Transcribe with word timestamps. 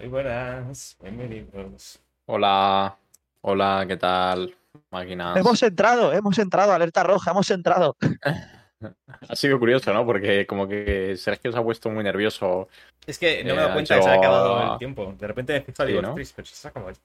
Muy 0.00 0.08
buenas, 0.08 0.96
bienvenidos. 1.02 2.00
Hola, 2.26 2.96
hola, 3.42 3.84
¿qué 3.86 3.96
tal, 3.98 4.54
máquinas? 4.90 5.36
Hemos 5.36 5.62
entrado, 5.62 6.12
hemos 6.12 6.38
entrado, 6.38 6.72
alerta 6.72 7.02
roja, 7.02 7.30
hemos 7.32 7.50
entrado. 7.50 7.96
Ha 9.28 9.36
sido 9.36 9.58
curioso, 9.58 9.92
¿no? 9.92 10.06
Porque 10.06 10.46
como 10.46 10.66
que 10.66 11.14
Sergio 11.18 11.52
se 11.52 11.58
ha 11.58 11.62
puesto 11.62 11.90
muy 11.90 12.02
nervioso. 12.02 12.66
Es 13.06 13.18
que 13.18 13.44
no 13.44 13.48
me 13.48 13.50
he 13.50 13.52
Eh, 13.52 13.56
dado 13.60 13.72
cuenta 13.74 13.96
que 13.96 14.02
se 14.02 14.08
ha 14.08 14.14
acabado 14.14 14.72
el 14.72 14.78
tiempo. 14.78 15.14
De 15.18 15.26
repente 15.26 15.52
me 15.52 15.84
y 15.84 15.86
digo, 15.88 16.00
¿no? 16.00 16.08
"Ostras, 16.12 16.32
pero 16.34 16.46
se 16.46 16.66
ha 16.66 16.70
acabado. 16.70 16.96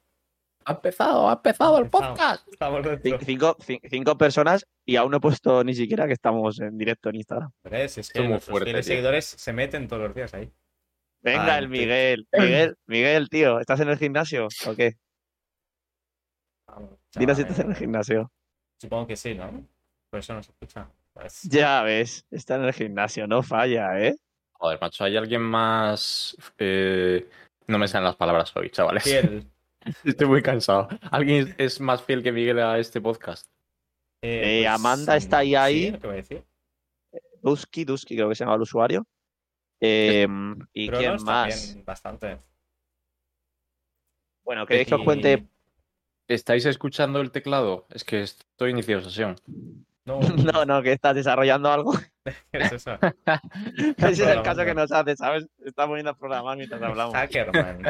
Ha 0.64 0.72
empezado, 0.72 1.30
ha 1.30 1.34
empezado 1.34 1.78
el 1.80 1.84
Empezado. 1.84 2.14
podcast. 2.14 2.48
Estamos 2.48 2.82
Cinco, 3.26 3.58
cin- 3.58 3.82
cinco 3.90 4.18
personas 4.18 4.66
y 4.86 4.96
aún 4.96 5.12
no 5.12 5.18
he 5.18 5.20
puesto 5.20 5.66
ni 5.66 5.76
siquiera 5.76 6.08
que 6.08 6.14
estamos 6.14 6.62
en 6.62 6.78
directo 6.78 7.10
en 7.10 7.16
Instagram. 7.18 7.52
Es 7.70 7.98
Esto 7.98 8.14
que 8.14 8.20
es 8.20 8.24
muy 8.24 8.32
nuestros 8.32 8.58
fuerte, 8.58 8.82
seguidores 8.84 9.26
se 9.26 9.52
meten 9.52 9.90
todos 9.90 10.04
los 10.04 10.16
días 10.16 10.34
ahí. 10.34 10.50
Venga, 11.26 11.56
Ah, 11.56 11.58
el. 11.58 11.68
Miguel. 11.70 12.28
Miguel, 12.38 12.78
Miguel, 12.86 13.30
tío, 13.30 13.60
¿estás 13.60 13.80
en 13.80 13.90
el 13.90 13.98
gimnasio 13.98 14.48
o 14.68 14.76
qué? 14.76 14.94
Dinos 17.16 17.38
si 17.38 17.42
estás 17.44 17.60
en 17.60 17.70
el 17.72 17.76
gimnasio. 17.76 18.32
Supongo 18.80 19.08
que 19.08 19.16
sí, 19.16 19.34
¿no? 19.34 19.66
Por 20.10 20.20
eso 20.20 20.34
no 20.34 20.44
se 20.44 20.52
escucha. 20.52 20.88
Pues, 21.14 21.42
Ya 21.44 21.82
ves, 21.82 22.26
está 22.30 22.56
en 22.56 22.66
el 22.66 22.74
gimnasio, 22.74 23.26
no 23.26 23.42
falla, 23.42 24.00
¿eh? 24.00 24.16
Joder, 24.54 24.80
macho, 24.80 25.04
¿hay 25.04 25.18
alguien 25.18 25.42
más...? 25.42 26.36
eh, 26.60 27.28
No 27.68 27.80
me 27.80 27.88
salen 27.88 28.06
las 28.06 28.16
palabras 28.18 28.56
hoy, 28.56 28.70
chavales. 28.70 29.04
fiel. 29.04 29.50
Estoy 30.04 30.28
muy 30.28 30.42
cansado. 30.42 30.88
¿Alguien 31.12 31.56
es 31.58 31.80
más 31.80 32.04
fiel 32.04 32.22
que 32.22 32.32
Miguel 32.32 32.60
a 32.60 32.78
este 32.78 33.02
podcast? 33.02 33.48
Eh, 34.22 34.68
Amanda 34.68 35.16
está 35.16 35.40
ahí, 35.40 35.56
ahí. 35.56 35.92
que 35.92 35.98
voy 36.08 36.14
a 36.14 36.16
decir. 36.18 36.44
Dusky, 37.42 37.84
Dusky 37.86 38.16
creo 38.16 38.28
que 38.30 38.36
se 38.36 38.44
llama 38.44 38.56
el 38.56 38.62
usuario. 38.62 39.06
Eh, 39.80 40.28
¿Y 40.74 40.90
quién 40.90 41.24
más? 41.24 41.68
también 41.68 41.86
bastante. 41.86 42.38
Bueno, 44.44 44.66
¿queréis 44.66 44.88
que 44.88 44.96
os 44.96 45.04
cuente? 45.04 45.48
¿Estáis 46.28 46.66
escuchando 46.66 47.22
el 47.22 47.32
teclado? 47.32 47.88
Es 47.90 48.04
que 48.04 48.22
estoy 48.22 48.72
inicio 48.72 49.02
sesión. 49.02 49.36
No, 50.06 50.20
No, 50.54 50.66
no, 50.66 50.82
que 50.82 50.94
estás 50.94 51.16
desarrollando 51.16 51.72
algo. 51.72 51.94
¿qué 52.52 52.58
es 52.58 52.72
eso? 52.72 52.98
Ese 53.98 54.12
es 54.12 54.20
el 54.20 54.42
caso 54.42 54.64
que 54.64 54.74
nos 54.74 54.92
hace, 54.92 55.16
¿sabes? 55.16 55.48
Está 55.64 55.88
poniendo 55.88 56.12
a 56.12 56.18
programar 56.18 56.58
mientras 56.58 56.82
hablamos. 56.82 57.14
Hackerman. 57.14 57.84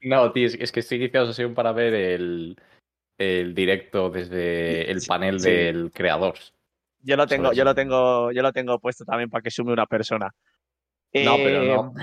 No, 0.00 0.32
tío, 0.32 0.46
es, 0.46 0.72
que 0.72 0.80
estoy 0.80 0.98
iniciando 0.98 1.32
sesión 1.32 1.54
para 1.54 1.72
ver 1.72 1.94
el, 1.94 2.56
el 3.18 3.54
directo 3.54 4.10
desde 4.10 4.90
el 4.90 5.00
panel 5.06 5.40
sí. 5.40 5.50
del 5.50 5.90
creador. 5.92 6.34
Yo 7.02 7.16
lo 7.16 7.26
tengo, 7.26 7.52
yo 7.52 7.64
lo 7.64 7.74
tengo, 7.74 8.30
yo 8.30 8.42
lo 8.42 8.52
tengo 8.52 8.78
puesto 8.78 9.04
también 9.04 9.30
para 9.30 9.42
que 9.42 9.50
sume 9.50 9.72
una 9.72 9.86
persona. 9.86 10.34
No, 11.14 11.36
pero 11.36 11.62
no. 11.62 11.94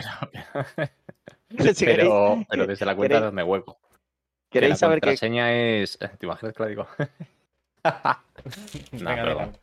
Pero, 1.50 1.73
si 1.73 1.86
pero, 1.86 2.03
queréis- 2.36 2.47
pero 2.50 2.67
desde 2.67 2.86
la 2.86 2.95
cuenta 2.95 3.16
queréis- 3.19 3.33
me 3.33 3.44
hueco. 3.44 3.80
Que 4.49 4.59
¿Queréis 4.59 4.72
la 4.73 4.77
saber 4.77 4.97
qué? 4.99 5.08
contraseña 5.08 5.53
es. 5.53 5.97
¿Te 5.97 6.25
imaginas 6.25 6.53
que 6.55 6.64
la 6.64 6.69
digo? 6.69 6.88
Venga, 8.91 9.16
perdón. 9.23 9.58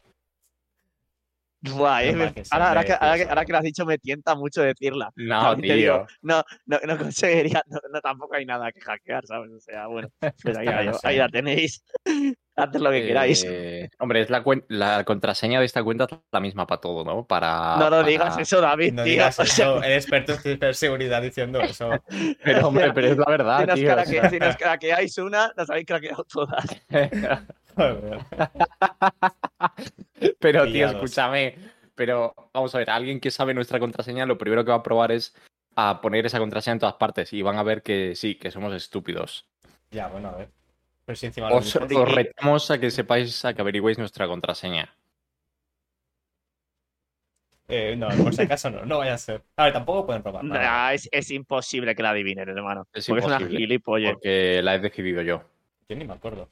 Buah, 1.70 2.04
eh, 2.04 2.32
ahora, 2.50 2.84
que, 2.84 2.92
ahora, 2.92 3.16
que, 3.16 3.22
ahora 3.24 3.44
que 3.44 3.52
lo 3.52 3.58
has 3.58 3.64
dicho 3.64 3.86
me 3.86 3.98
tienta 3.98 4.34
mucho 4.34 4.62
decirla. 4.62 5.10
No, 5.16 5.54
digo, 5.56 5.74
tío. 5.74 6.06
no, 6.22 6.42
no, 6.66 6.78
no 6.86 6.98
conseguiría, 6.98 7.62
no, 7.68 7.78
no, 7.92 8.00
tampoco 8.00 8.34
hay 8.36 8.44
nada 8.44 8.70
que 8.70 8.80
hackear, 8.80 9.26
¿sabes? 9.26 9.50
O 9.52 9.60
sea, 9.60 9.86
bueno, 9.86 10.08
pues 10.42 10.56
ahí, 10.56 10.66
la, 10.66 10.98
ahí 11.02 11.20
tenéis. 11.30 11.82
Haced 12.56 12.78
lo 12.78 12.90
que 12.92 13.04
queráis. 13.04 13.44
Eh, 13.48 13.90
hombre, 13.98 14.20
es 14.20 14.30
la, 14.30 14.44
la 14.68 15.02
contraseña 15.02 15.58
de 15.58 15.66
esta 15.66 15.82
cuenta 15.82 16.04
es 16.08 16.16
la 16.30 16.38
misma 16.38 16.68
para 16.68 16.80
todo, 16.80 17.04
¿no? 17.04 17.26
Para. 17.26 17.74
no 17.78 17.84
lo 17.86 17.96
para- 17.96 18.02
digas 18.06 18.38
eso, 18.38 18.60
David, 18.60 18.92
No 18.92 19.02
tío. 19.02 19.10
digas 19.12 19.38
o 19.40 19.44
sea, 19.44 19.64
eso, 19.66 19.82
el 19.82 19.92
experto 19.94 20.32
en 20.34 20.38
ciberseguridad 20.38 21.20
diciendo 21.20 21.60
eso. 21.60 21.90
Pero, 22.44 22.68
hombre, 22.68 22.92
pero 22.92 23.08
es 23.08 23.18
la 23.18 23.24
verdad, 23.26 23.58
si 23.60 23.66
nos, 23.66 23.74
tío. 23.74 23.90
o 23.90 23.96
craque- 23.96 24.20
sea. 24.20 24.30
si 24.30 24.38
nos 24.38 24.56
craqueáis 24.56 25.18
una, 25.18 25.52
nos 25.56 25.68
habéis 25.68 25.86
craqueado 25.86 26.24
todas. 26.32 26.64
Pero, 30.44 30.64
tío, 30.64 30.72
Pillados. 30.72 30.94
escúchame. 30.96 31.54
Pero, 31.94 32.34
vamos 32.52 32.74
a 32.74 32.78
ver, 32.78 32.90
alguien 32.90 33.18
que 33.18 33.30
sabe 33.30 33.54
nuestra 33.54 33.80
contraseña, 33.80 34.26
lo 34.26 34.36
primero 34.36 34.62
que 34.62 34.72
va 34.72 34.76
a 34.76 34.82
probar 34.82 35.10
es 35.10 35.34
a 35.74 36.02
poner 36.02 36.26
esa 36.26 36.38
contraseña 36.38 36.74
en 36.74 36.80
todas 36.80 36.96
partes. 36.96 37.32
Y 37.32 37.40
van 37.40 37.56
a 37.56 37.62
ver 37.62 37.82
que 37.82 38.14
sí, 38.14 38.34
que 38.34 38.50
somos 38.50 38.74
estúpidos. 38.74 39.48
Ya, 39.90 40.08
bueno, 40.08 40.28
a 40.28 40.36
ver. 40.36 40.50
Pero 41.06 41.16
si 41.16 41.26
encima 41.26 41.48
lo 41.48 41.56
Os, 41.56 41.74
os 41.74 42.14
retamos 42.14 42.70
a 42.70 42.78
que 42.78 42.90
sepáis, 42.90 43.42
a 43.46 43.54
que 43.54 43.62
averigüéis 43.62 43.96
nuestra 43.96 44.26
contraseña. 44.26 44.94
Eh, 47.66 47.96
no, 47.96 48.08
por 48.08 48.34
si 48.34 48.42
acaso 48.42 48.68
no, 48.68 48.84
no 48.84 48.98
vaya 48.98 49.14
a 49.14 49.18
ser. 49.18 49.42
A 49.56 49.64
ver, 49.64 49.72
tampoco 49.72 50.04
pueden 50.04 50.22
robar. 50.22 50.44
nada. 50.44 50.60
Nah, 50.62 50.92
es, 50.92 51.08
es 51.10 51.30
imposible 51.30 51.94
que 51.94 52.02
la 52.02 52.10
adivinen, 52.10 52.46
hermano. 52.50 52.86
Es 52.92 53.06
porque 53.06 53.20
es 53.20 53.24
una 53.26 53.36
imposible. 53.36 53.60
gilipollas. 53.60 54.12
Porque 54.12 54.60
la 54.62 54.74
he 54.74 54.78
decidido 54.78 55.22
yo. 55.22 55.42
Yo 55.88 55.96
ni 55.96 56.04
me 56.04 56.12
acuerdo. 56.12 56.50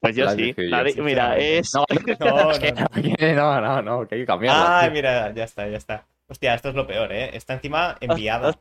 Pues 0.00 0.14
yo 0.14 0.24
la 0.24 0.32
sí. 0.32 0.54
yo, 0.94 1.02
mira, 1.04 1.38
es. 1.38 1.72
No, 1.74 1.84
No, 2.20 2.52
no, 2.52 2.52
no. 2.52 3.60
no, 3.60 3.60
no, 3.60 3.82
no, 3.82 4.06
que 4.08 4.14
hay 4.16 4.20
que 4.22 4.26
cambiarla. 4.26 4.78
Ah, 4.78 4.82
tío. 4.82 4.92
mira, 4.92 5.32
ya 5.34 5.44
está, 5.44 5.68
ya 5.68 5.76
está. 5.76 6.06
Hostia, 6.28 6.54
esto 6.54 6.68
es 6.70 6.74
lo 6.74 6.86
peor, 6.86 7.12
¿eh? 7.12 7.36
Está 7.36 7.54
encima 7.54 7.96
enviada. 8.00 8.58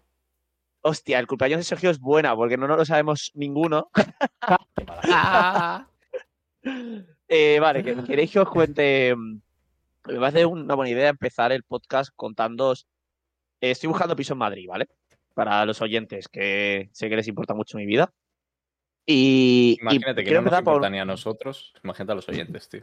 Hostia, 0.82 1.18
el 1.20 1.26
cumpleaños 1.28 1.58
de 1.60 1.64
Sergio 1.64 1.90
es 1.90 2.00
buena 2.00 2.36
porque 2.36 2.58
no 2.58 2.68
nos 2.68 2.78
lo 2.78 2.86
sabemos 2.86 3.32
ninguno. 3.34 3.90
Qué 4.76 4.86
mala. 4.86 5.88
Eh, 7.28 7.60
vale, 7.60 7.84
que- 7.84 8.04
¿queréis 8.04 8.32
que 8.32 8.40
os 8.40 8.50
cuente? 8.50 9.16
mm, 9.16 9.40
Me 10.08 10.20
parece 10.20 10.46
una 10.46 10.76
buena 10.76 10.92
idea 10.92 11.10
empezar 11.10 11.52
el 11.52 11.64
podcast 11.64 12.12
contándoos. 12.16 12.88
eh, 13.62 13.72
estoy 13.72 13.88
buscando 13.90 14.16
piso 14.16 14.34
en 14.34 14.40
Madrid, 14.40 14.68
¿vale? 14.68 14.88
Para 15.34 15.66
los 15.66 15.82
oyentes, 15.82 16.28
que 16.28 16.90
sé 16.94 17.10
que 17.10 17.16
les 17.16 17.28
importa 17.28 17.54
mucho 17.56 17.78
mi 17.78 17.86
vida. 17.88 18.12
Y, 19.06 19.78
y 19.80 19.82
Imagínate 19.82 20.24
que 20.24 20.32
no 20.34 20.42
nos 20.42 20.52
por- 20.52 20.60
importa 20.60 20.90
ni 20.90 21.00
a 21.00 21.06
nosotros. 21.06 21.74
Imagínate 21.84 22.12
a 22.12 22.16
los 22.16 22.28
oyentes, 22.30 22.70
tío. 22.70 22.82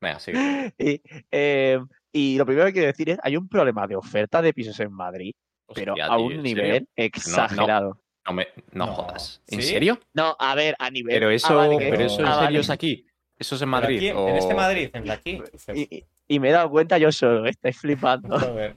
Venga, 0.00 0.18
sigue. 0.20 0.38
y, 0.78 1.00
eh, 1.30 1.78
y 2.12 2.36
lo 2.38 2.46
primero 2.46 2.66
que 2.66 2.72
quiero 2.72 2.86
decir 2.88 3.10
es, 3.10 3.18
hay 3.22 3.36
un 3.36 3.48
problema 3.48 3.86
de 3.86 3.96
oferta 3.96 4.42
de 4.42 4.52
pisos 4.52 4.78
en 4.80 4.92
Madrid, 4.92 5.32
pero 5.74 5.92
a 5.92 6.16
tío, 6.16 6.26
un 6.26 6.32
¿en 6.32 6.42
nivel 6.42 6.72
serio? 6.72 6.86
exagerado. 6.96 8.00
No, 8.26 8.32
me, 8.34 8.46
no, 8.72 8.86
No, 8.86 8.92
jodas. 8.92 9.42
¿En 9.46 9.62
¿sí? 9.62 9.68
serio? 9.68 9.98
No, 10.12 10.36
a 10.38 10.54
ver, 10.54 10.76
a 10.78 10.90
nivel. 10.90 11.14
Pero 11.14 11.30
eso, 11.30 11.76
pero 11.78 12.02
eso 12.02 12.20
en 12.20 12.26
ah, 12.28 12.40
serio 12.44 12.60
es 12.60 12.70
aquí. 12.70 13.06
Eso 13.38 13.54
es 13.54 13.62
en 13.62 13.68
Madrid. 13.70 13.96
aquí, 13.96 14.10
o- 14.10 14.28
En 14.28 14.36
este 14.36 14.54
Madrid, 14.54 14.90
en 14.92 15.10
aquí. 15.10 15.42
Y, 15.74 15.80
y- 15.96 16.04
y 16.30 16.40
me 16.40 16.50
he 16.50 16.52
dado 16.52 16.68
cuenta 16.70 16.98
yo 16.98 17.10
solo, 17.10 17.46
estáis 17.46 17.78
flipando. 17.78 18.28
Joder. 18.38 18.76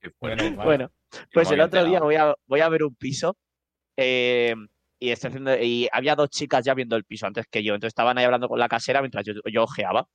Qué 0.00 0.10
Bueno. 0.18 0.42
Bueno, 0.64 0.90
no 1.12 1.18
pues 1.32 1.50
el 1.50 1.60
otro 1.60 1.84
día 1.84 2.00
voy 2.00 2.14
a, 2.14 2.34
voy 2.46 2.60
a 2.60 2.68
ver 2.70 2.84
un 2.84 2.94
piso 2.94 3.36
eh, 3.98 4.54
y, 4.98 5.10
estoy 5.10 5.28
haciendo, 5.28 5.56
y 5.56 5.88
había 5.92 6.14
dos 6.14 6.30
chicas 6.30 6.64
ya 6.64 6.74
viendo 6.74 6.96
el 6.96 7.04
piso 7.04 7.26
antes 7.26 7.46
que 7.50 7.62
yo. 7.62 7.74
Entonces 7.74 7.88
estaban 7.88 8.16
ahí 8.18 8.24
hablando 8.24 8.48
con 8.48 8.58
la 8.58 8.68
casera 8.68 9.00
mientras 9.00 9.24
yo, 9.24 9.34
yo 9.50 9.64
ojeaba. 9.64 10.06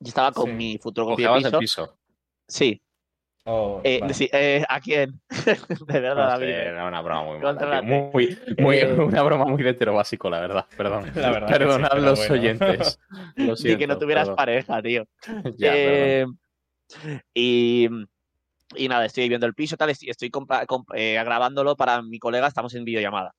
Y 0.00 0.08
estaba 0.08 0.32
con 0.32 0.46
Sí. 0.46 0.52
mi 0.52 0.78
fotocopia 0.78 1.28
de 1.28 1.32
Cogeabas 1.34 1.44
piso. 1.60 1.82
el 1.82 1.86
piso. 1.86 1.98
Sí, 2.48 2.82
Oh, 3.44 3.80
eh, 3.82 3.98
vale. 4.00 4.14
sí, 4.14 4.28
eh, 4.32 4.64
¿a 4.68 4.80
quién? 4.80 5.20
de 5.88 6.00
verdad, 6.00 6.28
David. 6.28 6.48
era 6.48 6.86
una 6.86 7.00
broma 7.00 7.24
muy 7.24 7.38
mala. 7.40 7.82
Muy, 7.82 8.38
muy, 8.56 8.76
Eh, 8.78 8.92
una 8.92 9.22
broma 9.22 9.46
muy 9.46 9.62
de 9.64 9.70
hetero 9.70 9.94
básico, 9.94 10.30
la 10.30 10.38
verdad. 10.40 10.66
Perdón. 10.76 11.10
La 11.16 11.30
verdad 11.32 11.48
sí, 11.48 11.52
Perdonad 11.54 11.98
los 11.98 12.18
bueno. 12.20 12.34
oyentes. 12.34 13.00
Lo 13.36 13.42
Ni 13.42 13.46
que 13.46 13.48
no 13.48 13.56
siento, 13.56 13.98
tuvieras 13.98 14.24
perdón. 14.28 14.36
pareja, 14.36 14.82
tío. 14.82 15.04
Ya. 15.58 15.72
Eh, 15.74 16.26
y, 17.34 17.88
y 18.76 18.88
nada, 18.88 19.06
estoy 19.06 19.28
viendo 19.28 19.46
el 19.46 19.54
piso, 19.54 19.76
tal, 19.76 19.90
estoy, 19.90 20.10
estoy 20.10 20.30
eh, 20.94 21.14
grabándolo 21.24 21.74
para 21.74 22.00
mi 22.02 22.18
colega, 22.20 22.46
estamos 22.46 22.74
en 22.74 22.84
videollamada. 22.84 23.34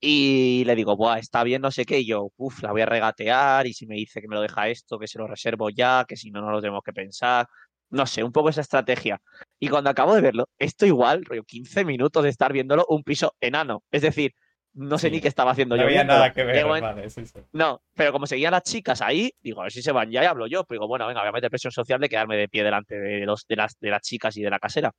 Y 0.00 0.64
le 0.66 0.74
digo, 0.74 0.96
Buah, 0.96 1.18
está 1.18 1.42
bien, 1.44 1.62
no 1.62 1.70
sé 1.70 1.84
qué, 1.84 2.00
y 2.00 2.06
yo, 2.06 2.30
uff, 2.36 2.62
la 2.62 2.72
voy 2.72 2.82
a 2.82 2.86
regatear, 2.86 3.66
y 3.66 3.72
si 3.72 3.86
me 3.86 3.94
dice 3.94 4.20
que 4.20 4.28
me 4.28 4.34
lo 4.34 4.42
deja 4.42 4.68
esto, 4.68 4.98
que 4.98 5.06
se 5.06 5.18
lo 5.18 5.26
reservo 5.26 5.70
ya, 5.70 6.04
que 6.06 6.16
si 6.16 6.30
no, 6.30 6.40
no 6.42 6.50
lo 6.50 6.60
tenemos 6.60 6.82
que 6.84 6.92
pensar. 6.92 7.46
No 7.90 8.06
sé, 8.06 8.22
un 8.24 8.32
poco 8.32 8.48
esa 8.48 8.60
estrategia. 8.60 9.20
Y 9.60 9.68
cuando 9.68 9.88
acabo 9.90 10.14
de 10.14 10.20
verlo, 10.20 10.48
esto 10.58 10.84
igual, 10.84 11.24
rollo, 11.24 11.44
15 11.44 11.84
minutos 11.84 12.22
de 12.24 12.28
estar 12.30 12.52
viéndolo, 12.52 12.84
un 12.88 13.02
piso 13.04 13.34
enano. 13.40 13.82
Es 13.90 14.02
decir, 14.02 14.32
no 14.74 14.98
sé 14.98 15.06
Sí. 15.08 15.12
ni 15.14 15.20
qué 15.20 15.28
estaba 15.28 15.52
haciendo 15.52 15.76
No 15.76 15.82
yo. 15.82 15.86
había 15.86 15.98
viéndolo. 15.98 16.18
nada 16.18 16.32
que 16.32 16.42
ver, 16.44 16.66
momen- 16.66 16.80
vale, 16.82 17.08
sí, 17.10 17.24
sí. 17.24 17.38
no, 17.52 17.80
pero 17.94 18.10
como 18.10 18.26
seguían 18.26 18.50
las 18.50 18.64
chicas 18.64 19.00
ahí, 19.00 19.30
digo, 19.40 19.60
a 19.60 19.64
ver 19.64 19.72
si 19.72 19.80
se 19.82 19.92
van 19.92 20.10
ya 20.10 20.22
y 20.24 20.26
hablo 20.26 20.46
yo. 20.48 20.64
Pero 20.64 20.80
digo, 20.80 20.88
bueno, 20.88 21.06
venga, 21.06 21.20
voy 21.20 21.28
a 21.28 21.32
meter 21.32 21.50
presión 21.50 21.70
social 21.72 22.00
de 22.00 22.08
quedarme 22.08 22.36
de 22.36 22.48
pie 22.48 22.64
delante 22.64 22.98
de, 22.98 23.20
los, 23.26 23.46
de, 23.46 23.56
las, 23.56 23.78
de 23.78 23.90
las 23.90 24.02
chicas 24.02 24.36
y 24.36 24.42
de 24.42 24.50
la 24.50 24.58
casera. 24.58 24.90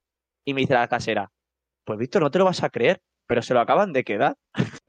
Y 0.45 0.53
me 0.53 0.61
dice 0.61 0.73
la 0.75 0.87
casera, 0.87 1.29
pues 1.83 1.99
Víctor, 1.99 2.21
no 2.21 2.31
te 2.31 2.39
lo 2.39 2.45
vas 2.45 2.63
a 2.63 2.69
creer, 2.69 3.01
pero 3.27 3.41
se 3.41 3.53
lo 3.53 3.59
acaban 3.59 3.93
de 3.93 4.03
quedar. 4.03 4.35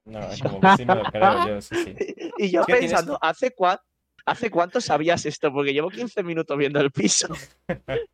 No, 0.05 0.19
es 0.31 0.43
como 0.43 0.61
que 0.61 0.69
sí 0.77 0.85
me 0.85 0.95
lo 0.95 1.03
creo 1.05 1.47
yo, 1.49 1.61
sí, 1.61 1.75
sí. 1.85 1.95
Y 2.39 2.51
yo 2.51 2.65
que 2.65 2.75
tienes- 2.75 2.91
pensando, 2.91 3.19
¿hace, 3.23 3.55
cua- 3.55 3.81
¿hace 4.25 4.51
cuánto 4.51 4.81
sabías 4.81 5.25
esto? 5.27 5.53
Porque 5.53 5.73
llevo 5.73 5.91
15 5.91 6.23
minutos 6.23 6.57
viendo 6.59 6.81
el 6.81 6.91
piso. 6.91 7.29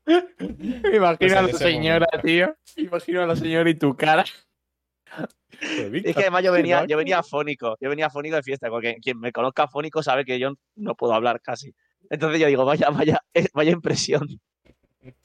Me 0.07 0.97
imagino 0.97 1.17
Pues 1.19 1.33
a 1.33 1.43
la 1.43 1.53
señora, 1.53 2.07
momento. 2.13 2.27
tío. 2.27 2.55
Me 2.77 2.83
imagino 2.85 3.23
a 3.23 3.27
la 3.27 3.37
señora 3.37 3.69
y 3.71 3.75
tu 3.75 3.97
cara. 3.97 4.25
Es 5.61 6.15
que 6.17 6.21
además 6.23 6.43
yo 6.43 6.53
venía, 6.53 6.85
yo 6.87 6.97
venía 6.97 7.19
afónico, 7.19 7.77
yo 7.81 7.89
venía 7.91 8.07
afónico 8.07 8.37
de 8.37 8.43
fiesta, 8.43 8.69
porque 8.71 8.97
quien 9.03 9.19
me 9.21 9.31
conozca 9.33 9.65
afónico 9.65 10.03
sabe 10.03 10.25
que 10.25 10.39
yo 10.39 10.55
no 10.77 10.95
puedo 10.95 11.13
hablar 11.15 11.41
casi. 11.41 11.75
Entonces 12.11 12.41
yo 12.41 12.47
digo, 12.47 12.65
vaya, 12.65 12.89
vaya, 12.91 13.21
vaya 13.55 13.71
impresión. 13.71 14.27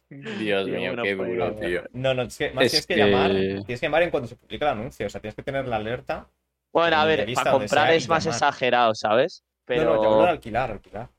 Dios 0.09 0.65
Tío, 0.65 0.75
mío, 0.77 0.95
qué 1.03 1.15
duro, 1.15 1.55
tío. 1.55 1.83
No, 1.93 2.13
no, 2.13 2.23
es 2.23 2.37
que 2.37 2.51
más 2.51 2.65
Es 2.65 2.71
tienes 2.71 2.87
que, 2.87 2.95
que- 2.95 2.99
llamar. 3.11 3.31
Tienes 3.31 3.65
que 3.79 3.85
llamar 3.85 4.03
en 4.03 4.09
cuanto 4.11 4.27
se 4.29 4.35
publica 4.35 4.65
el 4.65 4.71
anuncio. 4.79 5.05
O 5.05 5.09
sea, 5.09 5.19
tienes 5.19 5.35
que 5.35 5.43
tener 5.43 5.67
la 5.67 5.75
alerta. 5.75 6.29
Bueno, 6.71 6.95
a 6.97 7.05
ver, 7.05 7.27
para 7.33 7.51
comprar 7.51 7.91
es 7.93 8.07
más 8.07 8.23
llamar. 8.23 8.35
exagerado, 8.37 8.95
¿sabes? 8.95 9.43
Pero. 9.65 9.83
No, 9.83 9.95
no, 9.95 10.03
yo 10.03 10.09
hablo 10.11 10.23
de 10.23 10.29
alquilar, 10.29 10.71
alquilar. 10.71 11.09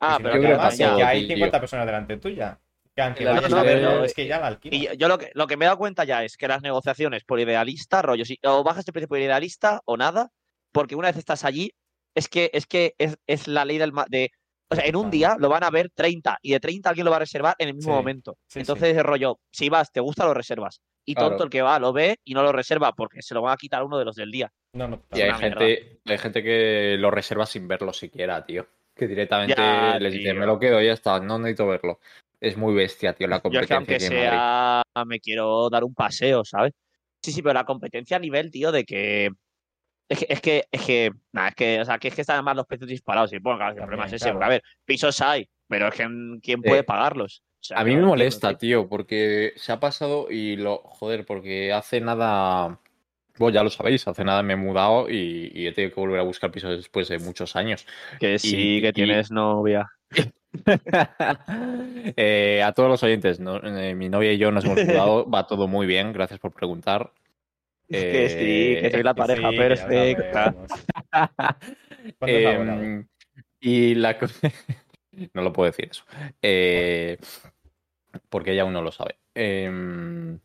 Ah, 0.00 0.18
pero 0.22 0.40
que 0.40 0.46
además, 0.48 0.80
hay 0.80 1.26
tío. 1.26 1.36
50 1.36 1.60
personas 1.60 1.86
delante 1.86 2.16
tuya. 2.16 2.58
Que 2.94 3.02
aunque 3.02 3.24
No, 3.24 3.34
vayas 3.34 3.50
no, 3.50 3.56
a 3.58 3.62
verlo, 3.62 3.88
pero- 3.90 4.04
es 4.04 4.14
que 4.14 4.26
ya 4.26 4.38
la 4.40 4.46
alquilas. 4.46 4.80
Y 4.80 4.84
yo, 4.86 4.92
yo 4.94 5.08
lo, 5.08 5.18
que, 5.18 5.30
lo 5.34 5.46
que 5.46 5.56
me 5.56 5.64
he 5.64 5.66
dado 5.66 5.78
cuenta 5.78 6.04
ya 6.04 6.22
es 6.24 6.36
que 6.36 6.46
las 6.48 6.62
negociaciones 6.62 7.24
por 7.24 7.40
idealista, 7.40 8.02
rollo, 8.02 8.24
si 8.24 8.38
o 8.44 8.62
bajas 8.62 8.86
el 8.86 8.92
precio 8.92 9.08
por 9.08 9.18
idealista 9.18 9.80
o 9.84 9.96
nada, 9.96 10.30
porque 10.72 10.94
una 10.94 11.08
vez 11.08 11.16
estás 11.16 11.44
allí, 11.44 11.72
es 12.14 12.28
que 12.28 12.50
es, 12.54 12.66
que 12.66 12.94
es, 12.98 13.16
es 13.26 13.48
la 13.48 13.64
ley 13.64 13.78
del 13.78 13.92
de. 14.08 14.30
O 14.70 14.74
sea, 14.74 14.86
en 14.86 14.96
un 14.96 15.10
día 15.10 15.36
lo 15.38 15.48
van 15.48 15.62
a 15.62 15.70
ver 15.70 15.90
30 15.94 16.38
y 16.42 16.52
de 16.52 16.60
30 16.60 16.88
alguien 16.88 17.04
lo 17.04 17.10
va 17.10 17.16
a 17.18 17.20
reservar 17.20 17.54
en 17.58 17.68
el 17.68 17.74
mismo 17.74 17.92
Sí, 17.92 17.96
momento. 17.96 18.38
sí, 18.46 18.60
Entonces, 18.60 18.96
el 18.96 19.04
rollo, 19.04 19.38
si 19.52 19.68
vas, 19.68 19.92
te 19.92 20.00
gusta, 20.00 20.24
lo 20.24 20.34
reservas. 20.34 20.80
Y 21.04 21.14
Claro. 21.14 21.30
tonto 21.30 21.44
el 21.44 21.50
que 21.50 21.62
va, 21.62 21.78
lo 21.78 21.92
ve 21.92 22.18
y 22.24 22.32
no 22.34 22.42
lo 22.42 22.50
reserva 22.50 22.92
porque 22.92 23.20
se 23.20 23.34
lo 23.34 23.42
van 23.42 23.52
a 23.52 23.56
quitar 23.56 23.82
uno 23.82 23.98
de 23.98 24.04
los 24.06 24.16
del 24.16 24.30
día. 24.30 24.50
No, 24.72 24.88
no, 24.88 25.02
Y 25.12 25.20
hay 25.20 25.32
gente, 25.34 26.00
hay 26.04 26.18
gente 26.18 26.42
que 26.42 26.96
lo 26.98 27.10
reserva 27.10 27.46
sin 27.46 27.68
verlo 27.68 27.92
siquiera, 27.92 28.44
tío. 28.44 28.66
Que 28.94 29.06
directamente 29.06 29.54
Ya, 29.56 29.98
les 29.98 30.12
dice, 30.14 30.34
me 30.34 30.46
lo 30.46 30.58
quedo 30.58 30.80
y 30.80 30.86
ya 30.86 30.92
está, 30.94 31.20
no 31.20 31.38
necesito 31.38 31.66
verlo. 31.66 32.00
Es 32.40 32.56
muy 32.56 32.74
bestia, 32.74 33.12
tío, 33.12 33.26
la 33.26 33.40
Yo 33.44 33.60
es 33.60 33.66
que 33.66 33.74
competencia 33.74 33.76
aunque 33.76 33.94
en 34.06 34.12
Madrid. 34.14 34.28
sea, 34.28 35.04
me 35.06 35.20
quiero 35.20 35.68
dar 35.70 35.84
un 35.84 35.94
paseo, 35.94 36.44
¿sabes? 36.44 36.72
Sí, 37.22 37.32
sí, 37.32 37.42
pero 37.42 37.54
la 37.54 37.64
competencia 37.64 38.16
a 38.16 38.20
nivel, 38.20 38.50
tío, 38.50 38.72
de 38.72 38.84
que. 38.84 39.30
Es 40.08 40.18
que, 40.18 40.26
es 40.28 40.40
que, 40.40 40.64
es 40.70 40.82
que, 40.82 41.10
nada, 41.32 41.48
es 41.48 41.54
que, 41.54 41.80
o 41.80 41.84
sea, 41.84 41.98
que 41.98 42.08
es 42.08 42.14
que 42.14 42.20
están 42.20 42.44
más 42.44 42.56
los 42.56 42.66
precios 42.66 42.88
disparados. 42.90 43.32
Y 43.32 43.38
bueno, 43.38 43.58
claro, 43.58 43.72
el 43.72 43.78
problema 43.78 44.04
es 44.04 44.10
También, 44.10 44.16
ese. 44.16 44.24
claro. 44.24 44.38
porque, 44.38 44.46
a 44.46 44.48
ver, 44.50 44.62
pisos 44.84 45.20
hay, 45.22 45.48
pero 45.66 45.88
es 45.88 45.94
que 45.94 46.06
mm, 46.06 46.40
¿quién 46.40 46.60
Eh, 46.64 46.68
puede 46.68 46.84
pagarlos? 46.84 47.42
O 47.60 47.66
sea, 47.66 47.78
A 47.78 47.84
mí 47.84 47.96
me 47.96 48.02
molesta, 48.02 48.56
tío. 48.58 48.86
porque 48.88 49.54
se 49.56 49.72
ha 49.72 49.80
pasado 49.80 50.30
y 50.30 50.56
lo. 50.56 50.78
Joder, 50.84 51.24
porque 51.24 51.72
hace 51.72 52.00
nada. 52.00 52.78
Bueno, 53.38 53.54
ya 53.54 53.64
lo 53.64 53.70
sabéis, 53.70 54.06
hace 54.06 54.22
nada 54.24 54.42
me 54.42 54.52
he 54.52 54.56
mudado 54.56 55.08
y, 55.10 55.50
y 55.54 55.66
he 55.66 55.72
tenido 55.72 55.94
que 55.94 56.00
volver 56.00 56.20
a 56.20 56.24
buscar 56.24 56.52
pisos 56.52 56.76
después 56.76 57.08
de 57.08 57.18
muchos 57.18 57.56
años. 57.56 57.86
Que 58.20 58.38
sí, 58.38 58.80
que 58.82 58.88
y- 58.88 58.92
tienes 58.92 59.30
novia. 59.30 59.90
Eh, 62.16 62.62
a 62.64 62.72
todos 62.72 62.88
los 62.88 63.02
oyentes, 63.02 63.40
¿no? 63.40 63.56
Eh, 63.56 63.94
mi 63.94 64.08
novia 64.08 64.32
y 64.32 64.38
yo 64.38 64.52
nos 64.52 64.64
hemos 64.64 64.84
mudado, 64.84 65.26
va 65.30 65.46
todo 65.46 65.66
muy 65.66 65.86
bien, 65.86 66.12
gracias 66.12 66.38
por 66.38 66.52
preguntar. 66.52 67.10
Que 67.88 68.28
sí, 68.28 68.82
que 68.82 68.90
soy 68.90 69.02
la 69.02 69.14
pareja 69.14 69.50
sí, 69.50 69.56
perfecta. 69.56 70.44
sabemos. 70.44 70.70
¿Cuándo 72.18 72.38
es? 72.38 72.46
Em, 72.46 73.06
y 73.60 73.94
la 73.94 74.18
no 75.34 75.42
lo 75.42 75.52
puedo 75.52 75.70
decir 75.70 75.88
eso. 75.90 76.04
Eh, 76.42 77.18
porque 78.28 78.52
ella 78.52 78.62
aún 78.62 78.72
no 78.72 78.82
lo 78.82 78.92
sabe. 78.92 79.16
Em, 79.34 80.38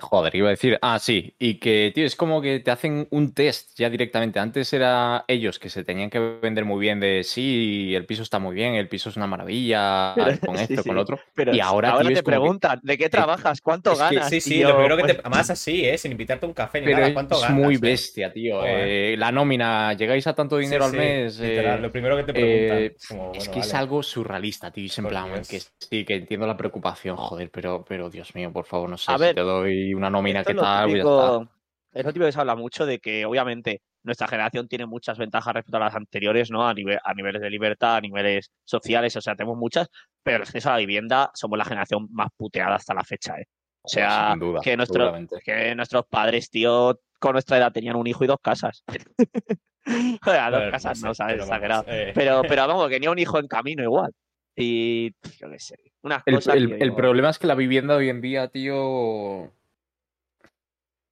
joder, 0.00 0.34
iba 0.34 0.48
a 0.48 0.50
decir. 0.50 0.78
Ah, 0.82 0.98
sí. 0.98 1.34
Y 1.38 1.54
que, 1.54 1.92
tío, 1.94 2.04
es 2.06 2.16
como 2.16 2.40
que 2.42 2.60
te 2.60 2.70
hacen 2.70 3.06
un 3.10 3.32
test 3.34 3.78
ya 3.78 3.88
directamente. 3.90 4.38
Antes 4.38 4.72
era 4.72 5.24
ellos 5.28 5.58
que 5.58 5.70
se 5.70 5.84
tenían 5.84 6.10
que 6.10 6.18
vender 6.18 6.64
muy 6.64 6.80
bien 6.80 7.00
de 7.00 7.22
sí, 7.24 7.94
el 7.94 8.06
piso 8.06 8.22
está 8.22 8.38
muy 8.38 8.54
bien, 8.54 8.74
el 8.74 8.88
piso 8.88 9.08
es 9.10 9.16
una 9.16 9.26
maravilla, 9.26 10.12
Pero- 10.14 10.38
con 10.40 10.56
esto, 10.56 10.82
sí. 10.82 10.88
con 10.88 10.96
lo 10.96 11.02
otro. 11.02 11.18
Pero 11.34 11.54
Y 11.54 11.60
ahora, 11.60 11.92
tío, 11.98 12.06
te 12.08 12.12
es 12.14 12.18
que- 12.20 12.22
preguntan, 12.24 12.80
¿de 12.82 12.98
qué 12.98 13.08
trabajas? 13.08 13.60
¿Cuánto 13.60 13.92
es 13.92 13.98
que- 13.98 14.04
ganas? 14.16 14.28
Sí, 14.30 14.40
sí, 14.40 14.62
lo 14.62 14.74
primero 14.74 14.96
que 14.96 15.02
pues, 15.02 15.14
te. 15.16 15.20
Además, 15.20 15.50
así, 15.50 15.84
¿eh? 15.84 15.98
Sin 15.98 16.12
invitarte 16.12 16.46
a 16.46 16.48
un 16.48 16.54
café 16.54 16.80
ni 16.80 16.86
Pero 16.86 16.96
nada. 16.98 17.08
es 17.08 17.14
¿Cuánto 17.14 17.40
ganas? 17.40 17.56
muy 17.56 17.74
eh? 17.76 17.78
bestia, 17.80 18.32
tío. 18.32 18.62
Eh, 18.64 19.14
la 19.18 19.30
nómina, 19.32 19.92
llegáis 19.94 20.26
a 20.26 20.34
tanto 20.34 20.56
Sí, 20.58 20.64
dinero 20.64 20.84
al 20.84 20.90
sí, 20.92 20.96
mes. 20.96 21.38
literal, 21.40 21.78
eh, 21.78 21.82
lo 21.82 21.92
primero 21.92 22.16
que 22.16 22.24
te 22.24 22.32
preguntan. 22.32 22.78
eh, 22.78 22.94
es 23.34 23.42
es 23.42 23.48
que 23.48 23.60
es 23.60 23.74
algo 23.74 24.02
surrealista, 24.02 24.70
tío. 24.70 24.86
es 24.86 24.98
en 24.98 25.06
plan, 25.06 25.30
que 25.48 25.60
sí, 25.60 26.04
que 26.04 26.14
entiendo 26.16 26.46
la 26.46 26.56
preocupación, 26.56 27.16
joder, 27.16 27.50
pero, 27.50 27.84
pero 27.88 28.10
Dios 28.10 28.34
mío, 28.34 28.52
por 28.52 28.64
favor, 28.64 28.88
no 28.88 28.96
sé, 28.98 29.10
A 29.12 29.16
si 29.16 29.20
ver, 29.20 29.34
te 29.34 29.40
doy 29.42 29.89
una 29.94 30.10
nómina, 30.10 30.40
Esto 30.40 30.48
¿qué 30.48 30.52
es 30.52 30.56
lo 30.56 30.62
tal? 30.62 30.86
Típico- 30.88 31.48
Es 31.92 32.04
lo 32.04 32.12
típico 32.12 32.26
que 32.26 32.32
se 32.32 32.40
habla 32.40 32.54
mucho 32.56 32.86
de 32.86 32.98
que, 33.00 33.24
obviamente, 33.26 33.82
nuestra 34.02 34.28
generación 34.28 34.68
tiene 34.68 34.86
muchas 34.86 35.18
ventajas 35.18 35.52
respecto 35.54 35.76
a 35.76 35.80
las 35.80 35.94
anteriores, 35.94 36.50
¿no? 36.50 36.66
A, 36.66 36.72
nivel, 36.72 36.98
a 37.04 37.12
niveles 37.14 37.42
de 37.42 37.50
libertad, 37.50 37.96
a 37.96 38.00
niveles 38.00 38.50
sociales, 38.64 39.14
o 39.16 39.20
sea, 39.20 39.34
tenemos 39.34 39.58
muchas, 39.58 39.88
pero 40.22 40.36
el 40.36 40.42
acceso 40.42 40.68
a 40.70 40.72
la 40.72 40.78
vivienda 40.78 41.30
somos 41.34 41.58
la 41.58 41.64
generación 41.64 42.08
más 42.12 42.28
puteada 42.36 42.76
hasta 42.76 42.94
la 42.94 43.04
fecha, 43.04 43.34
¿eh? 43.38 43.44
O 43.82 43.88
sea, 43.88 44.30
sin 44.30 44.38
duda, 44.40 44.60
que, 44.62 44.76
nuestro, 44.76 45.12
que 45.44 45.74
nuestros 45.74 46.04
padres, 46.06 46.48
tío, 46.50 47.00
con 47.18 47.32
nuestra 47.32 47.56
edad 47.58 47.72
tenían 47.72 47.96
un 47.96 48.06
hijo 48.06 48.24
y 48.24 48.26
dos 48.26 48.38
casas. 48.42 48.84
Joder, 49.86 50.16
dos 50.16 50.20
Joder, 50.22 50.70
casas, 50.70 50.98
sé, 50.98 51.06
no, 51.06 51.14
sabes, 51.14 51.36
pero 51.46 51.46
vamos, 51.48 51.84
eh, 51.88 52.12
Pero, 52.14 52.42
pero 52.48 52.66
vamos, 52.68 52.88
que 52.88 52.94
tenía 52.94 53.10
un 53.10 53.18
hijo 53.18 53.38
en 53.38 53.48
camino 53.48 53.82
igual. 53.82 54.12
Y 54.56 55.10
yo 55.38 55.50
qué 55.50 55.58
sé, 55.58 55.76
unas 56.02 56.22
El, 56.26 56.34
cosas 56.36 56.56
el- 56.56 56.68
que 56.68 56.74
el 56.74 56.80
digo, 56.80 56.96
problema 56.96 57.30
es 57.30 57.38
que 57.38 57.46
la 57.46 57.54
vivienda 57.54 57.96
hoy 57.96 58.08
en 58.08 58.20
día, 58.20 58.48
tío. 58.48 59.52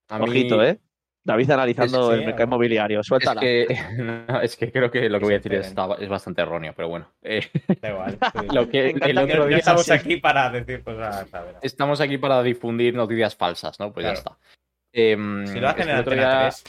A 0.08 0.18
mí- 0.18 0.48
¿eh? 0.62 0.78
David 1.24 1.50
analizando 1.50 2.14
el 2.14 2.24
mercado 2.24 2.44
inmobiliario. 2.44 3.00
Es 3.00 3.06
Suéltala. 3.06 3.40
que, 3.40 3.66
no, 4.28 4.40
es 4.40 4.56
que 4.56 4.72
creo 4.72 4.90
que 4.90 5.10
lo 5.10 5.18
que 5.18 5.24
voy 5.26 5.34
a 5.34 5.38
decir 5.38 5.54
está- 5.54 5.88
es 5.98 6.08
bastante 6.08 6.40
erróneo, 6.40 6.72
pero 6.74 6.88
bueno. 6.88 7.12
Eh, 7.22 7.42
Da 7.82 7.90
igual. 7.90 8.12
sí. 8.40 8.46
lo 8.54 8.68
que 8.68 8.90
el 8.90 9.18
otro 9.18 9.46
día 9.46 9.58
estamos 9.58 9.84
sí. 9.84 9.92
aquí 9.92 10.16
para 10.16 10.48
decir 10.50 10.82
cosas. 10.82 11.32
a 11.34 11.42
ver. 11.42 11.56
estamos 11.60 12.00
aquí 12.00 12.16
para 12.16 12.42
difundir 12.42 12.94
noticias 12.94 13.36
falsas, 13.36 13.78
¿no? 13.78 13.92
Pues 13.92 14.06
ya 14.06 14.12
está. 14.12 14.38
Em, 14.90 15.46
Si 15.46 15.60
lo 15.60 15.68
hacen 15.68 15.88
el 15.90 15.98
otro 16.00 16.12
Antena 16.12 16.40
día 16.40 16.48
3, 16.50 16.64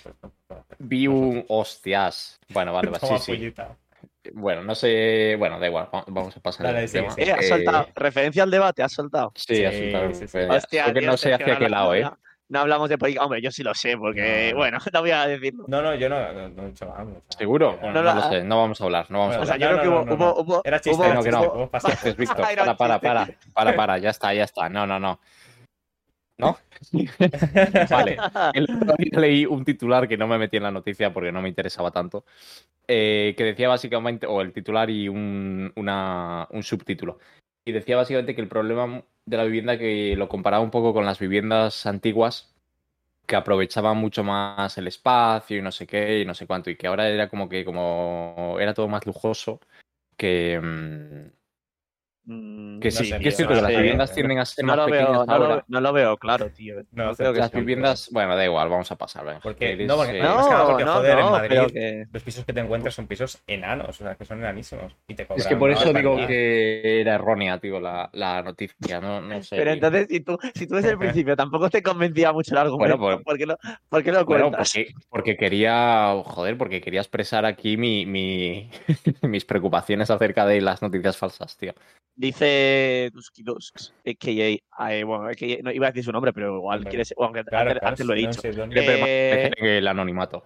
pues 0.48 0.60
vi 0.80 1.08
un. 1.08 1.46
Hostias. 1.48 2.40
Bueno, 2.50 2.74
vale, 2.74 2.90
vale, 2.90 3.00
Toma 3.00 3.18
sí, 3.18 3.38
sí. 3.38 3.54
Bueno, 4.34 4.62
no 4.62 4.76
sé. 4.76 5.36
Bueno, 5.40 5.58
da 5.58 5.68
igual. 5.68 5.88
va- 5.96 6.04
Vamos 6.08 6.36
a 6.36 6.40
pasar 6.42 6.66
Dale, 6.66 6.80
al 6.80 6.92
tema. 6.92 7.14
Eh, 7.16 7.32
has 7.32 7.46
Eh, 7.46 7.48
soltado. 7.48 7.88
Referencia 7.96 8.44
al 8.44 8.52
debate, 8.52 8.84
has 8.84 8.92
soltado. 8.92 9.32
Sí, 9.36 9.64
ha 9.64 9.72
Sí, 9.72 9.84
soltado 9.84 10.08
sí, 10.10 10.14
sí. 10.16 10.22
referencia. 10.24 10.58
Hostia, 10.58 10.84
Creo 10.84 10.96
que 10.96 11.08
no 11.08 11.18
sé 11.18 11.34
hacia 11.34 11.58
qué 11.58 11.70
lado, 11.70 11.96
¿eh? 11.96 12.10
No 12.50 12.60
hablamos 12.62 12.90
de 12.90 12.98
política. 12.98 13.24
Hombre, 13.24 13.42
yo 13.42 13.52
sí 13.52 13.62
lo 13.64 13.74
sé, 13.76 13.96
porque, 13.96 14.48
No, 14.48 14.52
no. 14.54 14.58
bueno, 14.58 14.78
no 14.94 15.02
voy 15.02 15.12
a 15.12 15.28
decirlo. 15.28 15.66
No, 15.68 15.82
no, 15.82 15.94
yo 15.96 16.10
no, 16.10 16.50
no, 16.50 16.72
¿Seguro? 17.30 17.78
Bueno, 17.78 17.94
No, 17.94 18.04
no, 18.04 18.16
no, 18.16 18.22
lo 18.22 18.30
sé. 18.30 18.44
No 18.44 18.58
vamos 18.58 18.82
a 18.82 18.84
hablar. 18.86 19.06
No 19.10 19.20
vamos 19.20 19.38
Bueno, 19.38 19.44
O 19.44 19.46
sea, 19.46 19.54
a 19.54 19.56
hablar. 19.56 19.70
yo 19.70 19.76
no, 19.76 19.82
creo 19.82 19.92
no, 19.94 20.04
que 20.04 20.10
no, 20.10 20.16
hubo, 20.16 20.26
no. 20.26 20.32
hubo, 20.34 20.42
hubo, 20.56 20.62
Era 20.66 20.80
chiste, 20.80 21.04
hubo- 21.04 21.14
no, 21.14 21.24
que 21.24 21.32
no. 21.32 21.52
un 21.54 21.70
Para, 21.70 22.76
para, 22.76 23.00
para. 23.00 23.28
Para, 23.54 23.76
para. 23.76 23.98
Ya 24.00 24.10
está, 24.10 24.34
ya 24.34 24.44
está. 24.46 24.68
No, 24.68 24.88
no, 24.88 25.00
no. 25.00 25.20
¿No? 26.40 26.58
Vale. 27.90 28.18
El 28.54 28.64
otro 28.64 28.96
día 28.98 29.20
leí 29.20 29.46
un 29.46 29.66
titular 29.66 30.08
que 30.08 30.18
no 30.18 30.26
me 30.28 30.38
metí 30.38 30.58
en 30.58 30.64
la 30.64 30.72
noticia 30.72 31.12
porque 31.14 31.32
no 31.34 31.42
me 31.42 31.50
interesaba 31.50 31.92
tanto, 31.92 32.24
eh, 32.88 33.34
que 33.38 33.44
decía 33.44 33.68
básicamente, 33.68 34.26
o 34.26 34.40
el 34.42 34.54
titular 34.54 34.90
y 34.90 35.10
un, 35.10 35.72
una- 35.76 36.48
un 36.52 36.64
subtítulo, 36.64 37.20
y 37.68 37.74
decía 37.74 37.98
básicamente 37.98 38.36
que 38.36 38.42
el 38.42 38.48
problema 38.48 39.04
de 39.30 39.38
la 39.38 39.44
vivienda 39.46 39.78
que 39.78 40.16
lo 40.18 40.28
comparaba 40.30 40.64
un 40.64 40.72
poco 40.72 40.94
con 40.94 41.06
las 41.06 41.20
viviendas 41.20 41.86
antiguas, 41.86 42.54
que 43.28 43.36
aprovechaban 43.36 43.98
mucho 43.98 44.24
más 44.24 44.78
el 44.78 44.88
espacio 44.88 45.58
y 45.58 45.62
no 45.62 45.72
sé 45.72 45.88
qué 45.88 46.22
y 46.22 46.26
no 46.26 46.34
sé 46.36 46.48
cuánto, 46.48 46.70
y 46.72 46.78
que 46.78 46.88
ahora 46.88 47.10
era 47.10 47.30
como 47.30 47.50
que 47.50 47.66
como 47.66 48.58
era 48.60 48.74
todo 48.74 48.88
más 48.88 49.06
lujoso, 49.06 49.62
que, 50.18 50.60
mm, 52.26 52.80
que 52.80 52.92
No 52.92 52.98
sí, 52.98 53.06
sé, 53.06 53.20
que 53.20 53.30
es 53.30 53.36
cierto 53.36 53.54
que 53.56 53.62
no 53.62 53.68
las 53.68 53.78
viviendas 53.78 54.14
tienden 54.14 54.40
a 54.40 54.46
ser 54.46 54.64
No 54.66 54.68
más 54.68 54.78
lo, 54.78 54.86
pequeñas 54.86 55.12
veo, 55.12 55.26
no, 55.26 55.34
ahora. 55.34 55.56
lo, 55.56 55.64
no 55.68 55.82
lo 55.82 55.94
veo 55.94 56.18
claro, 56.18 56.50
tío. 56.50 56.76
No, 56.92 57.06
No 57.08 57.16
creo 57.16 57.34
que 57.34 57.40
Las 57.40 57.52
viviendas, 57.52 58.10
bueno, 58.12 58.36
da 58.36 58.46
igual, 58.46 58.70
vamos 58.70 58.92
a 58.92 58.96
pasar. 58.98 59.40
Porque- 59.42 59.76
no, 59.86 60.04
eh, 60.06 60.24
no, 60.24 60.44
joder, 60.94 61.20
en 61.20 61.26
no, 61.26 61.32
Madrid- 61.32 61.48
pero 61.50 61.68
que... 61.68 62.06
Los 62.12 62.24
pisos 62.24 62.46
que 62.46 62.54
te 62.54 62.60
encuentras 62.60 62.94
son 62.94 63.08
pisos 63.08 63.42
enanos, 63.48 63.90
o 63.90 64.04
sea, 64.04 64.16
que 64.16 64.26
son 64.26 64.40
enanísimos. 64.40 64.96
Y 65.08 65.16
te 65.16 65.26
cobran 65.26 65.40
Es 65.42 65.48
que 65.48 65.56
por 65.56 65.72
eso 65.72 65.92
digo 65.94 66.16
que 66.28 67.02
era 67.02 67.16
errónea, 67.16 67.58
tío, 67.60 67.80
la, 67.80 68.10
la 68.14 68.42
noticia. 68.44 69.02
No, 69.02 69.22
no 69.22 69.42
sé. 69.44 69.56
Pero 69.56 69.72
entonces, 69.72 70.08
si 70.10 70.20
tú, 70.22 70.38
si 70.56 70.68
tú 70.68 70.76
desde 70.76 70.92
el 70.92 70.98
principio 71.26 71.36
tampoco 71.36 71.70
te 71.70 71.82
convencía 71.82 72.32
mucho 72.32 72.52
el 72.54 72.70
Bueno, 72.78 72.94
argumento, 72.96 73.24
pues- 73.24 73.24
¿por, 73.26 73.38
qué 73.38 73.46
lo, 73.46 73.58
¿por 73.90 74.04
qué 74.04 74.12
lo 74.12 74.26
Bueno, 74.26 74.44
cuentas? 74.52 74.72
porque, 74.74 74.92
porque 75.10 75.38
quería, 75.38 76.14
joder, 76.26 76.58
porque 76.58 76.82
quería 76.82 77.02
expresar 77.02 77.46
aquí 77.46 77.78
mi, 77.78 78.06
mi- 78.06 78.70
mis 79.24 79.46
preocupaciones 79.46 80.10
acerca 80.10 80.46
de 80.46 80.62
las 80.62 80.82
noticias 80.82 81.18
falsas, 81.18 81.56
tío. 81.58 81.74
Dice 82.24 83.10
Dusky 83.14 83.44
Dusks, 83.44 83.94
a.k.a. 84.06 84.92
eh, 84.94 85.04
bueno, 85.06 85.24
AKA, 85.28 85.62
no 85.64 85.72
iba 85.72 85.88
a 85.88 85.92
decir 85.92 86.04
su 86.04 86.12
nombre, 86.12 86.34
pero 86.34 86.58
igual 86.58 86.80
Hombre, 86.80 86.90
quiere 86.90 87.06
ser, 87.06 87.16
aunque 87.18 87.46
Claro, 87.46 87.70
antes, 87.70 87.80
claro, 87.80 87.88
antes 87.88 88.06
lo 88.06 88.14
he 88.14 88.22
no 88.24 88.28
dicho. 88.30 88.42
sé 88.42 88.50
Eh, 88.76 89.78
el 89.78 89.88
anonimato. 89.88 90.44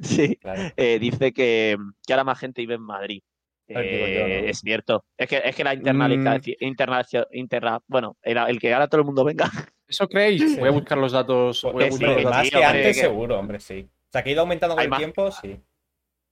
Sí, 0.00 0.34
claro. 0.34 0.60
eh, 0.76 0.98
dice 0.98 1.32
que, 1.32 1.76
que 2.04 2.12
ahora 2.12 2.24
más 2.24 2.40
gente 2.40 2.62
vive 2.62 2.74
en 2.74 2.80
Madrid. 2.82 3.22
Ah, 3.70 3.74
yo, 3.74 3.80
Eh, 3.82 4.40
¿no? 4.42 4.48
Es 4.50 4.58
cierto. 4.58 5.04
Es 5.16 5.28
que, 5.28 5.40
es 5.44 5.54
que 5.54 5.62
la 5.62 5.72
Mm. 5.72 5.78
internalización, 5.78 6.56
internacio- 6.60 7.28
interna- 7.30 7.80
bueno, 7.86 8.16
el, 8.20 8.36
el 8.36 8.58
que 8.58 8.74
ahora 8.74 8.88
todo 8.88 9.02
el 9.02 9.06
mundo 9.06 9.22
venga. 9.22 9.48
¿Eso 9.86 10.08
creéis? 10.08 10.58
Voy 10.58 10.68
a 10.68 10.72
buscar 10.72 10.98
los 10.98 11.12
datos. 11.12 11.62
Voy 11.62 11.84
a 11.84 11.90
buscar 11.90 12.08
sí, 12.08 12.14
los 12.14 12.24
datos. 12.24 12.30
más 12.38 12.50
que 12.50 12.56
hombre, 12.56 12.66
antes, 12.66 12.96
que- 12.96 13.02
seguro, 13.02 13.38
hombre, 13.38 13.60
sí. 13.60 13.88
O 13.88 14.08
sea, 14.10 14.24
que 14.24 14.30
ha 14.30 14.32
ido 14.32 14.40
aumentando 14.40 14.74
con 14.74 14.80
Hay 14.80 14.86
el 14.86 14.90
más- 14.90 14.98
tiempo, 14.98 15.30
sí. 15.30 15.60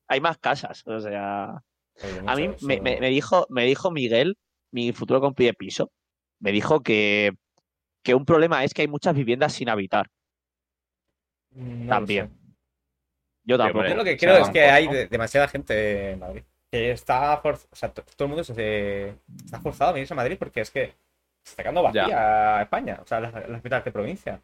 Hay 0.08 0.20
más 0.20 0.38
casas, 0.38 0.84
o 0.88 1.00
sea. 1.00 1.62
Oye, 2.02 2.20
A 2.26 2.34
mí 2.34 2.50
me 2.62 3.10
dijo, 3.10 3.46
me 3.48 3.64
dijo 3.64 3.92
Miguel, 3.92 4.36
mi 4.72 4.92
futuro 4.92 5.20
compi 5.20 5.44
de 5.44 5.54
piso, 5.54 5.90
me 6.40 6.50
dijo 6.52 6.80
que, 6.82 7.32
que 8.02 8.14
un 8.14 8.24
problema 8.24 8.64
es 8.64 8.74
que 8.74 8.82
hay 8.82 8.88
muchas 8.88 9.14
viviendas 9.14 9.52
sin 9.52 9.68
habitar. 9.68 10.08
No 11.54 11.84
lo 11.84 11.90
también. 11.90 12.30
Yo 13.44 13.58
tampoco. 13.58 13.86
Yo 13.86 13.94
lo 13.96 14.04
que 14.04 14.14
O 14.14 14.18
sea, 14.18 14.28
creo 14.28 14.42
es 14.44 14.50
que 14.50 14.62
hay 14.62 15.06
demasiada 15.08 15.48
gente 15.48 16.12
en 16.12 16.18
Madrid. 16.18 16.42
Que 16.70 16.90
está 16.92 17.36
forzado. 17.38 17.68
O 17.72 17.76
sea, 17.76 17.92
to- 17.92 18.02
todo 18.16 18.24
el 18.26 18.28
mundo 18.30 18.44
se, 18.44 19.14
está 19.44 19.60
forzado 19.60 19.90
a 19.90 19.92
venirse 19.92 20.14
a 20.14 20.16
Madrid 20.16 20.36
porque 20.38 20.60
es 20.62 20.70
que 20.70 20.86
Se 21.44 21.50
está 21.50 21.62
quedando 21.64 21.82
vacía 21.82 22.62
España, 22.62 23.00
o 23.02 23.06
sea, 23.06 23.20
las, 23.20 23.32
las 23.34 23.44
capitales 23.44 23.84
de 23.84 23.92
provincia. 23.92 24.40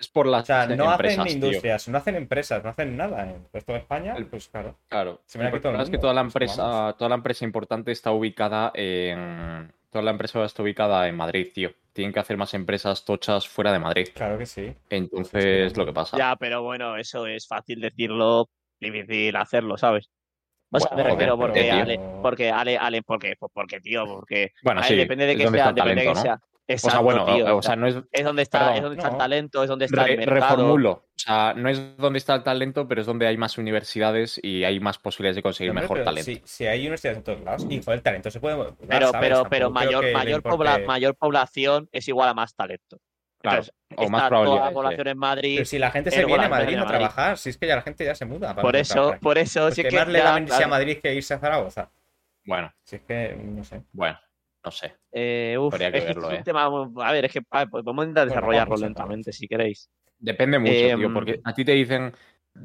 Es 0.00 0.08
por 0.08 0.26
las 0.26 0.44
O 0.44 0.46
sea, 0.46 0.66
no 0.66 0.90
empresas, 0.92 1.18
hacen 1.18 1.38
tío. 1.40 1.48
industrias, 1.48 1.88
no 1.88 1.98
hacen 1.98 2.16
empresas, 2.16 2.64
no 2.64 2.70
hacen 2.70 2.96
nada. 2.96 3.22
En 3.24 3.28
el 3.30 3.42
resto 3.52 3.72
de 3.72 3.78
España, 3.80 4.14
El- 4.16 4.26
pues 4.26 4.48
claro. 4.48 4.76
Claro. 4.88 5.20
Se 5.26 5.38
me 5.38 5.46
ha 5.46 5.52
quitado 5.52 5.80
es 5.82 5.90
que 5.90 5.98
toda 5.98 6.14
la 6.14 6.22
pues, 6.22 6.34
empresa, 6.34 6.62
vamos. 6.64 6.96
toda 6.96 7.08
la 7.10 7.14
empresa 7.16 7.44
importante 7.44 7.92
está 7.92 8.10
ubicada 8.10 8.72
en. 8.74 9.70
Toda 9.90 10.04
la 10.04 10.12
empresa 10.12 10.42
está 10.44 10.62
ubicada 10.62 11.06
en 11.08 11.16
Madrid, 11.16 11.48
tío. 11.52 11.70
Tienen 11.92 12.12
que 12.14 12.20
hacer 12.20 12.36
más 12.36 12.54
empresas 12.54 13.04
tochas 13.04 13.46
fuera 13.48 13.72
de 13.72 13.80
Madrid. 13.80 14.08
Claro 14.14 14.38
que 14.38 14.46
sí. 14.46 14.72
Entonces, 14.88 15.76
lo 15.76 15.84
que 15.84 15.92
pasa. 15.92 16.16
Ya, 16.16 16.36
pero 16.36 16.62
bueno, 16.62 16.96
eso 16.96 17.26
es 17.26 17.46
fácil 17.46 17.80
decirlo, 17.80 18.48
difícil 18.80 19.34
hacerlo, 19.36 19.76
¿sabes? 19.76 20.08
O 20.72 20.78
sea, 20.78 20.90
Bueno, 20.90 21.02
me 21.04 21.10
refiero 21.10 21.36
joder, 21.36 21.48
porque 21.50 21.62
tío. 21.64 21.82
Ale, 21.82 22.00
porque 22.22 22.50
Ale, 22.50 22.78
Ale, 22.78 23.02
porque, 23.02 23.34
pues 23.38 23.50
porque, 23.52 23.80
tío, 23.80 24.04
porque 24.06 24.52
Bueno, 24.62 24.80
a 24.80 24.84
ver, 24.84 24.92
sí. 24.92 24.96
depende 24.96 25.26
de 25.26 25.36
que 25.36 25.48
sea, 25.48 25.72
depende 25.72 26.02
de 26.02 26.06
que 26.08 26.14
¿no? 26.14 26.22
sea. 26.22 26.40
O 26.74 26.78
sea, 26.90 27.00
bueno, 27.00 27.24
tío, 27.26 27.54
o, 27.54 27.58
o 27.58 27.62
sea, 27.62 27.76
no 27.76 27.86
es. 27.86 27.96
es 28.12 28.24
donde 28.24 28.42
está, 28.42 28.58
perdón, 28.58 28.74
es 28.76 28.82
donde 28.82 28.96
está 28.98 29.08
el 29.10 29.16
talento, 29.18 29.62
es 29.62 29.68
donde 29.68 29.84
está 29.86 30.04
re- 30.04 30.12
el 30.12 30.18
mercado. 30.20 30.40
reformulo. 30.56 30.90
O 30.90 31.04
sea, 31.22 31.54
no 31.54 31.68
es 31.68 31.96
donde 31.96 32.18
está 32.18 32.34
el 32.34 32.42
talento, 32.42 32.86
pero 32.88 33.00
es 33.00 33.06
donde 33.06 33.26
hay 33.26 33.36
más 33.36 33.58
universidades 33.58 34.40
y 34.42 34.64
hay 34.64 34.80
más 34.80 34.98
posibilidades 34.98 35.36
de 35.36 35.42
conseguir 35.42 35.72
mejor 35.72 35.98
pero 35.98 36.04
talento. 36.04 36.30
Si, 36.30 36.40
si 36.44 36.66
hay 36.66 36.80
universidades 36.80 37.18
en 37.18 37.24
todos 37.24 37.40
lados, 37.42 37.66
y 37.68 37.80
el 37.90 38.02
talento 38.02 38.30
se 38.30 38.40
puede. 38.40 38.56
Pero, 38.56 39.08
¿sabes? 39.10 39.20
pero, 39.20 39.34
Tampoco 39.36 39.50
pero 39.50 39.70
mayor, 39.70 40.04
mayor, 40.12 40.40
importe- 40.42 40.50
pobla- 40.56 40.86
mayor 40.86 41.14
población 41.16 41.88
es 41.92 42.08
igual 42.08 42.28
a 42.28 42.34
más 42.34 42.54
talento. 42.54 42.98
Claro, 43.42 43.62
Entonces, 43.62 43.74
o 43.96 44.02
más 44.02 44.04
está 44.04 44.08
toda 44.10 44.20
la 44.20 44.28
probabilidades, 44.28 44.74
población 44.74 45.08
en 45.08 45.18
Madrid. 45.18 45.54
Pero 45.56 45.64
si 45.66 45.78
la 45.78 45.90
gente 45.90 46.08
es 46.10 46.14
se 46.14 46.24
viene 46.26 46.44
a 46.44 46.48
Madrid 46.50 46.74
a 46.76 46.80
Madrid. 46.80 46.88
trabajar, 46.98 47.38
si 47.38 47.48
es 47.50 47.56
que 47.56 47.66
ya 47.66 47.76
la 47.76 47.82
gente 47.82 48.04
ya 48.04 48.14
se 48.14 48.26
muda. 48.26 48.48
para 48.50 48.60
Por 48.62 48.76
eso, 48.76 49.14
por 49.22 49.38
eso, 49.38 49.60
Pues 49.62 49.74
sí 49.76 49.82
que 49.82 49.88
que 49.88 49.96
más 49.96 50.08
le 50.08 50.18
da 50.18 50.34
a. 50.36 50.66
Madrid 50.68 50.98
que 51.02 51.14
irse 51.14 51.32
a 51.34 51.38
Zaragoza. 51.38 51.90
Bueno, 52.44 52.72
Si 52.84 52.96
es 52.96 53.02
que, 53.02 53.34
no 53.42 53.64
sé. 53.64 53.82
bueno, 53.92 54.18
no 54.64 54.70
sé. 54.70 54.94
Eh, 55.12 55.56
uf, 55.58 55.72
Habría 55.74 55.90
que 55.92 55.98
es 55.98 56.04
verlo, 56.06 56.28
es 56.28 56.34
eh. 56.34 56.38
un 56.38 56.44
tema 56.44 56.64
A 57.06 57.12
ver, 57.12 57.24
es 57.24 57.32
que 57.32 57.40
a 57.50 57.58
ver, 57.60 57.68
pues 57.70 57.84
vamos 57.84 58.02
a 58.02 58.04
intentar 58.04 58.28
desarrollarlo 58.28 58.76
lentamente 58.76 59.32
si 59.32 59.48
queréis. 59.48 59.88
Depende 60.18 60.58
mucho, 60.58 60.72
Em, 60.72 60.98
tío, 60.98 61.12
porque 61.14 61.40
a 61.42 61.54
ti 61.54 61.64
te 61.64 61.72
dicen 61.72 62.12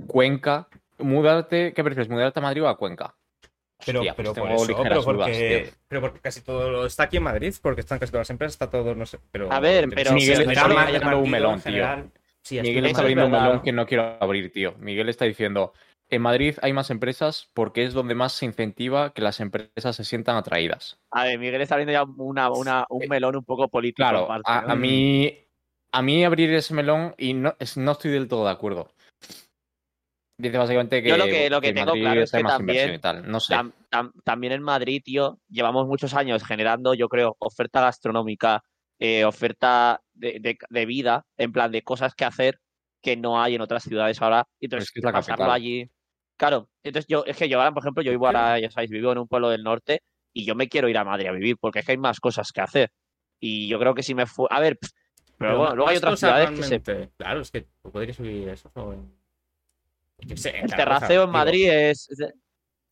Cuenca, 0.07 0.67
mudarte, 0.97 1.73
¿qué 1.73 1.83
prefieres? 1.83 2.09
¿Mudarte 2.09 2.39
a 2.39 2.43
Madrid 2.43 2.63
o 2.63 2.67
a 2.67 2.77
Cuenca? 2.77 3.15
Pero, 3.85 3.99
Hostia, 3.99 4.13
pero 4.15 4.33
pues 4.33 4.39
por 4.41 4.51
eso, 4.51 4.67
ligeras 4.67 4.89
pero 4.89 5.03
porque, 5.03 5.69
pero 5.87 6.01
porque 6.01 6.19
casi 6.21 6.41
todo 6.41 6.69
lo 6.71 6.85
está 6.85 7.03
aquí 7.03 7.17
en 7.17 7.23
Madrid, 7.23 7.53
porque 7.61 7.81
están 7.81 7.99
casi 7.99 8.11
todas 8.11 8.21
las 8.21 8.29
empresas, 8.29 8.53
está 8.53 8.69
todo, 8.69 8.95
no 8.95 9.05
sé. 9.05 9.19
Pero, 9.31 9.51
A 9.51 9.59
ver, 9.59 9.89
pero- 9.93 10.13
Miguel 10.13 10.49
está 10.49 10.61
abriendo 10.65 11.19
un 11.19 11.29
melón, 11.29 11.61
tío. 11.61 11.85
Sí, 12.41 12.61
Miguel 12.61 12.85
está 12.85 12.99
es 12.99 13.03
abriendo 13.03 13.25
un 13.25 13.31
melón 13.31 13.61
que 13.61 13.71
no 13.71 13.85
quiero 13.85 14.17
abrir, 14.21 14.51
tío. 14.51 14.75
Miguel 14.79 15.09
está 15.09 15.25
diciendo, 15.25 15.73
en 16.09 16.21
Madrid 16.21 16.55
hay 16.61 16.71
más 16.73 16.89
empresas 16.91 17.49
porque 17.53 17.83
es 17.83 17.93
donde 17.93 18.15
más 18.15 18.33
se 18.33 18.45
incentiva 18.45 19.13
que 19.13 19.21
las 19.21 19.39
empresas 19.39 19.95
se 19.95 20.03
sientan 20.05 20.35
atraídas. 20.37 20.99
A 21.11 21.23
ver, 21.23 21.39
Miguel 21.39 21.61
está 21.61 21.75
abriendo 21.75 21.93
ya 21.93 22.03
una, 22.03 22.49
una- 22.51 22.85
un 22.89 23.07
melón 23.07 23.35
un 23.37 23.43
poco 23.45 23.67
político. 23.69 23.97
Claro, 24.07 24.23
aparte, 24.25 24.43
a, 24.51 24.61
¿no? 24.61 24.69
a 24.71 24.75
mí, 24.75 25.37
a 25.91 26.01
mí 26.01 26.23
abrir 26.25 26.53
ese 26.53 26.73
melón 26.73 27.15
y 27.17 27.33
no, 27.33 27.55
es- 27.59 27.77
no 27.77 27.91
estoy 27.93 28.11
del 28.11 28.27
todo 28.27 28.45
de 28.45 28.51
acuerdo. 28.51 28.91
Dice 30.37 30.57
básicamente 30.57 31.01
que, 31.01 31.09
Yo 31.09 31.17
lo 31.17 31.25
que- 31.25 31.49
lo 31.49 31.61
que 31.61 31.69
en 31.69 31.75
tengo 31.75 31.87
Madrid 31.87 32.01
claro 32.01 32.21
es 32.21 32.31
que 32.31 32.43
también 32.43 32.61
inversión 32.89 32.95
y 32.95 32.99
tal. 32.99 33.31
No 33.31 33.39
sé. 33.39 33.53
Tam- 33.55 33.73
tam- 33.89 34.11
también 34.23 34.51
en 34.53 34.61
Madrid, 34.63 35.01
tío, 35.03 35.39
llevamos 35.47 35.87
muchos 35.87 36.13
años 36.13 36.43
generando, 36.43 36.93
yo 36.93 37.07
creo, 37.07 37.35
oferta 37.39 37.79
gastronómica, 37.81 38.61
eh, 38.99 39.23
oferta 39.23 40.01
de, 40.13 40.39
de- 40.41 40.57
de 40.69 40.85
vida, 40.85 41.25
en 41.37 41.51
plan 41.53 41.71
de 41.71 41.83
cosas 41.83 42.13
que 42.15 42.25
hacer 42.25 42.59
que 43.01 43.15
no 43.15 43.41
hay 43.41 43.55
en 43.55 43.61
otras 43.61 43.83
ciudades 43.83 44.21
ahora. 44.21 44.45
Y 44.59 44.65
entonces, 44.65 44.89
es 44.89 44.91
que 44.91 44.99
es 44.99 45.03
la 45.05 45.11
pasarlo 45.13 45.45
capital. 45.45 45.55
allí. 45.55 45.89
Claro, 46.37 46.69
entonces 46.83 47.07
yo, 47.07 47.23
es 47.25 47.37
que 47.37 47.47
yo 47.47 47.59
ahora, 47.59 47.71
por 47.71 47.83
ejemplo, 47.83 48.03
yo 48.03 48.11
vivo 48.11 48.25
ahora, 48.27 48.59
ya 48.59 48.69
sabéis, 48.69 48.91
vivo 48.91 49.11
en 49.11 49.19
un 49.19 49.27
pueblo 49.27 49.49
del 49.49 49.63
norte 49.63 50.01
y 50.33 50.45
yo 50.45 50.53
me 50.55 50.67
quiero 50.67 50.89
ir 50.89 50.97
a 50.97 51.03
Madrid 51.05 51.27
a 51.27 51.31
vivir 51.31 51.55
porque 51.59 51.79
es 51.79 51.85
que 51.85 51.93
hay 51.93 51.97
más 51.97 52.19
cosas 52.19 52.51
que 52.51 52.61
hacer. 52.61 52.91
Y 53.39 53.67
yo 53.69 53.79
creo 53.79 53.93
que 53.93 54.03
si 54.03 54.13
me 54.15 54.25
fue. 54.25 54.47
A 54.49 54.59
ver, 54.59 54.77
pff, 54.77 54.91
pero, 55.37 55.57
bueno, 55.57 55.75
luego 55.75 55.89
hay 55.89 55.97
otras 55.97 56.19
ciudades 56.19 56.49
que 56.51 56.63
se. 56.63 57.09
Claro, 57.17 57.41
es 57.41 57.51
que 57.51 57.61
tú 57.61 57.91
podrías 57.91 58.15
subir 58.15 58.47
eso. 58.49 58.71
O 58.75 58.93
en... 58.93 59.11
yo 60.19 60.37
sé, 60.37 60.59
El 60.59 60.73
terraceo 60.73 61.23
en. 61.23 61.29
Madrid 61.29 61.69
es. 61.69 62.07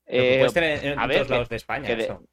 eh, 0.06 0.38
puedes 0.40 0.54
tener 0.54 0.86
en, 0.86 1.00
a 1.00 1.08
ver, 1.08 1.26
que- 1.26 1.30
lados 1.32 1.50
de 1.50 1.56
España. 1.56 1.88
que 1.88 1.96
de- 1.96 2.04
eso. 2.04 2.24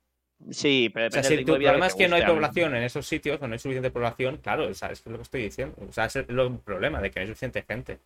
sí, 0.51 0.91
pero 0.93 1.07
O 1.07 1.11
sea, 1.11 1.23
si 1.23 1.37
del 1.37 1.45
tu 1.45 1.53
problema 1.53 1.79
que 1.81 1.87
es 1.87 1.95
que 1.95 2.09
no 2.09 2.17
hay 2.17 2.25
población 2.25 2.75
en 2.75 2.83
esos 2.83 3.07
sitios 3.07 3.41
o 3.41 3.47
no 3.47 3.53
hay 3.53 3.59
suficiente 3.59 3.91
población, 3.91 4.39
claro, 4.39 4.69
o 4.69 4.75
sea, 4.75 4.91
es 4.91 5.05
lo 5.07 5.17
que 5.17 5.23
estoy 5.23 5.43
diciendo. 5.43 5.77
O 5.89 5.93
sea, 5.93 6.07
es 6.07 6.17
el 6.17 6.27
problema 6.65 7.01
de 7.01 7.11
que 7.11 7.21
no 7.21 7.23
hay 7.23 7.29
suficiente 7.29 7.63
gente. 7.63 7.99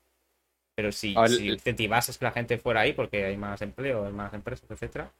Pero 0.77 0.91
si, 0.93 1.15
A 1.17 1.23
ver, 1.23 1.31
si 1.31 1.49
incentivases 1.51 2.19
que 2.19 2.25
la 2.25 2.33
gente 2.33 2.59
fuera 2.59 2.81
ahí 2.81 2.93
porque 2.93 3.25
hay 3.25 3.37
más 3.37 3.63
empleo, 3.63 4.07
hay 4.07 4.13
más 4.13 4.35
empresas, 4.35 4.69
etcétera. 4.71 5.11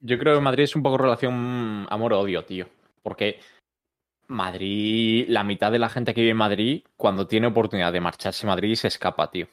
Yo 0.00 0.18
creo 0.18 0.34
que 0.36 0.40
Madrid 0.40 0.64
es 0.64 0.76
un 0.76 0.82
poco 0.82 0.98
relación 0.98 1.86
amor-odio, 1.90 2.44
tío. 2.44 2.68
Porque 3.02 3.40
Madrid, 4.28 5.26
la 5.28 5.44
mitad 5.44 5.72
de 5.72 5.78
la 5.78 5.88
gente 5.88 6.12
que 6.14 6.20
vive 6.20 6.32
en 6.32 6.36
Madrid, 6.36 6.82
cuando 6.96 7.26
tiene 7.26 7.46
oportunidad 7.46 7.92
de 7.92 8.00
marcharse 8.00 8.46
a 8.46 8.50
Madrid, 8.50 8.74
se 8.74 8.88
escapa, 8.88 9.30
tío. 9.30 9.46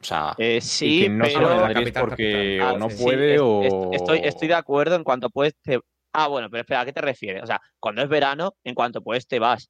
O 0.00 0.04
sea, 0.04 0.34
Eh, 0.38 0.60
sí, 0.60 0.98
quien 1.00 1.18
no 1.18 1.24
pero. 1.24 1.48
de 1.48 1.56
Madrid 1.56 1.74
capital, 1.80 2.00
porque 2.02 2.56
capital. 2.58 2.74
Ah, 2.74 2.78
no 2.78 2.90
sí, 2.90 3.02
puede 3.02 3.34
es- 3.34 3.40
o. 3.42 3.62
es- 3.92 4.00
Estoy, 4.00 4.20
estoy 4.22 4.48
de 4.48 4.54
acuerdo 4.54 4.94
en 4.94 5.04
cuanto 5.04 5.28
puedes 5.30 5.56
te... 5.62 5.80
Ah, 6.12 6.28
bueno, 6.28 6.48
pero 6.50 6.60
espera, 6.62 6.80
¿a 6.82 6.84
qué 6.84 6.92
te 6.92 7.00
refieres? 7.00 7.42
O 7.42 7.46
sea, 7.46 7.60
cuando 7.80 8.02
es 8.02 8.08
verano, 8.08 8.54
en 8.64 8.74
cuanto 8.74 9.02
puedes 9.02 9.26
te 9.26 9.38
vas. 9.38 9.68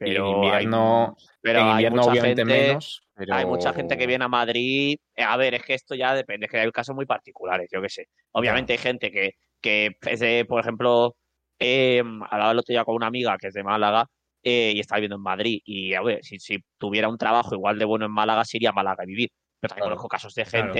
En 0.00 0.06
Pero 0.06 0.26
hay- 0.52 0.64
invierno, 0.64 1.16
pero 1.40 1.58
en 1.60 1.64
hay 1.66 1.70
invierno 1.72 2.02
obviamente 2.04 2.42
gente, 2.42 2.68
menos. 2.68 3.02
Pero... 3.14 3.34
hay 3.34 3.44
mucha 3.46 3.72
gente 3.72 3.96
que 3.98 4.06
viene 4.06 4.24
a 4.24 4.28
Madrid. 4.28 4.96
Eh, 5.16 5.22
A 5.24 5.36
ver, 5.36 5.54
es 5.54 5.64
que 5.64 5.74
esto 5.74 5.94
ya 5.96 6.14
depende, 6.14 6.46
es 6.46 6.52
que 6.52 6.58
hay 6.60 6.70
casos 6.70 6.94
muy 6.94 7.04
particulares, 7.06 7.68
yo 7.72 7.82
qué 7.82 7.88
sé. 7.88 8.06
Obviamente 8.32 8.74
hay 8.74 8.78
gente 8.78 9.10
que, 9.10 9.32
que 9.60 9.96
es 10.02 10.20
de, 10.20 10.44
por 10.44 10.60
ejemplo, 10.60 11.16
eh, 11.58 12.02
hablaba 12.30 12.52
el 12.52 12.58
otro 12.58 12.72
día 12.72 12.84
con 12.84 12.94
una 12.94 13.08
amiga 13.08 13.36
que 13.38 13.48
es 13.48 13.54
de 13.54 13.64
Málaga 13.64 14.06
eh, 14.44 14.72
y 14.74 14.78
está 14.78 14.94
viviendo 14.96 15.16
en 15.16 15.22
Madrid. 15.22 15.60
Y 15.64 15.94
a 15.94 16.02
ver, 16.02 16.22
si, 16.24 16.38
si 16.38 16.58
tuviera 16.78 17.08
un 17.08 17.18
trabajo 17.18 17.54
igual 17.56 17.76
de 17.78 17.84
bueno 17.84 18.06
en 18.06 18.12
Málaga, 18.12 18.44
se 18.44 18.58
iría 18.58 18.70
a 18.70 18.74
Málaga 18.74 19.02
a 19.02 19.06
vivir. 19.06 19.30
Pero 19.60 19.70
también 19.70 19.82
Claro. 19.86 19.96
conozco 19.96 20.08
casos 20.08 20.34
de 20.34 20.44
Claro. 20.44 20.72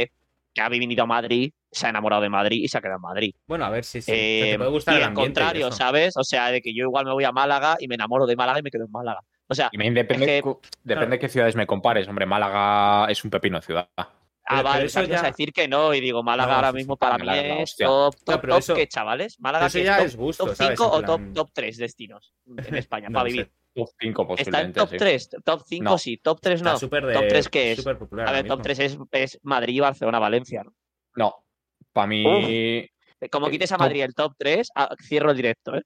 Que 0.54 0.60
ha 0.60 0.68
venido 0.68 1.02
a 1.02 1.06
Madrid, 1.06 1.52
se 1.70 1.86
ha 1.86 1.90
enamorado 1.90 2.22
de 2.22 2.28
Madrid 2.28 2.62
y 2.64 2.68
se 2.68 2.78
ha 2.78 2.80
quedado 2.80 2.96
en 2.98 3.02
Madrid. 3.02 3.34
Bueno, 3.46 3.64
a 3.66 3.70
ver 3.70 3.84
si 3.84 4.00
sí, 4.02 4.10
Eh, 4.14 4.48
te 4.52 4.58
puede 4.58 4.70
gustar 4.70 4.94
y 4.94 4.96
el 4.98 5.02
al 5.04 5.08
ambiente 5.10 5.40
y 5.40 5.44
contrario. 5.44 5.72
¿sabes? 5.72 6.16
O 6.16 6.24
sea, 6.24 6.50
de 6.50 6.60
que 6.62 6.74
yo 6.74 6.84
igual 6.84 7.04
me 7.04 7.12
voy 7.12 7.24
a 7.24 7.32
Málaga 7.32 7.76
y 7.78 7.88
me 7.88 7.94
enamoro 7.94 8.26
de 8.26 8.36
Málaga 8.36 8.58
y 8.58 8.62
me 8.62 8.70
quedo 8.70 8.84
en 8.86 8.90
Málaga. 8.90 9.20
O 9.46 9.54
sea, 9.54 9.68
Y 9.72 9.78
me 9.78 9.90
depende, 9.90 10.24
Es 10.24 10.30
que- 10.30 10.42
cu- 10.42 10.60
depende 10.82 11.16
de 11.16 11.18
qué 11.20 11.28
ciudades 11.28 11.56
me 11.56 11.66
compares. 11.66 12.06
Hombre, 12.08 12.26
Málaga 12.26 13.10
es 13.10 13.22
un 13.24 13.30
pepino 13.30 13.58
de 13.60 13.66
ciudad. 13.66 13.88
ah, 13.96 14.08
pero 14.48 14.62
vale, 14.62 14.84
eso 14.86 15.00
eso 15.00 15.10
ya- 15.10 15.20
a 15.20 15.22
decir 15.24 15.52
que 15.52 15.68
no. 15.68 15.92
Y 15.94 16.00
digo, 16.00 16.22
Málaga 16.22 16.50
No, 16.50 16.56
ahora 16.56 16.70
sí, 16.70 16.76
mismo 16.76 16.94
sí, 16.94 16.98
para 16.98 17.18
Málaga 17.18 17.40
es 17.40 17.48
la 17.48 17.54
mí 17.54 17.62
es 17.62 17.76
top, 17.76 18.14
No, 18.26 18.34
top, 18.34 18.46
top, 18.48 18.58
eso- 18.58 18.74
¿qué, 18.74 18.86
chavales? 18.88 19.40
Málaga 19.40 19.66
eso 19.66 19.78
que 19.78 19.84
es 19.88 19.96
top, 19.96 20.06
es 20.06 20.16
gusto, 20.16 20.44
top 20.46 20.54
¿sabes? 20.54 20.78
5 20.78 20.84
En 20.96 21.02
o 21.04 21.06
top, 21.06 21.16
plan- 21.20 21.34
top 21.34 21.50
3 21.52 21.76
destinos 21.76 22.34
en 22.46 22.56
España 22.88 23.08
No 23.10 23.18
para 23.18 23.30
sé. 23.30 23.50
Top 23.78 23.88
5 24.00 24.22
Está 24.22 24.60
en 24.60 24.72
posiblemente. 24.72 24.80
top 24.80 24.88
sí. 24.90 24.96
3, 24.96 25.30
top 25.44 25.62
5 25.66 25.84
No. 25.84 25.98
sí, 25.98 26.16
top 26.18 26.40
3 26.40 26.54
Está 26.60 26.72
no. 26.72 26.78
súper 26.78 27.06
de- 27.06 27.12
Top 27.14 27.24
tres, 27.28 27.48
¿qué 27.48 27.72
es? 27.72 27.82
popular 27.84 28.28
A 28.28 28.32
ver, 28.32 28.46
top 28.46 28.58
mismo. 28.58 28.62
3 28.64 28.78
es, 28.80 28.98
es 29.12 29.38
Madrid, 29.42 29.80
Barcelona, 29.80 30.18
Valencia. 30.18 30.62
¿no? 30.64 30.74
No, 31.16 31.34
para 31.92 32.06
mí, 32.08 32.22
Como 33.30 33.48
Eh, 33.48 33.50
quites 33.50 33.72
a 33.72 33.76
top- 33.76 33.86
Madrid 33.86 34.02
el 34.02 34.14
top 34.14 34.32
3, 34.38 34.68
ah, 34.74 34.94
cierro 35.02 35.30
el 35.30 35.36
directo, 35.36 35.74
¿eh? 35.76 35.82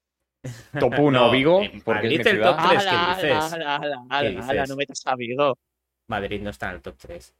top 0.78 0.92
1 0.98 1.10
No, 1.26 1.30
Vigo, 1.30 1.62
en 1.62 1.80
porque 1.82 1.98
es 1.98 2.04
Madrid 2.04 2.08
mi 2.10 2.14
el 2.16 2.36
ciudad. 2.36 2.56
top 2.56 2.68
tres, 2.68 2.82
¿qué 2.84 2.88
Ala, 2.90 3.14
dices? 3.14 3.30
ala, 3.52 3.76
ala, 3.76 3.96
¿Qué 4.10 4.16
ala, 4.16 4.28
dices? 4.30 4.48
ala, 4.50 4.64
no 4.66 4.76
metas 4.76 5.02
amigo. 5.06 5.58
Madrid 6.08 6.40
no 6.42 6.50
está 6.50 6.68
en 6.70 6.74
el 6.76 6.82
top 6.82 6.96
3. 6.98 7.34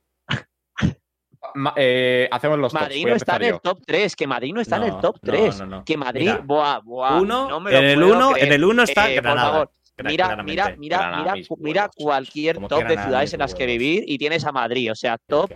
Ma- 1.55 1.75
eh, 1.77 2.29
hacemos 2.31 2.59
los 2.59 2.73
tops. 2.73 2.83
Madrid 2.85 3.05
a 3.07 3.11
no 3.11 3.17
está 3.17 3.37
en 3.37 3.43
el 3.43 3.61
top 3.61 3.81
3, 3.85 4.15
que 4.17 4.27
Madrid 4.29 4.55
no 4.55 4.61
está 4.61 4.77
en 4.77 4.83
No, 4.83 4.95
el 4.95 5.01
top 5.01 5.17
no, 5.23 5.33
3. 5.33 5.59
no, 5.59 5.67
no. 5.67 5.85
Que 5.85 5.97
Madrid, 5.97 6.27
Mira, 6.31 6.39
buah, 6.45 6.79
buah. 6.81 7.21
Uno, 7.21 7.49
no 7.49 7.61
me 7.61 7.73
lo 7.73 7.79
en 7.79 7.85
el 7.85 8.03
1 8.03 8.37
en 8.37 8.53
el 8.53 8.65
uno 8.65 8.83
está 8.85 9.11
Eh, 9.11 9.17
por 9.17 9.25
Granada. 9.25 9.51
favor, 9.51 9.67
Cla- 9.69 9.82
Mira, 10.11 10.37
mira, 10.43 10.75
mira, 10.77 11.17
mira, 11.17 11.35
mira 11.59 11.89
cualquier 11.95 12.57
top 12.69 12.87
de 12.89 12.97
ciudades 12.99 13.33
en 13.35 13.41
las 13.41 13.55
que 13.55 13.67
vivir 13.67 14.05
y 14.07 14.19
tienes 14.19 14.45
a 14.45 14.53
Madrid, 14.53 14.91
o 14.93 14.95
sea, 14.95 15.19
top. 15.27 15.51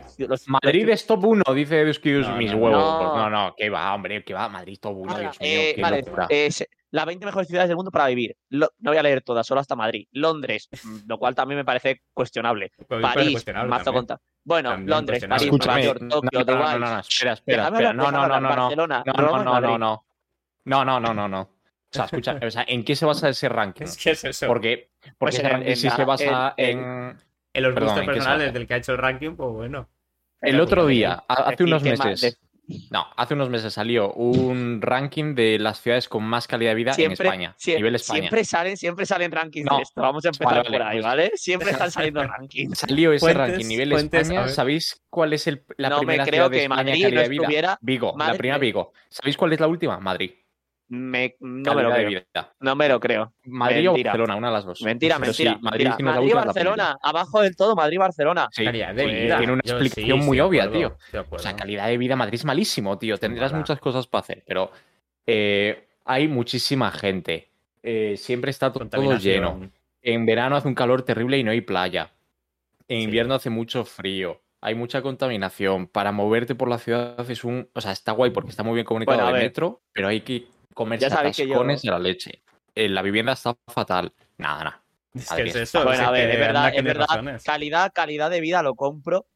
Madrid 0.47 0.89
es 0.89 1.07
top 1.07 1.25
1, 1.25 1.43
dice 1.55 1.83
Excuse 1.83 2.29
No, 2.29 2.37
mis 2.37 2.53
no, 2.53 2.59
huevos. 2.59 2.93
no. 2.93 2.99
Pues 2.99 3.11
no, 3.23 3.31
no, 3.31 3.55
que 3.57 3.71
va, 3.71 3.95
hombre, 3.95 4.25
que 4.25 4.35
va. 4.35 4.49
Madrid 4.49 4.79
top 4.81 4.97
1, 4.97 5.11
Ala, 5.13 5.21
Dios 5.21 5.41
mío, 5.41 5.49
eh, 5.51 5.77
vale, 5.81 6.05
las 6.93 7.05
20 7.05 7.27
mejores 7.27 7.49
ciudades 7.49 7.69
del 7.69 7.77
mundo 7.77 7.91
para 7.91 8.07
vivir. 8.07 8.37
Lo- 8.49 8.71
no 8.79 8.91
voy 8.91 8.99
a 8.99 9.03
leer 9.03 9.21
todas, 9.23 9.47
solo 9.47 9.61
hasta 9.61 9.77
Madrid. 9.77 10.07
Londres, 10.13 10.69
lo 11.07 11.19
cual 11.19 11.35
también 11.35 11.59
me 11.59 11.65
parece 11.65 12.03
cuestionable. 12.15 12.73
París, 12.89 13.33
cuestionable 13.33 13.71
mazo 13.71 13.93
conta. 13.93 14.21
Bueno, 14.45 14.71
También 14.71 14.91
Londres. 14.91 15.27
París, 15.29 15.51
Nueva 15.51 15.81
York, 15.81 15.99
Tokio, 16.09 16.31
no, 16.33 16.39
no, 16.39 16.45
Dubái. 16.45 16.79
no, 16.81 16.91
no, 16.95 17.01
espera, 17.01 17.33
espera, 17.33 17.65
espera. 17.67 17.93
No, 17.93 18.11
no, 18.11 18.13
no, 18.13 18.29
no, 18.29 18.41
no. 18.41 18.49
Barcelona, 18.49 19.03
No, 19.05 19.13
no, 19.13 19.45
no, 19.45 19.45
Madrid. 19.53 19.69
no, 19.71 19.79
no. 19.79 20.07
No, 20.65 20.85
no, 20.85 21.01
no, 21.01 21.15
no, 21.15 21.29
no. 21.29 21.56
Sea, 21.97 22.05
escucha, 22.07 22.39
o 22.47 22.51
sea, 22.51 22.65
¿en 22.69 22.85
qué 22.85 22.95
se 22.97 23.05
basa 23.07 23.29
ese 23.29 23.49
ranking? 23.49 23.85
Es 23.85 23.97
que 23.97 24.11
es 24.13 24.25
eso. 24.25 24.47
Porque, 24.47 24.91
porque 25.01 25.15
Pues 25.19 25.35
ese 25.37 25.45
en- 25.47 25.51
ranking 25.53 25.71
en 25.71 25.77
sí 25.77 25.87
la- 25.89 25.97
se 25.97 26.05
basa 26.05 26.55
en- 26.57 26.79
en... 26.79 27.17
en 27.55 27.63
los 27.63 27.75
perdón, 27.75 27.89
gustos 27.89 28.03
¿en 28.03 28.07
qué 28.09 28.13
se 28.13 28.19
personales 28.19 28.53
del 28.53 28.67
que 28.67 28.75
ha 28.75 28.77
hecho 28.79 28.93
el 28.93 28.99
ranking, 28.99 29.37
pues 29.37 29.51
bueno. 29.51 29.89
El 30.41 30.61
otro 30.61 30.87
día, 30.87 31.25
hace 31.29 31.65
unos 31.65 31.83
meses, 31.83 32.39
no, 32.91 33.07
hace 33.17 33.35
unos 33.35 33.49
meses 33.49 33.73
salió 33.73 34.13
un 34.13 34.83
ranking 34.83 35.35
de 35.35 35.59
las 35.59 35.81
ciudades 35.81 36.09
con 36.09 36.25
más 36.25 36.47
calidad 36.49 36.73
de 36.73 36.75
vida 36.75 36.93
Siempre, 36.93 37.27
en 37.29 37.33
España, 37.33 37.55
sie- 37.59 37.77
nivel 37.77 37.95
España. 37.95 38.21
siempre 38.21 38.45
salen, 38.45 38.77
siempre 38.77 39.07
salen 39.07 39.31
rankings 39.33 39.65
No. 39.71 39.77
de 39.77 39.83
esto. 39.85 40.03
Vamos 40.03 40.25
a 40.25 40.29
empezar 40.29 40.47
Vale, 40.47 40.59
vale, 40.65 40.71
por 40.79 40.83
ahí, 40.87 40.97
pues- 40.97 41.05
¿vale? 41.05 41.31
Siempre 41.37 41.71
están 41.71 41.91
saliendo 41.91 42.23
rankings. 42.27 42.79
Salió 42.79 43.13
ese 43.13 43.21
Fuentes, 43.21 43.39
ranking 43.49 43.67
nivel 43.69 43.91
fuentes, 43.93 44.21
España. 44.29 44.49
¿Sabéis 44.49 45.01
cuál 45.09 45.33
es 45.33 45.47
el, 45.47 45.65
la 45.79 45.89
No 45.91 45.97
me 46.01 46.07
primera 46.07 46.25
creo 46.25 46.35
ciudad 46.35 46.51
de 46.51 46.57
que 46.59 46.63
España 46.65 46.77
Madrid 46.83 47.03
calidad 47.03 47.11
no 47.17 47.23
de 47.23 47.29
vida? 47.49 47.79
Vigo, 47.81 48.15
la 48.19 48.35
primera 48.35 48.59
Vigo. 48.59 48.93
¿Sabéis 49.09 49.37
cuál 49.37 49.53
es 49.55 49.61
la 49.61 49.69
última? 49.69 49.99
Madrid. 50.01 50.33
Me, 50.89 51.35
no 51.41 51.75
me 51.75 51.83
lo 51.83 51.91
creo. 51.93 52.09
vida. 52.09 52.55
No 52.61 52.77
me 52.77 52.89
lo 52.89 53.01
creo. 53.01 53.33
Madrid 53.45 53.85
Mentira. 53.87 53.91
o 53.91 53.95
Barcelona, 54.13 54.37
una 54.37 54.47
de 54.49 54.53
las 54.55 54.65
dos. 54.65 54.83
Mentira, 54.83 55.17
Pero 55.19 55.33
sí, 55.33 55.45
mentira. 55.45 55.61
Madrid 55.63 55.85
mentira. 55.89 55.97
sí 55.97 56.03
Madrid, 56.19 56.33
la 56.35 56.45
Barcelona. 56.45 56.97
Abajo 57.03 57.41
del 57.43 57.57
todo, 57.57 57.75
Madrid, 57.75 57.99
Barcelona. 57.99 58.49
Sí, 58.53 58.65
Calidad 58.65 58.95
de 58.95 59.03
pues 59.03 59.23
vida. 59.23 59.39
tiene 59.39 59.53
una 59.55 59.63
Yo 59.65 59.73
explicación 59.79 60.21
sí, 60.21 60.27
muy 60.27 60.39
obvia, 60.41 60.65
acuerdo, 60.65 60.97
tío. 61.11 61.25
O 61.31 61.39
sea, 61.41 61.57
calidad 61.57 61.89
de 61.89 61.99
vida, 61.99 62.15
Madrid 62.15 62.35
es 62.37 62.45
malísimo, 62.45 62.97
tío. 62.99 63.19
Tendrás 63.19 63.53
muchas 63.53 63.81
cosas 63.81 64.07
para 64.07 64.21
hacer, 64.21 64.45
pero 64.47 64.71
eh, 65.27 65.87
hay 66.05 66.29
muchísima 66.29 66.91
gente. 66.93 67.49
Eh, 67.83 68.15
siempre 68.17 68.51
está 68.51 68.73
to- 68.73 68.87
todo 68.89 69.17
lleno. 69.19 69.71
En 70.03 70.25
verano 70.25 70.55
hace 70.57 70.69
un 70.69 70.75
calor 70.75 71.03
terrible 71.03 71.37
y 71.39 71.43
no 71.45 71.51
hay 71.51 71.63
playa. 71.63 72.13
En 72.89 72.99
Sí. 72.99 73.05
invierno 73.05 73.35
hace 73.35 73.51
mucho 73.51 73.85
frío. 73.85 74.41
Hay 74.61 74.75
mucha 74.77 75.03
contaminación. 75.03 75.87
Para 75.89 76.13
moverte 76.13 76.55
por 76.55 76.69
la 76.69 76.79
ciudad 76.79 77.29
es 77.29 77.43
un. 77.45 77.69
O 77.75 77.81
sea, 77.81 77.93
está 77.93 78.13
guay 78.13 78.31
porque 78.31 78.51
está 78.51 78.63
muy 78.63 78.75
bien 78.75 78.87
comunicado 78.87 79.19
Bueno, 79.19 79.33
ver. 79.33 79.43
metro, 79.43 79.83
pero 79.93 80.09
hay 80.09 80.21
que 80.21 80.47
comerse 80.77 81.07
Ya 81.09 81.11
sabéis 81.11 81.37
que 81.37 81.49
yo- 81.49 81.65
la 81.91 81.99
leche. 81.99 82.43
Eh, 82.75 82.89
la 82.91 83.01
vivienda 83.03 83.33
está 83.33 83.57
fatal. 83.67 84.13
Nada, 84.37 84.65
nada. 84.65 84.83
Es 85.15 85.31
que 85.33 85.43
es 85.45 85.49
es 85.57 85.63
eso. 85.63 85.83
Bueno, 85.83 86.07
a 86.07 86.11
ver, 86.11 86.29
que 86.29 86.35
es 86.35 86.39
verdad, 86.41 86.57
anda 86.67 86.71
que 86.71 86.77
es 86.77 86.83
tienes 86.83 86.93
verdad. 86.99 87.07
razones. 87.09 87.43
Calidad, 87.45 87.93
calidad 87.95 88.31
de 88.31 88.41
vida 88.41 88.63
lo 88.63 88.75
compro. 88.75 89.27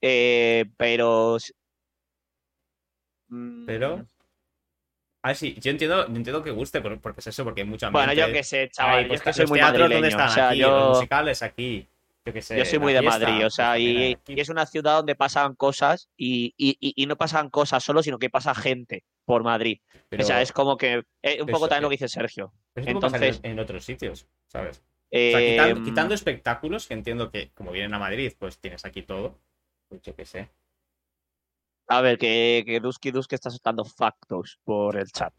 eh, 0.00 0.66
pero. 0.76 1.38
mm, 3.28 3.66
Pero. 3.66 4.06
Ah, 5.22 5.34
sí, 5.34 5.56
yo 5.58 5.70
entiendo, 5.70 6.06
yo 6.06 6.14
entiendo 6.16 6.42
que 6.42 6.50
guste, 6.50 6.80
por- 6.82 7.00
porque 7.00 7.20
es 7.20 7.26
eso, 7.28 7.44
porque 7.44 7.62
hay 7.62 7.64
ambiente. 7.66 7.90
Bueno, 7.90 8.12
yo 8.12 8.30
qué 8.32 8.42
sé, 8.44 8.68
chaval. 8.70 8.96
Ay, 8.98 9.02
yo 9.04 9.08
pues 9.08 9.20
es 9.20 9.24
que 9.24 9.32
soy 9.32 9.46
muy 9.46 9.58
teatros, 9.58 9.78
¿dónde 9.80 9.94
madrileño. 9.96 10.16
están? 10.24 10.28
O 10.28 10.34
sea, 10.34 10.48
aquí, 10.50 10.58
los 10.60 10.70
yo, 10.70 10.88
musicales 10.94 11.42
aquí. 11.42 11.88
Yo 12.26 12.32
qué 12.32 12.42
sé. 12.42 12.58
yo 12.58 12.64
soy 12.64 12.78
muy 12.78 12.92
de 12.92 13.00
fiesta, 13.00 13.18
Madrid. 13.28 13.46
O 13.46 13.50
sea, 13.50 13.70
pues 13.72 13.80
y, 13.82 14.16
y 14.28 14.40
es 14.40 14.48
una 14.50 14.66
ciudad 14.66 14.96
donde 14.96 15.14
pasan 15.14 15.54
cosas 15.54 16.08
y, 16.16 16.54
y- 16.58 16.76
y- 16.80 16.92
y 17.02 17.06
no 17.06 17.16
pasan 17.16 17.48
cosas 17.50 17.82
solo, 17.82 18.02
sino 18.02 18.18
que 18.18 18.30
pasa 18.30 18.54
gente 18.54 19.04
por 19.24 19.42
Madrid. 19.42 19.78
Pero- 20.08 20.22
o 20.22 20.26
sea, 20.26 20.40
es 20.42 20.52
como 20.52 20.76
que. 20.76 21.02
eh, 21.22 21.40
un 21.40 21.46
poco 21.46 21.58
eso, 21.66 21.68
también 21.68 21.82
lo 21.84 21.88
que 21.90 21.94
dice 21.94 22.08
Sergio. 22.08 22.52
pero 22.72 22.90
entonces- 22.90 23.40
en, 23.42 23.52
en 23.52 23.58
otros 23.60 23.84
sitios, 23.84 24.26
¿sabes? 24.46 24.78
O 24.78 25.16
sea, 25.16 25.38
quitando, 25.40 25.80
Eh, 25.80 25.84
quitando 25.84 26.14
espectáculos, 26.14 26.86
que 26.88 26.94
entiendo 26.94 27.30
que 27.30 27.50
como 27.52 27.70
vienen 27.70 27.94
a 27.94 27.98
Madrid, 27.98 28.32
pues 28.38 28.58
tienes 28.58 28.84
aquí 28.84 29.02
todo. 29.02 29.38
Pues 29.88 30.02
yo 30.02 30.14
qué 30.16 30.24
sé. 30.24 30.50
A 31.88 32.00
ver, 32.00 32.16
que, 32.18 32.62
que 32.66 32.80
Dusky 32.80 33.10
Dusky 33.10 33.34
está 33.34 33.50
soltando 33.50 33.84
factos 33.84 34.58
por 34.64 34.96
el 34.96 35.06
chat. 35.12 35.32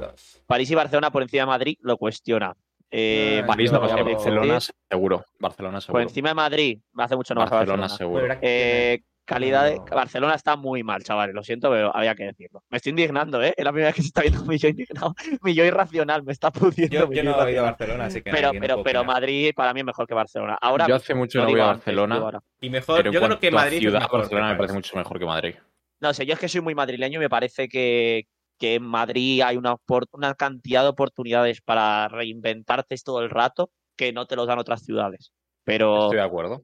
París 0.46 0.70
y 0.70 0.76
Barcelona 0.76 1.12
por 1.12 1.24
encima 1.24 1.42
de 1.42 1.48
Madrid 1.48 1.78
lo 1.82 1.98
cuestiona. 1.98 2.56
Eh, 2.92 3.40
Ah, 3.40 3.42
no 3.42 3.48
pasa, 3.48 3.96
Madrid, 3.98 4.14
Barcelona 4.14 4.60
seguro. 4.90 5.26
Barcelona 5.40 5.78
Por 5.78 5.82
seguro. 5.82 6.02
encima 6.04 6.30
de 6.30 6.36
Madrid, 6.36 6.80
hace 6.98 7.16
mucho 7.16 7.34
no 7.34 7.42
Barcelona 7.42 7.82
Barcelona. 7.82 7.90
seguro. 8.30 8.38
Eh, 8.42 9.02
calidad 9.26 9.66
de. 9.66 9.80
Barcelona 9.94 10.36
está 10.36 10.56
muy 10.56 10.84
mal, 10.84 11.04
chavales. 11.04 11.36
Lo 11.36 11.44
siento, 11.44 11.70
pero 11.70 11.96
había 11.96 12.16
que 12.16 12.26
decirlo. 12.26 12.64
Me 12.70 12.78
estoy 12.78 12.92
indignando, 12.92 13.42
¿eh? 13.44 13.54
Es 13.58 13.66
la 13.66 13.72
primera 13.72 13.90
vez 13.90 13.96
que 13.96 14.02
se 14.02 14.08
está 14.08 14.22
viendo 14.22 14.46
mi 14.46 14.58
yo 14.58 14.70
indignado. 14.70 15.14
Mi 15.44 15.54
yo 15.54 15.66
irracional 15.66 16.24
me 16.24 16.32
está 16.32 16.52
pudiendo. 16.52 16.96
Yo, 16.96 17.08
mi 17.08 17.16
yo 17.18 17.24
yo 17.24 17.32
no 17.32 17.48
he 17.48 17.52
ido 17.52 17.62
a. 17.62 17.72
Barcelona, 17.72 18.06
así 18.06 18.22
que 18.22 18.32
Pero, 18.32 18.54
no 18.54 18.60
pero, 18.60 18.84
pero. 18.84 19.04
Madrid 19.04 19.52
para 19.56 19.74
mí 19.74 19.82
es 19.82 19.86
mejor 19.86 20.08
que 20.08 20.14
Barcelona. 20.14 20.58
Ahora, 20.62 20.88
Yo 20.88 20.96
hace 20.96 21.14
mucho 21.14 21.40
no 21.40 21.46
voy 21.46 21.54
digo 21.56 21.64
a 21.64 21.68
Barcelona. 21.68 22.42
Y 22.62 22.70
mejor, 22.70 22.98
pero 22.98 23.12
yo 23.12 23.22
creo 23.22 23.40
que 23.40 23.52
Madrid 23.52 23.76
es 23.78 23.82
ciudad, 23.82 24.00
mejor 24.02 24.12
que 24.12 24.18
Barcelona 24.36 24.50
me 24.52 24.56
parece 24.56 24.74
mucho 24.76 24.96
mejor 24.98 25.20
que 25.20 25.26
Madrid. 25.26 25.56
No 26.00 26.14
sé, 26.14 26.26
yo 26.26 26.34
es 26.34 26.40
que 26.40 26.48
soy 26.50 26.62
muy 26.62 26.76
madrileño 26.76 27.20
y 27.20 27.24
me 27.24 27.30
parece 27.30 27.68
que, 27.68 28.28
que 28.60 28.76
en 28.76 28.84
Madrid 28.84 29.42
hay 29.42 29.58
una, 29.58 29.74
opor- 29.76 30.08
una 30.12 30.34
cantidad 30.36 30.84
de 30.84 30.90
oportunidades 30.90 31.62
para 31.62 32.08
reinventarte 32.10 32.96
todo 33.04 33.22
el 33.22 33.30
rato 33.30 33.72
que 33.98 34.12
no 34.14 34.26
te 34.28 34.36
los 34.36 34.46
dan 34.46 34.60
otras 34.60 34.84
ciudades. 34.84 35.32
Pero, 35.64 36.04
Estoy 36.04 36.18
de 36.18 36.24
acuerdo. 36.24 36.64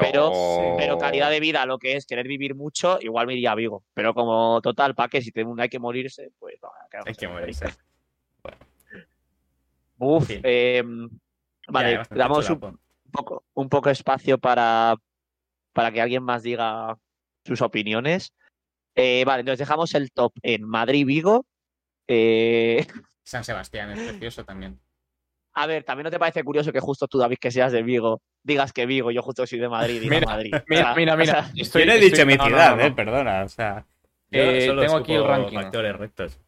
Pero, 0.00 0.30
Pero- 0.30 0.74
pero 0.78 0.98
calidad 0.98 1.30
de 1.30 1.40
vida, 1.40 1.66
lo 1.66 1.78
que 1.78 1.96
es 1.96 2.06
querer 2.06 2.26
vivir 2.26 2.54
mucho, 2.54 2.98
igual 3.00 3.26
me 3.26 3.34
iría 3.34 3.52
a 3.52 3.54
Vigo. 3.54 3.84
Pero 3.94 4.14
como 4.14 4.60
total, 4.62 4.94
¿para 4.94 5.08
qué? 5.08 5.20
Si 5.20 5.30
te- 5.32 5.44
hay 5.58 5.68
que 5.68 5.78
morirse, 5.78 6.30
pues 6.38 6.56
no, 6.62 6.70
Hay 7.06 7.14
que 7.14 7.28
morirse. 7.28 7.66
Uf, 9.98 10.28
eh, 10.30 10.82
Ya, 10.84 11.08
vale, 11.68 12.00
damos 12.10 12.50
un 12.50 12.78
poco, 13.12 13.44
un 13.54 13.68
poco 13.68 13.90
espacio 13.90 14.38
para, 14.38 14.96
para 15.72 15.92
que 15.92 16.00
alguien 16.00 16.22
más 16.24 16.42
diga 16.42 16.96
sus 17.44 17.60
opiniones. 17.62 18.32
Eh, 18.94 19.24
vale, 19.24 19.40
entonces 19.40 19.60
dejamos 19.60 19.94
el 19.94 20.10
top 20.10 20.32
en 20.42 20.64
Madrid-Vigo. 20.64 21.46
Eh, 22.08 22.84
San 23.22 23.44
Sebastián 23.44 23.90
es 23.92 24.00
precioso 24.00 24.44
también. 24.44 24.78
A 25.54 25.66
ver, 25.66 25.84
¿también 25.84 26.04
no 26.04 26.10
te 26.10 26.18
parece 26.18 26.42
curioso 26.44 26.72
que 26.72 26.80
justo 26.80 27.06
tú, 27.08 27.18
David, 27.18 27.36
que 27.40 27.50
seas 27.50 27.72
de 27.72 27.82
Vigo, 27.82 28.22
digas 28.42 28.72
que 28.72 28.86
Vigo, 28.86 29.10
yo 29.10 29.22
justo 29.22 29.46
soy 29.46 29.58
de 29.58 29.68
Madrid, 29.68 30.00
diga 30.00 30.14
Mira, 30.16 30.26
Madrid? 30.26 30.54
O 30.54 30.62
Mira, 30.68 30.94
mira, 30.94 31.14
o 31.14 31.16
mira. 31.16 31.32
sea, 31.44 31.52
estoy- 31.56 31.82
yo 31.82 31.86
no 31.86 31.92
he 31.92 31.94
estoy- 31.96 32.10
dicho 32.10 32.26
mi 32.26 32.34
ciudad, 32.34 32.70
no, 32.70 32.76
no. 32.76 32.82
eh, 32.84 32.92
perdona. 32.92 33.42
O 33.44 33.48
sea, 33.48 33.84
Eh, 34.30 34.66
tengo 34.80 34.96
aquí 34.96 35.12
el 35.14 35.24
ranking. 35.26 35.56
Factores 35.58 35.96
rectos. 35.96 36.40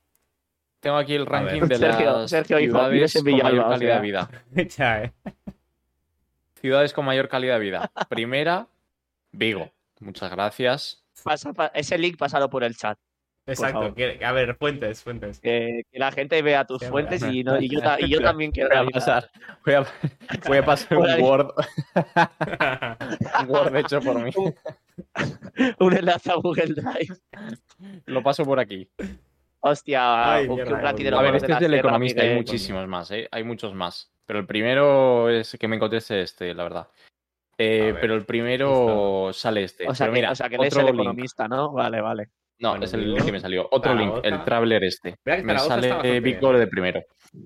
Tengo 0.81 0.97
aquí 0.97 1.15
el 1.15 1.27
ranking 1.27 1.63
de 1.63 1.77
Sergio- 1.77 2.13
las 2.21 2.31
Sergio 2.31 2.59
ciudades 2.59 2.93
vives 2.93 3.17
en 3.17 3.23
con 3.25 3.33
mayor 3.33 3.47
Villalba, 3.51 3.67
o 3.67 3.71
calidad 3.71 3.89
sea. 3.93 3.97
de 3.97 4.03
vida. 4.03 4.31
ya, 4.77 5.03
eh. 5.03 5.13
Ciudades 6.61 6.93
con 6.93 7.05
mayor 7.05 7.29
calidad 7.29 7.55
de 7.55 7.61
vida. 7.61 7.91
Primera, 8.09 8.67
Vigo. 9.33 9.71
Muchas 10.01 10.31
gracias. 10.31 11.05
pasa- 11.23 11.53
pa- 11.53 11.71
ese 11.75 11.97
link 11.99 12.17
pásalo 12.19 12.49
por 12.51 12.65
el 12.65 12.77
chat. 12.77 12.99
Exacto. 13.47 13.95
que- 13.95 14.25
a 14.25 14.33
ver, 14.33 14.57
fuentes, 14.57 15.03
fuentes. 15.03 15.39
Que, 15.41 15.83
que 15.93 15.99
la 15.99 16.11
gente 16.13 16.41
vea 16.41 16.65
tus 16.67 16.81
Sí, 16.81 16.87
fuentes 16.89 17.23
hombre. 17.23 17.39
y, 17.39 17.45
no- 17.45 17.61
y 17.61 17.69
yo, 17.69 17.81
ta- 17.83 18.01
y 18.01 18.09
yo 18.09 18.21
también 18.23 18.51
quiero 18.53 18.71
Voy 18.71 18.79
a 18.89 18.91
pasar, 18.91 19.31
voy 19.65 19.75
a, 19.75 19.87
voy 20.47 20.57
a 20.59 20.65
pasar 20.65 20.99
un 20.99 21.21
Word, 21.23 21.51
un 23.43 23.51
Word 23.51 23.77
hecho 23.77 24.01
por 24.01 24.19
mí. 24.21 24.31
un 25.79 25.93
enlace 25.97 26.31
a 26.31 26.35
Google 26.37 26.75
Drive. 26.75 27.17
Lo 28.07 28.23
paso 28.23 28.45
por 28.45 28.59
aquí. 28.61 28.89
Hostia, 29.61 30.35
Ay, 30.35 30.47
un, 30.47 30.57
mierda, 30.57 30.73
un 30.91 30.97
de 30.97 31.09
A 31.15 31.23
ver, 31.23 31.37
este 31.37 31.47
de 31.49 31.53
es 31.55 31.61
del 31.61 31.75
Economista, 31.75 32.23
hay 32.23 32.35
muchísimos 32.37 32.87
más, 32.87 33.11
¿eh? 33.11 33.29
Hay 33.31 33.45
muchos 33.45 33.75
más. 33.75 34.11
Pero 34.27 34.39
el 34.39 34.47
primero 34.47 35.29
es 35.31 35.57
que 35.59 35.69
me 35.69 35.77
encontré 35.77 35.99
es 35.99 36.11
este, 36.11 36.55
la 36.55 36.63
verdad. 36.65 36.89
Eh, 37.57 37.93
ver, 37.93 38.01
pero 38.01 38.15
el 38.15 38.25
primero 38.25 39.31
sale 39.33 39.65
este. 39.65 39.89
O 39.89 39.95
sea, 39.95 40.07
pero 40.07 40.13
que, 40.15 40.19
mira, 40.21 40.33
o 40.33 40.35
sea, 40.35 40.49
que 40.49 40.59
lees 40.59 40.73
otro 40.75 40.81
el 40.89 40.97
link. 40.97 41.05
economista, 41.07 41.47
¿no? 41.49 41.73
Vale, 41.73 42.01
vale. 42.01 42.29
No, 42.65 42.71
Bueno, 42.71 42.87
es 42.87 42.95
el 42.95 43.13
link 43.13 43.25
que 43.27 43.31
me 43.33 43.41
salió. 43.41 43.69
Otro 43.71 43.95
link, 43.95 44.15
el 44.23 44.43
Traveler 44.43 44.83
este. 44.85 45.17
Que 45.23 45.43
Me 45.43 45.59
sale 45.59 46.19
Víctor 46.21 46.55
bien. 46.55 46.65
de 46.65 46.67
primero. 46.67 47.03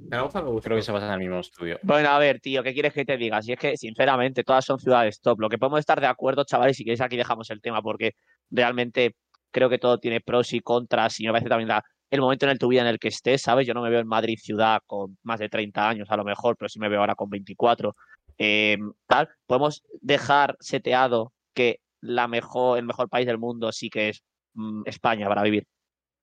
Zaragoza 0.09 0.43
me 0.43 0.51
gusta. 0.51 0.69
Creo 0.69 0.77
que 0.79 0.83
se 0.83 0.93
basa 0.93 1.07
en 1.09 1.13
el 1.15 1.19
mismo 1.19 1.41
estudio. 1.41 1.77
Bueno, 1.83 2.09
a 2.11 2.19
ver, 2.21 2.39
tío, 2.39 2.63
¿qué 2.63 2.73
quieres 2.73 2.93
que 2.93 3.05
te 3.05 3.17
diga? 3.17 3.43
Si 3.43 3.51
es 3.53 3.59
que, 3.59 3.77
sinceramente, 3.77 4.45
todas 4.45 4.65
son 4.65 4.79
ciudades 4.79 5.21
top. 5.21 5.41
Lo 5.41 5.49
que 5.49 5.59
podemos 5.59 5.81
estar 5.81 6.01
de 6.01 6.07
acuerdo, 6.07 6.45
chavales, 6.45 6.77
si 6.77 6.85
queréis 6.85 7.01
aquí 7.01 7.17
dejamos 7.17 7.51
el 7.51 7.61
tema, 7.61 7.83
porque 7.83 8.13
realmente 8.49 9.17
creo 9.51 9.69
que 9.69 9.79
todo 9.79 9.99
tiene 9.99 10.21
pros 10.21 10.53
y 10.53 10.61
contras 10.61 11.19
y 11.19 11.27
me 11.27 11.33
parece 11.33 11.49
también 11.49 11.67
la- 11.69 11.83
el 12.11 12.21
momento 12.21 12.47
en 12.47 12.51
el 12.53 12.59
tu 12.61 12.69
vida 12.69 12.83
en 12.83 12.87
el 12.87 13.01
que 13.01 13.09
estés, 13.09 13.43
¿sabes? 13.43 13.67
Yo 13.67 13.75
no 13.75 13.83
me 13.83 13.91
veo 13.91 13.99
en 13.99 14.07
Madrid 14.07 14.39
ciudad 14.41 14.81
con 14.87 15.19
más 15.25 15.41
de 15.41 15.49
30 15.49 15.89
años 15.89 16.09
a 16.11 16.17
lo 16.17 16.23
mejor, 16.25 16.57
pero 16.57 16.69
sí 16.69 16.79
me 16.79 16.89
veo 16.89 17.01
ahora 17.01 17.17
con 17.17 17.29
24. 17.29 17.97
Eh, 18.39 18.79
tal, 19.09 19.29
podemos 19.47 19.83
dejar 20.01 20.57
seteado 20.61 21.33
que 21.55 21.81
la 22.01 22.29
mejor, 22.29 22.79
el 22.79 22.85
mejor 22.85 23.09
país 23.09 23.27
del 23.27 23.39
mundo 23.39 23.73
sí 23.73 23.91
que 23.91 24.11
es 24.11 24.23
España 24.87 25.29
para 25.29 25.43
vivir. 25.43 25.65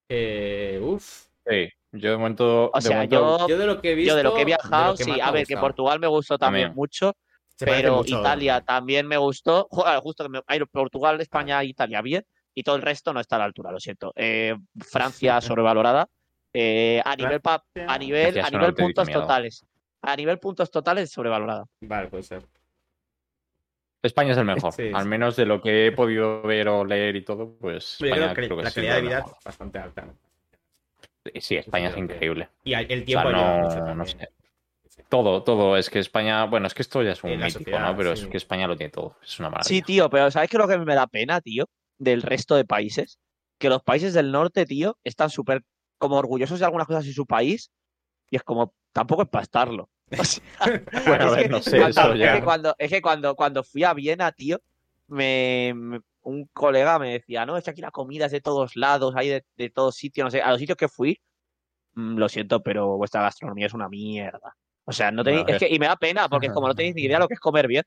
Eh, 0.09 0.79
uf. 0.81 1.25
Sí, 1.47 1.69
yo 1.91 2.11
de 2.11 2.17
momento. 2.17 2.69
O 2.71 2.75
de 2.75 2.81
sea, 2.81 2.97
momento- 2.97 3.37
yo, 3.39 3.47
Yo 3.47 3.57
de 3.57 3.65
lo 3.67 3.81
que 3.81 3.91
he 3.91 3.95
visto. 3.95 4.11
yo 4.13 4.17
de 4.17 4.23
lo 4.23 4.33
que 4.35 4.41
he 4.41 4.45
de 4.45 4.51
lo 4.51 4.57
viajado, 4.57 4.95
que 4.95 5.03
sí, 5.03 5.19
a 5.19 5.31
ver, 5.31 5.45
que. 5.47 5.57
Portugal 5.57 5.99
me 5.99 6.07
gustó 6.07 6.37
también, 6.37 6.73
mucho, 6.75 7.13
Se 7.55 7.65
pero 7.65 7.97
mucho- 7.97 8.19
Italia 8.19 8.61
también 8.61 9.07
me 9.07 9.17
gustó. 9.17 9.67
Joder, 9.71 9.99
justo 9.99 10.23
que 10.25 10.29
me, 10.29 10.65
Portugal, 10.67 11.19
España, 11.21 11.63
Italia 11.63 12.01
bien, 12.01 12.23
y 12.53 12.63
todo 12.63 12.75
el 12.75 12.81
resto 12.81 13.13
no 13.13 13.19
está 13.19 13.35
a 13.37 13.39
la 13.39 13.45
altura, 13.45 13.71
lo 13.71 13.79
siento. 13.79 14.11
Eh, 14.15 14.55
Francia 14.79 15.39
sobrevalorada. 15.41 16.07
Eh, 16.53 17.01
a 17.03 17.15
nivel 17.15 17.41
pa- 17.41 17.63
a 17.87 17.97
nivel, 17.97 18.39
a 18.39 18.49
nivel 18.49 18.73
puntos 18.73 19.09
totales. 19.09 19.65
A 20.01 20.15
nivel 20.15 20.39
puntos 20.39 20.69
totales 20.71 21.11
sobrevalorada. 21.11 21.65
Vale, 21.81 22.07
puede 22.07 22.23
ser. 22.23 22.45
España 24.05 24.31
es 24.31 24.37
el 24.37 24.45
mejor. 24.45 24.73
Sí, 24.73 24.91
Al 24.93 25.05
menos 25.05 25.35
de 25.35 25.45
lo 25.45 25.61
que 25.61 25.87
he 25.87 25.91
podido 25.91 26.41
ver 26.43 26.67
o 26.67 26.85
leer 26.85 27.15
y 27.15 27.23
todo, 27.23 27.55
pues 27.59 27.97
Pero 27.99 28.15
yo 28.15 28.21
España 28.21 28.33
creo 28.33 28.43
que 28.43 28.47
creo 28.47 28.57
que 28.57 28.63
la 28.63 28.69
sí, 28.69 28.75
calidad 28.75 28.95
de 28.95 29.01
vida 29.01 29.19
es 29.19 29.43
bastante 29.43 29.79
alta. 29.79 30.01
¿no? 30.05 30.13
Sí, 31.39 31.55
España 31.55 31.89
es 31.89 31.97
increíble. 31.97 32.49
Y 32.63 32.73
el 32.73 32.85
O 32.85 32.87
sea, 32.87 33.05
tiempo 33.05 33.29
mucho 33.29 33.95
no, 33.95 34.05
sé. 34.05 34.29
Todo, 35.09 35.43
todo. 35.43 35.77
Es 35.77 35.89
que 35.89 35.99
España, 35.99 36.45
bueno, 36.45 36.67
es 36.67 36.73
que 36.73 36.81
esto 36.81 37.01
ya 37.03 37.11
es 37.11 37.23
un 37.23 37.31
mítico, 37.31 37.49
sociedad, 37.49 37.91
¿no? 37.91 37.97
Pero 37.97 38.15
sí. 38.15 38.23
es 38.23 38.29
que 38.29 38.37
España 38.37 38.67
lo 38.67 38.77
tiene 38.77 38.91
todo. 38.91 39.17
Es 39.23 39.39
una 39.39 39.49
maravilla. 39.49 39.67
Sí, 39.67 39.81
tío, 39.81 40.09
pero 40.09 40.31
¿sabes 40.31 40.49
qué 40.49 40.57
es 40.57 40.61
lo 40.61 40.67
que 40.67 40.77
me 40.77 40.95
da 40.95 41.07
pena, 41.07 41.41
tío? 41.41 41.65
Del 41.97 42.21
resto 42.21 42.55
de 42.55 42.65
países. 42.65 43.19
Que 43.57 43.69
los 43.69 43.81
países 43.83 44.13
del 44.13 44.31
norte, 44.31 44.65
tío, 44.65 44.97
están 45.03 45.29
súper 45.29 45.63
como 45.97 46.17
orgullosos 46.17 46.59
de 46.59 46.65
algunas 46.65 46.87
cosas 46.87 47.05
en 47.05 47.13
su 47.13 47.25
país 47.25 47.71
y 48.29 48.35
es 48.35 48.43
como, 48.43 48.73
tampoco 48.91 49.23
es 49.23 49.29
para 49.29 49.43
estarlo. 49.43 49.89
O 50.19 50.23
sea, 50.23 50.43
Bueno, 51.07 51.25
a 51.25 51.27
es 51.27 51.35
ver, 51.35 51.43
que 51.43 51.49
no 51.49 51.61
sé, 51.61 51.77
cuando- 51.77 52.01
eso 52.01 52.13
es 52.23 52.31
que 52.39 52.43
cuando, 52.43 52.75
es 52.77 52.89
que 52.91 53.01
cuando, 53.01 53.35
cuando 53.35 53.63
fui 53.63 53.83
a 53.83 53.93
Viena, 53.93 54.31
tío, 54.31 54.59
me, 55.07 55.73
me- 55.75 56.01
un 56.21 56.45
colega 56.53 56.97
me 56.99 57.11
decía, 57.13 57.45
no, 57.45 57.55
es 57.57 57.63
que 57.63 57.71
aquí 57.71 57.81
la 57.81 57.91
comida 57.91 58.25
es 58.25 58.31
de 58.31 58.41
todos 58.41 58.75
lados, 58.75 59.13
hay 59.15 59.29
de, 59.29 59.45
de 59.57 59.69
todos 59.69 59.95
sitios, 59.95 60.25
no 60.25 60.31
sé, 60.31 60.41
a 60.41 60.49
los 60.51 60.59
sitios 60.59 60.77
que 60.77 60.87
fui, 60.87 61.19
mm, 61.93 62.17
lo 62.17 62.27
siento, 62.29 62.61
pero 62.63 62.97
vuestra 62.97 63.21
gastronomía 63.21 63.67
es 63.67 63.73
una 63.73 63.89
mierda. 63.89 64.55
O 64.85 64.91
sea, 64.91 65.11
no 65.11 65.23
tenéis, 65.23 65.45
es 65.47 65.57
que, 65.59 65.67
y 65.73 65.79
me 65.79 65.87
da 65.87 65.95
pena, 65.95 66.27
porque 66.29 66.47
es 66.47 66.53
como 66.53 66.67
no 66.67 66.75
tenéis 66.75 66.95
ni 66.95 67.03
idea 67.03 67.19
lo 67.19 67.27
que 67.27 67.33
es 67.35 67.39
comer 67.39 67.67
bien. 67.67 67.83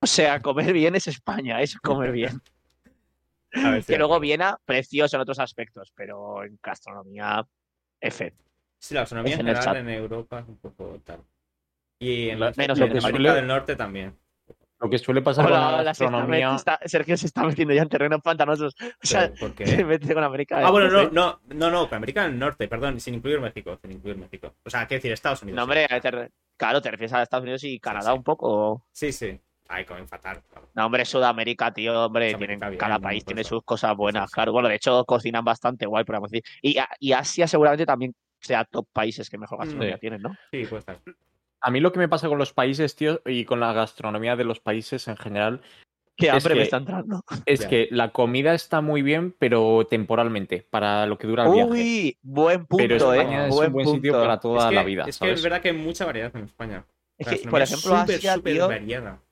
O 0.00 0.06
sea, 0.06 0.40
comer 0.40 0.72
bien 0.72 0.94
es 0.94 1.06
España, 1.06 1.60
eso 1.62 1.76
es 1.76 1.80
comer 1.80 2.12
bien. 2.12 2.40
A 3.54 3.70
ver, 3.70 3.82
sí, 3.82 3.92
que 3.92 3.98
luego 3.98 4.18
Viena, 4.18 4.58
precioso 4.64 5.16
en 5.16 5.22
otros 5.22 5.38
aspectos, 5.38 5.92
pero 5.94 6.42
en 6.44 6.58
gastronomía, 6.62 7.46
F. 8.00 8.34
Sí, 8.78 8.94
la 8.94 9.00
gastronomía 9.02 9.34
en 9.34 9.36
general 9.38 9.76
en 9.76 9.88
Europa 9.90 10.40
es 10.40 10.48
un 10.48 10.56
poco 10.56 10.98
tal. 11.04 11.20
Y 12.02 12.30
en, 12.30 12.40
La- 12.40 12.52
menos 12.56 12.78
en 12.78 12.88
lo 12.88 12.92
que 12.92 12.98
América 12.98 13.08
suele- 13.10 13.32
del 13.34 13.46
Norte 13.46 13.76
también. 13.76 14.16
Lo 14.80 14.90
que 14.90 14.98
suele 14.98 15.22
pasar 15.22 15.46
Hola, 15.46 15.54
con 15.54 15.62
la 15.84 15.94
se 15.94 16.04
está 16.04 16.10
gastronomía. 16.10 16.56
Sergio 16.86 17.16
se 17.16 17.26
está 17.26 17.44
metiendo 17.44 17.72
ya 17.72 17.82
en 17.82 17.88
terrenos 17.88 18.20
pantanosos. 18.20 18.74
O 18.80 19.06
sea, 19.06 19.28
Pero, 19.28 19.34
¿Por 19.38 19.54
qué? 19.54 19.64
se 19.66 19.84
mete 19.84 20.12
con 20.12 20.24
América. 20.24 20.56
del 20.56 20.66
Ah, 20.66 20.70
bueno, 20.72 20.88
no, 20.88 20.92
Norte. 21.04 21.14
no, 21.14 21.40
no, 21.54 21.70
no, 21.70 21.88
con 21.88 21.96
América 21.98 22.24
del 22.24 22.36
Norte, 22.36 22.66
perdón, 22.66 22.98
sin 22.98 23.14
incluir 23.14 23.38
México, 23.40 23.78
sin 23.80 23.92
incluir 23.92 24.16
México. 24.16 24.52
O 24.64 24.70
sea, 24.70 24.88
¿qué 24.88 24.96
decir? 24.96 25.12
Estados 25.12 25.40
Unidos. 25.42 25.56
No, 25.56 25.62
hombre, 25.62 25.86
te 25.86 26.30
claro, 26.56 26.82
te 26.82 26.90
refieres 26.90 27.12
a 27.12 27.22
Estados 27.22 27.44
Unidos 27.44 27.62
y 27.62 27.78
Canadá 27.78 28.10
sí. 28.10 28.16
un 28.18 28.24
poco. 28.24 28.84
Sí, 28.90 29.12
sí. 29.12 29.38
Ay, 29.68 29.84
comen 29.84 30.08
fatal. 30.08 30.42
claro. 30.50 30.68
No, 30.74 30.86
hombre, 30.86 31.04
Sudamérica, 31.04 31.72
tío, 31.72 32.06
hombre, 32.06 32.30
Sudamérica 32.30 32.38
tienen, 32.58 32.70
bien, 32.70 32.78
cada 32.80 32.98
país 32.98 33.24
tiene 33.24 33.42
eso. 33.42 33.50
sus 33.50 33.64
cosas 33.64 33.96
buenas, 33.96 34.24
Sí, 34.24 34.28
sí. 34.30 34.34
claro. 34.34 34.50
Bueno, 34.52 34.68
de 34.68 34.74
hecho, 34.74 35.04
cocinan 35.04 35.44
bastante 35.44 35.86
guay, 35.86 36.02
podríamos 36.02 36.28
decir. 36.32 36.42
Y, 36.60 37.12
Asia 37.12 37.46
seguramente 37.46 37.86
también 37.86 38.12
sea 38.40 38.64
top 38.64 38.88
países 38.92 39.30
que 39.30 39.38
mejor 39.38 39.58
gastronomía 39.60 39.94
Sí. 39.94 40.00
tienen, 40.00 40.22
¿no? 40.22 40.30
Sí, 40.50 40.64
puede 40.66 40.80
estar. 40.80 40.98
A 41.64 41.70
mí 41.70 41.80
lo 41.80 41.92
que 41.92 41.98
me 42.00 42.08
pasa 42.08 42.28
con 42.28 42.38
los 42.38 42.52
países, 42.52 42.96
tío, 42.96 43.22
y 43.24 43.44
con 43.44 43.60
la 43.60 43.72
gastronomía 43.72 44.34
de 44.36 44.44
los 44.44 44.60
países 44.60 45.06
en 45.08 45.16
general, 45.16 45.60
Qué 46.14 46.28
Es 46.28 46.34
hambre 46.34 46.54
me 46.54 46.58
que- 46.60 46.64
está 46.64 46.76
entrando. 46.76 47.22
es 47.46 47.64
que 47.66 47.88
la 47.90 48.12
comida 48.12 48.52
está 48.52 48.82
muy 48.82 49.00
bien, 49.00 49.34
pero 49.38 49.86
temporalmente, 49.88 50.66
para 50.68 51.06
lo 51.06 51.16
que 51.16 51.26
dura 51.26 51.46
el 51.46 51.52
viaje. 51.52 51.70
Uy, 51.70 52.18
buen 52.20 52.66
punto, 52.66 52.76
Pero 52.86 53.14
eh. 53.14 53.18
España 53.18 53.46
es 53.48 53.54
buen 53.54 53.66
un 53.68 53.72
buen 53.72 53.86
sitio 53.86 54.12
punto. 54.12 54.20
para 54.26 54.38
toda 54.38 54.58
es 54.64 54.68
que, 54.68 54.74
la 54.74 54.84
vida, 54.84 55.04
Es 55.08 55.18
que 55.18 55.30
es 55.32 55.42
verdad 55.42 55.62
que 55.62 55.68
hay 55.70 55.76
mucha 55.76 56.04
variedad 56.04 56.36
en 56.36 56.44
España. 56.44 56.84
Es 57.16 57.26
que, 57.28 57.48
por 57.48 57.62
ejemplo, 57.62 57.98
súper, 57.98 58.16
Asia, 58.16 58.34
súper 58.34 58.52
tío, 58.52 58.68
variada. 58.68 59.22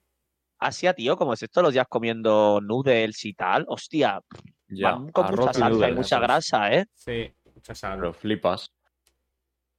Asia, 0.58 0.94
tío, 0.94 1.16
como 1.16 1.34
es 1.34 1.40
todos 1.50 1.64
los 1.64 1.72
días 1.74 1.86
comiendo 1.88 2.60
noodles 2.62 3.24
y 3.26 3.34
tal, 3.34 3.66
hostia, 3.68 4.20
Ya, 4.68 4.92
van 4.92 5.10
con 5.12 5.26
arroz 5.26 5.40
mucha 5.40 5.52
salsa 5.52 5.68
y 5.68 5.70
noodles, 5.72 5.96
mucha 5.96 6.18
grasa, 6.18 6.72
¿eh? 6.72 6.86
Sí, 6.94 7.30
mucha 7.54 7.74
sal. 7.74 7.98
Pero 7.98 8.12
flipas. 8.14 8.72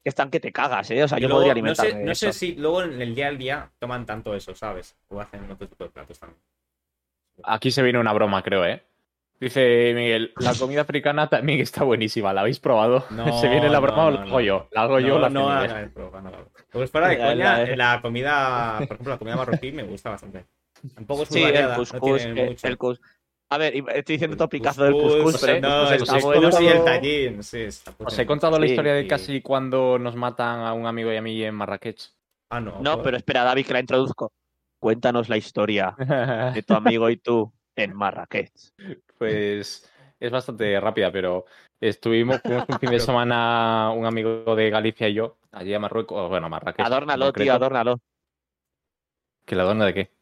Que 0.03 0.09
están 0.09 0.31
que 0.31 0.39
te 0.39 0.51
cagas, 0.51 0.89
¿eh? 0.91 1.03
O 1.03 1.07
sea, 1.07 1.19
Y 1.19 1.21
yo 1.21 1.27
luego, 1.27 1.41
podría 1.41 1.53
no 1.53 1.59
alimentarme 1.59 1.91
sé, 1.91 1.97
de 1.99 2.05
no 2.05 2.15
sé 2.15 2.33
si 2.33 2.55
luego 2.55 2.81
en 2.83 3.01
el 3.01 3.13
día 3.13 3.27
al 3.27 3.37
día 3.37 3.71
toman 3.77 4.05
tanto 4.05 4.33
eso, 4.35 4.55
¿sabes? 4.55 4.95
O 5.09 5.19
hacen 5.21 5.49
otro 5.51 5.67
tipo 5.67 5.83
de 5.83 5.89
platos 5.91 6.17
también. 6.19 6.39
Aquí 7.43 7.71
se 7.71 7.81
viene 7.83 7.99
una 7.99 8.13
broma, 8.13 8.41
creo, 8.43 8.65
¿eh? 8.65 8.83
Dice 9.39 9.93
Miguel, 9.95 10.33
la 10.37 10.53
comida 10.55 10.81
africana 10.81 11.27
también 11.27 11.59
está 11.61 11.83
buenísima. 11.83 12.31
¿La 12.33 12.41
habéis 12.41 12.59
probado? 12.59 13.05
No, 13.11 13.25
¿Se 13.41 13.47
viene 13.47 13.69
la 13.69 13.79
no, 13.79 13.81
broma 13.81 14.05
o 14.07 14.11
no, 14.11 14.17
la 14.17 14.21
hago 14.23 14.31
no. 14.31 14.41
yo? 14.41 14.67
La 14.71 14.81
hago 14.81 14.99
yo, 14.99 15.07
no, 15.15 15.19
la 15.19 15.29
no, 15.29 15.49
no, 15.49 15.67
no, 15.67 16.21
no, 16.21 16.31
no. 16.31 16.37
Pues 16.71 16.89
fuera 16.91 17.07
de 17.09 17.17
La- 17.17 17.27
coña, 17.29 17.57
la- 17.63 17.75
la, 17.75 18.01
comida, 18.01 18.75
por 18.79 18.85
ejemplo, 18.95 19.09
la 19.13 19.17
comida 19.19 19.35
marroquí 19.35 19.71
me 19.71 19.83
gusta 19.83 20.09
bastante. 20.11 20.45
Tampoco 20.95 21.23
es 21.23 21.31
muy 21.31 21.39
Sí, 21.39 21.43
el 21.45 21.51
variada, 21.53 21.73
no 21.73 21.75
couscous, 21.77 22.21
tiene 22.23 22.41
eh, 22.41 22.45
mucho. 22.49 22.67
el 22.67 22.77
cus- 22.77 23.01
A 23.51 23.57
ver, 23.57 23.75
estoy 23.75 24.15
diciendo 24.15 24.37
topicazo 24.37 24.85
del 24.85 24.93
couscous, 24.93 25.41
pero 25.41 25.59
no, 25.59 25.91
el 25.91 26.01
está 26.01 26.19
bueno. 26.19 26.49
y 26.61 26.67
el 26.67 26.85
tallín, 26.85 27.43
sí, 27.43 27.59
está 27.59 27.93
Os 27.99 28.17
he 28.17 28.25
contado 28.25 28.57
la 28.57 28.65
Sí, 28.65 28.71
historia 28.71 28.93
de 28.93 29.05
casi 29.05 29.41
cuando 29.41 29.99
nos 29.99 30.15
matan 30.15 30.61
a 30.61 30.71
un 30.71 30.85
amigo 30.85 31.11
y 31.11 31.17
a 31.17 31.21
mí 31.21 31.43
en 31.43 31.55
Marrakech. 31.55 32.13
Ah, 32.49 32.61
no. 32.61 32.79
No, 32.79 33.01
pero 33.01 33.17
espera, 33.17 33.43
David, 33.43 33.65
que 33.65 33.73
la 33.73 33.81
introduzco. 33.81 34.31
Cuéntanos 34.79 35.27
la 35.27 35.35
historia 35.35 35.93
de 36.55 36.63
tu 36.63 36.73
amigo 36.73 37.09
y 37.09 37.17
tú 37.17 37.51
en 37.75 37.93
Marrakech. 37.93 38.53
Pues 39.17 39.91
es 40.17 40.31
bastante 40.31 40.79
rápida, 40.79 41.11
pero 41.11 41.43
estuvimos, 41.81 42.39
fuimos 42.41 42.63
un 42.69 42.79
fin 42.79 42.91
de 42.91 42.99
semana 43.01 43.91
un 43.93 44.05
amigo 44.05 44.55
de 44.55 44.69
Galicia 44.69 45.09
y 45.09 45.15
yo, 45.15 45.39
allí 45.51 45.73
a 45.73 45.79
Marruecos, 45.79 46.29
bueno, 46.29 46.45
a 46.45 46.49
Marrakech. 46.49 46.85
Adórnalo, 46.85 47.33
tío, 47.33 47.53
adórnalo. 47.53 47.99
¿Que 49.45 49.55
la 49.57 49.63
adorna 49.63 49.87
de 49.87 49.93
qué? 49.93 50.20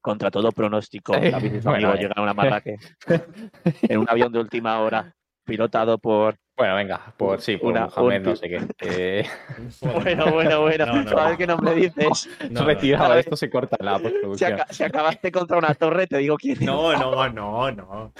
Contra 0.00 0.30
todo 0.30 0.52
pronóstico, 0.52 1.14
Eh, 1.14 1.30
David 1.30 1.54
y 1.54 1.60
su 1.60 1.68
bueno, 1.68 1.88
amigo 1.88 1.94
eh. 1.94 2.02
llegaron 2.02 2.28
a 2.28 2.34
Marrakech 2.34 2.80
en 3.82 3.98
un 3.98 4.08
avión 4.08 4.32
de 4.32 4.38
última 4.38 4.80
hora, 4.80 5.14
pilotado 5.44 5.98
por... 5.98 6.36
Bueno, 6.58 6.74
venga, 6.74 7.00
por 7.16 7.40
sí, 7.40 7.56
por 7.56 7.70
Una- 7.70 7.86
Mohamed, 7.86 8.16
un 8.18 8.22
no 8.24 8.36
sé 8.36 8.48
qué. 8.48 8.60
Eh. 8.80 9.24
Bueno, 9.80 10.32
bueno, 10.32 10.60
bueno. 10.62 10.86
No, 10.86 11.02
no, 11.04 11.08
¿Sabes 11.10 11.32
no. 11.32 11.38
qué 11.38 11.46
nombre 11.46 11.74
dices? 11.74 12.28
No, 12.50 12.60
no, 12.62 12.66
retirado, 12.66 13.14
esto 13.14 13.36
se 13.36 13.48
corta 13.48 13.76
en 13.78 13.86
la 13.86 13.96
Si, 13.98 14.02
postproducción. 14.02 14.52
aca- 14.54 14.66
si 14.72 14.82
acabaste 14.82 15.30
contra 15.30 15.56
una 15.58 15.72
torre, 15.74 16.06
te 16.08 16.18
digo 16.18 16.36
quién 16.36 16.54
es. 16.54 16.60
No, 16.62 16.92
no, 16.96 17.28
no, 17.28 17.70
no. 17.70 18.12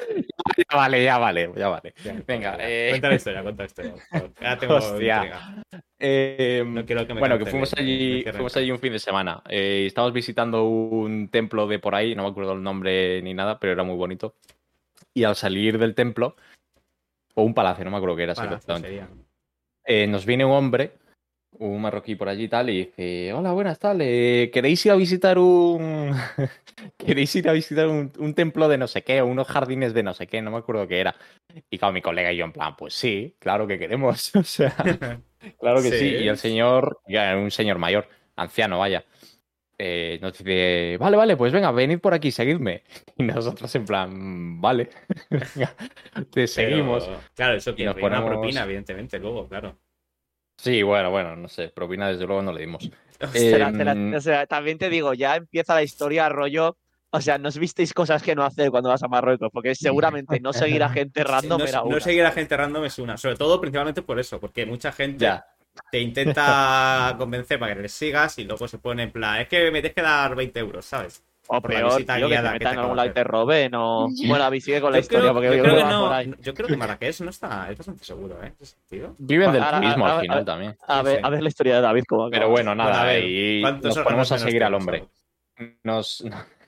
Ya 0.57 0.77
vale, 0.77 1.03
ya 1.03 1.19
vale, 1.19 1.51
ya 1.57 1.69
vale. 1.69 1.95
Venga, 2.27 2.57
eh. 2.61 2.91
Cuenta 2.91 3.09
la 3.09 3.15
historia, 3.17 3.43
cuenta 3.43 3.63
la 3.63 3.67
historia. 3.67 3.95
Ya 4.41 4.57
tengo 4.59 4.75
Hostia. 4.77 5.65
Eh, 5.99 6.63
No 6.65 6.87
quiero 6.87 7.07
que 7.09 7.15
me 7.15 7.21
bueno, 7.21 7.39
que 7.39 7.47
fuimos 7.47 7.75
allí, 7.77 8.23
fuimos 8.31 8.57
allí 8.57 8.71
un 8.71 8.79
fin 8.79 8.93
de 8.93 9.01
semana. 9.01 9.43
Eh, 9.49 9.85
estábamos 9.87 10.13
visitando 10.15 10.65
un 10.65 11.29
templo 11.29 11.67
de 11.67 11.81
por 11.81 11.97
ahí, 11.97 12.15
no 12.15 12.23
me 12.23 12.29
acuerdo 12.29 12.53
el 12.53 12.63
nombre 12.63 13.21
ni 13.23 13.35
nada, 13.35 13.59
pero 13.59 13.73
era 13.73 13.83
muy 13.83 13.97
bonito. 13.97 14.35
Y 15.13 15.25
al 15.25 15.35
salir 15.35 15.79
del 15.79 15.97
templo, 15.97 16.37
o 17.39 17.43
un 17.43 17.55
palacio, 17.55 17.85
no 17.85 17.93
me 17.93 17.99
acuerdo 17.99 18.17
qué 18.17 18.25
era 18.25 18.33
exactamente, 18.33 19.07
eh, 19.85 20.09
nos 20.09 20.27
viene 20.27 20.45
un 20.45 20.51
hombre, 20.51 20.95
un 21.53 21.81
marroquí 21.81 22.17
por 22.17 22.29
allí 22.29 22.45
y 22.45 22.49
tal, 22.49 22.69
y 22.69 22.87
dice, 22.87 23.33
hola, 23.33 23.53
buenas, 23.53 23.79
tal, 23.79 24.01
eh, 24.03 24.51
¿queréis 24.53 24.85
ir 24.85 24.93
a 24.93 24.97
visitar 24.97 25.39
un... 25.39 26.13
¿Queréis 26.97 27.35
ir 27.37 27.49
a 27.49 27.53
visitar 27.53 27.87
un, 27.87 28.13
un 28.19 28.35
templo 28.35 28.69
de 28.69 28.77
no 28.77 28.89
sé 28.89 29.03
qué, 29.03 29.21
o 29.23 29.27
unos 29.27 29.47
jardines 29.47 29.95
de 29.95 30.03
no 30.03 30.15
sé 30.15 30.27
qué? 30.27 30.43
No 30.43 30.51
me 30.51 30.59
acuerdo 30.59 30.89
qué 30.89 30.99
era. 30.99 31.15
Y 31.71 31.79
claro, 31.79 31.95
mi 31.95 32.03
colega 32.03 32.33
y 32.33 32.39
yo 32.39 32.45
en 32.45 32.53
plan, 32.53 32.75
pues 32.77 32.95
sí, 32.95 33.37
claro 33.39 33.67
que 33.67 33.79
queremos. 33.79 34.33
O 34.35 34.43
sea, 34.43 34.75
claro 35.61 35.81
que 35.81 35.91
sí. 35.91 35.99
Sí. 35.99 36.17
Y 36.17 36.29
el 36.29 36.39
señor, 36.39 37.01
ya 37.07 37.37
un 37.37 37.53
señor 37.53 37.79
mayor, 37.79 38.09
anciano, 38.37 38.81
vaya, 38.81 39.05
eh, 39.79 40.19
nos 40.21 40.37
dice, 40.37 40.97
vale, 40.99 41.17
vale, 41.17 41.37
pues 41.37 41.53
venga, 41.53 41.71
venid 41.71 42.01
por 42.01 42.13
aquí, 42.15 42.31
seguidme. 42.31 42.83
Y 43.17 43.23
nosotros 43.23 43.73
en 43.75 43.85
plan, 43.85 44.61
vale, 44.61 44.91
venga, 45.31 45.75
te 46.31 46.47
seguimos. 46.47 47.05
Pero, 47.05 47.21
claro, 47.35 47.55
eso 47.57 47.75
que 47.75 47.85
nos 47.85 47.95
una 47.95 48.03
ponemos- 48.03 48.29
propina, 48.31 48.65
evidentemente, 48.65 49.19
luego, 49.19 49.49
claro. 49.49 49.77
Sí, 50.61 50.83
bueno, 50.83 51.11
bueno, 51.11 51.37
no 51.37 51.49
sé, 51.49 51.69
propina 51.69 52.09
desde 52.09 52.27
luego 52.27 52.43
no 52.43 52.53
le 52.53 52.61
dimos. 52.61 52.91
Em, 53.35 54.15
o 54.15 54.21
sea, 54.21 54.47
también 54.47 54.79
te 54.79 54.89
digo, 54.89 55.13
ya 55.13 55.35
empieza 55.35 55.75
la 55.75 55.83
historia 55.83 56.29
rollo. 56.29 56.77
O 57.11 57.21
sea, 57.21 57.37
nos 57.39 57.59
visteis 57.59 57.93
cosas 57.93 58.23
que 58.23 58.35
no 58.37 58.45
hacer 58.45 58.71
cuando 58.71 58.91
vas 58.91 59.03
a 59.03 59.09
Marruecos, 59.09 59.51
porque 59.53 59.75
seguramente 59.75 60.39
no 60.41 60.53
seguir 60.53 60.83
a 60.85 60.89
gente 60.89 61.25
random 61.25 61.59
no, 61.59 61.65
era 61.67 61.79
no 61.81 61.85
una. 61.87 62.01
seguir 62.01 62.23
a 62.25 62.31
gente 62.31 62.57
random 62.57 62.85
es 62.85 62.99
una. 62.99 63.17
Sobre 63.17 63.35
todo, 63.37 63.61
principalmente 63.61 64.03
por 64.03 64.21
eso, 64.21 64.39
porque 64.39 64.67
mucha 64.67 64.93
gente 64.93 65.25
Ya, 65.25 65.45
te 65.91 66.01
intenta 66.01 67.15
convencer 67.19 67.59
para 67.59 67.75
que 67.75 67.83
les 67.83 67.93
sigas 67.93 68.39
y 68.39 68.45
luego 68.45 68.67
se 68.69 68.79
pone 68.79 69.03
en 69.05 69.11
plan, 69.13 69.41
es 69.41 69.49
que 69.49 69.65
me 69.71 69.81
tienes 69.81 69.95
que 69.95 70.03
dar 70.03 70.35
20 70.35 70.59
euros, 70.61 70.85
¿sabes? 70.85 71.23
O 71.51 71.63
peor, 71.63 71.97
tío, 72.05 72.29
que 72.29 72.37
te 72.37 72.43
metan 72.43 72.73
en 72.75 72.79
algún 72.81 72.97
lado 72.97 73.09
y 73.09 73.13
te 73.15 73.25
roben 73.25 73.75
o... 73.75 74.09
Bueno, 74.27 74.45
David, 74.45 74.61
sigue 74.61 74.81
con 74.83 74.93
la 74.93 74.99
Yo 74.99 75.01
historia, 75.01 75.23
creo, 75.23 75.33
porque 75.33 75.49
yo 75.49 75.55
yo 75.55 75.63
creo 75.63 75.75
que 75.77 75.81
por 75.83 75.91
no, 75.91 76.11
ahí. 76.13 76.35
yo 76.41 76.53
creo 76.55 76.69
que 76.69 76.77
Marrakech 76.77 77.21
no 77.23 77.31
está, 77.31 77.71
es 77.71 77.79
bastante 77.79 78.05
seguro, 78.05 78.39
¿eh? 78.45 78.53
Viven 79.17 79.53
del 79.53 79.63
Ahora- 79.63 79.81
turismo 79.81 80.05
ahora- 80.05 80.15
al 80.17 80.21
final 80.21 80.45
también. 80.45 80.77
A 80.87 81.03
ver, 81.03 81.17
Sí. 81.17 81.21
a 81.25 81.31
ver 81.31 81.43
la 81.43 81.49
historia 81.49 81.77
de 81.77 81.81
David, 81.81 82.03
acaba. 82.07 82.29
Pero 82.31 82.51
bueno, 82.51 82.75
nada, 82.75 82.91
Bueno, 82.91 83.03
a 83.03 83.07
ver, 83.07 83.25
y 83.25 83.61
¿cuántos 83.63 83.97
nos 83.97 84.05
ponemos 84.05 84.33
a 84.33 84.39
seguir 84.39 84.63
al 84.63 84.75
hombre. 84.75 85.07
Nos... 85.85 86.23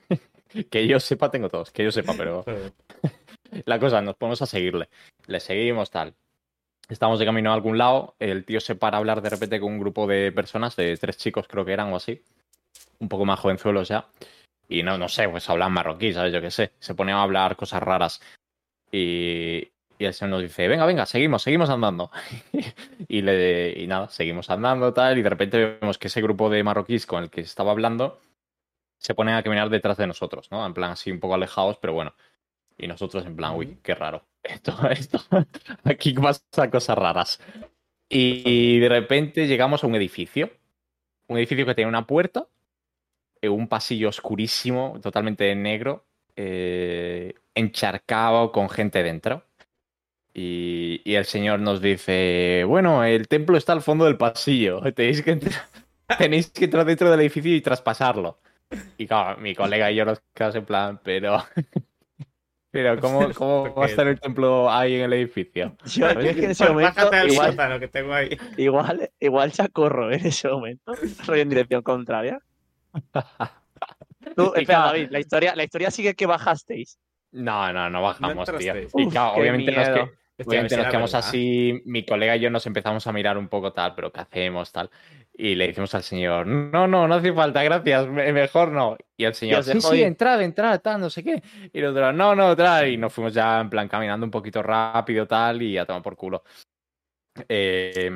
que 0.70 0.87
yo 0.87 0.99
sepa, 0.99 1.31
tengo 1.31 1.51
todos, 1.51 1.70
que 1.70 1.85
yo 1.85 1.92
sepa, 1.92 2.14
pero 2.16 2.42
la 3.66 3.79
cosa, 3.79 4.01
nos 4.01 4.16
ponemos 4.16 4.40
a 4.40 4.46
seguirle. 4.46 4.88
Le 5.27 5.40
seguimos 5.40 5.90
tal. 5.90 6.14
Estamos 6.90 7.20
de 7.20 7.24
camino 7.24 7.53
a 7.53 7.55
algún 7.55 7.79
lado, 7.79 8.16
el 8.18 8.44
tío 8.44 8.61
se 8.61 8.74
para 8.74 8.96
a 8.96 8.98
hablar 8.98 9.22
de 9.22 9.31
repente 9.31 9.61
con 9.61 9.72
un 9.72 9.79
grupo 9.79 10.09
de 10.09 10.33
personas, 10.33 10.74
de 10.74 10.96
tres 10.96 11.16
chicos 11.18 11.46
creo 11.46 11.64
que 11.64 11.72
eran 11.72 11.92
o 11.92 11.96
así, 11.96 12.20
un 12.98 13.09
poco 13.09 13.24
más 13.24 13.38
jovenzuelos 13.38 13.88
ya. 13.88 14.09
Y 14.68 14.83
no, 14.83 14.98
no 14.98 15.09
sé, 15.09 15.29
pues 15.29 15.48
hablan 15.48 15.72
marroquí, 15.72 16.12
¿sabes? 16.12 16.33
Yo 16.33 16.40
qué 16.40 16.50
sé. 16.50 16.72
Se 16.81 16.94
ponían 16.94 17.18
a 17.18 17.22
hablar 17.22 17.57
cosas 17.57 17.81
raras. 17.83 18.20
Y, 18.90 19.68
y 19.98 20.05
el 20.05 20.14
señor 20.14 20.31
nos 20.31 20.42
dice, 20.42 20.66
venga, 20.66 20.85
venga, 20.85 21.07
seguimos, 21.07 21.42
seguimos 21.42 21.70
andando. 21.70 22.11
y, 23.09 23.22
le, 23.22 23.72
y 23.79 23.87
nada, 23.87 24.09
seguimos 24.09 24.50
andando 24.50 24.92
tal, 24.92 25.16
y 25.18 25.22
de 25.22 25.31
repente 25.31 25.79
vemos 25.81 25.96
que 25.96 26.09
ese 26.09 26.20
grupo 26.20 26.50
de 26.50 26.64
marroquíes 26.64 27.07
con 27.07 27.22
el 27.22 27.31
que 27.31 27.42
estaba 27.42 27.70
hablando 27.70 28.20
se 28.98 29.14
ponen 29.14 29.35
a 29.37 29.42
caminar 29.44 29.70
detrás 29.70 29.96
de 29.96 30.07
nosotros, 30.09 30.50
¿no? 30.50 30.66
En 30.66 30.74
plan 30.74 30.90
así 30.92 31.12
un 31.12 31.20
poco 31.20 31.35
alejados, 31.35 31.79
pero 31.79 31.92
bueno. 31.92 32.14
Y 32.81 32.87
nosotros 32.87 33.27
en 33.27 33.37
plan, 33.37 33.55
uy, 33.55 33.79
qué 33.83 33.95
raro. 33.95 34.25
Esto, 34.43 34.75
esto, 34.90 35.21
aquí 35.85 36.14
pasa 36.14 36.71
cosas 36.71 36.97
raras. 36.97 37.40
Y 38.09 38.79
de 38.79 38.88
repente 38.88 39.47
llegamos 39.47 39.85
a 39.85 39.87
un 39.87 39.95
edificio. 39.95 40.51
Un 41.29 41.38
edificio 41.38 41.66
que 41.66 41.75
tiene 41.75 41.88
una 41.88 42.07
puerta, 42.07 42.49
eh, 43.40 43.49
un 43.49 43.69
pasillo 43.69 44.09
oscurísimo, 44.09 44.99
totalmente 45.01 45.55
negro, 45.55 46.05
eh, 46.35 47.35
encharcado 47.55 48.51
con 48.51 48.69
gente 48.69 49.03
dentro. 49.03 49.45
Y, 50.35 51.03
y 51.05 51.14
el 51.14 51.25
señor 51.25 51.61
nos 51.61 51.81
dice, 51.81 52.64
bueno, 52.66 53.05
el 53.05 53.29
templo 53.29 53.57
está 53.57 53.73
al 53.75 53.83
fondo 53.83 54.07
del 54.07 54.16
pasillo, 54.16 54.81
tenéis 54.93 55.23
que 55.23 55.33
entrar, 55.33 55.69
tenéis 56.19 56.51
que 56.51 56.64
entrar 56.64 56.85
dentro 56.85 57.11
del 57.11 57.21
edificio 57.21 57.55
y 57.55 57.61
traspasarlo. 57.61 58.40
Y 58.97 59.07
claro, 59.07 59.40
mi 59.40 59.55
colega 59.55 59.90
y 59.90 59.97
yo 59.97 60.05
nos 60.05 60.21
quedamos 60.35 60.57
en 60.57 60.64
plan, 60.64 61.01
pero... 61.03 61.45
Pero 62.70 63.00
¿cómo, 63.00 63.28
cómo 63.35 63.74
va 63.74 63.85
a 63.85 63.88
estar 63.88 64.06
el 64.06 64.20
templo 64.20 64.70
ahí 64.70 64.94
en 64.94 65.02
el 65.02 65.12
edificio? 65.12 65.76
Yo, 65.87 66.12
yo 66.12 66.20
es 66.20 66.37
que 66.37 66.44
en 66.44 66.50
ese 66.52 66.68
momento, 66.68 66.92
Bájate 66.94 67.16
al 67.16 67.33
igual, 67.33 67.50
sótano 67.50 67.80
que 67.80 67.88
tengo 67.88 68.14
ahí. 68.14 68.38
igual, 68.56 69.11
igual 69.18 69.50
ya 69.52 69.68
corro 69.68 70.12
en 70.12 70.26
ese 70.26 70.48
momento, 70.48 70.92
rollo 71.26 71.42
en 71.42 71.48
dirección 71.48 71.83
contraria. 71.83 72.38
Tú, 74.37 74.46
espera, 74.54 74.64
claro- 74.64 74.87
David, 74.88 75.09
la 75.11 75.18
historia, 75.20 75.56
la 75.56 75.64
historia 75.64 75.90
sigue 75.90 76.14
que 76.14 76.26
bajasteis. 76.26 76.98
No, 77.33 77.72
no, 77.72 77.88
no 77.90 78.02
bajamos, 78.02 78.48
No 78.48 78.59
tío. 78.59 78.74
Y 78.96 79.09
claro, 79.09 79.35
obviamente 79.40 79.70
los 79.72 79.88
que, 79.88 79.92
miedo. 79.94 80.11
Obviamente 80.46 80.76
nos 80.76 80.87
quedamos 80.87 81.12
verdad. 81.12 81.29
así, 81.29 81.83
mi 81.85 82.05
colega 82.05 82.37
y 82.37 82.40
yo 82.40 82.50
nos 82.50 82.66
empezamos 82.66 83.07
a 83.07 83.12
mirar 83.12 83.37
un 83.38 83.48
poco 83.48 83.72
tal, 83.72 83.94
pero 83.94 84.12
¿qué 84.12 84.20
hacemos 84.20 84.72
tal? 84.72 84.90
Y 85.33 85.55
le 85.55 85.68
decimos 85.68 85.94
al 85.94 86.03
señor, 86.03 86.46
no, 86.46 86.87
no, 86.87 87.09
no 87.09 87.14
hace 87.14 87.33
falta, 87.33 87.62
gracias, 87.62 88.07
me- 88.09 88.33
mejor 88.33 88.72
no. 88.72 88.96
Y 89.16 89.24
el 89.24 89.35
señor, 89.35 89.64
sí, 89.64 89.81
sí, 89.81 89.96
ir". 89.96 90.07
entrad, 90.07 90.42
entrad, 90.42 90.81
tal, 90.81 91.00
no 91.00 91.11
sé 91.11 91.22
qué. 91.24 91.42
Y 91.72 91.79
el 91.79 91.87
otro, 91.87 92.12
no, 92.12 92.35
no, 92.35 92.55
tal. 92.57 92.88
Y 92.88 92.96
nos 92.96 93.12
fuimos 93.12 93.33
ya 93.35 93.61
en 93.61 93.70
plan 93.70 93.88
caminando 93.88 94.24
un 94.24 94.31
poquito 94.31 94.62
rápido 94.62 95.26
tal 95.26 95.62
y 95.62 95.79
a 95.79 95.87
tomar 95.87 96.03
por 96.03 96.16
culo. 96.16 96.42
Eh, 97.48 98.11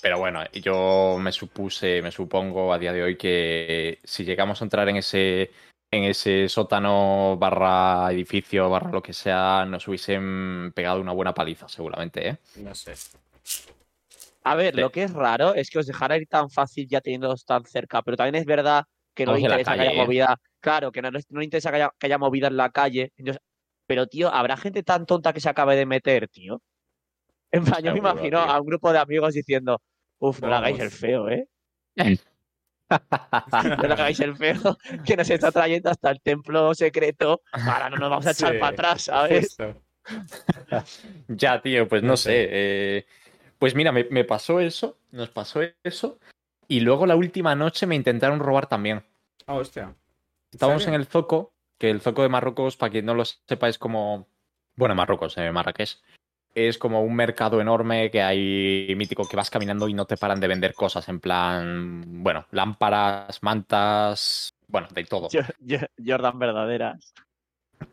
pero 0.00 0.18
bueno, 0.18 0.40
yo 0.52 1.16
me 1.20 1.30
supuse, 1.32 2.02
me 2.02 2.10
supongo 2.10 2.72
a 2.72 2.78
día 2.78 2.92
de 2.92 3.02
hoy 3.02 3.16
que 3.16 3.98
si 4.02 4.24
llegamos 4.24 4.60
a 4.60 4.64
entrar 4.64 4.88
en 4.88 4.96
ese, 4.96 5.50
en 5.92 6.04
ese 6.04 6.48
sótano 6.48 7.36
barra 7.38 8.10
edificio, 8.10 8.70
barra 8.70 8.90
lo 8.90 9.02
que 9.02 9.12
sea, 9.12 9.66
nos 9.66 9.86
hubiesen 9.86 10.72
pegado 10.74 11.00
una 11.00 11.12
buena 11.12 11.34
paliza, 11.34 11.68
seguramente, 11.68 12.28
¿eh? 12.30 12.36
No 12.56 12.74
sé. 12.74 12.94
A 14.44 14.54
ver, 14.54 14.74
Sí. 14.74 14.80
lo 14.80 14.90
que 14.90 15.02
es 15.04 15.12
raro 15.12 15.54
es 15.54 15.68
que 15.68 15.78
os 15.78 15.86
dejara 15.86 16.16
ir 16.16 16.26
tan 16.26 16.48
fácil 16.48 16.88
ya 16.88 17.02
teniéndolos 17.02 17.44
tan 17.44 17.64
cerca, 17.66 18.00
pero 18.02 18.16
también 18.16 18.36
es 18.36 18.46
verdad 18.46 18.84
que 19.14 19.26
no 19.26 19.36
interesa 19.36 19.74
que 19.74 19.82
haya 19.82 19.92
¿eh? 19.92 19.96
movida. 19.96 20.36
Claro, 20.60 20.90
que 20.90 21.02
no, 21.02 21.10
no 21.10 21.38
le 21.38 21.44
interesa 21.44 21.68
que 21.70 21.76
haya, 21.76 21.90
que 21.98 22.06
haya 22.06 22.18
movida 22.18 22.46
en 22.48 22.56
la 22.56 22.70
calle. 22.70 23.12
entonces- 23.18 23.42
pero, 23.86 24.06
tío, 24.06 24.32
¿habrá 24.32 24.56
gente 24.56 24.82
tan 24.82 25.04
tonta 25.04 25.34
que 25.34 25.40
se 25.40 25.50
acabe 25.50 25.76
de 25.76 25.84
meter, 25.84 26.26
tío? 26.28 26.62
En 27.50 27.64
plan, 27.64 27.82
yo 27.82 27.92
me 27.92 27.98
imagino 27.98 28.42
tío. 28.42 28.50
a 28.50 28.58
un 28.58 28.66
grupo 28.66 28.90
de 28.92 28.98
amigos 28.98 29.34
diciendo, 29.34 29.82
uf, 30.18 30.40
no 30.40 30.48
le 30.48 30.54
hagáis 30.54 30.80
el 30.80 30.90
feo, 30.90 31.28
¿eh? 31.28 31.46
No 33.78 33.82
le 33.88 33.92
hagáis 33.94 34.20
el 34.20 34.36
feo, 34.36 34.78
que 35.04 35.16
nos 35.16 35.28
está 35.30 35.50
trayendo 35.52 35.90
hasta 35.90 36.10
el 36.10 36.20
templo 36.20 36.74
secreto. 36.74 37.42
Ahora 37.52 37.90
no 37.90 37.96
nos 37.96 38.10
vamos 38.10 38.26
a 38.26 38.30
echar 38.32 38.52
Sí, 38.52 38.58
para 38.58 38.72
atrás, 38.72 39.02
¿sabes? 39.02 39.56
Ya, 41.28 41.60
tío, 41.62 41.88
pues 41.88 42.02
no, 42.02 42.08
No 42.10 42.16
sé. 42.16 42.30
sé. 42.30 42.48
eh, 42.50 43.06
pues 43.58 43.74
mira, 43.74 43.92
me, 43.92 44.04
me 44.10 44.24
pasó 44.24 44.60
eso, 44.60 44.98
nos 45.10 45.30
pasó 45.30 45.60
eso. 45.84 46.18
Y 46.68 46.80
luego 46.80 47.06
la 47.06 47.16
última 47.16 47.54
noche 47.54 47.86
me 47.86 47.94
intentaron 47.94 48.40
robar 48.40 48.66
también. 48.66 49.04
Ah, 49.46 49.54
hostia. 49.54 49.94
Estábamos 50.52 50.86
en 50.86 50.94
el 50.94 51.06
Zoco, 51.06 51.52
que 51.78 51.90
el 51.90 52.00
Zoco 52.00 52.22
de 52.22 52.28
Marruecos, 52.28 52.76
para 52.76 52.90
quien 52.90 53.06
no 53.06 53.14
lo 53.14 53.24
sepa, 53.24 53.68
es 53.68 53.78
como. 53.78 54.26
Bueno, 54.76 54.94
Marruecos, 54.94 55.36
eh, 55.38 55.50
Marrakech. 55.52 55.98
Es 56.54 56.76
como 56.76 57.02
un 57.02 57.14
mercado 57.16 57.60
enorme 57.60 58.10
que 58.10 58.20
hay 58.22 58.92
mítico 58.96 59.26
que 59.26 59.36
vas 59.36 59.48
caminando 59.48 59.88
y 59.88 59.94
no 59.94 60.04
te 60.04 60.18
paran 60.18 60.38
de 60.38 60.48
vender 60.48 60.74
cosas 60.74 61.08
en 61.08 61.18
plan. 61.18 62.04
Bueno, 62.22 62.46
lámparas, 62.50 63.42
mantas. 63.42 64.50
Bueno, 64.68 64.88
de 64.92 65.04
todo. 65.04 65.28
Jordan 66.04 66.38
verdaderas. 66.38 67.14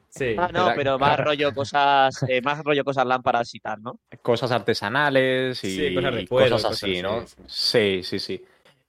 Sí. 0.09 0.35
Ah, 0.37 0.49
no, 0.51 0.65
Era- 0.65 0.75
pero 0.75 0.99
más 0.99 1.19
rollo 1.19 1.53
cosas, 1.53 2.23
eh, 2.27 2.41
más 2.41 2.61
rollo 2.63 2.83
cosas 2.83 3.05
lámparas 3.05 3.53
y 3.55 3.59
tal, 3.59 3.81
¿no? 3.81 3.99
Cosas 4.21 4.51
artesanales 4.51 5.63
y 5.63 5.69
Sí, 5.69 5.93
cosas 5.95 6.13
de 6.15 6.27
cosas, 6.27 6.65
así, 6.65 7.01
cosas 7.01 7.03
¿no? 7.03 7.17
así, 7.19 7.43
Sí, 7.47 8.03
sí, 8.03 8.19
sí. 8.19 8.45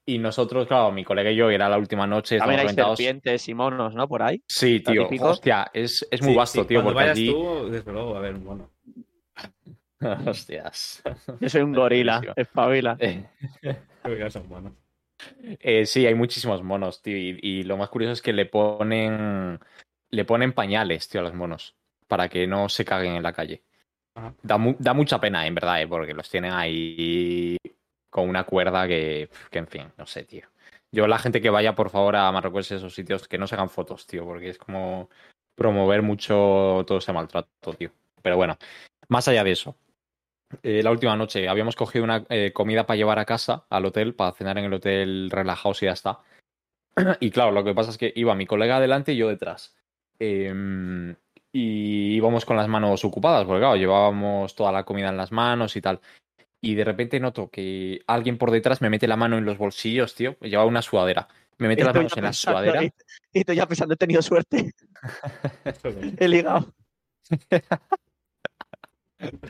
Y 0.07 0.19
nosotros, 0.19 0.67
claro, 0.67 0.91
mi 0.91 1.05
colega 1.05 1.31
y 1.31 1.37
yo, 1.37 1.51
era 1.51 1.69
la 1.69 1.79
última 1.79 2.07
noche, 2.07 2.39
También 2.39 2.61
hay 2.61 2.65
reventados. 2.67 2.99
serpientes 2.99 3.49
y 3.49 3.55
monos, 3.55 3.95
¿no? 3.95 4.09
Por 4.09 4.23
ahí. 4.23 4.43
Sí, 4.49 4.81
tío. 4.81 5.05
típico. 5.05 5.29
Hostia, 5.29 5.71
es, 5.73 6.07
es 6.11 6.23
muy 6.23 6.33
Sí, 6.33 6.37
vasto, 6.37 6.63
sí, 6.63 6.69
tío, 6.69 6.79
Cuando 6.79 6.93
porque 6.95 7.05
vayas 7.05 7.19
allí. 7.19 7.27
tú, 7.33 7.71
desde 7.71 7.93
luego, 7.93 8.17
a 8.17 8.21
ver, 8.21 8.35
bueno. 8.35 8.71
Hostias. 10.27 11.03
Yo 11.41 11.49
soy 11.49 11.63
un 11.63 11.73
gorila, 11.75 12.23
espabila. 12.37 12.97
Eh, 12.99 13.27
son 14.31 14.77
eh, 15.61 15.87
sí, 15.87 16.07
hay 16.07 16.15
muchísimos 16.15 16.63
monos, 16.63 17.03
tío. 17.03 17.17
Y, 17.17 17.39
y 17.43 17.63
lo 17.65 17.77
más 17.77 17.89
curioso 17.89 18.13
es 18.13 18.23
que 18.23 18.33
le 18.33 18.47
ponen. 18.47 19.59
Le 20.11 20.25
ponen 20.25 20.53
pañales, 20.53 21.09
tío, 21.09 21.21
a 21.21 21.25
los 21.25 21.35
monos. 21.35 21.77
Para 22.09 22.29
que 22.29 22.47
no 22.47 22.69
se 22.69 22.85
caguen 22.85 23.15
en 23.15 23.23
la 23.23 23.33
calle. 23.33 23.63
Ajá. 24.15 24.35
Da, 24.43 24.59
mu- 24.59 24.77
da 24.79 24.93
mucha 24.95 25.21
pena, 25.21 25.47
en 25.47 25.55
verdad, 25.55 25.81
eh, 25.83 25.87
porque 25.87 26.15
los 26.15 26.29
tienen 26.29 26.53
ahí 26.53 27.57
con 28.11 28.29
una 28.29 28.45
cuerda 28.45 28.89
que, 28.89 29.29
que, 29.51 29.59
en 29.59 29.69
fin, 29.69 29.93
no 29.97 30.07
sé, 30.07 30.25
tío. 30.25 30.49
Yo, 30.91 31.07
la 31.07 31.19
gente 31.19 31.41
que 31.41 31.51
vaya, 31.51 31.77
por 31.77 31.91
favor, 31.91 32.17
a 32.17 32.33
Marruecos, 32.33 32.73
esos 32.73 32.93
sitios, 32.93 33.29
que 33.29 33.39
no 33.39 33.47
se 33.47 33.55
hagan 33.55 33.71
fotos, 33.71 34.07
tío, 34.07 34.25
porque 34.25 34.49
es 34.49 34.59
como 34.59 35.09
promover 35.55 36.03
mucho 36.03 36.85
todo 36.87 36.99
ese 36.99 37.13
maltrato, 37.13 37.73
tío. 37.75 37.93
Pero 38.23 38.37
bueno, 38.37 38.57
más 39.11 39.29
allá 39.29 39.45
de 39.45 39.53
eso. 39.53 39.77
eh, 40.63 40.83
la 40.83 40.91
última 40.91 41.17
noche 41.17 41.49
habíamos 41.49 41.77
cogido 41.77 42.05
una 42.05 42.25
eh, 42.29 42.53
comida 42.53 42.87
para 42.87 42.97
llevar 42.97 43.19
a 43.19 43.25
casa, 43.25 43.67
al 43.69 43.85
hotel, 43.85 44.15
para 44.15 44.33
cenar 44.33 44.57
en 44.59 44.65
el 44.65 44.73
hotel 44.73 45.31
relajados 45.31 45.83
y 45.83 45.87
ya 45.87 45.93
está. 45.93 46.21
Y 47.21 47.31
claro, 47.31 47.53
lo 47.53 47.63
que 47.63 47.75
pasa 47.75 47.91
es 47.91 47.99
que 47.99 48.13
iba 48.17 48.35
mi 48.35 48.47
colega 48.47 48.77
adelante 48.77 49.13
y 49.13 49.17
yo 49.17 49.29
detrás. 49.29 49.77
Em, 50.19 51.15
y 51.53 52.15
íbamos 52.15 52.45
con 52.45 52.57
las 52.57 52.69
manos 52.69 53.05
ocupadas, 53.05 53.45
porque 53.45 53.61
claro, 53.61 53.77
llevábamos 53.77 54.55
toda 54.55 54.73
la 54.73 54.85
comida 54.85 55.09
en 55.09 55.17
las 55.17 55.33
manos 55.33 55.77
y 55.77 55.81
tal. 55.81 56.01
Y 56.61 56.75
de 56.75 56.85
repente 56.85 57.21
noto 57.21 57.49
que 57.49 58.01
alguien 58.07 58.39
por 58.39 58.51
detrás 58.51 58.81
me 58.83 58.91
mete 58.91 59.09
la 59.09 59.17
mano 59.17 59.39
en 59.39 59.45
los 59.45 59.57
bolsillos, 59.59 60.15
tío. 60.15 60.37
Llevaba 60.41 60.69
una 60.69 60.83
sudadera. 60.83 61.27
Me 61.59 61.69
mete 61.69 61.85
las 61.85 61.95
manos 61.95 62.17
en 62.17 62.25
la 62.25 62.33
sudadera. 62.33 62.85
Y, 62.85 62.93
y 63.33 63.39
estoy 63.41 63.57
ya 63.57 63.67
pensando, 63.67 63.95
he 63.95 63.97
tenido 63.97 64.23
suerte. 64.23 64.73
He 66.19 66.29
ligado. 66.29 66.73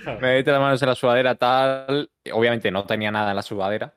Me 0.05 0.35
mete 0.35 0.51
las 0.51 0.61
manos 0.61 0.83
en 0.83 0.89
la 0.89 0.95
sudadera, 0.95 1.35
tal. 1.35 2.11
Obviamente 2.33 2.71
no 2.71 2.85
tenía 2.85 3.11
nada 3.11 3.31
en 3.31 3.37
la 3.37 3.43
sudadera. 3.43 3.95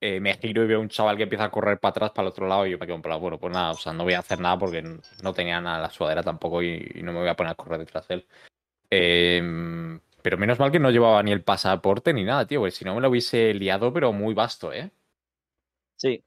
Eh, 0.00 0.20
me 0.20 0.34
giro 0.34 0.62
y 0.62 0.66
veo 0.66 0.80
un 0.80 0.88
chaval 0.88 1.16
que 1.16 1.22
empieza 1.22 1.44
a 1.44 1.50
correr 1.50 1.80
para 1.80 1.90
atrás, 1.90 2.10
para 2.10 2.26
el 2.26 2.32
otro 2.32 2.46
lado, 2.46 2.66
y 2.66 2.70
yo 2.70 2.78
me 2.78 2.86
quedo 2.86 2.96
en 2.96 3.02
plan, 3.02 3.18
bueno, 3.18 3.38
pues 3.38 3.52
nada, 3.52 3.70
o 3.70 3.76
sea, 3.76 3.94
no 3.94 4.04
voy 4.04 4.12
a 4.12 4.18
hacer 4.18 4.38
nada 4.38 4.58
porque 4.58 4.82
no 4.82 5.32
tenía 5.32 5.60
nada 5.60 5.76
en 5.76 5.82
la 5.82 5.90
sudadera 5.90 6.22
tampoco 6.22 6.62
y, 6.62 7.00
no 7.02 7.12
me 7.12 7.20
voy 7.20 7.28
a 7.28 7.34
poner 7.34 7.52
a 7.52 7.54
correr 7.54 7.78
detrás 7.78 8.06
de 8.08 8.14
él. 8.16 8.26
Eh, 8.90 9.98
pero 10.22 10.38
menos 10.38 10.58
mal 10.58 10.72
que 10.72 10.80
no 10.80 10.90
llevaba 10.90 11.22
ni 11.22 11.32
el 11.32 11.42
pasaporte 11.42 12.12
ni 12.12 12.24
nada, 12.24 12.46
tío, 12.46 12.60
porque 12.60 12.72
si 12.72 12.84
no 12.84 12.94
me 12.94 13.00
lo 13.00 13.08
hubiese 13.08 13.54
liado, 13.54 13.92
pero 13.92 14.12
muy 14.12 14.34
vasto, 14.34 14.72
¿eh? 14.72 14.90
Sí. 15.96 16.22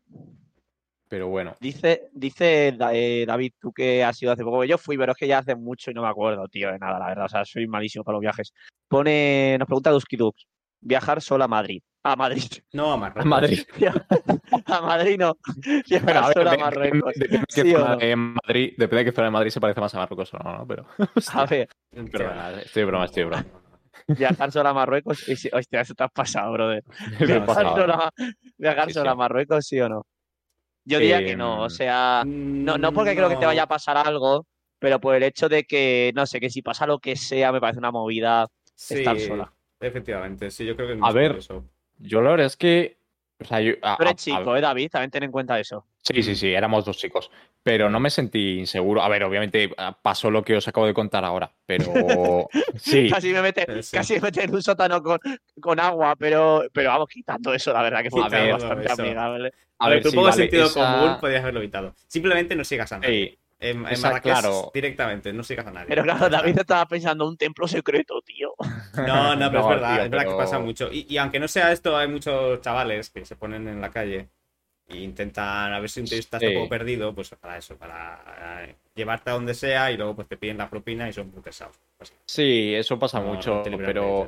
Pero 1.10 1.28
bueno. 1.28 1.56
Dice, 1.60 2.10
dice 2.14 2.68
eh, 2.94 3.26
David, 3.28 3.54
tú 3.60 3.74
que 3.74 4.04
has 4.04 4.22
ido 4.22 4.32
hace 4.32 4.44
poco. 4.44 4.64
Yo 4.64 4.78
fui, 4.78 4.96
pero 4.96 5.12
es 5.14 5.18
que 5.18 5.28
ya 5.28 5.40
hace 5.40 5.56
mucho 5.56 5.90
y 5.90 5.94
no 5.96 6.04
me 6.04 6.08
acuerdo, 6.08 6.48
tío, 6.48 6.72
de 6.72 6.78
nada, 6.78 7.00
la 7.00 7.08
verdad. 7.08 7.26
O 7.26 7.30
sea, 7.30 7.44
soy 7.46 7.68
malísimo 7.68 8.04
para 8.04 8.14
los 8.18 8.22
viajes. 8.22 8.54
Pone, 8.88 9.56
nos 9.58 9.66
pregunta 9.66 9.90
Dusky 9.90 10.16
Dux. 10.18 10.46
Viajar 10.82 11.20
sola 11.22 11.46
a 11.46 11.48
Madrid. 11.48 11.82
A 12.04 12.16
Madrid. 12.16 12.44
No, 12.74 12.94
a 12.94 12.98
Marruecos. 12.98 13.26
Madrid. 13.26 13.60
a 14.68 14.82
Madrid 14.82 15.18
no. 15.20 15.36
Viajar 15.90 16.04
Bueno, 16.06 16.20
a 16.20 16.28
ver, 16.28 16.34
sola 16.38 16.52
a 16.54 16.58
Marruecos. 16.58 17.14
depende 17.56 18.06
de 18.06 18.16
Madrid, 18.16 18.74
depende 18.78 18.98
de 18.98 19.06
qué 19.06 19.12
zona 19.16 19.26
de 19.28 19.32
Madrid 19.32 19.50
se 19.50 19.60
parece 19.60 19.82
más 19.82 19.96
a 19.96 19.98
Marruecos 19.98 20.34
o 20.34 20.38
no, 20.38 20.58
¿no? 20.60 20.68
Pero, 20.68 20.86
A 21.34 21.46
ver, 21.48 21.68
pero 22.12 22.36
nada, 22.36 22.62
estoy 22.62 22.82
de 22.82 22.86
broma, 22.86 23.06
estoy 23.06 23.24
de 23.24 23.30
broma. 23.30 23.46
viajar 24.08 24.52
sola 24.52 24.70
a 24.70 24.74
Marruecos. 24.76 25.28
y 25.28 25.36
sí- 25.36 25.50
Hostia, 25.52 25.82
eso 25.82 25.96
te 25.96 26.04
has 26.04 26.12
pasado, 26.12 26.54
brother. 26.54 26.84
Viajar, 27.20 27.46
pasado. 27.48 27.76
sola, 27.76 28.10
viajar 28.58 28.92
sí. 28.92 29.00
a 29.00 29.16
Marruecos, 29.16 29.66
sí 29.66 29.80
o 29.82 29.90
no. 29.90 30.06
Yo 30.86 31.00
diría 31.00 31.24
que 31.24 31.36
no. 31.36 31.62
O 31.62 31.66
Em, 31.66 31.70
sea, 31.70 32.24
no, 32.26 32.78
no 32.78 32.92
porque 32.94 33.16
creo 33.16 33.30
que 33.30 33.36
te 33.38 33.46
vaya 33.46 33.64
a 33.64 33.68
pasar 33.68 33.98
algo, 33.98 34.46
pero 34.80 35.00
por 35.00 35.16
el 35.16 35.24
hecho 35.24 35.50
de 35.50 35.64
que, 35.64 36.12
no 36.16 36.26
sé, 36.26 36.40
que 36.40 36.50
si 36.50 36.62
pasa 36.62 36.86
lo 36.88 37.00
que 37.00 37.16
sea, 37.16 37.52
me 37.52 37.60
parece 37.62 37.80
una 37.80 37.92
movida 37.92 38.48
estar 38.76 39.20
sola. 39.20 39.54
Efectivamente, 39.80 40.52
sí, 40.52 40.66
yo 40.66 40.76
creo 40.76 40.88
que 40.88 40.94
es 40.94 41.00
A 41.02 41.12
ver, 41.12 41.38
eso. 41.38 41.64
Yo 42.00 42.22
la 42.22 42.32
verdad 42.32 42.46
es 42.48 42.58
que. 42.58 42.98
O 43.42 43.46
sea, 43.46 43.62
yo, 43.62 43.74
a- 43.82 43.98
eres 44.00 44.14
a- 44.14 44.16
chico, 44.16 44.56
¿eh, 44.56 44.62
David? 44.62 44.90
También 44.92 45.12
ten 45.12 45.24
en 45.24 45.32
cuenta 45.32 45.60
eso. 45.60 45.86
Sí, 46.02 46.24
sí, 46.24 46.36
sí, 46.36 46.54
éramos 46.54 46.86
dos 46.86 46.98
chicos. 46.98 47.30
Pero 47.62 47.90
no 47.90 48.00
me 48.00 48.10
sentí 48.10 48.60
inseguro. 48.60 49.02
A 49.04 49.10
ver, 49.10 49.24
obviamente 49.24 49.70
ah, 49.78 49.96
pasó 50.02 50.32
lo 50.32 50.44
que 50.44 50.56
os 50.56 50.68
acabo 50.68 50.88
de 50.88 50.94
contar 50.94 51.24
ahora, 51.26 51.52
pero 51.66 52.48
sí. 52.78 53.10
Casi 53.10 53.32
me 53.34 53.42
mete, 53.42 53.84
sí. 53.84 53.98
casi 53.98 54.14
me 54.16 54.22
mete 54.22 54.44
en 54.44 54.56
un 54.56 54.64
sótano 54.64 55.04
con, 55.04 55.20
con 55.60 55.80
agua, 55.80 56.16
pero, 56.18 56.64
pero 56.74 56.90
vamos, 56.90 57.10
quitando 57.10 57.54
eso, 57.54 57.74
la 57.74 57.82
verdad 57.84 58.02
que 58.02 58.10
fue 58.10 58.28
ver, 58.30 58.52
bastante 58.54 58.92
eso. 58.92 59.02
amigable. 59.02 59.52
A 59.78 59.90
ver, 59.90 60.02
tu 60.02 60.10
sí, 60.10 60.16
poco 60.16 60.28
vale, 60.28 60.42
sentido 60.42 60.66
esa- 60.66 60.80
común 61.02 61.18
podías 61.20 61.42
haberlo 61.42 61.60
evitado. 61.60 61.94
Simplemente 62.08 62.56
no 62.56 62.64
sigas 62.64 62.92
a 62.92 63.00
nadie. 63.00 63.30
Sí, 63.32 63.40
En, 63.60 63.78
en 63.86 63.88
esa, 63.88 64.08
Marrakech, 64.08 64.32
claro. 64.32 64.72
directamente, 64.74 65.34
no 65.34 65.44
sigas 65.44 65.68
a 65.68 65.72
nadie. 65.72 65.88
Pero 65.90 66.04
claro, 66.04 66.30
David 66.30 66.60
estaba 66.60 66.86
pensando 66.86 67.28
un 67.28 67.36
templo 67.38 67.68
secreto, 67.68 68.22
tío. 68.22 68.54
No, 68.98 69.36
no, 69.36 69.50
pero 69.50 69.62
No, 69.62 69.70
es 69.70 69.76
verdad, 69.76 69.96
tío, 69.96 70.04
es 70.06 70.10
verdad 70.12 70.26
que 70.28 70.36
pasa 70.36 70.60
mucho. 70.60 70.90
Y, 70.92 71.06
y 71.10 71.18
aunque 71.18 71.40
no 71.40 71.48
sea 71.48 71.72
esto, 71.72 71.96
hay 71.96 72.08
muchos 72.08 72.62
chavales 72.62 73.10
que 73.10 73.24
se 73.26 73.36
ponen 73.36 73.68
en 73.68 73.80
la 73.80 73.92
calle 73.92 74.28
e 74.90 74.98
intentan 74.98 75.72
a 75.74 75.80
ver 75.80 75.90
si 75.90 76.00
un 76.02 76.08
turista 76.08 76.38
está 76.38 76.40
Sí. 76.40 76.48
un 76.48 76.54
poco 76.62 76.70
perdido, 76.70 77.14
pues 77.14 77.30
para 77.40 77.58
eso, 77.58 77.76
para 77.78 78.66
eh, 78.66 78.76
llevarte 78.96 79.30
a 79.30 79.34
donde 79.34 79.54
sea 79.54 79.92
y 79.92 79.98
luego 79.98 80.16
pues 80.16 80.28
te 80.28 80.38
piden 80.38 80.58
la 80.58 80.70
propina 80.70 81.08
y 81.08 81.14
son 81.14 81.32
muy 81.32 81.42
pesados. 81.42 81.76
Pues, 81.98 82.14
Sí, 82.26 82.74
eso 82.76 82.98
pasa 82.98 83.20
no- 83.20 83.28
mucho, 83.34 83.64
no 83.70 83.78
pero, 83.78 84.26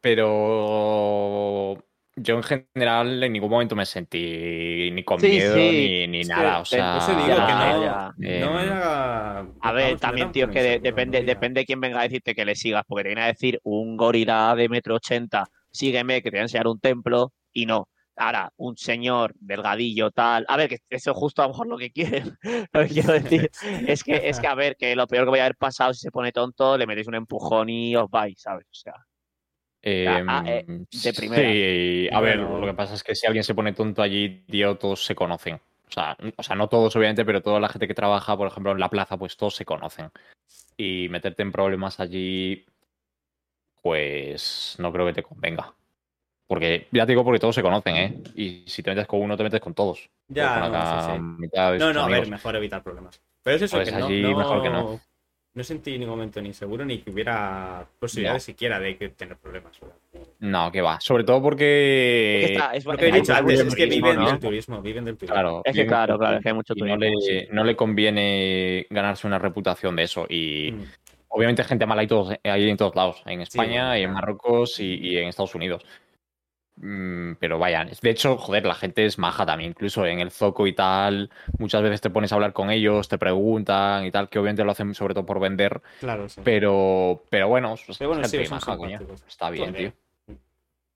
pero 0.00 1.78
yo 2.16 2.36
en 2.36 2.42
general 2.42 3.22
en 3.22 3.32
ningún 3.32 3.50
momento 3.50 3.76
me 3.76 3.84
sentí 3.86 4.90
ni 4.92 5.02
con 5.04 5.20
Sí, 5.20 5.28
miedo 5.28 5.54
sí, 5.54 5.76
ni, 5.76 6.06
ni 6.06 6.20
es 6.20 6.28
nada. 6.28 6.60
O 6.60 6.64
sea, 6.64 6.96
eso 6.98 7.10
digo 7.16 7.28
ya, 7.36 7.46
que 7.46 7.52
no, 7.52 7.82
ya. 7.84 8.14
eh, 8.22 8.40
no 8.40 8.60
era. 8.60 9.46
A 9.60 9.72
ver, 9.72 9.98
también, 9.98 10.32
tío, 10.32 10.44
era 10.44 10.52
que 10.52 10.62
de- 10.62 10.78
depende, 10.80 11.22
depende 11.22 11.60
de 11.60 11.66
quién 11.66 11.80
venga 11.80 12.00
a 12.00 12.04
decirte 12.04 12.34
que 12.34 12.44
le 12.44 12.54
sigas, 12.54 12.84
porque 12.86 13.02
te 13.02 13.08
viene 13.10 13.22
a 13.22 13.26
decir 13.26 13.60
un 13.64 13.96
gorila 13.96 14.54
de 14.56 14.68
metro 14.68 14.94
ochenta, 14.96 15.44
sígueme, 15.70 16.22
que 16.22 16.30
te 16.30 16.36
voy 16.36 16.40
a 16.40 16.42
enseñar 16.42 16.68
un 16.68 16.78
templo, 16.80 17.32
y 17.52 17.66
no. 17.66 17.88
Ahora, 18.16 18.52
un 18.56 18.76
señor 18.76 19.34
delgadillo, 19.38 20.10
tal. 20.10 20.44
A 20.48 20.56
ver, 20.56 20.68
que 20.68 20.78
eso 20.90 21.10
es 21.10 21.16
justo 21.16 21.42
a 21.42 21.46
lo 21.46 21.52
mejor 21.52 21.66
lo 21.66 21.78
que 21.78 21.90
quieren. 21.90 22.36
Lo 22.72 22.82
que 22.82 22.88
quiero 22.88 23.12
decir 23.12 23.50
es 23.86 24.02
que, 24.02 24.28
es 24.28 24.40
que, 24.40 24.46
a 24.46 24.54
ver, 24.54 24.76
que 24.76 24.96
lo 24.96 25.06
peor 25.06 25.24
que 25.24 25.30
voy 25.30 25.38
a 25.40 25.44
haber 25.44 25.56
pasado 25.56 25.92
si 25.94 26.00
se 26.00 26.10
pone 26.10 26.32
tonto, 26.32 26.76
le 26.78 26.86
metéis 26.86 27.06
un 27.06 27.14
empujón 27.14 27.68
y 27.68 27.94
os 27.96 28.10
vais, 28.10 28.40
¿sabes? 28.40 28.66
O 28.66 28.74
sea, 28.74 28.94
Ah, 29.86 30.42
eh, 30.46 30.64
Em, 30.66 30.84
de 30.90 31.12
primera. 31.12 31.42
Sí, 31.48 32.08
a 32.10 32.20
ver, 32.20 32.38
lo 32.38 32.66
que 32.66 32.74
pasa 32.74 32.94
es 32.94 33.04
que 33.04 33.14
si 33.14 33.26
alguien 33.26 33.44
se 33.44 33.54
pone 33.54 33.72
tonto 33.72 34.02
allí, 34.02 34.44
tío, 34.48 34.76
todos 34.76 35.04
se 35.04 35.14
conocen. 35.14 35.56
O 35.88 35.92
sea, 35.92 36.16
o 36.36 36.42
sea, 36.42 36.56
no 36.56 36.68
todos, 36.68 36.96
obviamente, 36.96 37.24
pero 37.24 37.40
toda 37.40 37.60
la 37.60 37.68
gente 37.68 37.86
que 37.86 37.94
trabaja, 37.94 38.36
por 38.36 38.48
ejemplo, 38.48 38.72
en 38.72 38.80
la 38.80 38.90
plaza, 38.90 39.16
pues 39.16 39.36
todos 39.36 39.54
se 39.54 39.64
conocen. 39.64 40.10
Y 40.76 41.08
meterte 41.08 41.42
en 41.42 41.52
problemas 41.52 42.00
allí, 42.00 42.66
pues 43.80 44.74
no 44.80 44.92
creo 44.92 45.06
que 45.06 45.12
te 45.12 45.22
convenga. 45.22 45.72
Porque, 46.46 46.86
ya 46.92 47.04
te 47.04 47.12
digo, 47.12 47.24
porque 47.24 47.40
todos 47.40 47.54
se 47.54 47.62
conocen, 47.62 47.96
¿eh? 47.96 48.22
Y 48.36 48.62
si 48.66 48.82
te 48.82 48.90
metes 48.90 49.06
con 49.08 49.20
uno, 49.20 49.36
te 49.36 49.42
metes 49.42 49.60
con 49.60 49.74
todos. 49.74 50.08
Ya, 50.28 50.60
con 50.60 50.72
no, 50.72 50.80
sí, 50.80 51.12
sí. 51.12 51.78
No, 51.78 51.92
no, 51.92 52.02
a 52.04 52.08
ver, 52.08 52.28
mejor 52.28 52.54
evitar 52.56 52.82
problemas. 52.82 53.20
Pero 53.42 53.56
es 53.56 53.62
eso, 53.62 53.76
Pues 53.76 53.90
que 53.90 53.96
no, 53.98 54.06
allí 54.06 54.22
no, 54.22 54.36
mejor 54.38 54.62
que 54.62 54.70
no. 54.70 55.00
no 55.54 55.64
sentí 55.64 55.94
en 55.94 56.00
ningún 56.00 56.16
momento 56.18 56.40
ni 56.40 56.52
seguro 56.52 56.84
ni 56.84 56.98
que 56.98 57.10
hubiera 57.10 57.84
posibilidades 57.98 58.44
siquiera 58.44 58.78
de 58.78 58.96
que 58.96 59.08
tener 59.08 59.36
problemas. 59.38 59.76
No, 60.38 60.70
que 60.70 60.82
va. 60.82 61.00
Sobre 61.00 61.24
todo 61.24 61.38
Es 61.38 61.42
porque. 61.42 62.42
que 62.46 62.52
está- 62.52 62.74
es, 62.74 62.84
Lo 62.84 62.96
que 62.96 63.08
he 63.08 63.12
dicho 63.12 63.34
antes 63.34 63.60
es 63.60 63.74
que 63.74 63.86
viven 63.86 64.24
del 64.24 64.38
turismo, 64.38 64.80
viven 64.82 65.04
del 65.04 65.16
turismo. 65.16 65.34
Claro, 65.34 65.62
Es 65.64 65.72
que 65.72 65.78
viven 65.78 65.88
claro, 65.88 66.18
claro, 66.18 66.36
es 66.36 66.42
que 66.42 66.48
hay 66.48 66.54
mucho 66.54 66.74
y 66.76 66.80
no 66.82 66.96
le, 66.96 67.12
turismo, 67.12 67.54
no 67.54 67.64
le 67.64 67.74
conviene 67.76 68.86
ganarse 68.90 69.26
una 69.26 69.38
reputación 69.40 69.96
de 69.96 70.02
eso. 70.04 70.26
Y 70.28 70.70
Mm. 70.72 70.84
obviamente 71.28 71.64
gente 71.64 71.86
mala 71.86 72.02
hay, 72.02 72.06
todos, 72.06 72.34
hay 72.44 72.68
en 72.70 72.76
todos 72.76 72.94
lados, 72.94 73.22
en 73.26 73.40
España, 73.40 73.94
Sí, 73.96 74.02
en. 74.02 74.12
Marruecos 74.12 74.78
y, 74.80 74.94
y 74.94 75.16
en 75.18 75.28
Estados 75.28 75.54
Unidos. 75.56 75.84
Mm, 76.78 77.34
Pero 77.40 77.58
vaya, 77.58 77.84
de 77.84 78.10
hecho, 78.10 78.36
joder, 78.36 78.66
la 78.66 78.74
gente 78.74 79.06
es 79.06 79.18
maja 79.18 79.46
también, 79.46 79.70
incluso 79.70 80.04
en 80.04 80.20
el 80.20 80.30
zoco 80.30 80.66
y 80.66 80.74
tal, 80.74 81.30
muchas 81.58 81.82
veces 81.82 82.00
te 82.02 82.10
pones 82.10 82.32
a 82.32 82.34
hablar 82.34 82.52
con 82.52 82.70
ellos, 82.70 83.08
te 83.08 83.16
preguntan 83.18 84.04
y 84.04 84.10
tal, 84.10 84.28
que 84.28 84.38
obviamente 84.38 84.62
lo 84.64 84.72
hacen 84.72 84.94
sobre 84.94 85.14
todo 85.14 85.24
por 85.24 85.40
vender, 85.40 85.80
Claro, 86.00 86.28
sí. 86.28 86.42
pero, 86.44 87.24
pero 87.30 87.48
bueno, 87.48 87.74
Pero 87.98 88.10
bueno, 88.10 88.22
gente 88.22 88.38
sí, 88.42 88.46
son 88.46 88.56
maja, 88.56 88.76
coño. 88.76 89.00
Está 89.26 89.48
bien, 89.50 89.74
tío. 89.74 89.92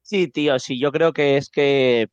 Sí, 0.03 0.29
tío, 0.29 0.59
sí, 0.59 0.79
yo 0.79 0.93
creo 0.93 1.13
que 1.13 1.37
es 1.37 1.49
que. 1.51 2.09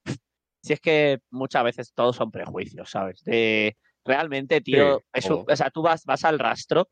Si 0.61 0.73
es 0.73 0.79
que 0.79 1.19
muchas 1.29 1.63
veces 1.63 1.93
todos 1.93 2.15
son 2.15 2.29
prejuicios, 2.31 2.89
¿sabes? 2.89 3.23
De, 3.23 3.77
realmente, 4.03 4.59
tío, 4.61 4.99
Sí, 4.99 5.05
es 5.13 5.25
un- 5.25 5.29
todo. 5.45 5.45
o 5.53 5.55
sea, 5.55 5.69
tú 5.69 5.81
vas, 5.81 6.03
vas 6.05 6.25
al 6.25 6.39
rastro. 6.39 6.89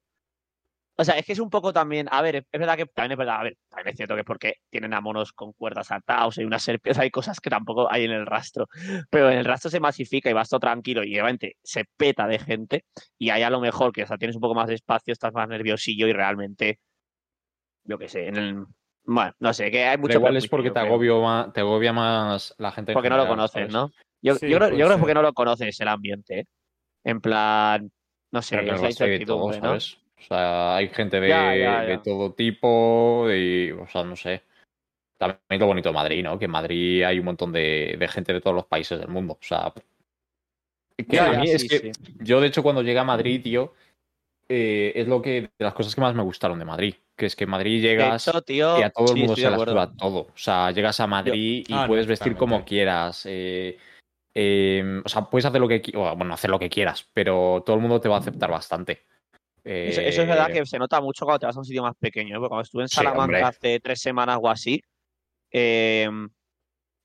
O 0.98 1.04
sea, 1.04 1.18
es 1.18 1.26
que 1.26 1.34
es 1.34 1.40
un 1.40 1.50
poco 1.50 1.74
también. 1.74 2.08
A 2.10 2.22
ver, 2.22 2.38
es 2.38 2.60
verdad 2.60 2.78
que 2.78 2.86
también 2.86 3.14
es 3.14 3.18
verdad, 3.18 3.40
a 3.42 3.44
ver, 3.44 3.58
también 3.70 3.90
es 3.90 3.98
cierto 3.98 4.16
que 4.16 4.22
es 4.22 4.26
porque 4.26 4.56
tienen 4.70 4.94
a 4.94 5.02
monos 5.02 5.34
con 5.34 5.52
cuerdas 5.54 5.92
atados 5.92 6.38
y 6.38 6.46
unas 6.46 6.64
serpientes, 6.64 6.98
hay 7.04 7.12
cosas 7.12 7.40
que 7.40 7.50
tampoco 7.50 7.92
hay 7.92 8.06
en 8.06 8.12
el 8.12 8.26
rastro. 8.26 8.68
Pero 9.10 9.30
en 9.30 9.40
el 9.40 9.46
rastro 9.46 9.70
se 9.70 9.80
masifica 9.80 10.30
y 10.30 10.34
vas 10.34 10.50
todo 10.50 10.62
tranquilo 10.62 11.04
y 11.04 11.14
obviamente 11.14 11.58
se 11.64 11.86
peta 11.98 12.28
de 12.28 12.40
gente. 12.40 12.86
Y 13.18 13.30
ahí 13.30 13.44
a 13.44 13.50
lo 13.50 13.60
mejor 13.60 13.92
que 13.92 14.04
o 14.04 14.08
sea, 14.08 14.18
tienes 14.18 14.36
un 14.36 14.42
poco 14.42 14.56
más 14.56 14.68
de 14.68 14.76
espacio, 14.76 15.12
estás 15.12 15.34
más 15.34 15.50
nerviosillo 15.50 16.08
y 16.08 16.14
realmente. 16.14 16.80
Yo 17.84 17.98
qué 17.98 18.08
sé, 18.08 18.28
en 18.28 18.36
el. 18.38 18.66
Bueno, 19.04 19.34
no 19.40 19.54
sé, 19.54 19.70
que 19.70 19.84
hay 19.84 19.98
mucho. 19.98 20.08
Pero 20.08 20.20
igual 20.20 20.38
es 20.38 20.48
porque 20.48 20.72
te 20.72 20.80
agobio 20.80 21.22
más, 21.22 21.54
te 21.54 21.60
agobia 21.60 21.94
más 21.94 22.56
la 22.58 22.72
gente 22.72 22.92
en 22.92 22.94
Porque 22.94 23.10
no 23.10 23.18
lo 23.18 23.28
conoces, 23.28 23.72
¿sabes? 23.72 23.74
¿no? 23.74 23.92
Yo, 24.22 24.36
Sí, 24.36 24.50
yo 24.50 24.58
creo, 24.58 24.72
yo 24.72 24.88
creo 24.88 24.98
porque 24.98 25.14
no 25.14 25.22
lo 25.22 25.34
conoces 25.34 25.80
el 25.80 25.88
ambiente, 25.88 26.40
¿eh? 26.40 26.46
En 27.04 27.22
plan, 27.22 27.92
no 28.32 28.42
sé, 28.42 28.56
Pero 28.56 28.64
que 28.64 28.70
en 28.70 28.76
es 28.76 28.80
el 28.80 28.82
la 28.82 28.88
rastro 28.88 29.06
hay 29.06 29.12
de 29.12 29.26
todo, 29.26 29.36
incertidumbre, 29.36 29.60
¿no? 29.60 29.68
¿sabes? 29.68 30.05
O 30.18 30.22
sea, 30.22 30.78
hay 30.78 30.90
gente 30.90 31.20
de, 31.20 31.30
Ya, 31.30 31.56
ya, 31.56 31.82
de 31.82 31.98
todo 32.00 32.34
tipo 32.34 33.28
y, 33.32 33.72
o 33.72 33.88
sea, 33.88 34.04
no 34.04 34.16
sé. 34.16 34.44
También 35.18 35.60
lo 35.60 35.68
bonito 35.68 35.90
de 35.90 35.96
Madrid, 35.96 36.24
¿no? 36.24 36.38
Que 36.38 36.46
en 36.46 36.52
Madrid 36.52 37.04
hay 37.04 37.20
un 37.20 37.26
montón 37.26 37.52
de, 37.52 37.96
de 37.98 38.08
gente 38.08 38.34
de 38.34 38.42
todos 38.42 38.56
los 38.56 38.66
países 38.66 39.00
del 39.00 39.08
mundo. 39.10 39.34
O 39.34 39.44
sea, 39.44 39.72
que 40.98 41.16
Ya, 41.16 41.28
a 41.28 41.34
ya, 41.34 41.40
mí 41.40 41.50
es 41.50 41.62
sí, 41.62 41.68
que 41.68 41.80
sí. 41.80 41.92
yo, 42.20 42.42
de 42.42 42.48
hecho, 42.48 42.64
cuando 42.64 42.82
llegué 42.82 43.00
a 43.00 43.04
Madrid, 43.04 43.42
tío, 43.42 43.74
eh, 44.50 44.94
es 44.96 45.08
lo 45.08 45.22
que, 45.22 45.42
de 45.42 45.50
las 45.60 45.74
cosas 45.74 45.94
que 45.96 46.02
más 46.02 46.16
me 46.16 46.24
gustaron 46.24 46.60
de 46.60 46.66
Madrid. 46.66 46.96
Que 47.16 47.28
es 47.28 47.36
que 47.36 47.46
en 47.46 47.50
Madrid 47.50 47.82
llegas 47.82 48.28
hecho, 48.28 48.42
tío, 48.42 48.80
y 48.80 48.84
a 48.84 48.90
todo 48.90 49.08
el 49.08 49.14
sí, 49.14 49.20
mundo 49.20 49.36
se 49.36 49.50
la 49.50 49.58
suda 49.58 49.92
todo. 49.96 50.20
O 50.22 50.38
sea, 50.38 50.72
llegas 50.72 51.00
a 51.00 51.08
Madrid 51.08 51.66
y 51.68 51.74
Ah, 51.74 51.84
no, 51.84 51.88
puedes 51.88 52.08
vestir 52.08 52.36
como 52.36 52.66
quieras. 52.66 53.26
eh, 53.26 53.78
eh, 54.34 55.02
o 55.04 55.08
sea, 55.08 55.22
puedes 55.30 55.46
hacer 55.46 55.62
lo 55.62 55.68
que 55.68 55.82
quieras. 55.82 56.18
Bueno, 56.18 56.34
hacer 56.34 56.50
lo 56.50 56.60
que 56.60 56.70
quieras, 56.70 57.10
pero 57.14 57.64
todo 57.66 57.78
el 57.78 57.82
mundo 57.82 58.02
te 58.02 58.10
va 58.10 58.18
a 58.18 58.20
aceptar 58.20 58.52
bastante. 58.52 59.04
Eso, 59.66 60.00
eso 60.02 60.22
es 60.22 60.28
verdad 60.28 60.50
Eh, 60.52 60.54
que 60.54 60.66
se 60.66 60.78
nota 60.78 61.02
mucho 61.02 61.26
cuando 61.26 61.40
te 61.40 61.46
vas 61.48 61.56
a 61.56 61.60
un 61.60 61.66
sitio 61.66 61.82
más 61.82 61.96
pequeño. 62.00 62.36
¿eh? 62.36 62.40
Porque 62.40 62.50
cuando 62.50 62.64
estuve 62.64 62.84
en 62.84 62.88
Sí. 62.88 62.96
Salamanca 62.98 63.48
hace 63.48 63.80
tres 63.80 64.00
semanas 64.00 64.38
o 64.42 64.48
así, 64.50 64.80
eh, 65.52 66.08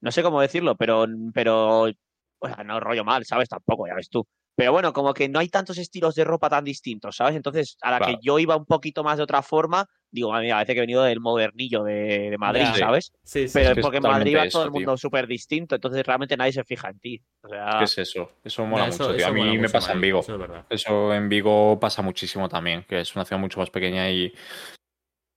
no 0.03 0.11
sé 0.13 0.23
cómo 0.23 0.41
decirlo, 0.41 0.77
pero, 0.77 1.07
pero 1.33 1.85
o 1.85 2.47
sea, 2.47 2.63
no 2.65 2.79
rollo 2.81 3.05
mal, 3.05 3.25
¿sabes? 3.25 3.49
Tampoco, 3.49 3.87
ya 3.87 3.95
ves 3.95 4.09
tú. 4.11 4.27
Pero 4.57 4.73
bueno, 4.73 4.93
como 4.93 5.15
que 5.15 5.29
no 5.29 5.39
hay 5.39 5.49
tantos 5.49 5.79
estilos 5.79 6.15
de 6.15 6.25
ropa 6.25 6.51
tan 6.51 6.65
distintos, 6.65 7.17
¿sabes? 7.17 7.35
Entonces, 7.35 7.79
a 7.81 7.91
la 7.91 7.99
Claro. 7.99 8.13
que 8.15 8.19
yo 8.23 8.39
iba 8.39 8.57
un 8.57 8.67
poquito 8.67 9.03
más 9.03 9.17
de 9.17 9.23
otra 9.23 9.43
forma, 9.43 9.87
digo, 10.11 10.33
mía, 10.39 10.55
parece 10.57 10.75
que 10.75 10.79
he 10.81 10.83
venido 10.83 11.03
del 11.03 11.21
modernillo 11.21 11.83
de, 11.85 12.31
de 12.31 12.37
Madrid, 12.39 12.65
Ya. 12.65 12.75
¿sabes? 12.75 13.13
Sí, 13.23 13.49
sí. 13.49 13.55
Pero 13.55 13.71
es 13.71 13.79
porque 13.79 13.99
en 13.99 14.03
Madrid 14.03 14.37
va 14.37 14.45
eso, 14.45 14.59
todo 14.59 14.65
el 14.67 14.71
mundo 14.73 14.97
súper 14.97 15.27
distinto, 15.27 15.77
entonces 15.77 16.05
realmente 16.05 16.37
nadie 16.37 16.53
se 16.53 16.65
fija 16.65 16.91
en 16.91 16.99
ti. 16.99 17.23
O 17.43 17.49
sea, 17.49 17.77
¿Qué 17.79 17.85
es 17.85 17.99
eso? 17.99 18.33
Eso 18.45 18.67
mola 18.67 18.89
eso- 18.89 19.05
mucho, 19.05 19.17
tío. 19.17 19.27
A 19.27 19.31
mí 19.33 19.43
me 19.57 19.59
mucho, 19.61 19.73
pasa 19.73 19.93
en 19.93 20.01
Vigo. 20.01 20.21
Eso 20.21 20.35
es 20.35 20.39
verdad. 20.41 20.67
Eso 20.69 21.15
en 21.15 21.29
Vigo 21.29 21.79
pasa 21.81 22.03
muchísimo 22.03 22.49
también, 22.49 22.85
que 22.89 23.01
es 23.01 23.15
una 23.17 23.25
ciudad 23.25 23.41
mucho 23.41 23.61
más 23.61 23.71
pequeña 23.71 24.11
y. 24.11 24.33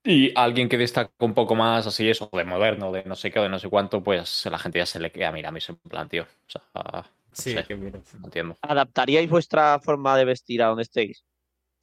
Y 0.06 0.34
alguien 0.36 0.67
que 0.67 0.78
destaca 0.78 1.13
un 1.19 1.34
poco 1.34 1.56
más 1.56 1.88
así, 1.88 2.10
eso, 2.10 2.30
de 2.34 2.43
moderno, 2.43 2.91
de 2.91 3.06
no 3.06 3.15
sé 3.15 3.32
qué, 3.32 3.39
o 3.39 3.43
de 3.43 3.47
no 3.49 3.58
sé 3.58 3.69
cuánto, 3.69 4.04
pues 4.04 4.45
la 4.47 4.60
gente 4.60 4.80
ya 4.80 4.86
se 4.86 4.99
le 4.99 5.12
queda 5.13 5.32
mirando 5.32 5.58
y 5.60 5.62
se 5.62 5.71
en 5.71 5.78
plan, 5.78 6.10
tío. 6.10 6.23
O 6.23 6.49
sea, 6.49 6.62
Sí, 7.34 7.54
sé, 7.54 7.63
que 7.63 7.76
mira. 7.76 8.00
no 8.19 8.26
entiendo. 8.26 8.58
¿adaptaríais 8.62 9.30
vuestra 9.30 9.80
forma 9.80 10.15
de 10.17 10.26
vestir 10.26 10.62
a 10.62 10.67
donde 10.67 10.84
estéis? 10.84 11.26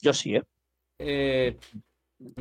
Yo 0.01 0.13
sí, 0.13 0.37
¿eh? 0.37 0.45
Eh, 0.99 1.57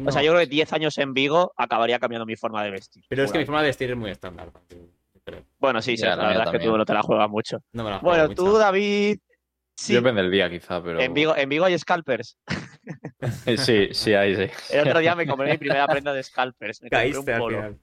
O 0.05 0.11
sea, 0.11 0.21
yo 0.21 0.31
creo 0.31 0.41
que 0.43 0.47
10 0.49 0.71
años 0.73 0.97
en 0.97 1.13
Vigo 1.13 1.53
acabaría 1.57 1.99
cambiando 1.99 2.25
mi 2.25 2.35
forma 2.35 2.63
de 2.63 2.71
vestir. 2.71 3.03
Pero 3.09 3.23
es 3.23 3.31
que 3.31 3.39
mi 3.39 3.45
forma 3.45 3.61
de 3.61 3.67
vestir 3.67 3.89
es 3.91 3.97
muy 3.97 4.11
estándar. 4.11 4.51
creo. 5.23 5.45
Bueno, 5.57 5.81
sí, 5.81 5.95
sí, 5.97 6.03
Ya, 6.03 6.15
la 6.15 6.27
verdad 6.27 6.45
es 6.47 6.51
que 6.51 6.59
tú 6.59 6.77
no 6.77 6.85
te 6.85 6.93
la 6.93 7.01
juegas 7.01 7.29
mucho. 7.29 7.59
No 7.73 7.83
me 7.83 7.89
la 7.91 7.99
juego 7.99 8.09
Bueno, 8.15 8.29
mucho. 8.29 8.43
tú, 8.43 8.57
David. 8.57 9.19
Sí, 9.77 9.93
Yo 9.93 9.99
depende 10.01 10.21
del 10.23 10.31
día, 10.31 10.49
quizá, 10.49 10.83
pero. 10.83 10.99
en, 10.99 11.13
Vigo, 11.13 11.35
en 11.37 11.47
Vigo 11.49 11.65
hay 11.65 11.77
scalpers. 11.79 12.37
Sí, 13.57 13.89
sí, 13.93 14.13
ahí 14.13 14.35
sí. 14.35 14.51
El 14.73 14.87
otro 14.87 14.99
día 14.99 15.13
me 15.15 15.27
compré 15.27 15.51
mi 15.51 15.57
primera 15.57 15.87
prenda 15.87 16.13
de 16.13 16.23
scalpers. 16.23 16.81
Me 16.81 16.89
compré 16.89 17.07
un 17.07 17.13
Caíste 17.13 17.33
al 17.33 17.39
polo. 17.39 17.57
final. 17.57 17.79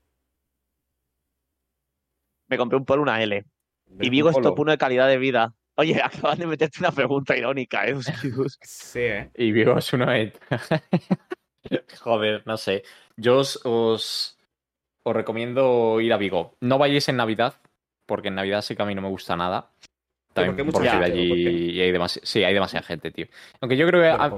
Me 2.49 2.57
compré 2.59 2.79
un 2.79 2.85
polo, 2.85 3.03
una 3.03 3.23
L. 3.23 3.45
Y 4.01 4.11
Vigo 4.11 4.31
es 4.31 4.37
top 4.41 4.59
1 4.59 4.73
de 4.73 4.79
calidad 4.79 5.09
de 5.09 5.19
vida. 5.19 5.55
Oye, 5.77 6.01
acaban 6.03 6.39
de 6.39 6.47
meterte 6.47 6.79
una 6.81 6.93
pregunta 6.93 7.37
irónica, 7.37 7.87
¿eh? 7.87 7.97
Sí, 8.63 9.01
¿eh? 9.01 9.31
Y 9.35 9.53
Vigo 9.53 9.77
es 9.79 9.93
una. 9.93 10.07
Joder, 12.01 12.43
no 12.47 12.57
sé. 12.57 12.83
Yo 13.17 13.39
os, 13.39 13.61
os, 13.65 14.39
os 15.03 15.15
recomiendo 15.17 16.01
ir 16.01 16.13
a 16.13 16.17
Vigo. 16.17 16.57
No 16.61 16.79
vayáis 16.79 17.09
en 17.09 17.17
Navidad, 17.17 17.55
porque 18.07 18.29
en 18.29 18.37
Navidad 18.37 18.63
sí 18.63 18.77
que 18.77 18.83
a 18.83 18.87
mí 18.87 18.95
no 18.95 19.03
me 19.03 19.09
gusta 19.09 19.37
nada. 19.37 19.71
También 20.33 20.55
porque 20.55 20.71
porque 20.71 20.89
mucha 20.91 21.01
de 21.01 21.07
gente, 21.07 21.25
¿o 21.25 21.29
por 21.29 21.39
allí 21.39 21.71
y 21.71 21.81
hay 21.81 21.93
demasi- 21.93 22.21
sí, 22.23 22.45
hay 22.45 22.53
demasiada 22.53 22.85
gente, 22.87 23.11
tío. 23.11 23.27
Aunque 23.61 23.77
yo 23.77 23.87
creo 23.87 24.03
que 24.03 24.09
a. 24.09 24.31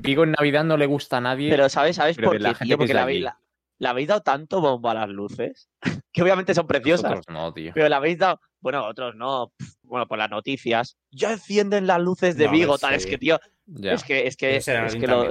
Vigo 0.00 0.24
en 0.24 0.32
Navidad 0.32 0.64
no 0.64 0.76
le 0.76 0.84
gusta 0.86 1.16
a 1.16 1.20
nadie. 1.22 1.48
Pero 1.50 1.68
¿sabes, 1.70 1.96
¿sabes 1.96 2.16
Pero 2.16 2.28
por 2.28 2.36
de 2.36 2.42
la 2.42 2.50
gente 2.54 2.66
tío? 2.66 2.76
Porque 2.76 2.92
la, 2.94 3.04
allí. 3.04 3.20
la, 3.20 3.40
la 3.78 3.90
habéis 3.90 4.08
dado 4.08 4.20
tanto 4.22 4.60
bombo 4.60 4.90
a 4.90 4.94
las 4.94 5.08
luces, 5.08 5.70
que 6.12 6.22
obviamente 6.22 6.54
son 6.54 6.66
preciosas. 6.66 7.10
Nosotros 7.10 7.34
no, 7.34 7.52
tío. 7.54 7.72
Pero 7.74 7.88
la 7.88 7.96
habéis 7.96 8.18
dado. 8.18 8.40
Bueno, 8.60 8.86
otros 8.86 9.14
no. 9.14 9.52
Bueno, 9.82 10.06
por 10.06 10.18
las 10.18 10.30
noticias. 10.30 10.96
Ya 11.10 11.32
encienden 11.32 11.86
las 11.86 12.00
luces 12.00 12.36
de 12.36 12.46
No, 12.46 12.52
Vigo, 12.52 12.78
tal. 12.78 12.94
Es 12.94 13.06
que, 13.06 13.18
tío. 13.18 13.38
Ya. 13.66 13.94
Es 13.94 14.04
que, 14.04 14.26
es 14.26 14.36
que, 14.36 14.56
es 14.56 14.66
lo, 14.68 14.74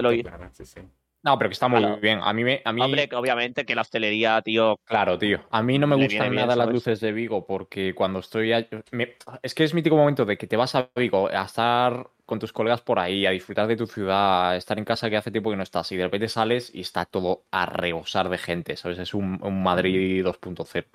lo- 0.01 0.09
ayuntamiento, 0.09 0.29
claro, 0.29 0.49
sí, 0.53 0.65
sí. 0.65 0.79
No, 1.23 1.37
pero 1.37 1.49
que 1.49 1.53
está 1.53 1.67
muy 1.67 1.79
Claro. 1.79 1.99
bien. 1.99 2.19
A 2.21 2.31
mí, 2.31 2.43
me, 2.43 2.61
a 2.63 2.71
mí 2.71 2.81
Hombre, 2.81 3.09
que 3.09 3.15
obviamente 3.15 3.65
que 3.65 3.75
la 3.75 3.81
hostelería, 3.81 4.41
tío. 4.43 4.77
Claro, 4.85 5.17
tío. 5.17 5.41
A 5.51 5.61
mí 5.61 5.77
no 5.77 5.85
me 5.87 5.95
gustan 5.95 6.29
bien, 6.29 6.35
nada 6.35 6.55
las 6.55 6.57
¿sabes? 6.65 6.73
luces 6.73 6.99
de 7.01 7.11
Vigo 7.11 7.45
porque 7.45 7.93
cuando 7.93 8.19
estoy... 8.19 8.53
a- 8.53 8.65
me- 8.91 9.15
Es 9.41 9.53
que 9.53 9.63
es 9.65 9.73
mítico 9.73 9.97
momento 9.97 10.25
de 10.25 10.37
que 10.37 10.47
te 10.47 10.55
vas 10.55 10.75
a 10.75 10.89
Vigo 10.95 11.27
a 11.27 11.43
estar 11.43 12.07
con 12.25 12.39
tus 12.39 12.53
colegas 12.53 12.81
por 12.81 12.99
ahí, 12.99 13.25
a 13.25 13.31
disfrutar 13.31 13.67
de 13.67 13.75
tu 13.75 13.87
ciudad, 13.87 14.51
a 14.51 14.55
estar 14.57 14.77
en 14.77 14.85
casa 14.85 15.09
que 15.09 15.17
hace 15.17 15.31
tiempo 15.31 15.49
que 15.49 15.57
no 15.57 15.63
estás 15.63 15.91
y 15.91 15.97
de 15.97 16.03
repente 16.03 16.29
sales 16.29 16.71
y 16.73 16.81
está 16.81 17.05
todo 17.05 17.43
a 17.51 17.65
rebosar 17.65 18.29
de 18.29 18.37
gente, 18.37 18.77
¿sabes? 18.77 18.99
Es 18.99 19.13
un, 19.13 19.39
un 19.43 19.63
Madrid 19.63 20.23
2.0. 20.23 20.85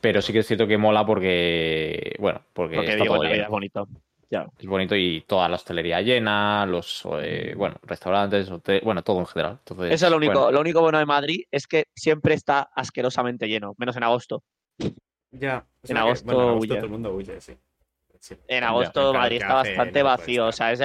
Pero 0.00 0.22
sí 0.22 0.32
que 0.32 0.40
es 0.40 0.46
cierto 0.46 0.66
que 0.66 0.78
mola 0.78 1.04
porque... 1.04 2.14
Bueno, 2.18 2.40
porque, 2.52 2.76
Porque 2.76 2.92
está 2.92 3.04
todo 3.04 3.16
Navidad 3.16 3.32
lleno. 3.32 3.44
es 3.44 3.50
bonito. 3.50 3.88
Ya. 4.28 4.46
Es 4.58 4.66
bonito 4.66 4.96
y 4.96 5.20
toda 5.26 5.48
la 5.48 5.54
hostelería 5.56 6.00
llena, 6.02 6.66
los... 6.66 7.02
eh, 7.20 7.54
bueno, 7.56 7.76
restaurantes, 7.82 8.50
hoteles, 8.50 8.82
bueno, 8.82 9.02
todo 9.02 9.20
en 9.20 9.26
general. 9.26 9.58
Entonces, 9.60 9.92
Eso 9.94 10.06
es 10.06 10.10
lo 10.10 10.16
único, 10.16 10.32
bueno, 10.40 10.50
lo 10.52 10.60
único 10.60 10.80
bueno 10.80 10.98
de 10.98 11.06
Madrid 11.06 11.42
es 11.50 11.66
que 11.66 11.86
siempre 11.94 12.34
está 12.34 12.62
asquerosamente 12.74 13.46
lleno, 13.48 13.74
menos 13.78 13.96
en 13.96 14.02
agosto. 14.02 14.42
Ya. 15.30 15.64
En 15.84 15.94
verdad 15.94 15.94
que, 15.94 15.98
agosto 15.98 16.24
bueno, 16.26 16.42
en 16.42 16.48
agosto 16.48 16.60
huye. 16.64 16.74
todo 16.74 16.84
el 16.84 16.90
mundo 16.90 17.14
huye, 17.14 17.40
sí. 17.40 17.56
Sí. 18.18 18.34
En 18.48 18.64
agosto 18.64 19.12
Madrid 19.14 19.36
está 19.36 19.54
bastante 19.54 20.02
vacío. 20.02 20.46
O 20.46 20.52
sea, 20.52 20.72
es 20.72 20.80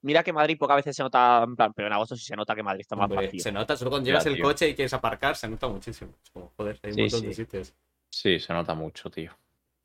mira 0.00 0.22
que 0.22 0.32
Madrid 0.32 0.56
pocas 0.58 0.76
veces 0.76 0.96
se 0.96 1.02
nota, 1.02 1.42
en 1.44 1.54
plan, 1.56 1.72
pero 1.74 1.88
en 1.88 1.92
agosto 1.94 2.16
sí 2.16 2.24
se 2.24 2.34
nota 2.36 2.54
que 2.54 2.62
Madrid 2.62 2.80
está 2.80 2.96
más 2.96 3.04
Hombre, 3.10 3.26
vacío. 3.26 3.40
se 3.40 3.52
nota, 3.52 3.76
solo 3.76 3.90
cuando 3.90 4.06
Ya, 4.06 4.12
llevas 4.12 4.26
el 4.26 4.34
tío. 4.36 4.44
coche 4.44 4.68
y 4.70 4.74
quieres 4.74 4.94
aparcar, 4.94 5.36
se 5.36 5.48
nota 5.48 5.68
muchísimo. 5.68 6.12
Es 6.24 6.30
como, 6.30 6.50
joder, 6.56 6.78
hay 6.82 6.90
un 6.90 6.94
Sí, 6.94 7.02
montón 7.02 7.22
de 7.22 7.34
sitios. 7.34 7.74
Sí, 8.12 8.38
se 8.38 8.52
nota 8.52 8.74
mucho, 8.74 9.10
tío. 9.10 9.32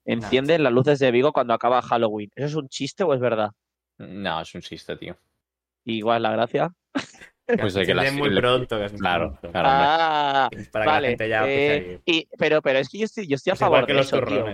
Encienden 0.05 0.63
las 0.63 0.71
luces 0.73 0.99
de 0.99 1.11
Vigo 1.11 1.33
cuando 1.33 1.53
acaba 1.53 1.81
Halloween. 1.81 2.29
¿Eso 2.35 2.45
es 2.47 2.55
un 2.55 2.69
chiste 2.69 3.03
o 3.03 3.13
es 3.13 3.19
verdad? 3.19 3.51
No, 3.97 4.41
es 4.41 4.53
un 4.55 4.61
chiste, 4.61 4.95
tío. 4.95 5.17
Igual 5.85 6.17
es 6.17 6.21
la 6.23 6.31
gracia. 6.31 6.73
Pues 7.61 7.73
de 7.75 7.85
que 7.85 7.93
las- 7.95 8.11
muy 8.11 8.29
le- 8.29 8.41
pronto. 8.41 8.77
que 8.77 8.83
es 8.85 8.91
muy 8.91 8.99
Claro, 8.99 9.29
pronto. 9.39 9.51
claro. 9.53 9.67
Ah, 9.71 10.49
Para 10.69 10.83
que 10.83 10.87
la 10.89 10.93
vale. 10.93 11.07
gente 11.07 11.29
ya 11.29 11.43
eh, 11.47 12.01
y, 12.05 12.27
pero, 12.37 12.61
pero 12.61 12.79
es 12.79 12.89
que 12.89 12.97
yo 12.97 13.05
estoy, 13.05 13.25
yo 13.25 13.35
estoy 13.37 13.51
a 13.51 13.53
Es 13.53 13.59
favor 13.61 13.77
igual 13.77 13.85
que 13.87 13.93
de 13.93 13.97
los 13.99 14.07
eso, 14.07 14.21
tío. 14.25 14.47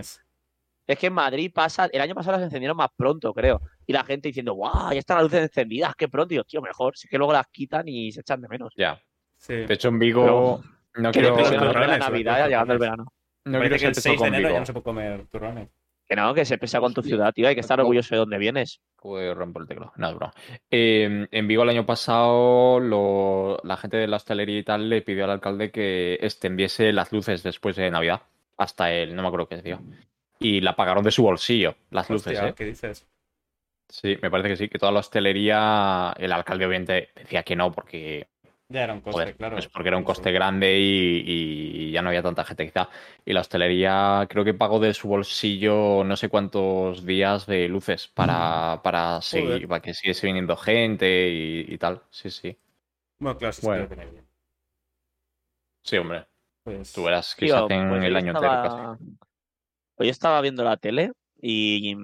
Es 0.85 0.99
que 0.99 1.07
en 1.07 1.13
Madrid 1.13 1.51
pasa, 1.51 1.89
el 1.91 2.01
año 2.01 2.13
pasado 2.13 2.37
las 2.37 2.45
encendieron 2.45 2.77
más 2.77 2.89
pronto, 2.95 3.33
creo. 3.33 3.61
Y 3.87 3.93
la 3.93 4.03
gente 4.03 4.27
diciendo, 4.29 4.53
guau, 4.53 4.91
ya 4.93 4.99
están 4.99 5.17
las 5.17 5.23
luces 5.23 5.41
encendidas, 5.41 5.95
qué 5.95 6.07
pronto. 6.07 6.35
Y 6.35 6.37
yo, 6.37 6.43
tío, 6.43 6.61
mejor. 6.61 6.95
Si 6.95 7.07
es 7.07 7.09
que 7.09 7.17
luego 7.17 7.33
las 7.33 7.47
quitan 7.47 7.87
y 7.87 8.11
se 8.11 8.21
echan 8.21 8.41
de 8.41 8.47
menos. 8.47 8.71
Ya. 8.77 9.01
Sí. 9.37 9.55
De 9.55 9.73
hecho, 9.73 9.87
en 9.87 9.97
Vigo. 9.97 10.61
No 10.93 11.11
Que 11.11 11.19
quiero, 11.21 11.35
de 11.35 11.57
la 11.57 11.97
Navidad, 11.97 12.37
todo, 12.37 12.47
llegando 12.47 12.73
el 12.73 12.79
verano. 12.79 13.07
No 13.45 13.57
Parece 13.59 13.79
que 13.79 13.87
el 13.87 13.95
ser 13.95 14.03
6 14.03 14.13
pesado 14.15 14.31
de 14.31 14.37
enero 14.37 14.53
ya 14.53 14.59
no 14.59 14.65
se 14.65 14.73
puede 14.73 14.83
comer 14.83 15.25
turrones. 15.27 15.69
Que 16.05 16.17
no, 16.17 16.33
que 16.33 16.43
se 16.43 16.57
pesa 16.57 16.81
con 16.81 16.93
tu 16.93 17.01
ciudad, 17.01 17.31
tío. 17.33 17.47
Hay 17.47 17.55
que 17.55 17.61
estar 17.61 17.79
orgulloso 17.79 18.13
de 18.13 18.19
dónde 18.19 18.37
vienes. 18.37 18.81
Pues 18.97 19.33
rompo 19.35 19.61
el 19.61 19.67
teclado. 19.67 19.93
No, 19.95 20.09
es 20.09 20.15
broma. 20.15 20.33
Eh, 20.69 21.27
en 21.31 21.47
Vigo 21.47 21.63
el 21.63 21.69
año 21.69 21.85
pasado 21.85 22.79
lo- 22.81 23.57
la 23.63 23.77
gente 23.77 23.97
de 23.97 24.07
la 24.07 24.17
hostelería 24.17 24.59
y 24.59 24.63
tal 24.63 24.89
le 24.89 25.01
pidió 25.01 25.23
al 25.23 25.29
alcalde 25.31 25.71
que 25.71 26.15
extendiese 26.21 26.91
las 26.91 27.11
luces 27.13 27.41
después 27.41 27.77
de 27.77 27.89
Navidad. 27.89 28.21
Hasta 28.57 28.91
el, 28.91 29.15
no 29.15 29.21
me 29.21 29.29
acuerdo 29.29 29.47
qué 29.47 29.55
decía. 29.55 29.79
Y 30.39 30.59
la 30.59 30.75
pagaron 30.75 31.03
de 31.05 31.11
su 31.11 31.23
bolsillo, 31.23 31.75
las 31.89 32.09
luces, 32.09 32.37
¿eh? 32.37 32.53
¿qué 32.55 32.65
dices? 32.65 33.07
Sí, 33.87 34.17
me 34.21 34.29
parece 34.29 34.49
que 34.49 34.55
sí, 34.57 34.69
que 34.69 34.79
toda 34.79 34.91
la 34.91 34.99
hostelería, 34.99 36.13
el 36.17 36.31
alcalde 36.33 36.65
obviamente 36.65 37.09
decía 37.15 37.43
que 37.43 37.55
no, 37.55 37.71
porque, 37.71 38.27
Ya 38.73 38.85
era 38.85 38.93
un 38.93 39.01
coste, 39.01 39.19
joder, 39.21 39.35
claro. 39.35 39.55
pues 39.55 39.67
porque 39.67 39.89
era 39.89 39.97
un 39.97 40.03
coste 40.03 40.31
grande 40.31 40.79
y, 40.79 41.23
y 41.27 41.91
ya 41.91 42.01
no 42.01 42.09
había 42.09 42.23
tanta 42.23 42.43
gente 42.43 42.65
quizá. 42.65 42.89
Y 43.23 43.31
la 43.33 43.41
hostelería 43.41 44.25
creo 44.27 44.43
que 44.43 44.55
pagó 44.55 44.79
de 44.79 44.95
su 44.95 45.07
bolsillo 45.07 46.03
no 46.03 46.17
sé 46.17 46.27
cuántos 46.27 47.05
días 47.05 47.45
de 47.45 47.67
luces 47.69 48.07
para, 48.07 48.81
para 48.83 49.21
seguir, 49.21 49.47
Joder. 49.47 49.67
para 49.67 49.81
que 49.83 49.93
siguiese 49.93 50.25
viniendo 50.25 50.57
gente 50.57 51.29
y, 51.29 51.65
y 51.71 51.77
tal. 51.77 52.01
Sí, 52.09 52.31
sí. 52.31 52.57
Bueno, 53.19 53.37
claro, 53.37 53.53
sí, 53.53 53.61
Bueno. 53.63 53.87
bien. 53.87 54.25
Sí, 55.83 55.97
hombre. 55.97 56.25
Pues, 56.63 56.93
Tú 56.93 57.03
verás 57.03 57.35
que 57.35 57.45
Tío, 57.45 57.55
se 57.59 57.63
hacen 57.75 57.89
pues 57.89 58.03
el 58.03 58.15
hoy 58.15 58.21
año 58.23 58.31
entero 58.31 58.49
casi. 58.49 58.67
estaba- 58.67 58.97
Hoy 59.97 60.09
estaba 60.09 60.41
viendo 60.41 60.63
la 60.63 60.77
tele 60.77 61.11
y, 61.39 61.95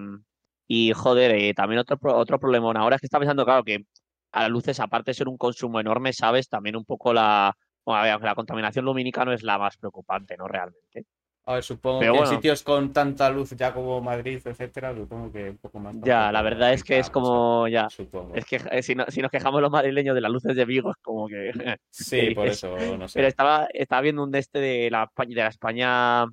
y 0.68 0.94
joder, 0.94 1.32
eh, 1.32 1.56
también 1.56 1.80
otro, 1.80 1.98
otro 2.16 2.40
problema 2.40 2.72
ahora 2.80 2.96
es 2.98 3.02
que 3.02 3.08
estaba 3.08 3.22
pensando, 3.22 3.44
claro, 3.44 3.64
que 3.64 3.86
a 4.32 4.42
las 4.44 4.50
luces, 4.50 4.80
aparte 4.80 5.12
de 5.12 5.16
ser 5.16 5.28
un 5.28 5.38
consumo 5.38 5.80
enorme, 5.80 6.14
¿sabes? 6.14 6.50
También 6.50 6.76
un 6.76 6.86
poco 6.86 7.14
la, 7.14 7.54
bueno, 7.86 8.04
ver, 8.04 8.22
la 8.22 8.36
contaminación 8.36 8.86
lumínica 8.86 9.26
no 9.26 9.34
es 9.34 9.44
la 9.44 9.58
más 9.58 9.78
preocupante, 9.78 10.36
¿no? 10.38 10.48
Realmente. 10.48 11.06
A 11.46 11.56
ver, 11.56 11.64
supongo 11.64 12.00
Pero 12.02 12.14
que 12.14 12.20
bueno. 12.20 12.32
en 12.32 12.38
sitios 12.38 12.62
con 12.62 12.94
tanta 12.94 13.30
luz 13.32 13.56
ya 13.58 13.74
como 13.74 14.00
Madrid, 14.02 14.40
etcétera, 14.46 14.94
supongo 14.96 15.32
que 15.32 15.50
un 15.50 15.58
poco 15.58 15.80
más. 15.80 15.96
Ya, 16.04 16.32
la 16.32 16.44
verdad 16.44 16.74
es 16.74 16.84
que 16.84 17.00
es 17.00 17.10
como, 17.10 17.68
ya, 17.68 17.88
Supongo. 17.90 18.36
es 18.36 18.46
que 18.46 18.62
eh, 18.72 18.84
si, 18.84 18.94
no- 18.94 19.06
si 19.08 19.22
nos 19.22 19.32
quejamos 19.32 19.60
los 19.60 19.72
madrileños 19.72 20.14
de 20.14 20.22
las 20.22 20.32
luces 20.32 20.56
de 20.56 20.66
Vigo, 20.66 20.92
es 20.92 20.98
como 21.02 21.28
que... 21.28 21.52
Sí, 21.90 22.30
por 22.36 22.48
dices. 22.48 22.64
eso, 22.64 22.98
no 22.98 23.08
sé. 23.08 23.18
Pero 23.18 23.28
estaba, 23.28 23.68
estaba 23.74 24.02
viendo 24.02 24.24
un 24.24 24.30
de 24.32 24.40
este 24.40 24.60
de 24.60 24.92
la, 24.92 25.10
de 25.18 25.36
la 25.36 25.48
España... 25.48 26.26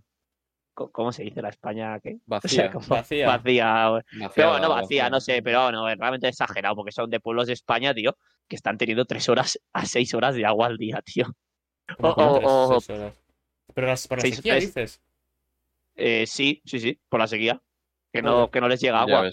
¿Cómo 0.77 1.11
se 1.11 1.23
dice? 1.25 1.41
¿La 1.43 1.49
España 1.49 1.99
qué? 2.01 2.19
O 2.29 2.41
sea, 2.49 2.71
Vacía. 2.71 3.27
Vacía. 3.27 3.27
Vacía. 3.29 4.31
Pero 4.35 4.51
bueno, 4.51 4.69
vacía. 4.69 4.83
vacía, 4.83 5.11
no 5.11 5.21
sé, 5.21 5.43
pero 5.43 5.73
no, 5.73 5.89
es 5.89 5.97
realmente 5.99 6.29
exagerado, 6.29 6.77
porque 6.77 6.93
son 6.93 7.09
de 7.11 7.19
pueblos 7.19 7.47
de 7.47 7.55
España, 7.55 7.95
tío, 7.95 8.17
que 8.47 8.57
están 8.57 8.77
teniendo 8.79 9.05
tres 9.07 9.29
horas 9.29 9.59
a 9.73 9.87
seis 9.87 10.13
horas 10.15 10.35
de 10.35 10.45
agua 10.45 10.67
al 10.67 10.77
día, 10.77 11.01
tío. 11.03 11.27
O- 12.01 12.35
tres, 12.79 12.91
horas. 12.91 13.21
Pero 13.75 13.87
las, 13.87 14.07
por 14.07 14.19
la 14.19 14.23
seis- 14.23 14.37
sequía 14.37 14.53
tres- 14.55 14.67
dices. 14.67 15.01
Eh, 15.97 16.27
sí, 16.27 16.61
sí, 16.67 16.79
sí, 16.79 16.99
por 17.09 17.21
la 17.21 17.27
sequía. 17.27 17.61
Que 18.13 18.21
no, 18.23 18.51
que 18.51 18.61
no 18.61 18.69
les 18.69 18.81
llega 18.81 19.01
agua. 19.01 19.31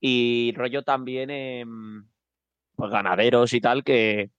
Y 0.00 0.52
rollo 0.56 0.82
también, 0.82 1.30
pues 2.76 2.90
ganaderos 2.90 3.52
y 3.52 3.60
tal, 3.60 3.82
que, 3.84 4.30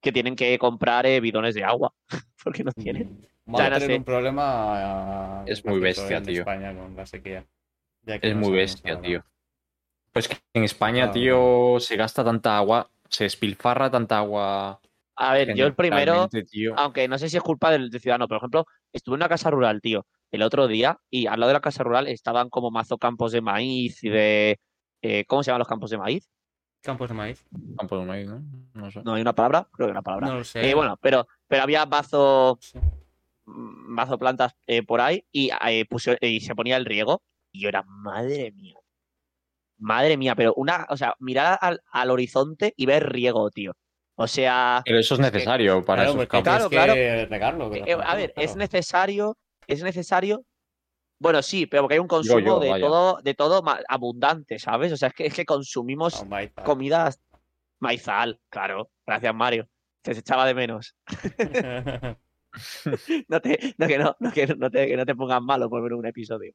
que 0.00 0.12
tienen 0.12 0.34
que 0.36 0.58
comprar 0.58 1.06
eh, 1.06 1.20
bidones 1.20 1.54
de 1.54 1.64
agua, 1.64 1.92
porque 2.44 2.64
no 2.64 2.72
tienen. 2.72 3.26
Vamos 3.50 3.58
Ya, 3.62 3.66
a 3.66 3.70
no 3.70 3.78
tener 3.80 3.98
un 3.98 4.04
problema. 4.04 5.42
Es 5.44 5.64
muy 5.64 5.80
bestia, 5.80 6.18
en 6.18 6.22
tío. 6.24 6.40
España 6.42 6.72
con 6.72 6.94
la 6.94 7.04
sequía. 7.04 7.44
Ya 8.02 8.18
que 8.20 8.28
Es 8.28 8.34
no 8.34 8.40
muy 8.42 8.52
bestia, 8.56 9.00
tío. 9.00 9.24
Pues 10.12 10.28
que 10.28 10.36
en 10.54 10.62
España, 10.64 11.06
Ah, 11.06 11.10
tío, 11.10 11.80
se 11.80 11.96
gasta 11.96 12.22
tanta 12.24 12.56
agua, 12.56 12.88
se 13.08 13.24
despilfarra 13.24 13.90
tanta 13.90 14.18
agua. 14.18 14.80
A 15.16 15.32
ver, 15.34 15.54
yo 15.56 15.66
el 15.66 15.74
primero, 15.74 16.28
tío. 16.28 16.74
aunque 16.76 17.08
no 17.08 17.18
sé 17.18 17.28
si 17.28 17.36
es 17.36 17.42
culpa 17.42 17.72
del, 17.72 17.90
del 17.90 18.00
ciudadano, 18.00 18.28
por 18.28 18.36
ejemplo, 18.36 18.66
estuve 18.92 19.14
en 19.14 19.18
una 19.18 19.28
casa 19.28 19.50
rural, 19.50 19.80
tío, 19.80 20.06
el 20.30 20.42
otro 20.42 20.68
día, 20.68 20.98
y 21.10 21.26
al 21.26 21.40
lado 21.40 21.48
de 21.48 21.54
la 21.54 21.60
casa 21.60 21.82
rural 21.82 22.06
estaban 22.06 22.50
como 22.50 22.70
mazo 22.70 22.98
campos 22.98 23.32
de 23.32 23.40
maíz 23.40 24.02
y 24.04 24.10
de. 24.10 24.60
eh, 25.02 25.24
¿Cómo 25.26 25.42
se 25.42 25.48
llaman 25.50 25.58
los 25.60 25.68
campos 25.68 25.90
de 25.90 25.98
maíz? 25.98 26.28
Campos 26.82 27.08
de 27.08 27.14
maíz. 27.14 27.44
Campo 27.76 27.98
de 27.98 28.06
maíz, 28.06 28.28
¿no? 28.28 28.42
No 28.74 28.90
sé. 28.92 29.02
No 29.04 29.14
hay 29.14 29.22
una 29.22 29.34
palabra, 29.34 29.68
creo 29.72 29.86
que 29.88 29.90
hay 29.90 29.92
una 29.92 30.02
palabra. 30.02 30.28
No 30.28 30.34
lo 30.36 30.44
sé. 30.44 30.70
Eh, 30.70 30.74
bueno, 30.74 30.96
pero, 31.00 31.26
pero 31.48 31.64
había 31.64 31.84
mazo, 31.84 32.56
Sí. 32.60 32.78
Mazo 33.44 34.18
plantas 34.18 34.54
eh, 34.66 34.82
por 34.82 35.00
ahí 35.00 35.24
y, 35.32 35.50
eh, 35.68 35.84
puso- 35.88 36.16
y 36.20 36.40
se 36.40 36.54
ponía 36.54 36.76
el 36.76 36.84
riego 36.84 37.22
y 37.52 37.62
yo 37.62 37.68
era, 37.68 37.82
madre 37.86 38.52
mía. 38.52 38.76
Madre 39.78 40.16
mía, 40.16 40.34
pero 40.36 40.52
una, 40.56 40.86
o 40.90 40.96
sea, 40.96 41.14
mirar 41.20 41.58
al, 41.60 41.80
al 41.90 42.10
horizonte 42.10 42.74
y 42.76 42.86
ver 42.86 43.10
riego, 43.10 43.50
tío. 43.50 43.72
O 44.14 44.26
sea, 44.26 44.82
Pero 44.84 44.98
eso 44.98 45.14
es 45.14 45.20
Es 45.20 45.26
que- 45.26 45.32
necesario 45.32 45.82
para 45.84 46.02
Claro, 46.02 46.10
esos 46.10 46.16
porque 46.28 46.42
campos. 46.44 46.68
Claro, 46.70 46.92
tienes 46.94 47.16
que 47.20 47.26
regarlo. 47.26 47.74
eh, 47.74 47.84
eh, 47.86 47.92
a 48.04 48.14
ver, 48.14 48.32
claro. 48.34 48.50
es 48.50 48.56
necesario, 48.56 49.38
es 49.66 49.82
necesario. 49.82 50.44
Bueno, 51.18 51.40
sí, 51.42 51.66
pero 51.66 51.82
porque 51.82 51.94
hay 51.94 52.00
un 52.00 52.06
consumo 52.08 52.38
yo, 52.40 52.60
de 52.60 52.68
vaya. 52.70 52.86
todo, 52.86 53.20
de 53.22 53.34
todo 53.34 53.62
abundante, 53.88 54.58
¿sabes? 54.58 54.92
O 54.92 54.96
sea, 54.98 55.08
es 55.08 55.14
que, 55.14 55.26
es 55.26 55.34
que 55.34 55.44
consumimos 55.46 56.22
ah. 56.30 56.46
comidas 56.64 57.20
maizal, 57.78 58.38
claro. 58.50 58.90
Gracias, 59.06 59.34
Mario. 59.34 59.66
Se 60.04 60.12
echaba 60.12 60.44
de 60.46 60.54
menos. 60.54 60.94
No 63.28 63.40
te, 63.40 63.74
no, 63.78 63.86
que 63.86 63.98
no, 63.98 64.16
no, 64.20 64.32
que 64.32 64.46
no 64.46 64.70
te, 64.70 64.86
que 64.88 64.96
no 64.96 65.06
te 65.06 65.14
pongas 65.14 65.42
malo 65.42 65.68
por 65.70 65.82
ver 65.82 65.94
un 65.94 66.06
episodio. 66.06 66.52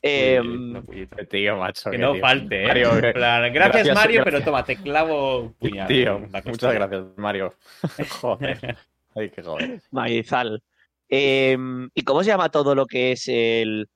Em, 0.00 0.72
No, 0.72 0.82
puñito. 0.84 1.16
Qué 1.16 1.24
Tío, 1.26 1.56
macho. 1.56 1.90
Que 1.90 1.98
no 1.98 2.12
tío. 2.12 2.20
falte, 2.20 2.62
¿eh? 2.62 2.66
Mario, 2.68 2.94
En 2.94 3.00
que- 3.00 3.12
plan, 3.12 3.52
gracias, 3.52 3.72
gracias, 3.86 3.94
Mario, 3.96 4.20
gracias. 4.20 4.24
pero 4.24 4.44
toma, 4.44 4.64
te 4.64 4.76
clavo 4.76 5.38
un 5.40 5.52
puñal. 5.54 5.88
Tío, 5.88 6.18
muchas 6.44 6.74
gracias, 6.74 7.04
Mario. 7.16 7.54
Joder. 8.20 8.76
Ay, 9.14 9.30
qué 9.30 9.42
joder. 9.42 9.82
maizal. 9.90 10.62
Em, 11.08 11.88
¿Y 11.94 12.02
cómo 12.02 12.22
se 12.22 12.28
llama 12.28 12.50
todo 12.50 12.74
lo 12.76 12.86
que 12.86 13.12
es 13.12 13.26
el, 13.28 13.88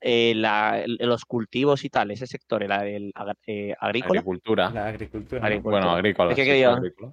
eh, 0.00 0.32
la- 0.36 0.80
el- 0.82 0.96
los 1.00 1.24
cultivos 1.26 1.84
y 1.84 1.90
tal? 1.90 2.10
Ese 2.12 2.26
sector, 2.26 2.62
el, 2.62 2.72
el 2.72 3.12
eh, 3.46 3.74
agrícola. 3.78 4.20
Agricultura. 4.20 4.70
La 4.70 4.86
agricultura. 4.86 5.44
Agricultura. 5.44 5.78
Bueno, 5.80 5.90
agrícola. 5.90 6.30
Es 6.30 6.36
que 6.36 6.44
sí, 6.44 6.62
agrícola. 6.64 7.12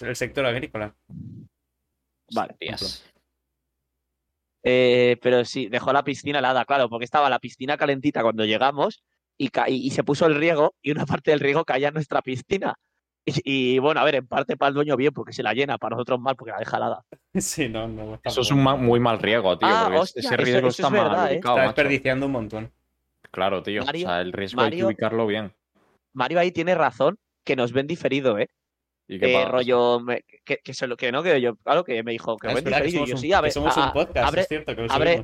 El 0.00 0.16
sector 0.16 0.46
agrícola. 0.46 0.94
Vale. 2.32 2.52
Hostias. 2.52 3.04
Eh, 4.62 5.16
pero 5.22 5.44
sí, 5.44 5.68
dejó 5.68 5.92
la 5.92 6.04
piscina 6.04 6.40
helada, 6.40 6.64
claro, 6.64 6.88
porque 6.88 7.04
estaba 7.04 7.30
la 7.30 7.38
piscina 7.38 7.76
calentita 7.76 8.22
cuando 8.22 8.44
llegamos 8.44 9.02
y, 9.38 9.50
se 9.90 10.02
puso 10.04 10.26
el 10.26 10.34
riego 10.34 10.74
y 10.82 10.90
una 10.90 11.06
parte 11.22 11.30
del 11.30 11.40
riego 11.40 11.64
caía 11.64 11.88
en 11.88 11.94
nuestra 11.94 12.22
piscina. 12.22 12.74
Y, 13.24 13.74
y, 13.74 13.78
bueno, 13.78 14.00
a 14.00 14.04
ver, 14.04 14.16
en 14.16 14.26
parte 14.26 14.56
para 14.56 14.68
el 14.70 14.74
dueño 14.74 14.96
bien 14.96 15.12
porque 15.12 15.32
se 15.32 15.42
la 15.42 15.52
llena, 15.52 15.76
para 15.78 15.94
nosotros 15.96 16.18
mal 16.18 16.34
porque 16.34 16.52
la 16.52 16.58
deja 16.58 16.76
helada. 16.76 17.04
Sí, 17.34 17.68
no, 17.68 17.86
no. 17.86 18.14
está 18.14 18.30
Eso 18.30 18.40
es 18.40 18.50
un 18.50 18.62
ma- 18.62 18.74
muy 18.76 18.98
mal 18.98 19.18
riego, 19.20 19.56
tío. 19.58 19.68
Ah, 19.70 19.82
porque 19.84 19.98
hostia, 20.00 20.20
ese 20.20 20.34
eso- 20.42 20.58
eso 20.58 20.68
está 20.68 20.86
es 20.86 20.92
mal 20.92 21.02
verdad, 21.02 21.30
¿eh? 21.30 21.34
ubicado, 21.34 21.54
Está 21.56 21.66
macho. 21.66 21.76
desperdiciando 21.76 22.26
un 22.26 22.32
montón. 22.32 22.72
Claro, 23.30 23.62
tío. 23.62 23.84
Mario- 23.84 24.06
o 24.06 24.10
sea, 24.10 24.20
el 24.22 24.32
riesgo 24.32 24.60
hay 24.62 24.70
que 24.70 24.84
ubicarlo 24.84 25.26
bien. 25.26 25.52
Mario 26.14 26.40
ahí 26.40 26.50
tiene 26.50 26.74
razón, 26.74 27.18
que 27.44 27.54
nos 27.54 27.72
ven 27.72 27.86
diferido, 27.86 28.38
¿eh? 28.38 28.48
¿Y 29.08 29.18
qué 29.18 29.32
Eh, 29.40 29.44
rollo, 29.46 30.00
me- 30.00 30.22
que, 30.44 30.58
que, 30.58 30.74
se 30.74 30.86
lo, 30.86 30.96
que 30.96 31.10
no, 31.10 31.22
que 31.22 31.40
yo, 31.40 31.56
claro, 31.56 31.82
que 31.82 32.02
me 32.02 32.12
dijo 32.12 32.36
que 32.36 32.48
Ah, 32.48 32.54
que. 32.54 32.88
Y 32.88 32.92
somos 32.92 33.08
yo, 33.08 33.14
un, 33.14 33.20
sí, 33.20 33.32
a 33.32 33.40
que 33.42 33.50
somos 33.50 33.76
a- 33.76 33.86
un 33.86 33.92
podcast, 33.92 34.28
abre, 34.28 34.40
es 34.42 34.48
cierto 34.48 34.76
que 34.76 34.82
lo 34.82 34.88
abre- 34.92 35.22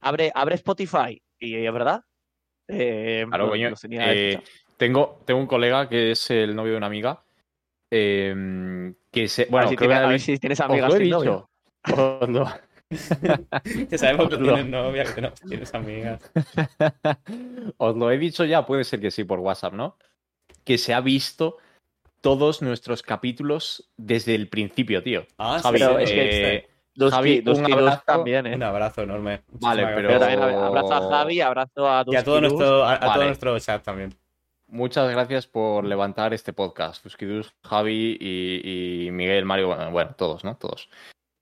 abre, 0.00 0.32
abre 0.34 0.54
Spotify. 0.56 1.22
Y 1.38 1.54
es 1.56 1.72
verdad. 1.72 2.04
Eh, 2.68 3.24
Claro, 3.28 3.44
lo- 3.46 3.50
coño, 3.50 3.70
los 3.70 3.80
tenía 3.80 4.12
eh. 4.12 4.40
Tengo, 4.76 5.20
tengo 5.24 5.40
un 5.40 5.46
colega 5.46 5.88
que 5.88 6.10
es 6.12 6.30
el 6.30 6.54
novio 6.54 6.72
de 6.72 6.78
una 6.78 6.86
amiga. 6.86 7.22
eh, 7.94 8.92
que 9.10 9.28
se. 9.28 9.42
a 9.42 9.46
Bueno, 9.50 9.66
ver, 9.66 9.70
si 9.70 9.76
creo 9.76 9.88
tiene- 9.88 9.92
que 9.92 9.96
a 9.96 10.00
ver 10.00 10.06
habéis- 10.08 10.24
si 10.24 10.38
tienes 10.38 10.60
os 10.60 10.64
amigas 10.66 10.88
lo 10.90 10.96
he 10.96 10.98
sin 11.00 11.10
novio. 11.10 11.48
dicho. 11.84 12.02
Os 12.20 12.28
lo- 12.28 12.48
Ya 13.90 13.98
sabemos 13.98 14.28
que 14.28 14.36
tienes 14.38 14.66
novia, 14.66 15.04
que 15.14 15.20
no 15.20 15.32
tienes 15.32 15.74
amigas. 15.74 16.30
Os 17.78 17.96
lo 17.96 18.10
he 18.10 18.18
dicho 18.18 18.44
ya, 18.44 18.64
puede 18.66 18.84
ser 18.84 19.00
que 19.00 19.10
sí 19.10 19.24
por 19.24 19.40
WhatsApp, 19.40 19.74
¿no? 19.74 19.96
Que 20.64 20.78
se 20.78 20.94
ha 20.94 21.00
visto 21.00 21.58
todos 22.22 22.62
nuestros 22.62 23.02
capítulos 23.02 23.90
desde 23.98 24.34
el 24.34 24.48
principio, 24.48 25.02
tío. 25.02 25.26
Ah, 25.36 25.60
Javi, 25.62 25.78
pero 25.78 25.98
es 25.98 26.10
que- 26.10 26.54
eh, 26.56 26.68
Dusky- 26.94 27.10
Javi, 27.10 27.42
un 27.46 27.72
abrazo. 27.72 28.02
también, 28.06 28.46
¿eh? 28.46 28.54
Un 28.54 28.62
abrazo 28.62 29.02
enorme. 29.02 29.42
Vale, 29.48 29.82
pero- 29.84 29.96
Pero 29.96 30.08
gracias. 30.20 30.40
también 30.40 30.62
abrazo 30.64 30.92
a 30.94 31.10
Javi, 31.10 31.40
abrazo 31.40 31.88
a 31.88 32.04
Y 32.06 32.16
a 32.16 32.24
todo, 32.24 32.40
nuestro, 32.40 32.84
a, 32.84 32.92
a 32.94 33.00
todo 33.00 33.08
Vale. 33.10 33.24
nuestro 33.26 33.58
chat 33.58 33.82
también. 33.82 34.14
muchas 34.68 35.10
gracias 35.10 35.46
por 35.46 35.84
levantar 35.84 36.32
este 36.32 36.52
podcast. 36.54 37.02
Fuskidus, 37.02 37.52
Javi 37.62 38.16
y, 38.18 39.06
y 39.06 39.10
Miguel, 39.10 39.44
Mario, 39.44 39.66
bueno, 39.68 39.90
bueno, 39.90 40.14
todos, 40.16 40.44
¿no? 40.44 40.56
Todos. 40.56 40.88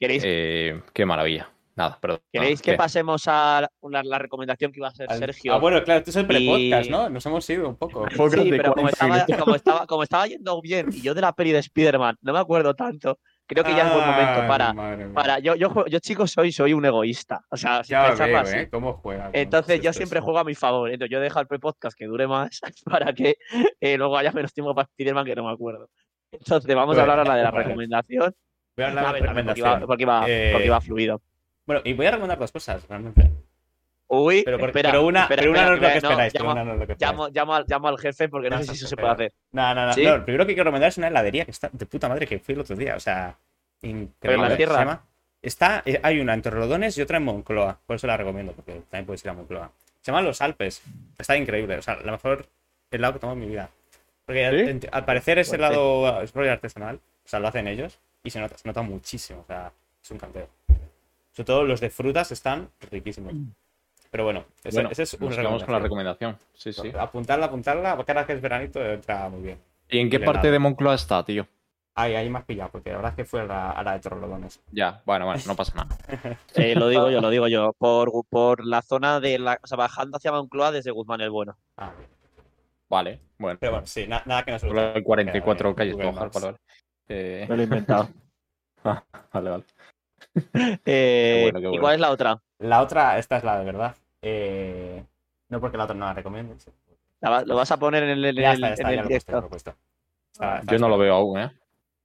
¿Queréis, 0.01 0.23
Eh, 0.27 0.81
qué 0.93 1.05
maravilla. 1.07 1.49
Nada, 1.81 1.99
perdón. 2.01 2.21
¿Queréis 2.33 2.61
que 2.61 2.75
pasemos 2.75 3.23
a 3.27 3.67
la, 3.83 4.03
la 4.03 4.19
recomendación 4.19 4.71
que 4.71 4.79
iba 4.81 4.89
a 4.89 4.91
hacer 4.91 5.11
Al- 5.11 5.19
Sergio? 5.19 5.55
Ah, 5.55 5.59
bueno, 5.59 5.83
claro, 5.83 5.99
esto 5.99 6.11
es 6.11 6.17
el 6.17 6.27
pre-podcast, 6.27 6.87
Y- 6.89 6.91
¿no? 6.91 7.09
Nos 7.09 7.25
hemos 7.27 7.49
ido 7.49 7.69
un 7.69 7.77
poco. 7.77 8.07
Sí, 8.31 8.51
pero 8.51 8.75
como 8.75 8.89
40 8.91 9.17
estaba, 9.25 9.39
como, 9.45 9.55
estaba, 9.57 9.87
como 9.87 10.03
estaba 10.03 10.27
yendo 10.27 10.61
bien 10.61 10.89
y 10.93 11.01
yo 11.01 11.15
de 11.15 11.23
la 11.23 11.33
peli 11.33 11.53
de 11.53 11.59
Spider-Man 11.61 12.17
no 12.21 12.33
me 12.35 12.39
acuerdo 12.39 12.75
tanto, 12.75 13.19
creo 13.47 13.65
que 13.65 13.75
ya 13.75 13.89
es 13.89 13.95
buen 13.95 14.07
momento 14.07 14.47
para. 14.47 14.73
madre 14.75 15.09
para 15.09 15.39
yo, 15.39 15.55
yo, 15.55 15.71
juego- 15.71 15.89
yo, 15.89 15.99
chicos, 16.01 16.31
soy, 16.31 16.53
soy 16.53 16.73
un 16.75 16.85
egoísta. 16.85 17.41
O 17.51 17.57
sea, 17.57 17.83
sin 17.83 17.93
Ya 17.95 18.09
pensarlo 18.09 18.33
veo, 18.35 18.43
así. 18.43 18.57
¿eh? 18.59 18.69
¿Cómo 18.71 18.93
juega? 18.95 19.31
Entonces 19.33 19.81
yo 19.81 19.93
siempre 19.93 20.21
juego 20.21 20.39
a 20.39 20.45
mi 20.45 20.55
favor. 20.55 20.91
Entonces 20.91 21.11
yo 21.13 21.21
dejo 21.21 21.41
el 21.41 21.47
pre-podcast 21.47 21.97
que 21.99 22.05
dure 22.07 22.27
más 22.29 22.61
para 22.85 23.13
que 23.15 23.37
eh, 23.81 23.97
luego 23.97 24.19
haya 24.19 24.33
menos 24.33 24.53
tiempo 24.53 24.75
para 24.75 24.87
Spider-Man 24.87 25.25
que 25.25 25.35
no 25.35 25.45
me 25.47 25.53
acuerdo. 25.53 25.89
Entonces 26.31 26.75
vamos 26.77 26.97
a 26.99 27.01
hablar 27.03 27.19
ahora 27.21 27.35
de 27.37 27.43
la 27.43 27.51
recomendación. 27.51 28.35
Voy 28.77 28.85
a 28.85 28.89
hablar 28.89 29.07
de 29.07 29.13
ver, 29.13 29.25
también 29.27 29.47
porque, 29.47 29.61
iba, 29.61 29.69
recomendación. 29.79 29.87
porque, 29.89 30.03
iba, 30.03 30.25
Eh, 30.29 30.51
porque 30.53 30.67
iba 30.67 30.81
fluido. 30.81 31.23
Bueno, 31.71 31.83
y 31.85 31.93
voy 31.93 32.05
a 32.07 32.11
recomendar 32.11 32.37
dos 32.37 32.51
cosas, 32.51 32.85
realmente. 32.89 33.31
Uy, 34.09 34.43
Pero, 34.45 34.57
espera, 34.67 34.91
pero 34.91 35.07
una, 35.07 35.23
espera, 35.23 35.41
pero 35.43 35.51
una 35.53 35.61
espera, 35.61 35.71
no 35.71 35.75
es 35.77 35.81
lo 35.81 35.87
que 35.87 36.01
no, 36.01 36.09
esperáis. 36.11 36.33
pero 36.33 36.45
llamo, 36.45 36.53
una 36.53 36.65
no 36.65 36.73
es 36.73 36.79
lo 36.81 36.87
que 36.89 36.93
esperáis. 36.95 37.13
llamo, 37.13 37.29
llamo 37.29 37.55
al, 37.55 37.65
llamo 37.69 37.89
al 37.89 37.99
jefe 38.01 38.29
porque 38.29 38.51
no, 38.51 38.57
No, 38.57 38.63
sé 38.65 38.71
si 38.73 38.75
eso 38.79 38.89
se 38.89 38.97
puede 38.97 39.13
hacer. 39.13 39.33
No, 39.53 39.73
no, 39.73 39.87
no. 39.87 39.97
Lo 39.97 40.25
primero 40.25 40.47
que 40.47 40.55
quiero 40.55 40.65
recomendar 40.65 40.89
es 40.89 40.99
una 40.99 41.07
heladería 41.07 41.45
que 41.45 41.53
está 41.53 41.71
de 41.73 41.87
puta 41.87 42.09
madre 42.09 42.27
que 42.27 42.41
fui 42.41 42.55
el 42.57 42.61
otro 42.63 42.75
día. 42.75 42.97
O 42.97 42.99
sea, 43.01 43.37
increíble. 43.83 44.49
la 44.49 44.57
tierra? 44.57 44.75
Se 44.75 44.81
llama- 44.81 45.05
Está, 45.43 45.83
eh, 45.87 46.01
hay 46.03 46.19
una 46.19 46.35
en 46.35 46.43
Torrelodones 46.43 46.99
y 46.99 47.03
otra 47.03 47.19
en 47.19 47.23
Moncloa. 47.23 47.79
Por 47.87 47.95
eso 47.95 48.09
la 48.09 48.17
recomiendo, 48.17 48.53
porque 48.53 48.73
también 48.91 49.07
puedes 49.07 49.25
ir 49.25 49.31
a 49.31 49.35
Moncloa. 49.35 49.71
Se 50.01 50.11
llaman 50.11 50.25
Los 50.25 50.41
Alpes. 50.43 50.83
Está 51.17 51.37
increíble. 51.37 51.79
O 51.79 51.83
sea, 51.83 51.95
la 52.05 52.11
mejor 52.11 52.47
helado 52.91 53.13
que 53.13 53.19
he 53.19 53.21
tomado 53.21 53.35
en 53.39 53.45
mi 53.47 53.47
vida. 53.53 53.71
Porque 54.27 54.81
al 54.91 55.05
parecer 55.05 55.39
es 55.39 55.47
Fuerte. 55.47 55.67
helado 55.67 56.21
es 56.21 56.35
artesanal. 56.37 56.97
O 56.97 57.29
sea, 57.29 57.39
lo 57.39 57.47
hacen 57.47 57.69
ellos. 57.69 58.01
Y 58.25 58.31
se 58.31 58.41
nota, 58.41 58.59
se 58.59 58.67
nota 58.67 58.83
muchísimo. 58.83 59.43
O 59.43 59.47
sea, 59.47 59.71
es 60.03 60.11
un 60.11 60.19
canteo. 60.19 60.49
Sobre 61.33 61.47
todo 61.47 61.65
los 61.65 61.81
de 61.81 61.91
frutas 61.91 62.33
están 62.33 62.71
riquísimos. 62.91 63.35
Pero 64.11 64.25
bueno, 64.25 64.45
ese, 64.65 64.79
Bueno, 64.79 64.91
ese 64.91 65.05
es 65.05 65.15
un 65.15 65.29
quedamos 65.31 65.63
con 65.63 65.73
la 65.73 65.79
recomendación. 65.79 66.37
Sí, 66.55 66.73
sí. 66.73 66.93
Apuntarla, 66.99 67.47
apuntarla, 67.47 67.97
porque 67.97 68.11
ahora 68.13 68.27
que 68.27 68.33
es 68.33 68.41
veranito 68.41 68.85
entra 68.85 69.29
muy 69.29 69.41
bien. 69.43 69.59
¿Y 69.89 69.99
en 69.99 70.11
qué 70.11 70.19
parte 70.21 70.39
nada. 70.49 70.53
de 70.53 70.59
Moncloa 70.59 70.95
está, 70.95 71.25
tío? 71.25 71.47
Ahí, 71.95 72.15
ahí 72.15 72.31
me 72.31 72.39
has 72.39 72.45
pillado, 72.45 72.71
porque 72.71 72.91
la 72.91 72.97
verdad 72.97 73.11
es 73.13 73.17
que 73.17 73.25
fue 73.25 73.41
a 73.41 73.45
la, 73.45 73.71
a 73.71 73.83
la 73.83 73.93
de 73.93 74.01
Torrelodones. 74.01 74.61
Ya, 74.73 75.03
bueno, 75.05 75.27
bueno, 75.27 75.43
no 75.47 75.55
pasa 75.57 75.75
nada. 75.75 75.97
Eh, 76.55 76.75
lo 76.75 76.89
digo 76.89 77.11
yo, 77.11 77.21
lo 77.21 77.31
digo 77.31 77.47
yo. 77.49 77.73
Por, 77.79 78.11
por 78.29 78.65
la 78.65 78.83
zona 78.83 79.21
de 79.21 79.39
la. 79.39 79.59
O 79.63 79.67
sea, 79.67 79.77
bajando 79.77 80.17
hacia 80.17 80.33
Moncloa 80.33 80.73
desde 80.73 80.91
Guzmán 80.93 81.21
el 81.21 81.31
Bueno. 81.31 81.57
Ah, 81.77 81.93
bien. 81.97 82.09
Vale, 82.89 83.21
bueno. 83.39 83.59
Pero 83.61 83.73
bueno, 83.73 83.87
sí, 83.87 84.07
na- 84.07 84.23
nada 84.27 84.45
que 84.45 84.53
nos 84.53 84.65
hay 84.65 85.03
44 85.03 85.71
Eh, 85.71 85.75
calles 85.75 85.95
Google 85.95 86.13
Maps. 86.13 86.35
vale, 86.35 86.47
vale. 86.47 86.59
Eh, 87.09 87.47
Me 87.49 87.57
lo 87.57 87.63
he 87.63 87.65
inventado. 87.65 88.09
ah, 88.85 89.03
vale, 89.33 89.51
vale. 89.51 89.65
Eh, 90.85 91.51
bueno, 91.53 91.71
qué 91.71 91.77
¿Y 91.77 91.79
cuál 91.81 91.95
es 91.95 92.01
la 92.01 92.11
otra? 92.11 92.41
La 92.59 92.81
otra, 92.83 93.19
esta 93.19 93.37
es 93.39 93.45
la 93.45 93.59
de 93.59 93.65
verdad. 93.65 93.95
Eh, 94.23 95.05
no 95.49 95.61
porque 95.61 95.77
la 95.77 95.85
otra 95.85 95.97
no 95.97 96.07
la 96.07 96.15
recomiendo. 96.15 96.55
sí. 96.59 96.71
La 97.21 97.31
va- 97.31 97.43
¿Lo 97.43 97.55
vas 97.57 97.71
a 97.71 97.79
poner 97.79 98.03
en 98.05 98.11
el, 98.11 98.25
en 98.25 98.37
Ya 98.37 98.53
el- 98.53 98.65
está, 98.65 98.69
ya 98.69 98.73
está, 98.75 98.83
en 98.83 98.89
el 98.89 98.97
ya 98.97 99.03
lo 99.03 99.09
he 99.09 99.11
puesto, 99.11 99.33
ya 99.33 99.37
lo 99.37 99.41
directo? 99.41 99.47
he 99.47 99.51
puesto. 99.51 99.75
Está- 100.33 100.59
está 100.61 100.73
Yo 100.73 100.79
no 100.79 100.89
lo 100.89 100.99
veo 100.99 101.15
aún, 101.15 101.39
¿eh? 101.41 101.51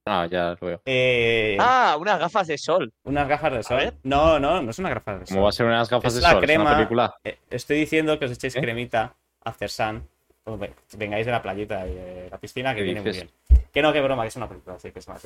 Ah, 0.08 0.26
ya 0.30 0.56
lo 0.60 0.66
veo. 0.66 0.82
Eh, 0.84 1.56
Ah, 1.60 1.96
unas 1.98 2.18
gafas 2.20 2.46
de 2.46 2.58
sol. 2.58 2.92
unas 3.04 3.26
gafas 3.28 3.52
de 3.52 3.62
sol. 3.62 3.94
No, 4.02 4.38
no, 4.38 4.62
no 4.62 4.70
es 4.70 4.78
una 4.78 4.90
gafas 4.90 5.20
de 5.20 5.26
sol. 5.26 5.34
¿Cómo 5.34 5.42
va 5.44 5.48
a 5.48 5.52
ser 5.52 5.66
unas 5.66 5.88
gafas 5.88 6.12
Es 6.12 6.14
de 6.16 6.20
la 6.22 6.30
sol? 6.30 6.44
¿Es 6.44 6.46
crema. 6.50 6.62
una 6.64 6.76
película? 6.76 7.14
Eh, 7.24 7.38
estoy 7.50 7.78
diciendo 7.78 8.18
que 8.18 8.26
os 8.26 8.30
echéis 8.32 8.56
¿Eh? 8.56 8.60
cremita 8.60 9.14
After 9.44 9.68
Sun. 9.70 10.06
Ve- 10.46 10.72
vengáis 10.96 11.26
de 11.26 11.32
la 11.32 11.42
playita 11.42 11.86
y 11.86 11.94
de 11.94 12.28
la 12.30 12.38
piscina, 12.38 12.72
que 12.74 12.78
¿Qué 12.80 12.84
viene 12.84 13.00
muy 13.00 13.10
bien. 13.10 13.28
Que 13.72 13.82
no, 13.82 13.92
que 13.92 14.00
broma, 14.00 14.22
que 14.22 14.28
es 14.28 14.36
una 14.36 14.48
película, 14.48 14.78
sí, 14.78 14.90
que 14.92 15.00
es 15.00 15.06
una 15.08 15.18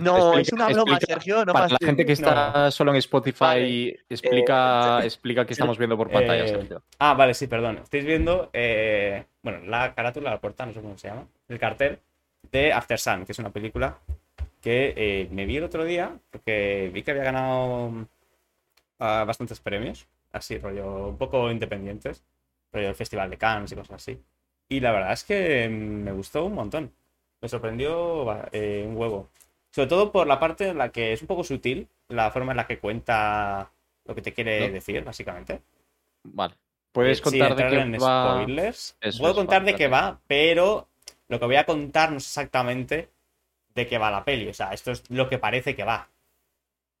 No, 0.00 0.38
Explica- 0.38 0.40
es 0.40 0.52
una 0.52 0.68
broma, 0.68 0.92
explica- 0.96 1.14
Sergio. 1.14 1.44
No 1.44 1.52
Para 1.52 1.68
la 1.68 1.76
gente 1.84 2.04
que 2.06 2.12
está 2.12 2.70
solo 2.70 2.90
en 2.92 2.96
Spotify, 2.96 3.38
Vale. 3.40 4.00
explica, 4.08 5.04
explica 5.04 5.44
qué 5.46 5.52
estamos 5.52 5.76
viendo 5.78 5.96
por 5.96 6.10
pantalla, 6.10 6.44
Eh, 6.44 6.48
Sergio. 6.48 6.82
Ah, 6.98 7.14
vale, 7.14 7.34
sí, 7.34 7.46
perdón. 7.46 7.78
Estáis 7.82 8.04
viendo, 8.04 8.50
eh, 8.52 9.24
bueno, 9.42 9.60
la 9.66 9.94
carátula, 9.94 10.30
la 10.30 10.40
portada, 10.40 10.68
no 10.68 10.74
sé 10.74 10.80
cómo 10.80 10.96
se 10.98 11.08
llama, 11.08 11.26
el 11.48 11.58
cartel 11.58 11.98
de 12.50 12.72
After 12.72 12.98
Sun, 12.98 13.24
que 13.26 13.32
es 13.32 13.38
una 13.38 13.50
película 13.50 13.98
que 14.60 14.94
eh, 14.96 15.28
me 15.30 15.44
vi 15.46 15.58
el 15.58 15.64
otro 15.64 15.84
día 15.84 16.12
porque 16.30 16.90
vi 16.92 17.02
que 17.02 17.10
había 17.10 17.24
ganado 17.24 17.92
ah, 18.98 19.24
bastantes 19.26 19.60
premios, 19.60 20.06
así, 20.32 20.58
rollo, 20.58 21.08
un 21.08 21.18
poco 21.18 21.50
independientes, 21.50 22.24
rollo 22.74 22.88
el 22.88 22.94
Festival 22.94 23.30
de 23.30 23.38
Cannes 23.38 23.72
y 23.72 23.76
cosas 23.76 23.96
así. 23.96 24.20
Y 24.68 24.80
la 24.80 24.92
verdad 24.92 25.12
es 25.12 25.24
que 25.24 25.68
me 25.68 26.12
gustó 26.12 26.44
un 26.44 26.54
montón. 26.54 26.92
Me 27.40 27.48
sorprendió 27.48 28.26
eh, 28.52 28.84
un 28.86 28.96
huevo. 28.96 29.30
Sobre 29.70 29.88
todo 29.88 30.12
por 30.12 30.26
la 30.26 30.38
parte 30.40 30.68
en 30.68 30.78
la 30.78 30.90
que 30.90 31.12
es 31.12 31.20
un 31.22 31.28
poco 31.28 31.44
sutil, 31.44 31.88
la 32.08 32.30
forma 32.30 32.52
en 32.52 32.56
la 32.58 32.66
que 32.66 32.78
cuenta 32.78 33.70
lo 34.04 34.14
que 34.14 34.22
te 34.22 34.32
quiere 34.32 34.68
¿No? 34.68 34.72
decir, 34.74 35.02
básicamente. 35.04 35.60
Vale. 36.24 36.54
¿Puedes 36.92 37.18
Eh, 37.20 37.22
contar 37.22 37.54
de 37.56 37.66
qué 37.66 37.76
en 37.80 37.94
va? 37.94 38.22
spoilers. 38.44 38.96
Eso 39.00 39.18
Puedo 39.18 39.32
es, 39.32 39.36
contar 39.36 39.60
vale, 39.62 39.72
de 39.72 39.78
qué 39.78 39.88
va, 39.88 40.20
pero 40.26 40.88
lo 41.28 41.38
que 41.40 41.46
voy 41.46 41.56
a 41.56 41.66
contar 41.66 42.10
no 42.12 42.18
es 42.18 42.24
exactamente 42.26 43.10
de 43.74 43.86
qué 43.86 43.98
va 43.98 44.10
la 44.10 44.24
peli. 44.24 44.48
O 44.48 44.54
sea, 44.54 44.72
esto 44.72 44.92
es 44.92 45.10
lo 45.10 45.28
que 45.28 45.38
parece 45.38 45.74
que 45.74 45.84
va. 45.84 46.08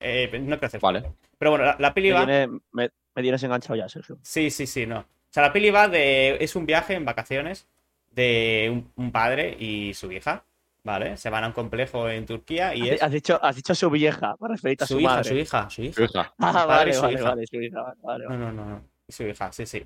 Eh, 0.00 0.28
no 0.40 0.56
quiero 0.56 0.66
hacer 0.66 0.80
Vale. 0.80 1.12
Pero 1.38 1.52
bueno, 1.52 1.64
la, 1.64 1.76
la 1.78 1.94
peli 1.94 2.08
Me, 2.08 2.14
va. 2.14 2.26
tiene- 2.26 2.48
me- 2.72 2.90
me 3.14 3.22
tienes 3.22 3.42
enganchado 3.44 3.76
ya, 3.76 3.88
Sergio. 3.88 4.18
Sí, 4.22 4.50
sí, 4.50 4.66
sí, 4.66 4.86
no. 4.86 5.06
O 5.34 5.36
sea, 5.36 5.42
la 5.42 5.52
peli 5.52 5.70
va 5.70 5.88
de. 5.88 6.36
Es 6.40 6.54
un 6.54 6.64
viaje 6.64 6.94
en 6.94 7.04
vacaciones 7.04 7.66
de 8.12 8.68
un, 8.72 8.92
un 8.94 9.10
padre 9.10 9.56
y 9.58 9.92
su 9.94 10.12
hija. 10.12 10.44
¿Vale? 10.84 11.16
Se 11.16 11.28
van 11.30 11.42
a 11.42 11.46
un 11.48 11.52
complejo 11.54 12.08
en 12.08 12.24
Turquía 12.24 12.72
y 12.74 12.88
es. 12.90 13.02
Has 13.02 13.10
dicho, 13.10 13.42
has 13.42 13.56
dicho 13.56 13.74
su 13.74 13.90
vieja, 13.90 14.36
para 14.36 14.54
referirte 14.54 14.84
a 14.84 14.86
su, 14.86 14.94
Su 14.94 15.00
hija, 15.00 15.08
madre. 15.10 15.28
su 15.30 15.34
hija, 15.34 15.70
su 15.70 15.82
hija. 15.82 15.94
Su 15.94 16.02
hija. 16.04 16.34
Ah, 16.38 16.52
padre 16.52 16.66
vale, 16.66 16.90
y 16.90 16.94
su 16.94 17.00
vale, 17.02 17.14
hija. 17.14 17.28
vale, 17.30 17.46
su 17.48 17.56
hija, 17.60 17.82
vale, 17.82 17.96
vale, 18.02 18.24
No, 18.28 18.36
no, 18.38 18.52
no, 18.52 18.64
no. 18.66 18.84
Su 19.08 19.22
hija, 19.24 19.50
sí, 19.50 19.66
sí. 19.66 19.84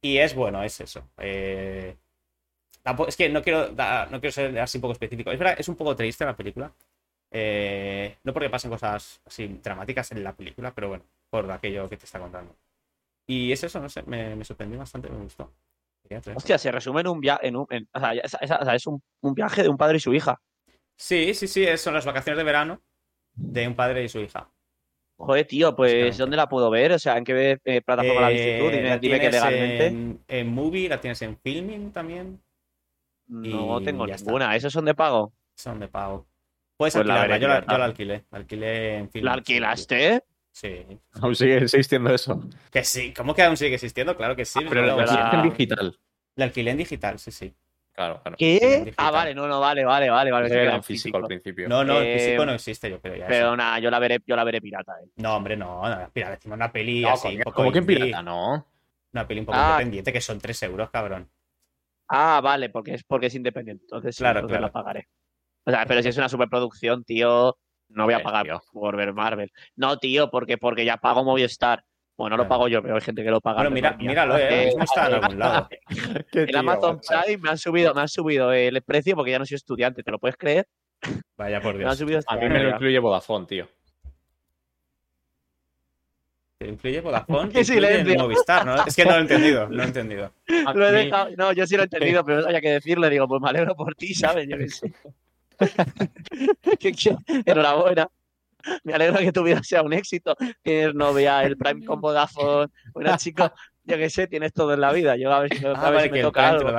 Y 0.00 0.16
es 0.16 0.34
bueno, 0.34 0.62
es 0.62 0.80
eso. 0.80 1.06
Eh, 1.18 1.94
tampoco- 2.82 3.08
es 3.10 3.16
que 3.16 3.28
no 3.28 3.42
quiero, 3.42 3.68
da- 3.70 4.06
no 4.06 4.20
quiero 4.20 4.32
ser 4.32 4.58
así 4.58 4.78
un 4.78 4.82
poco 4.82 4.92
específico. 4.92 5.30
Es 5.32 5.38
verdad, 5.38 5.56
es 5.58 5.68
un 5.68 5.76
poco 5.76 5.94
triste 5.94 6.24
la 6.24 6.34
película. 6.36 6.72
Eh, 7.30 8.16
no 8.22 8.32
porque 8.32 8.48
pasen 8.48 8.70
cosas 8.70 9.20
así 9.26 9.58
dramáticas 9.62 10.12
en 10.12 10.22
la 10.24 10.32
película, 10.34 10.72
pero 10.72 10.88
bueno, 10.88 11.04
por 11.30 11.50
aquello 11.50 11.88
que 11.88 11.96
te 11.96 12.04
está 12.06 12.18
contando. 12.20 12.54
Y 13.26 13.52
es 13.52 13.62
eso, 13.64 13.80
no 13.80 13.88
sé, 13.88 14.02
me, 14.04 14.34
me 14.36 14.44
sorprendió 14.44 14.78
bastante, 14.78 15.08
me 15.08 15.22
gustó. 15.22 15.52
Hostia, 16.34 16.58
se 16.58 16.70
resume 16.72 17.00
en 17.02 17.06
un 17.08 17.20
viaje, 17.20 17.46
en 17.46 17.56
un, 17.56 17.66
en- 17.70 17.88
o 17.94 17.98
sea, 18.00 18.14
ya- 18.14 18.22
esa- 18.22 18.38
esa- 18.38 18.58
o 18.58 18.64
sea, 18.64 18.74
es 18.74 18.86
un, 18.86 19.02
un 19.22 19.34
viaje 19.34 19.62
de 19.62 19.68
un 19.68 19.76
padre 19.78 19.96
y 19.96 20.00
su 20.00 20.12
hija. 20.12 20.40
Sí, 20.96 21.32
sí, 21.34 21.46
sí, 21.48 21.64
son 21.78 21.94
las 21.94 22.04
vacaciones 22.04 22.36
de 22.38 22.44
verano 22.44 22.82
de 23.34 23.66
un 23.68 23.74
padre 23.74 24.04
y 24.04 24.08
su 24.08 24.20
hija. 24.20 24.50
Joder, 25.16 25.46
tío, 25.46 25.74
pues. 25.76 26.18
¿dónde 26.18 26.36
la 26.36 26.48
puedo 26.48 26.68
ver? 26.68 26.92
O 26.92 26.98
sea, 26.98 27.16
¿en 27.16 27.24
qué 27.24 27.58
eh, 27.64 27.80
plataforma 27.80 28.22
la 28.22 28.28
viste 28.30 28.58
tú? 28.58 28.64
Eh, 28.66 28.98
Dime, 29.00 29.20
que 29.20 29.30
legalmente. 29.30 29.86
En, 29.86 30.20
en 30.26 30.48
Movie, 30.52 30.88
la 30.88 31.00
tienes 31.00 31.22
en 31.22 31.38
Filming 31.38 31.92
también. 31.92 32.42
No 33.28 33.80
y 33.80 33.84
tengo 33.84 34.06
ninguna. 34.06 34.56
¿Esos 34.56 34.72
son 34.72 34.84
de 34.84 34.94
pago? 34.94 35.32
Son 35.54 35.78
de 35.78 35.86
pago. 35.88 36.26
Puedes 36.76 36.94
Pues 36.94 37.06
la 37.06 37.22
alquilarla, 37.22 37.34
veré, 37.34 37.42
yo 37.42 37.48
la, 37.48 37.54
pirata. 37.60 37.72
yo 37.72 37.78
la 37.78 37.84
alquilé. 37.84 38.24
La 38.30 38.38
alquilé 38.38 38.96
en 38.98 39.10
Filming. 39.10 39.24
¿La 39.26 39.32
alquilaste? 39.34 40.24
Sí. 40.52 40.86
Aún 41.20 41.34
sigue 41.34 41.56
existiendo 41.58 42.14
eso. 42.14 42.40
Que 42.70 42.84
sí, 42.84 43.12
¿cómo 43.14 43.34
que 43.34 43.42
aún 43.42 43.56
sigue 43.56 43.74
existiendo? 43.74 44.16
Claro 44.16 44.36
que 44.36 44.44
sí. 44.44 44.60
Ah, 44.62 44.66
Pero 44.68 44.82
no, 44.82 44.96
lo 44.98 45.04
la- 45.04 45.42
digital. 45.42 45.98
La 46.36 46.44
alquilé 46.44 46.70
en 46.72 46.76
digital, 46.78 47.18
sí, 47.18 47.30
sí. 47.30 47.54
Claro, 47.94 48.20
claro. 48.22 48.36
¿Qué? 48.38 48.94
Ah, 48.96 49.10
vale, 49.10 49.34
no, 49.34 49.46
no, 49.46 49.60
vale, 49.60 49.84
vale, 49.84 50.08
vale, 50.08 50.30
vale. 50.30 50.46
Era 50.62 50.76
en 50.76 50.82
físico 50.82 51.18
al 51.18 51.24
principio. 51.24 51.68
No, 51.68 51.84
no, 51.84 51.98
el 52.00 52.06
Eh, 52.06 52.18
físico 52.18 52.46
no 52.46 52.52
existe, 52.52 52.88
yo 52.90 53.00
creo 53.00 53.16
ya. 53.16 53.26
Pero 53.26 53.54
nada, 53.56 53.78
yo 53.80 53.90
la 53.90 53.98
veré, 53.98 54.18
yo 54.26 54.34
la 54.34 54.44
veré 54.44 54.60
pirata, 54.62 54.92
eh. 55.02 55.08
No, 55.16 55.36
hombre, 55.36 55.56
no. 55.58 55.86
no 55.86 56.10
mira, 56.14 56.30
decimos 56.30 56.56
una 56.56 56.72
peli 56.72 57.02
No, 57.02 57.10
así. 57.10 57.22
coño, 57.28 57.36
un 57.38 57.42
poco 57.44 57.56
¿Cómo 57.56 57.72
que 57.72 57.78
en 57.78 57.84
indie, 57.84 57.96
pirata? 58.06 58.22
No. 58.22 58.66
Una 59.12 59.26
peli 59.28 59.40
un 59.40 59.46
poco 59.46 59.58
Ah. 59.58 59.72
independiente, 59.72 60.12
que 60.12 60.20
son 60.22 60.38
3 60.38 60.62
euros, 60.62 60.88
cabrón. 60.90 61.28
Ah, 62.08 62.40
vale, 62.42 62.70
porque 62.70 62.94
es 62.94 63.04
porque 63.04 63.26
es 63.26 63.34
independiente. 63.34 63.84
Entonces, 63.84 64.16
sí, 64.16 64.22
Claro, 64.22 64.40
entonces 64.40 64.58
claro. 64.58 64.66
la 64.68 64.72
pagaré. 64.72 65.08
O 65.64 65.70
sea, 65.70 65.84
pero 65.86 66.02
si 66.02 66.08
es 66.08 66.16
una 66.16 66.28
superproducción, 66.30 67.04
tío, 67.04 67.58
no 67.94 68.04
voy 68.04 68.14
a 68.14 68.22
pagar 68.22 68.44
tío. 68.44 68.62
por 68.72 68.96
ver 68.96 69.12
Marvel. 69.12 69.50
No, 69.76 69.96
tío, 69.98 70.30
porque, 70.30 70.58
porque 70.58 70.84
ya 70.84 70.96
pago 70.96 71.24
Movistar. 71.24 71.84
Bueno, 72.16 72.36
no 72.36 72.42
lo 72.44 72.48
pago 72.48 72.68
yo, 72.68 72.82
pero 72.82 72.94
hay 72.94 73.00
gente 73.00 73.24
que 73.24 73.30
lo 73.30 73.40
paga. 73.40 73.56
Bueno, 73.56 73.70
no 73.70 73.74
mira, 73.74 73.96
míralo, 73.96 74.36
eh. 74.36 74.62
Eh, 74.62 74.66
mismo 74.66 74.84
está 74.84 75.06
en 75.08 75.14
algún 75.14 75.38
lado. 75.38 75.68
En 76.32 76.56
Amazon 76.56 77.00
Prime 77.00 77.38
me 77.38 77.48
han 77.50 77.58
subido, 77.58 77.94
me 77.94 78.00
han 78.02 78.08
subido 78.08 78.52
el 78.52 78.82
precio 78.82 79.16
porque 79.16 79.30
ya 79.32 79.38
no 79.38 79.46
soy 79.46 79.56
estudiante, 79.56 80.02
¿te 80.02 80.10
lo 80.10 80.18
puedes 80.18 80.36
creer? 80.36 80.66
Vaya 81.36 81.60
por 81.60 81.76
Dios. 81.78 81.96
subido 81.98 82.20
A 82.26 82.36
mí 82.36 82.48
me 82.48 82.62
lo 82.62 82.70
incluye 82.70 82.98
Vodafone, 82.98 83.46
tío. 83.46 83.66
Te 86.58 86.68
incluye 86.68 87.00
Vodafone, 87.00 87.50
Qué 87.52 87.64
silencio. 87.64 88.18
Movistar, 88.18 88.64
¿no? 88.66 88.84
Es 88.86 88.94
que 88.94 89.04
no 89.04 89.12
lo 89.12 89.16
he 89.18 89.20
entendido, 89.22 89.68
no 89.68 89.74
lo 89.76 89.82
he 89.82 89.86
entendido. 89.86 90.32
A 90.66 90.72
Lo 90.74 90.88
he 90.88 90.92
mí- 90.92 91.04
dejado- 91.06 91.30
No, 91.36 91.52
yo 91.52 91.66
sí 91.66 91.74
lo 91.76 91.82
he 91.82 91.84
entendido, 91.84 92.24
pero 92.24 92.36
no 92.38 92.42
sabía 92.44 92.60
qué 92.60 92.70
decirle. 92.72 93.10
Digo, 93.10 93.26
pues 93.26 93.40
me 93.40 93.48
alegro 93.48 93.74
por 93.74 93.94
ti, 93.96 94.14
¿sabes? 94.14 94.46
Yo 94.48 94.58
qué 94.58 94.68
sé. 94.68 94.92
Enhorabuena. 97.46 98.08
Me 98.84 98.94
alegro 98.94 99.18
que 99.18 99.32
tu 99.32 99.42
vida 99.42 99.62
sea 99.62 99.82
un 99.82 99.92
éxito. 99.92 100.36
Tienes 100.62 100.94
novia, 100.94 101.42
el 101.42 101.56
Prime 101.56 101.84
con 101.84 102.00
Vodafone. 102.00 102.70
Bueno, 102.94 103.16
chicos, 103.16 103.50
yo 103.84 103.96
qué 103.96 104.08
sé, 104.08 104.28
tienes 104.28 104.52
todo 104.52 104.72
en 104.74 104.80
la 104.80 104.92
vida. 104.92 105.16
Yo 105.16 105.32
a 105.32 105.40
ver, 105.40 105.52
si- 105.56 105.64
a 105.66 105.70
Ah, 105.72 105.90
ver 105.90 105.94
vale, 105.94 106.02
si 106.04 106.10
me 106.12 106.20
toca 106.22 106.48
algo. 106.48 106.70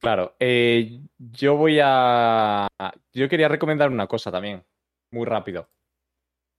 Claro, 0.00 0.36
eh, 0.38 1.00
yo 1.18 1.56
voy 1.56 1.80
a. 1.82 2.68
Yo 3.14 3.28
quería 3.28 3.48
recomendar 3.48 3.88
una 3.90 4.06
cosa 4.06 4.30
también, 4.30 4.62
muy 5.10 5.24
rápido. 5.24 5.66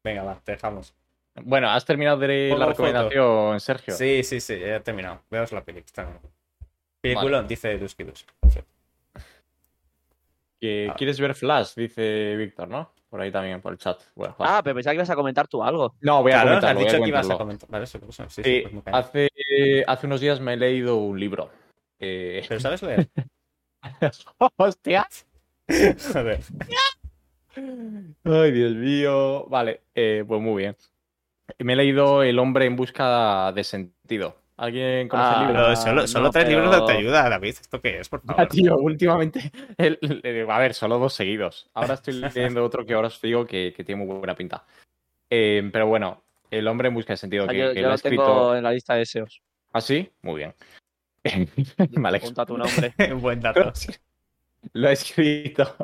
Venga, 0.04 0.24
va, 0.24 0.42
te 0.44 0.54
dejamos. 0.54 0.96
Bueno, 1.44 1.70
¿has 1.70 1.86
terminado 1.86 2.18
de 2.18 2.50
la 2.50 2.56
foto. 2.56 2.70
recomendación, 2.70 3.60
Sergio? 3.60 3.94
Sí, 3.94 4.24
sí, 4.24 4.40
sí, 4.40 4.58
ya 4.60 4.78
he 4.78 4.80
terminado. 4.80 5.22
Veos 5.30 5.52
la 5.52 5.64
película. 5.64 6.08
Peliculón, 7.02 7.48
dice 7.48 7.78
Dusky 7.78 8.04
Dus. 8.06 8.26
Sí. 8.50 8.60
Que 10.60 10.88
Ah. 10.92 10.96
¿Quieres 10.98 11.20
ver 11.20 11.36
Flash? 11.36 11.76
Dice 11.76 12.36
Víctor, 12.38 12.68
¿no? 12.68 12.92
Por 13.10 13.22
ahí 13.22 13.32
también, 13.32 13.62
por 13.62 13.72
el 13.74 13.78
chat. 13.78 14.00
Bueno, 14.16 14.36
vale. 14.38 14.52
Ah, 14.56 14.62
pero 14.64 14.76
pensaba 14.76 14.94
que 14.94 14.98
ibas 14.98 15.10
a 15.10 15.16
comentar 15.16 15.48
tú 15.48 15.64
algo. 15.64 15.96
no, 16.02 16.22
voy 16.22 16.32
a 16.32 16.36
Claro, 16.42 16.48
comentarlo. 16.50 16.80
has 16.82 16.86
dicho 16.92 17.04
que 17.04 17.10
ibas 17.10 17.30
a 17.30 17.38
comentar. 17.38 17.70
Vale, 17.70 17.84
eso, 17.86 17.98
eso, 18.10 18.30
sí, 18.30 18.44
sí, 18.44 18.64
Sí, 18.68 18.68
pues 18.84 18.96
hace, 18.96 19.30
hace 19.88 20.08
unos 20.08 20.22
días 20.22 20.40
me 20.42 20.54
he 20.54 20.58
leído 20.58 20.98
un 20.98 21.20
libro. 21.20 21.50
Eh, 22.00 22.44
Pero 22.50 22.60
¿sabes 22.60 22.82
leer? 22.84 23.08
¡Hostia! 24.58 25.08
Joder. 26.14 26.40
Ay, 28.26 28.52
Dios 28.52 28.74
mío. 28.74 29.46
Vale, 29.48 29.82
eh, 29.96 30.24
pues 30.28 30.42
muy 30.42 30.64
bien. 30.64 30.76
Me 31.60 31.74
he 31.74 31.76
leído 31.76 32.24
El 32.24 32.40
hombre 32.40 32.66
en 32.66 32.76
busca 32.76 33.52
de 33.54 33.64
sentido. 33.64 34.36
¿Alguien 34.58 35.08
conoce 35.10 35.30
Ah, 35.30 35.42
el 35.42 35.48
libro? 35.48 35.64
Pero 35.66 35.76
solo, 35.76 36.08
solo 36.08 36.26
no, 36.26 36.32
tres 36.32 36.46
pero- 36.46 36.58
libros 36.58 36.72
de 36.72 36.78
autoayuda, 36.82 37.30
David. 37.30 37.56
¿Esto 37.60 37.82
qué 37.82 38.00
es, 38.00 38.08
por 38.10 38.22
Ah, 38.28 38.34
favor? 38.36 38.48
tío, 38.48 38.78
últimamente. 38.78 39.52
el- 39.78 40.00
el- 40.24 40.50
a 40.50 40.60
ver, 40.60 40.74
solo 40.74 40.98
dos 40.98 41.14
seguidos. 41.14 41.70
Ahora 41.74 41.96
estoy 41.96 42.14
leyendo 42.60 42.64
otro 42.64 42.86
que 42.86 42.94
ahora 42.94 43.08
os 43.10 43.22
digo 43.22 43.46
que, 43.46 43.74
que 43.76 43.84
tiene 43.84 44.04
muy 44.06 44.16
buena 44.16 44.36
pinta. 44.36 44.64
Eh, 45.30 45.70
pero 45.74 45.88
bueno, 45.88 46.22
El 46.52 46.68
hombre 46.68 46.88
en 46.88 46.94
busca 46.94 47.12
de 47.14 47.18
sentido. 47.18 47.46
Ah, 47.46 47.48
Que, 47.52 47.58
yo 47.58 47.70
que 47.74 47.76
yo 47.76 47.82
lo 47.82 47.88
ha 47.88 47.90
lo 47.90 47.96
escrito. 47.96 48.24
tengo 48.26 48.56
en 48.56 48.64
la 48.64 48.72
lista 48.72 48.94
de 48.94 49.00
deseos. 49.00 49.42
¿Ah, 49.74 49.82
sí? 49.82 50.10
Muy 50.22 50.36
bien. 50.38 50.54
me 51.92 52.08
alegro. 52.08 52.28
Junto 52.28 52.42
a 52.42 52.46
tu 52.46 52.58
nombre. 52.58 52.94
Un 53.12 53.22
buen 53.22 53.42
dato. 53.42 53.74
Lo 54.74 54.88
ha 54.88 54.92
escrito 54.92 55.76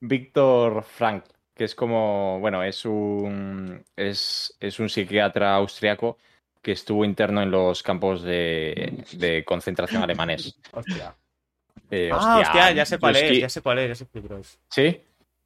Víctor 0.00 0.82
Frank, 0.84 1.24
que 1.54 1.64
es 1.64 1.74
como, 1.74 2.38
bueno, 2.40 2.62
es 2.62 2.84
un, 2.84 3.84
es, 3.96 4.56
es 4.60 4.78
un 4.80 4.88
psiquiatra 4.88 5.54
austriaco 5.56 6.18
que 6.66 6.72
estuvo 6.72 7.04
interno 7.04 7.40
en 7.42 7.52
los 7.52 7.80
campos 7.84 8.24
de, 8.24 9.04
de 9.12 9.44
concentración 9.44 10.02
alemanes. 10.02 10.58
Hostia. 10.72 11.14
Eh, 11.92 12.10
Ah, 12.12 12.40
hostia, 12.40 12.72
ya 12.72 12.84
sé 12.84 12.98
cuál 12.98 13.14
es, 13.14 13.38
ya 13.38 13.48
sé 13.48 13.60
cuál 13.62 13.78
es, 13.78 13.88
ya 13.90 13.94
sé 13.94 14.06
es. 14.40 14.58
¿Sí? 14.68 15.00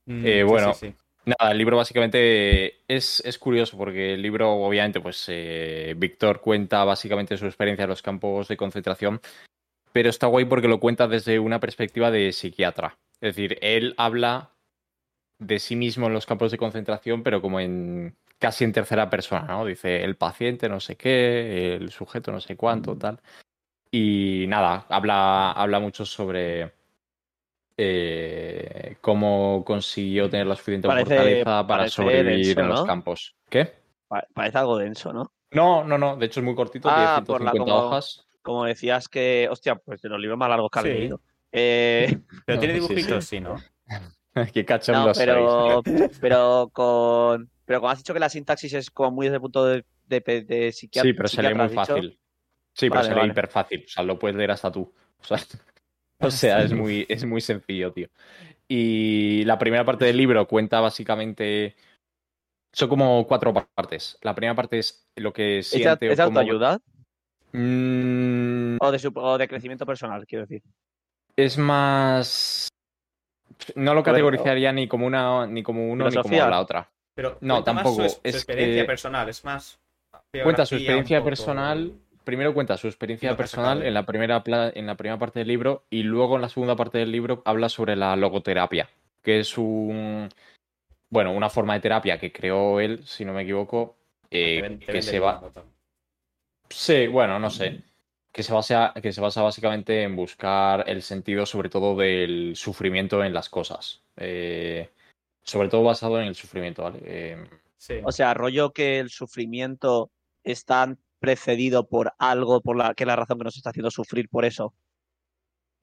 Mm, 0.06 0.24
Eh, 0.24 0.38
sí, 0.38 0.42
bueno. 0.44 0.72
sí, 0.72 0.86
sí. 0.86 0.94
Nada, 1.26 1.52
el 1.52 1.58
libro 1.58 1.76
básicamente 1.76 2.76
es, 2.88 3.20
es 3.26 3.38
curioso 3.38 3.76
porque 3.76 4.14
el 4.14 4.22
libro, 4.22 4.50
obviamente, 4.50 5.02
pues 5.02 5.26
eh, 5.28 5.92
Víctor 5.94 6.40
cuenta 6.40 6.84
básicamente 6.84 7.36
su 7.36 7.44
experiencia 7.44 7.82
en 7.82 7.90
los 7.90 8.00
campos 8.00 8.48
de 8.48 8.56
concentración, 8.56 9.20
pero 9.92 10.08
está 10.08 10.26
guay 10.26 10.46
porque 10.46 10.68
lo 10.68 10.80
cuenta 10.80 11.06
desde 11.06 11.38
una 11.38 11.60
perspectiva 11.60 12.10
de 12.10 12.32
psiquiatra. 12.32 12.96
Es 13.20 13.36
decir, 13.36 13.58
él 13.60 13.92
habla 13.98 14.52
de 15.38 15.58
sí 15.58 15.76
mismo 15.76 16.06
en 16.06 16.14
los 16.14 16.24
campos 16.24 16.50
de 16.50 16.56
concentración, 16.56 17.22
pero 17.22 17.42
como 17.42 17.60
en 17.60 18.16
casi 18.41 18.64
en 18.64 18.72
tercera 18.72 19.09
persona, 19.09 19.47
¿no? 19.47 19.64
Dice 19.64 20.03
el 20.03 20.16
paciente 20.16 20.68
no 20.68 20.80
sé 20.80 20.97
qué, 20.97 21.76
el 21.76 21.91
sujeto 21.93 22.32
no 22.32 22.41
sé 22.41 22.57
cuánto, 22.57 22.97
tal. 22.97 23.20
Y 23.93 24.47
nada, 24.49 24.86
habla, 24.88 25.53
habla 25.53 25.78
mucho 25.78 26.05
sobre 26.05 26.72
eh, 27.76 28.97
cómo 29.01 29.62
consiguió 29.64 30.28
tener 30.28 30.47
la 30.47 30.57
suficiente 30.57 30.88
Parece- 30.88 31.14
fortaleza 31.16 31.66
para 31.66 31.88
sobrevivir 31.88 32.47
denso, 32.57 32.61
en 32.61 32.68
los 32.68 32.80
¿no? 32.80 32.86
campos. 32.86 33.36
¿Qué? 33.49 33.72
Pa- 34.09 34.26
Parece 34.34 34.59
algo 34.59 34.76
denso, 34.78 35.12
¿no? 35.12 35.32
No, 35.53 35.84
no, 35.84 35.99
no. 35.99 36.16
De 36.16 36.26
hecho 36.26 36.41
es 36.41 36.45
muy 36.47 36.55
cortito, 36.55 36.88
Ah, 36.91 37.14
tiene 37.16 37.26
por 37.26 37.41
la 37.43 37.53
150 37.53 37.72
como- 37.72 37.86
hojas. 37.88 38.26
Como 38.43 38.64
decías 38.64 39.09
que, 39.09 39.49
hostia, 39.51 39.74
pues 39.76 40.01
de 40.01 40.09
los 40.09 40.18
libros 40.18 40.38
más 40.38 40.49
largos 40.49 40.70
que 40.70 40.78
has 40.78 40.84
Sí. 40.84 40.91
leído. 40.93 41.20
Eh, 41.53 42.18
Pero 42.47 42.59
tiene 42.59 42.74
Sí, 42.74 42.80
sí. 42.80 42.86
dibujitos, 42.88 43.24
sí, 43.26 43.41
¿no? 43.41 43.57
Qué 44.55 44.64
cachondo 44.64 45.09
no, 45.09 45.14
sois. 45.14 45.26
pero, 45.26 45.82
pero 46.20 46.70
con. 46.72 47.51
Pero 47.70 47.78
como 47.82 47.90
has 47.92 47.98
dicho 47.98 48.12
que 48.12 48.18
la 48.18 48.28
sintaxis 48.28 48.72
es 48.74 48.90
como 48.90 49.12
muy 49.12 49.26
desde 49.26 49.36
el 49.36 49.42
punto 49.42 49.64
de, 49.64 49.84
de, 50.08 50.20
de 50.42 50.72
psiquiatra. 50.72 51.08
Sí, 51.08 51.14
pero 51.16 51.28
se 51.28 51.40
lee 51.40 51.54
muy 51.54 51.68
fácil. 51.68 52.18
Sí, 52.74 52.90
pero 52.90 53.04
se 53.04 53.10
lee 53.10 53.14
vale. 53.14 53.30
hiper 53.30 53.46
fácil. 53.46 53.84
O 53.86 53.88
sea, 53.88 54.02
lo 54.02 54.18
puedes 54.18 54.36
leer 54.36 54.50
hasta 54.50 54.72
tú. 54.72 54.92
O 55.20 55.24
sea, 55.24 55.38
o 56.18 56.30
sea, 56.32 56.62
es 56.64 56.72
muy, 56.72 57.06
es 57.08 57.24
muy 57.24 57.40
sencillo, 57.40 57.92
tío. 57.92 58.08
Y 58.66 59.44
la 59.44 59.56
primera 59.56 59.84
parte 59.84 60.04
del 60.04 60.16
libro 60.16 60.48
cuenta 60.48 60.80
básicamente. 60.80 61.76
Son 62.72 62.88
como 62.88 63.24
cuatro 63.28 63.54
partes. 63.54 64.18
La 64.22 64.34
primera 64.34 64.56
parte 64.56 64.80
es 64.80 65.08
lo 65.14 65.32
que 65.32 65.60
¿Es 65.60 65.68
siente. 65.68 66.08
o 66.08 66.10
es 66.10 66.18
de 66.18 66.24
cómo- 66.24 66.40
autoayuda? 66.40 66.80
Mm, 67.52 68.78
O 68.80 68.90
de, 68.90 68.98
su- 68.98 69.12
o 69.14 69.38
de 69.38 69.46
crecimiento 69.46 69.86
personal, 69.86 70.26
quiero 70.26 70.44
decir. 70.44 70.62
es 71.36 71.56
más. 71.56 72.68
No 73.76 73.94
lo 73.94 74.02
categorizaría 74.02 74.72
ni 74.72 74.88
como 74.88 75.06
una, 75.06 75.46
ni 75.46 75.62
como 75.62 75.88
uno 75.88 76.08
ni 76.10 76.16
como 76.16 76.36
la 76.36 76.60
otra. 76.60 76.90
Pero 77.20 77.36
No, 77.42 77.56
cuenta 77.56 77.72
más 77.74 77.82
tampoco, 77.84 78.08
Su, 78.08 78.14
su 78.14 78.20
es 78.24 78.34
experiencia 78.34 78.82
que- 78.82 78.86
personal, 78.86 79.28
es 79.28 79.44
más. 79.44 79.78
Cuenta 80.42 80.64
su 80.64 80.76
experiencia 80.76 81.22
personal. 81.22 81.92
Primero 82.24 82.54
cuenta 82.54 82.78
su 82.78 82.86
experiencia 82.86 83.36
personal 83.36 83.82
en 83.82 83.92
la, 83.92 84.06
primera 84.06 84.42
pla- 84.42 84.72
en 84.74 84.86
la 84.86 84.94
primera 84.94 85.18
parte 85.18 85.40
del 85.40 85.48
libro 85.48 85.84
y 85.90 86.02
luego 86.02 86.36
en 86.36 86.42
la 86.42 86.48
segunda 86.48 86.76
parte 86.76 86.96
del 86.96 87.12
libro 87.12 87.42
habla 87.44 87.68
sobre 87.68 87.94
la 87.94 88.16
logoterapia, 88.16 88.88
que 89.22 89.40
es 89.40 89.58
un 89.58 90.30
bueno, 91.10 91.32
una 91.32 91.50
forma 91.50 91.74
de 91.74 91.80
terapia 91.80 92.18
que 92.18 92.32
creó 92.32 92.80
él, 92.80 93.04
si 93.04 93.24
no 93.26 93.34
me 93.34 93.42
equivoco, 93.42 93.96
eh, 94.30 94.56
Te 94.62 94.62
ven- 94.62 94.78
que 94.78 95.02
se 95.02 95.18
va. 95.20 95.42
Sí, 96.70 97.06
bueno, 97.08 97.38
no 97.38 97.50
sé. 97.50 97.82
Que 98.32 98.42
se 98.44 98.52
basa, 98.54 98.94
que 99.02 99.12
se 99.12 99.20
basa 99.20 99.42
básicamente 99.42 100.04
en 100.04 100.14
buscar 100.16 100.84
el 100.88 101.02
sentido, 101.02 101.44
sobre 101.44 101.68
todo, 101.68 101.96
del 101.96 102.52
sufrimiento 102.56 103.22
en 103.24 103.34
las 103.34 103.48
cosas. 103.50 104.00
Eh, 104.16 104.88
sobre 105.43 105.68
todo 105.68 105.82
basado 105.82 106.20
en 106.20 106.28
el 106.28 106.34
sufrimiento, 106.34 106.82
¿vale? 106.82 107.01
Eh, 107.05 107.47
Sí. 107.80 107.95
O 108.05 108.12
sea, 108.12 108.34
rollo 108.34 108.72
que 108.72 108.99
el 108.99 109.09
sufrimiento 109.09 110.11
está 110.45 110.95
precedido 111.18 111.88
por 111.88 112.12
algo, 112.18 112.61
por 112.61 112.76
la 112.76 112.93
que 112.95 113.05
es 113.05 113.09
la 113.09 113.16
razón 113.16 113.38
que 113.38 113.45
nos 113.45 113.57
está 113.57 113.70
haciendo 113.70 113.91
sufrir 113.91 114.28
por 114.28 114.45
eso. 114.45 114.74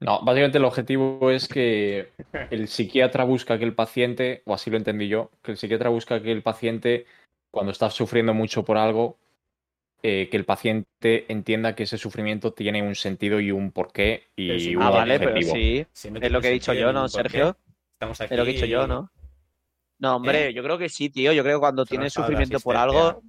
No, 0.00 0.20
básicamente 0.22 0.58
el 0.58 0.64
objetivo 0.64 1.32
es 1.32 1.48
que 1.48 2.12
el 2.50 2.68
psiquiatra 2.68 3.24
busca 3.24 3.58
que 3.58 3.64
el 3.64 3.74
paciente, 3.74 4.42
o 4.46 4.54
así 4.54 4.70
lo 4.70 4.76
entendí 4.76 5.08
yo, 5.08 5.32
que 5.42 5.50
el 5.50 5.58
psiquiatra 5.58 5.88
busca 5.88 6.22
que 6.22 6.30
el 6.30 6.42
paciente, 6.42 7.04
cuando 7.50 7.72
está 7.72 7.90
sufriendo 7.90 8.32
mucho 8.32 8.64
por 8.64 8.78
algo, 8.78 9.18
eh, 10.04 10.28
que 10.30 10.36
el 10.36 10.44
paciente 10.44 11.24
entienda 11.26 11.74
que 11.74 11.82
ese 11.82 11.98
sufrimiento 11.98 12.52
tiene 12.52 12.80
un 12.80 12.94
sentido 12.94 13.40
y 13.40 13.50
un 13.50 13.72
porqué 13.72 14.28
y 14.36 14.76
un 14.76 14.82
Ah, 14.84 14.90
vale, 14.90 15.18
pero 15.18 15.42
sí. 15.42 15.84
Si 15.90 16.12
no 16.12 16.20
Es 16.20 16.30
lo 16.30 16.40
que 16.40 16.46
he 16.46 16.52
dicho 16.52 16.72
yo, 16.74 16.92
¿no, 16.92 17.06
ni 17.06 17.10
por 17.10 17.22
qué, 17.24 17.28
Sergio? 17.28 17.56
Estamos 17.94 18.20
aquí. 18.20 18.34
Es 18.34 18.38
lo 18.38 18.44
que 18.44 18.50
he 18.50 18.54
dicho 18.54 18.66
yo, 18.66 18.86
¿no? 18.86 19.10
No, 19.98 20.16
hombre, 20.16 20.48
¿Eh? 20.48 20.54
yo 20.54 20.62
creo 20.62 20.78
que 20.78 20.88
sí, 20.88 21.10
tío. 21.10 21.32
Yo 21.32 21.42
creo 21.42 21.58
que 21.58 21.60
cuando 21.60 21.84
tienes 21.84 22.12
sufrimiento 22.12 22.60
por 22.60 22.76
algo, 22.76 23.22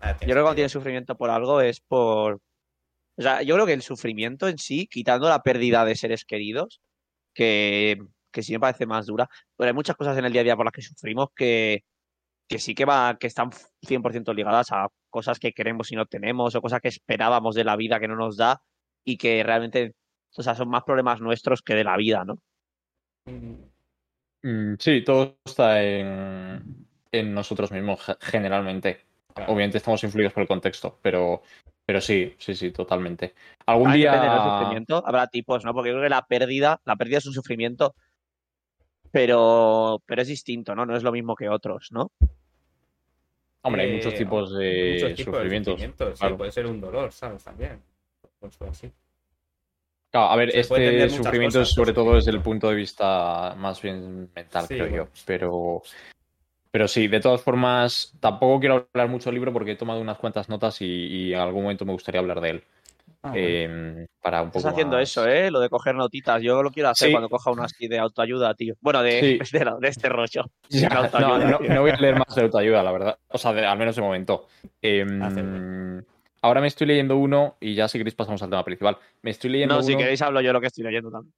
Ah, 0.00 0.12
yo 0.12 0.18
creo 0.18 0.36
que 0.36 0.42
cuando 0.42 0.54
tienes 0.54 0.72
sufrimiento 0.72 1.16
por 1.16 1.30
algo 1.30 1.60
es 1.60 1.80
por. 1.80 2.40
O 3.18 3.22
sea, 3.22 3.42
yo 3.42 3.54
creo 3.54 3.66
que 3.66 3.72
el 3.72 3.82
sufrimiento 3.82 4.46
en 4.48 4.58
sí, 4.58 4.86
quitando 4.86 5.28
la 5.28 5.42
pérdida 5.42 5.84
de 5.84 5.96
seres 5.96 6.24
queridos, 6.24 6.80
que, 7.34 7.98
que 8.30 8.42
sí 8.42 8.52
me 8.52 8.60
parece 8.60 8.86
más 8.86 9.06
dura, 9.06 9.28
pero 9.56 9.68
hay 9.68 9.74
muchas 9.74 9.96
cosas 9.96 10.18
en 10.18 10.26
el 10.26 10.32
día 10.32 10.42
a 10.42 10.44
día 10.44 10.56
por 10.56 10.66
las 10.66 10.72
que 10.72 10.82
sufrimos 10.82 11.28
que, 11.34 11.84
que 12.48 12.58
sí 12.58 12.74
que 12.74 12.84
va, 12.84 13.16
que 13.18 13.26
están 13.26 13.50
100% 13.82 14.34
ligadas 14.34 14.70
a 14.72 14.88
cosas 15.08 15.38
que 15.38 15.52
queremos 15.52 15.90
y 15.92 15.96
no 15.96 16.04
tenemos, 16.06 16.54
o 16.54 16.60
cosas 16.60 16.80
que 16.80 16.88
esperábamos 16.88 17.54
de 17.54 17.64
la 17.64 17.76
vida 17.76 17.98
que 17.98 18.08
no 18.08 18.16
nos 18.16 18.36
da, 18.36 18.60
y 19.04 19.16
que 19.16 19.42
realmente, 19.42 19.94
o 20.36 20.42
sea, 20.42 20.54
son 20.54 20.68
más 20.68 20.84
problemas 20.84 21.20
nuestros 21.20 21.62
que 21.62 21.74
de 21.74 21.84
la 21.84 21.96
vida, 21.96 22.24
¿no? 22.24 22.38
Mm, 23.24 23.54
Mm, 23.56 23.75
Sí, 24.78 25.02
todo 25.04 25.38
está 25.44 25.82
en, 25.82 26.86
en 27.12 27.34
nosotros 27.34 27.72
mismos, 27.72 28.00
ge- 28.04 28.16
generalmente. 28.20 29.00
claro. 29.34 29.52
Obviamente 29.52 29.78
estamos 29.78 30.02
influidos 30.04 30.32
por 30.32 30.42
el 30.42 30.48
contexto, 30.48 30.98
pero, 31.02 31.42
pero 31.84 32.00
sí, 32.00 32.34
sí, 32.38 32.54
sí, 32.54 32.70
totalmente. 32.70 33.34
Algún 33.66 33.92
día. 33.92 34.12
del 34.12 34.42
sufrimiento. 34.42 35.02
Habrá 35.06 35.26
tipos, 35.26 35.64
¿no? 35.64 35.74
Porque 35.74 35.90
yo 35.90 35.94
creo 35.94 36.04
que 36.04 36.10
la 36.10 36.26
pérdida, 36.26 36.80
la 36.84 36.96
pérdida 36.96 37.18
es 37.18 37.26
un 37.26 37.32
sufrimiento, 37.32 37.94
pero, 39.10 40.02
pero 40.06 40.22
es 40.22 40.28
distinto, 40.28 40.74
¿no? 40.74 40.86
No 40.86 40.96
es 40.96 41.02
lo 41.02 41.12
mismo 41.12 41.34
que 41.34 41.48
otros, 41.48 41.88
¿no? 41.90 42.10
Hombre, 43.62 43.82
hay 43.82 43.88
Eh, 43.88 43.96
muchos 43.96 44.14
tipos 44.14 44.56
de 44.56 44.92
muchos 44.92 45.16
tipos 45.16 45.16
de 45.16 45.24
sufrimientos. 45.24 45.72
sufrimientos, 45.72 46.14
sí, 46.14 46.20
claro. 46.20 46.38
puede 46.38 46.52
ser 46.52 46.66
un 46.66 46.80
dolor, 46.80 47.12
¿sabes? 47.12 47.42
También. 47.42 47.80
Pues 48.38 48.60
así. 48.62 48.92
Claro, 50.16 50.32
a 50.32 50.36
ver, 50.36 50.50
Se 50.50 50.60
este 50.60 51.10
sufrimiento 51.10 51.58
cosas 51.58 51.74
sobre 51.74 51.92
todo 51.92 52.14
desde 52.14 52.30
el 52.30 52.40
punto 52.40 52.68
de 52.70 52.74
vista 52.74 53.54
más 53.58 53.80
bien 53.82 54.30
mental, 54.34 54.62
Sí, 54.66 54.74
creo 54.74 54.88
bueno. 54.88 55.04
yo. 55.04 55.10
Pero, 55.26 55.82
pero 56.70 56.88
sí, 56.88 57.06
de 57.08 57.20
todas 57.20 57.42
formas, 57.42 58.14
tampoco 58.20 58.60
quiero 58.60 58.88
hablar 58.94 59.08
mucho 59.08 59.26
del 59.30 59.34
libro 59.34 59.52
porque 59.52 59.72
he 59.72 59.76
tomado 59.76 60.00
unas 60.00 60.18
cuantas 60.18 60.48
notas 60.48 60.80
y, 60.80 60.86
y 60.86 61.34
en 61.34 61.40
algún 61.40 61.62
momento 61.64 61.84
me 61.84 61.92
gustaría 61.92 62.20
hablar 62.20 62.40
de 62.40 62.50
él. 62.50 62.64
Ah, 63.22 63.32
eh, 63.34 64.06
para 64.22 64.42
un 64.42 64.48
poco 64.48 64.58
Estás 64.58 64.72
haciendo 64.72 64.96
más- 64.96 65.02
eso, 65.08 65.26
¿eh? 65.26 65.50
Lo 65.50 65.60
de 65.60 65.68
coger 65.68 65.94
notitas. 65.94 66.40
Yo 66.42 66.62
lo 66.62 66.70
quiero 66.70 66.88
hacer 66.90 67.08
Sí. 67.08 67.12
cuando 67.12 67.28
coja 67.28 67.50
uno 67.50 67.62
así 67.64 67.86
de 67.88 67.98
autoayuda, 67.98 68.54
tío. 68.54 68.74
Bueno, 68.80 69.02
de, 69.02 69.20
Sí. 69.20 69.38
de, 69.58 69.64
la- 69.64 69.76
de 69.78 69.88
este 69.88 70.08
rollo. 70.08 70.44
Ya, 70.70 70.88
De 70.88 71.68
no, 71.74 71.80
voy 71.82 71.90
a 71.90 71.96
leer 71.96 72.16
más 72.16 72.34
de 72.34 72.42
autoayuda, 72.42 72.82
la 72.82 72.92
verdad. 72.92 73.18
O 73.28 73.38
sea, 73.38 73.52
de- 73.52 73.66
al 73.66 73.78
menos 73.78 73.96
de 73.96 74.02
momento. 74.02 74.46
Em, 74.80 76.02
ahora 76.46 76.60
me 76.60 76.66
estoy 76.68 76.86
leyendo 76.86 77.16
uno 77.16 77.56
y 77.60 77.74
ya 77.74 77.88
si 77.88 77.98
queréis 77.98 78.14
pasamos 78.14 78.42
al 78.42 78.50
tema 78.50 78.64
principal. 78.64 78.96
Me 79.22 79.30
estoy 79.32 79.50
leyendo 79.50 79.74
No, 79.74 79.80
uno. 79.80 79.86
si 79.86 79.96
queréis 79.96 80.22
hablo 80.22 80.40
yo 80.40 80.52
lo 80.52 80.60
que 80.60 80.68
estoy 80.68 80.84
leyendo 80.84 81.10
también. 81.10 81.34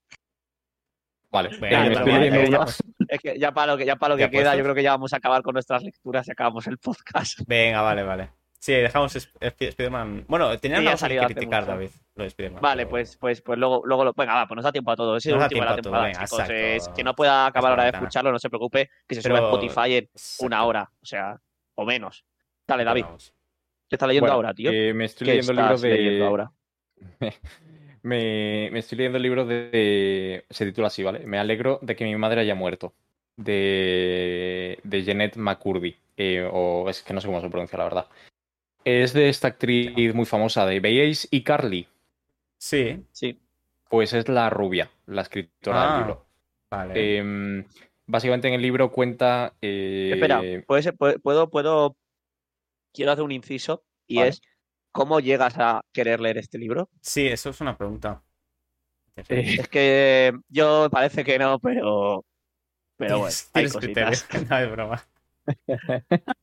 Vale, 1.31 1.51
Venga, 1.59 1.85
eh, 1.85 1.89
me 1.91 1.95
estoy 1.95 2.13
leyendo. 2.13 2.65
Es 3.09 3.21
que 3.21 3.39
ya 3.39 3.53
para 3.53 3.73
lo 3.73 3.79
que, 3.79 3.87
ya 3.87 3.97
para 3.97 4.15
lo 4.15 4.17
que 4.19 4.25
¿Ya 4.25 4.31
queda, 4.31 4.41
puestos? 4.43 4.59
yo 4.59 4.63
creo 4.65 4.75
que 4.75 4.83
ya 4.83 4.91
vamos 4.91 5.13
a 5.15 5.17
acabar 5.17 5.41
con 5.43 5.55
nuestras 5.55 5.83
lecturas 5.83 6.29
y 6.29 6.31
acabamos 6.33 6.67
el 6.67 6.77
podcast. 6.79 7.41
Venga, 7.47 7.81
vale, 7.81 8.03
vale. 8.03 8.31
Sí, 8.61 8.73
dejamos 8.75 9.15
Sp- 9.17 9.39
Sp- 9.41 9.69
Spider-Man. 9.69 10.25
Bueno, 10.29 10.59
tenía 10.59 10.79
Sí, 10.79 10.87
algo 11.07 11.27
que 11.29 11.35
criticar, 11.35 11.63
mucho. 11.63 11.73
David, 11.73 11.91
lo 12.17 12.23
de 12.25 12.29
Spider-Man. 12.29 12.61
Vale, 12.61 12.83
pero- 12.83 12.91
pues, 12.91 13.17
pues, 13.17 13.41
pues 13.41 13.59
luego, 13.59 13.83
luego 13.87 14.05
lo. 14.05 14.13
Venga, 14.15 14.35
va, 14.35 14.47
pues 14.49 14.57
nos 14.57 14.65
da 14.65 14.73
tiempo 14.73 14.91
a 14.91 14.97
todo. 14.97 15.17
Es 15.17 15.25
el 15.27 15.37
Nos 15.37 15.45
último 15.45 15.61
de 15.63 15.67
la 15.71 15.75
tiempo 15.77 15.89
a 15.89 15.93
todo, 15.99 16.03
temporada, 16.03 16.07
venga, 16.09 16.25
chicos. 16.25 16.51
Es 16.51 16.89
que 16.95 17.05
no 17.05 17.15
pueda 17.15 17.47
acabar 17.47 17.71
ahora 17.71 17.85
de 17.85 17.91
escucharlo, 17.91 18.33
no 18.33 18.39
se 18.39 18.49
preocupe, 18.51 18.91
que 19.07 19.15
se 19.15 19.23
sube 19.23 19.33
a 19.33 19.37
Pero- 19.37 19.47
Spotify 19.55 19.95
en 19.97 20.11
una 20.41 20.65
hora, 20.65 20.91
o 21.01 21.07
sea, 21.07 21.39
o 21.77 21.85
menos. 21.87 22.25
Dale, 22.67 22.85
David, 22.85 23.05
Vamos. 23.05 23.33
¿Qué 23.89 23.97
estás 23.97 24.07
leyendo 24.09 24.25
Bueno, 24.25 24.35
ahora, 24.37 24.55
tío? 24.55 24.71
eh, 24.73 24.93
me 24.95 25.05
estoy 25.05 25.27
¿Qué 25.27 25.31
leyendo 25.33 25.53
el 25.53 25.57
libro 25.57 25.75
estás 25.75 25.91
leyendo 25.91 26.25
de. 26.25 26.27
ahora? 26.29 26.53
Me, 28.03 28.69
me 28.73 28.79
estoy 28.79 28.97
leyendo 28.99 29.17
el 29.17 29.23
libro 29.23 29.45
de, 29.45 29.71
de- 29.71 30.45
Se 30.51 30.65
titula 30.65 30.87
así, 30.87 31.03
¿vale? 31.03 31.27
Me 31.27 31.37
alegro 31.39 31.81
de 31.83 31.97
que 31.97 32.05
mi 32.05 32.15
madre 32.17 32.41
haya 32.41 32.55
muerto. 32.55 32.95
De, 33.37 34.79
de 34.85 35.03
Jeanette 35.03 35.37
McCurdy. 35.37 35.97
eh, 36.17 36.49
o 36.51 36.89
es 36.89 37.03
que 37.03 37.13
no 37.13 37.21
sé 37.21 37.27
cómo 37.27 37.41
se 37.41 37.49
pronuncia, 37.51 37.77
la 37.79 37.85
verdad. 37.85 38.07
Es 38.85 39.13
de 39.13 39.29
esta 39.29 39.49
actriz 39.49 40.15
muy 40.15 40.27
famosa 40.27 40.65
de 40.65 40.81
¿Veíais 40.81 41.27
y 41.31 41.43
Carly? 41.43 41.87
Sí, 42.59 43.03
Sí. 43.13 43.37
Pues 43.91 44.13
es 44.13 44.29
la 44.29 44.49
rubia, 44.51 44.91
la 45.07 45.23
escritora 45.23 45.83
Ah, 45.83 45.87
del 45.89 45.97
libro. 45.99 46.27
vale. 46.71 47.19
Em, 47.19 47.65
básicamente 48.07 48.49
en 48.49 48.55
el 48.55 48.63
libro 48.63 48.91
cuenta. 48.93 49.55
eh, 49.61 50.11
Espera, 50.13 50.41
¿puede 50.67 50.83
ser- 50.83 50.97
puedo, 50.97 51.19
puedo, 51.19 51.51
puedo- 51.51 51.97
Quiero 52.93 53.13
hacer 53.13 53.25
un 53.25 53.33
inciso 53.33 53.85
y 54.07 54.17
Vale. 54.17 54.29
es: 54.31 54.41
¿cómo 54.93 55.21
llegas 55.21 55.55
a 55.59 55.83
querer 55.93 56.21
leer 56.21 56.39
este 56.39 56.59
libro? 56.59 56.89
Sí, 57.01 57.27
eso 57.27 57.51
es 57.51 57.61
una 57.61 57.77
pregunta. 57.77 58.23
eh, 59.17 59.57
Es 59.59 59.69
que 59.69 60.33
yo 60.49 60.89
parece 60.91 61.25
que 61.25 61.39
no, 61.39 61.59
pero. 61.59 62.25
Pero 62.97 63.19
bueno, 63.19 63.35
Tienes- 63.35 63.51
hay 63.55 63.69
cositas. 63.71 64.27
No, 64.51 64.59
es 64.59 64.71
broma. 64.71 65.09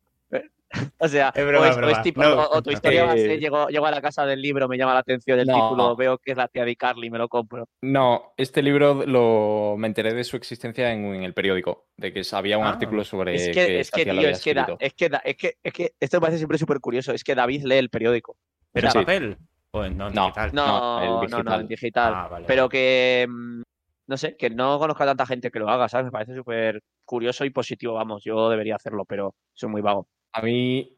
O 1.00 1.08
sea, 1.08 1.32
Es 1.36 1.46
broma, 1.46 1.68
o, 1.68 1.90
es 1.90 1.98
o 1.98 2.02
tipo- 2.02 2.22
No, 2.24 2.34
o- 2.36 2.58
o 2.58 2.62
tu 2.62 2.72
historia 2.72 3.06
va 3.06 3.12
a 3.14 3.16
eh, 3.16 3.20
ser, 3.26 3.40
llego, 3.40 3.68
llego 3.68 3.86
a 3.86 3.92
la 3.92 4.02
casa 4.02 4.26
del 4.26 4.42
libro, 4.42 4.68
me 4.68 4.78
llama 4.78 4.94
la 4.94 5.00
atención 5.00 5.40
el 5.40 5.48
No. 5.48 5.54
título, 5.56 5.96
veo 5.96 6.18
que 6.18 6.32
es 6.32 6.38
la 6.38 6.48
tía 6.48 6.66
de 6.66 6.76
Carly, 6.76 7.10
me 7.10 7.18
lo 7.18 7.28
compro. 7.30 7.68
No, 7.82 8.34
este 8.38 8.62
libro 8.62 9.04
lo 9.06 9.76
me 9.78 9.88
enteré 9.88 10.14
de 10.14 10.24
su 10.24 10.38
existencia 10.38 10.92
en, 10.92 11.06
en 11.16 11.24
el 11.24 11.34
periódico, 11.34 11.86
de 11.98 12.12
que 12.14 12.22
había 12.34 12.58
un 12.58 12.66
Ah. 12.66 12.70
artículo 12.72 13.04
sobre 13.04 13.36
Es 13.36 13.50
que, 13.50 13.80
es 13.80 13.92
que 13.92 14.04
tío, 14.06 14.14
es 14.30 14.42
que, 14.44 14.54
da- 14.54 14.62
escrito. 14.64 14.78
es, 14.80 14.94
que 14.94 15.10
da- 15.10 15.22
es, 15.24 15.36
que, 15.38 15.54
es 15.64 15.74
que 15.74 15.92
esto 16.00 16.18
me 16.18 16.22
parece 16.22 16.38
siempre 16.40 16.58
súper 16.58 16.80
curioso, 16.80 17.12
es 17.14 17.24
que 17.24 17.36
David 17.36 17.64
lee 17.66 17.76
el 17.78 17.90
periódico. 17.90 18.38
¿Pero 18.72 18.88
en 18.88 18.92
Sí. 18.92 19.00
papel? 19.00 19.38
¿O 19.72 19.84
en 19.84 19.98
no, 19.98 20.08
en 20.08 20.14
No. 20.14 20.22
digital? 20.24 20.50
No, 20.54 20.66
No, 20.68 21.00
el 21.02 21.08
no, 21.08 21.14
no, 21.16 21.22
digital. 21.28 21.62
en 21.62 21.68
digital. 21.68 22.14
Ah, 22.16 22.28
vale. 22.30 22.46
Pero 22.48 22.70
que, 22.70 23.26
mm, 23.30 23.62
no 24.08 24.18
sé, 24.18 24.38
que 24.38 24.50
no 24.50 24.78
conozco 24.80 25.04
a 25.04 25.08
tanta 25.08 25.26
gente 25.26 25.50
que 25.52 25.60
lo 25.60 25.70
haga, 25.70 25.90
¿sabes? 25.90 26.06
Me 26.06 26.12
parece 26.12 26.36
súper 26.36 26.82
curioso 27.06 27.44
y 27.46 27.50
positivo, 27.50 27.94
vamos, 27.94 28.24
yo 28.24 28.50
debería 28.50 28.76
hacerlo, 28.76 29.04
pero 29.06 29.36
soy 29.54 29.70
muy 29.70 29.82
vago. 29.82 30.08
A 30.36 30.42
mí 30.42 30.98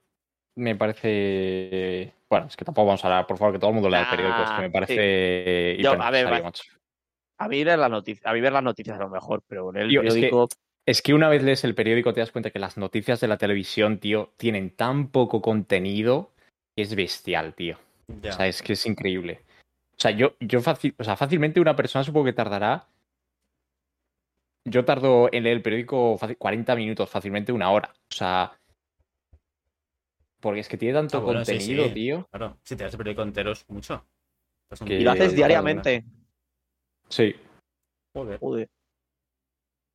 me 0.55 0.75
parece. 0.75 2.13
Bueno, 2.29 2.47
es 2.47 2.57
que 2.57 2.65
tampoco 2.65 2.87
vamos 2.87 3.03
a 3.03 3.07
hablar, 3.07 3.27
por 3.27 3.37
favor, 3.37 3.53
que 3.53 3.59
todo 3.59 3.69
el 3.69 3.75
mundo 3.75 3.89
lea 3.89 4.01
el 4.01 4.09
periódico. 4.09 4.41
Es 4.41 4.49
que 4.49 4.55
Ah, 4.55 4.61
me 4.61 4.71
parece 4.71 5.77
Yo, 5.79 5.91
a 5.91 6.09
ver. 6.09 6.43
A 7.39 7.47
mí 7.47 7.63
ver 7.63 7.77
las 7.77 7.91
noticias, 7.91 8.25
a 8.25 8.33
mí 8.33 8.41
ver 8.41 8.51
las 8.51 8.63
noticias 8.63 8.97
a 8.97 9.03
lo 9.03 9.09
mejor, 9.09 9.43
pero 9.47 9.71
leer 9.71 9.85
el 9.85 9.89
Tío, 9.91 10.01
es 10.01 10.07
que- 10.15 10.21
periódico, 10.21 10.49
Es 10.87 11.01
que 11.01 11.13
una 11.13 11.27
vez 11.29 11.43
lees 11.43 11.63
el 11.65 11.75
periódico 11.75 12.13
te 12.13 12.21
das 12.21 12.31
cuenta 12.31 12.49
que 12.49 12.59
las 12.59 12.77
noticias 12.77 13.19
de 13.19 13.27
la 13.27 13.37
televisión, 13.37 13.99
tío, 13.99 14.31
tienen 14.37 14.71
tan 14.71 15.09
poco 15.09 15.41
contenido 15.41 16.31
que 16.75 16.81
es 16.83 16.95
bestial, 16.95 17.53
tío. 17.53 17.77
O 18.27 18.31
sea, 18.31 18.47
es 18.47 18.61
que 18.63 18.73
es 18.73 18.85
increíble. 18.85 19.41
O 19.91 19.99
sea, 19.99 20.11
yo, 20.11 20.35
yo 20.39 20.61
fácil, 20.61 20.95
o 20.97 21.03
sea, 21.03 21.15
fácilmente 21.17 21.59
una 21.59 21.75
persona 21.75 22.03
supongo 22.05 22.25
que 22.27 22.33
tardará. 22.33 22.87
Yo 24.65 24.83
tardo 24.85 25.29
en 25.31 25.43
leer 25.43 25.57
el 25.57 25.61
periódico 25.61 26.17
fácil- 26.17 26.37
40 26.37 26.75
minutos, 26.75 27.09
fácilmente 27.09 27.51
una 27.51 27.69
hora. 27.69 27.93
O 28.11 28.15
sea. 28.15 28.53
Porque 30.39 30.59
es 30.59 30.67
que 30.69 30.77
tiene 30.77 30.93
tanto 30.93 31.17
Ah, 31.17 31.21
bueno, 31.21 31.39
contenido, 31.39 31.85
sí. 31.85 31.93
tío. 31.93 32.27
Claro, 32.29 32.57
si 32.63 32.75
te 32.75 32.83
das 32.83 32.93
el 32.93 32.97
periódico 32.97 33.23
entero 33.23 33.51
es 33.51 33.67
mucho. 33.69 34.05
Es 34.69 34.81
un- 34.81 34.87
Que- 34.87 34.95
y 34.95 35.03
lo 35.03 35.11
haces 35.11 35.35
diariamente. 35.35 36.05
Sí. 37.09 37.35
Joder. 38.15 38.39
Joder. 38.39 38.69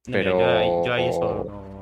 Pero- 0.04 0.40
Yo, 0.40 0.46
ahí- 0.46 0.86
yo 0.86 0.92
ahí 0.92 1.04
eso 1.08 1.44
no... 1.44 1.72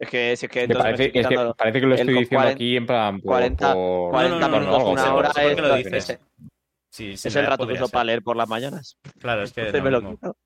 Es 0.00 0.10
que, 0.10 0.32
es 0.32 0.40
que 0.40 0.48
Me 0.48 0.62
entonces 0.64 0.76
me 0.78 0.82
parece, 0.82 1.04
es 1.06 1.12
que 1.12 1.18
quitando 1.28 1.54
parece 1.54 1.80
que 1.80 1.86
lo 1.86 1.94
estoy 1.94 2.14
diciendo 2.14 2.36
40 2.36 2.54
aquí 2.54 2.76
en 2.76 2.86
plan. 2.86 3.20
Por, 3.20 3.26
40 3.30 3.72
por- 3.74 4.10
40 4.10 4.34
no, 4.34 4.40
no, 4.40 4.48
no, 4.48 4.58
minutos, 4.60 4.82
no, 4.82 4.90
una 4.90 5.02
sé, 5.04 5.08
hora 5.10 5.28
es, 5.52 5.58
lo 5.60 5.74
dices. 5.76 6.20
Sí, 6.90 7.16
sí, 7.16 7.28
es 7.28 7.36
el 7.36 7.46
rato 7.46 7.66
que 7.68 7.74
uso 7.74 7.88
para 7.88 8.04
leer 8.04 8.22
por 8.22 8.36
las 8.36 8.48
mañanas. 8.48 8.98
Claro, 9.20 9.44
es 9.44 9.52
que 9.54 9.60
Entonces 9.60 9.80
no, 9.80 9.84
me 9.84 9.90
lo 9.92 10.10
quito. 10.10 10.36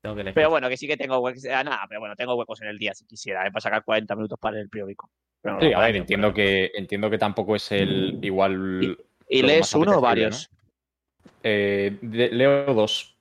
tengo 0.00 0.14
que 0.14 0.20
elegir. 0.22 0.34
Pero 0.34 0.48
bueno, 0.50 0.68
que 0.70 0.76
sí 0.78 0.86
que 0.88 0.96
tengo 0.96 1.18
huecos. 1.18 1.44
ah, 1.44 1.62
nada, 1.62 1.84
pero 1.88 2.00
bueno, 2.00 2.16
tengo 2.16 2.34
huecos 2.36 2.62
en 2.62 2.68
el 2.68 2.78
día 2.78 2.94
si 2.94 3.04
quisiera, 3.04 3.46
¿eh? 3.46 3.50
para 3.52 3.60
sacar 3.60 3.84
40 3.84 4.16
minutos 4.16 4.38
para 4.40 4.52
leer 4.54 4.64
el 4.64 4.70
periódico. 4.70 5.10
Pero 5.44 5.56
no, 5.56 5.60
Sí, 5.60 5.70
no, 5.72 5.78
a 5.78 5.80
ver, 5.82 5.96
entiendo 5.96 6.32
que, 6.32 6.72
entiendo 6.74 7.10
que 7.10 7.18
tampoco 7.18 7.54
es 7.54 7.70
el 7.70 8.16
igual. 8.22 8.96
¿Y 9.28 9.42
lees 9.42 9.74
uno 9.74 9.98
o 9.98 10.00
varios? 10.00 10.48
Eh, 11.42 11.98
de- 12.00 12.30
leo 12.30 12.72
dos. 12.72 13.14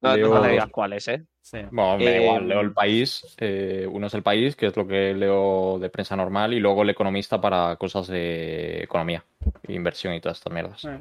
No, 0.00 0.10
no 0.10 0.16
Leo- 0.16 0.40
me 0.42 0.50
digas 0.50 0.68
cuáles, 0.70 1.06
¿eh? 1.06 1.24
Sí. 1.40 1.58
Bueno, 1.70 1.98
me 1.98 2.06
da 2.06 2.16
Eh, 2.16 2.22
igual, 2.22 2.48
leo 2.48 2.60
el 2.60 2.72
país. 2.72 3.36
eh, 3.38 3.86
uno 3.88 4.08
es 4.08 4.14
el 4.14 4.24
país, 4.24 4.56
que 4.56 4.66
es 4.66 4.76
lo 4.76 4.86
que 4.88 5.14
leo 5.14 5.78
de 5.78 5.88
prensa 5.90 6.16
normal, 6.16 6.52
y 6.54 6.58
luego 6.58 6.82
el 6.82 6.90
economista 6.90 7.40
para 7.40 7.76
cosas 7.76 8.08
de 8.08 8.82
economía, 8.82 9.24
inversión 9.68 10.14
y 10.14 10.20
todas 10.20 10.38
estas 10.38 10.52
mierdas. 10.52 10.84
Eh, 10.86 10.98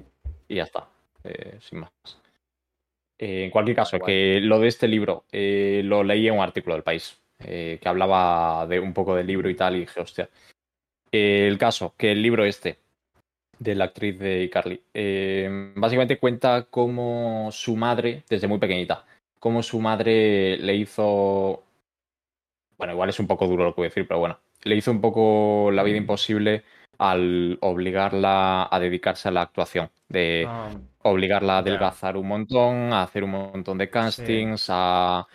Y 0.50 0.56
ya 0.58 0.64
está, 0.64 0.88
eh, 1.24 1.58
sin 1.62 1.80
más. 1.80 1.92
Eh, 3.18 3.46
en 3.46 3.50
cualquier 3.50 3.76
caso, 3.76 3.98
que 4.00 4.40
lo 4.40 4.60
de 4.60 4.68
este 4.68 4.88
libro 4.88 5.26
eh, 5.32 5.82
lo 5.84 6.04
leí 6.04 6.28
en 6.28 6.36
un 6.36 6.42
artículo 6.42 6.76
del 6.76 6.84
país, 6.84 7.20
eh, 7.40 7.80
que 7.82 7.90
hablaba 7.90 8.66
de 8.68 8.80
un 8.80 8.94
poco 8.94 9.16
del 9.16 9.28
libro 9.28 9.50
y 9.50 9.56
tal, 9.56 9.76
y 9.76 9.82
dije, 9.82 10.00
hostia. 10.00 10.30
Eh, 11.12 11.48
el 11.48 11.58
caso, 11.58 11.94
que 11.98 12.12
el 12.12 12.22
libro 12.22 12.46
este, 12.46 12.80
de 13.60 13.76
la 13.76 13.86
actriz 13.86 14.20
de 14.20 14.44
iCarly, 14.44 14.82
eh, 14.94 15.74
básicamente 15.76 16.18
cuenta 16.18 16.68
cómo 16.70 17.50
su 17.52 17.76
madre, 17.76 18.24
desde 18.30 18.48
muy 18.48 18.60
pequeñita, 18.60 19.06
cómo 19.40 19.64
su 19.64 19.80
madre 19.80 20.58
le 20.58 20.76
hizo. 20.76 21.64
Bueno, 22.78 22.94
igual 22.94 23.10
es 23.10 23.20
un 23.20 23.28
poco 23.28 23.48
duro 23.48 23.64
lo 23.66 23.74
que 23.74 23.82
voy 23.82 23.86
a 23.88 23.90
decir, 23.90 24.08
pero 24.08 24.20
bueno. 24.20 24.40
Le 24.64 24.76
hizo 24.76 24.92
un 24.92 25.02
poco 25.02 25.72
la 25.72 25.84
vida 25.84 25.98
imposible 25.98 26.64
al 26.98 27.58
obligarla 27.62 28.68
a 28.70 28.80
dedicarse 28.80 29.30
a 29.30 29.32
la 29.32 29.44
actuación. 29.44 29.90
De 30.10 30.46
ah, 30.48 30.70
obligarla 31.04 31.56
a 31.56 31.60
adelgazar 31.60 32.18
un 32.18 32.28
montón, 32.28 32.94
a 32.94 33.04
hacer 33.04 33.24
un 33.24 33.32
montón 33.32 33.78
de 33.78 33.90
castings, 33.90 34.68
a. 34.70 35.28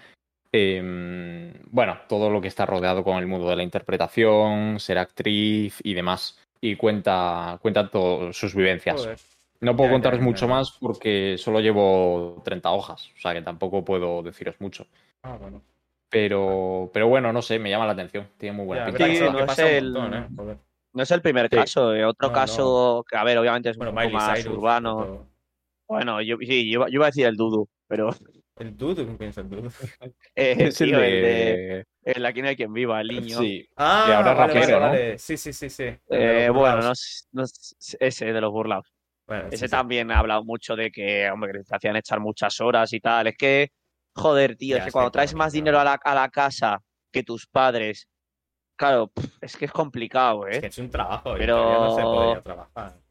em, 0.53 1.53
bueno, 1.71 1.99
todo 2.09 2.31
lo 2.31 2.41
que 2.41 2.49
está 2.49 2.67
rodeado 2.67 3.03
con 3.03 3.17
el 3.19 3.27
mundo 3.27 3.49
de 3.49 3.57
la 3.57 3.63
interpretación, 3.63 4.79
ser 4.79 4.99
actriz 4.99 5.81
y 5.83 5.95
demás. 5.95 6.39
Y 6.61 6.77
cuenta, 6.77 7.59
cuenta 7.61 7.91
todas 7.91 8.37
sus 8.37 8.55
vivencias. 8.55 9.01
joder. 9.01 9.19
No 9.61 9.77
puedo 9.77 9.91
Ya, 9.91 9.95
contaros 9.95 10.19
ya, 10.21 10.25
mucho 10.25 10.47
ya. 10.47 10.53
más 10.55 10.73
porque 10.81 11.37
solo 11.39 11.61
llevo 11.61 12.41
30 12.45 12.71
hojas, 12.71 13.11
o 13.17 13.21
sea 13.21 13.33
que 13.33 13.43
tampoco 13.43 13.85
puedo 13.85 14.23
deciros 14.23 14.57
mucho. 14.61 14.87
Ah, 15.23 15.37
bueno. 15.41 15.63
Pero, 16.11 16.91
pero 16.93 17.09
bueno, 17.09 17.33
no 17.33 17.41
sé, 17.43 17.59
me 17.59 17.71
llama 17.71 17.87
la 17.87 17.93
atención. 17.93 18.29
Tiene 18.37 18.57
muy 18.57 18.67
buena 18.67 18.83
Ya, 18.85 18.87
pinta. 18.93 19.07
Sí, 19.07 19.21
no 19.33 19.45
es 19.45 19.59
el- 19.59 19.93
montón, 19.93 20.15
¿eh? 20.15 20.57
No 20.93 21.03
es 21.03 21.11
el 21.11 21.23
primer 21.23 21.49
Sí. 21.49 21.57
caso. 21.57 21.95
eh, 21.95 22.05
Otro 22.05 22.29
No, 22.29 22.35
caso 22.35 23.05
que, 23.09 23.17
a 23.17 23.25
ver, 23.25 23.39
obviamente 23.39 23.71
es 23.71 23.79
Bueno, 23.79 23.93
un 23.93 23.95
poco 23.97 24.05
Miley 24.09 24.15
más 24.17 24.43
Cyrus. 24.43 24.59
urbano. 24.59 25.27
Bueno, 25.89 26.21
yo, 26.21 26.37
sí, 26.41 26.71
yo, 26.71 26.81
iba- 26.81 26.87
yo 26.89 26.95
iba 26.95 27.07
a 27.07 27.09
decir 27.09 27.25
el 27.27 27.37
Dudu, 27.37 27.67
pero 27.89 28.11
El 28.63 28.77
dude, 28.77 29.05
¿qué 29.05 29.13
piensa 29.15 29.41
el 29.41 29.49
dude? 29.51 29.69
eh, 30.37 30.55
Es 30.59 30.81
el 30.81 30.89
tío, 30.91 31.03
el 31.03 31.11
de, 31.11 31.21
de... 31.23 31.87
el 32.05 32.27
Aquí 32.27 32.43
no 32.43 32.49
hay 32.49 32.55
quien 32.57 32.73
viva, 32.73 33.01
el 33.01 33.09
niño. 33.09 33.39
Sí, 33.41 33.69
Ah, 33.77 34.05
Y 34.09 34.13
ahora 34.13 34.35
vale, 34.35 34.55
rapero, 34.55 34.81
vale, 34.81 35.13
¿no? 35.13 35.19
Sí, 35.19 35.37
sí, 35.37 35.53
sí, 35.53 35.69
sí. 35.69 35.85
Eh, 36.11 36.49
bueno, 36.53 36.81
no, 36.83 36.93
no 37.33 37.45
ese 38.01 38.33
de 38.33 38.41
los 38.41 38.53
burlados. 38.53 38.87
Bueno, 39.27 39.49
Ese 39.51 39.67
sí. 39.67 39.71
también 39.71 40.11
ha 40.13 40.19
hablado 40.19 40.45
mucho 40.45 40.77
de 40.77 40.91
que, 40.93 41.29
hombre, 41.31 41.53
que 41.53 41.65
te 41.65 41.75
hacían 41.77 41.97
echar 41.97 42.21
muchas 42.21 42.61
horas 42.61 42.93
y 42.93 43.01
tal. 43.01 43.27
Es 43.27 43.37
que, 43.37 43.69
joder, 44.15 44.57
tío, 44.57 44.77
Ya, 44.77 44.79
es 44.79 44.85
que 44.85 44.89
es 44.91 44.93
cuando 44.93 45.11
traes 45.11 45.35
más 45.35 45.53
dinero 45.53 45.81
a 45.81 45.85
la, 45.85 45.95
a 45.95 46.15
la 46.15 46.29
casa 46.29 46.79
que 47.11 47.23
tus 47.25 47.47
padres, 47.49 48.07
claro, 48.77 49.11
es 49.41 49.57
que 49.57 49.65
es 49.65 49.73
complicado, 49.73 50.47
Es 50.47 50.59
¿eh? 50.59 50.61
que 50.61 50.67
es 50.69 50.79
un 50.79 50.89
trabajo. 50.91 51.35
Pero- 51.37 51.57
no 51.81 51.95
se 51.97 52.03
podría 52.03 52.43
trabajar. 52.43 53.02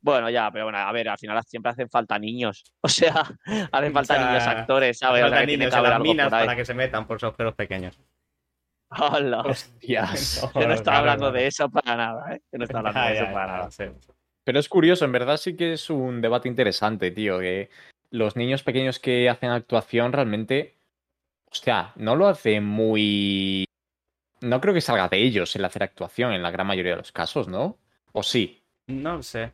Bueno, 0.00 0.30
ya, 0.30 0.50
pero 0.50 0.64
bueno, 0.66 0.78
a 0.78 0.92
ver, 0.92 1.08
al 1.08 1.18
final 1.18 1.42
siempre 1.44 1.72
hacen 1.72 1.88
falta 1.90 2.18
niños. 2.18 2.64
O 2.82 2.88
sea, 2.88 3.20
hacen 3.72 3.92
falta 3.92 4.14
O 4.14 4.16
sea, 4.16 4.26
niños 4.26 4.46
actores, 4.46 4.98
¿sabes? 4.98 5.24
O 5.24 5.28
sea, 5.28 5.40
que 5.40 5.46
niños 5.46 5.74
que 5.74 5.80
las 5.80 6.00
minas 6.00 6.30
para 6.30 6.56
que 6.56 6.64
se 6.64 6.74
metan 6.74 7.06
por 7.06 7.16
esos 7.16 7.28
agujeros 7.28 7.54
pequeños. 7.54 7.98
Hola. 8.90 9.40
hostias. 9.46 10.48
Yo 10.54 10.66
no 10.66 10.74
estaba 10.74 10.98
hablando 10.98 11.30
de 11.32 11.46
eso 11.46 11.68
para 11.68 11.96
nada, 11.96 12.34
¿eh? 12.34 12.42
Yo 12.52 12.58
no 12.58 12.64
estaba 12.64 12.88
hablando 12.88 13.00
Ya, 13.00 13.08
de 13.08 13.14
eso 13.16 13.24
ya, 13.24 13.32
para 13.32 13.46
ya, 13.46 13.52
nada. 13.58 13.70
sí. 13.70 13.84
Pero 14.44 14.60
es 14.60 14.68
curioso, 14.68 15.04
en 15.04 15.12
verdad 15.12 15.36
sí 15.36 15.56
que 15.56 15.74
es 15.74 15.90
un 15.90 16.22
debate 16.22 16.48
interesante, 16.48 17.10
tío, 17.10 17.38
que 17.38 17.68
los 18.10 18.34
niños 18.36 18.62
pequeños 18.62 18.98
que 18.98 19.28
hacen 19.28 19.50
actuación 19.50 20.10
realmente, 20.12 20.78
hostia, 21.50 21.92
no 21.96 22.16
lo 22.16 22.28
hacen 22.28 22.64
muy... 22.64 23.66
No 24.40 24.60
creo 24.62 24.72
que 24.72 24.80
salga 24.80 25.08
de 25.08 25.18
ellos 25.18 25.54
el 25.56 25.64
hacer 25.66 25.82
actuación 25.82 26.32
en 26.32 26.42
la 26.42 26.50
gran 26.50 26.66
mayoría 26.66 26.92
de 26.92 26.98
los 26.98 27.12
casos, 27.12 27.48
¿no? 27.48 27.76
¿O 28.12 28.22
sí? 28.22 28.62
No 28.86 29.16
lo 29.16 29.22
sé. 29.22 29.52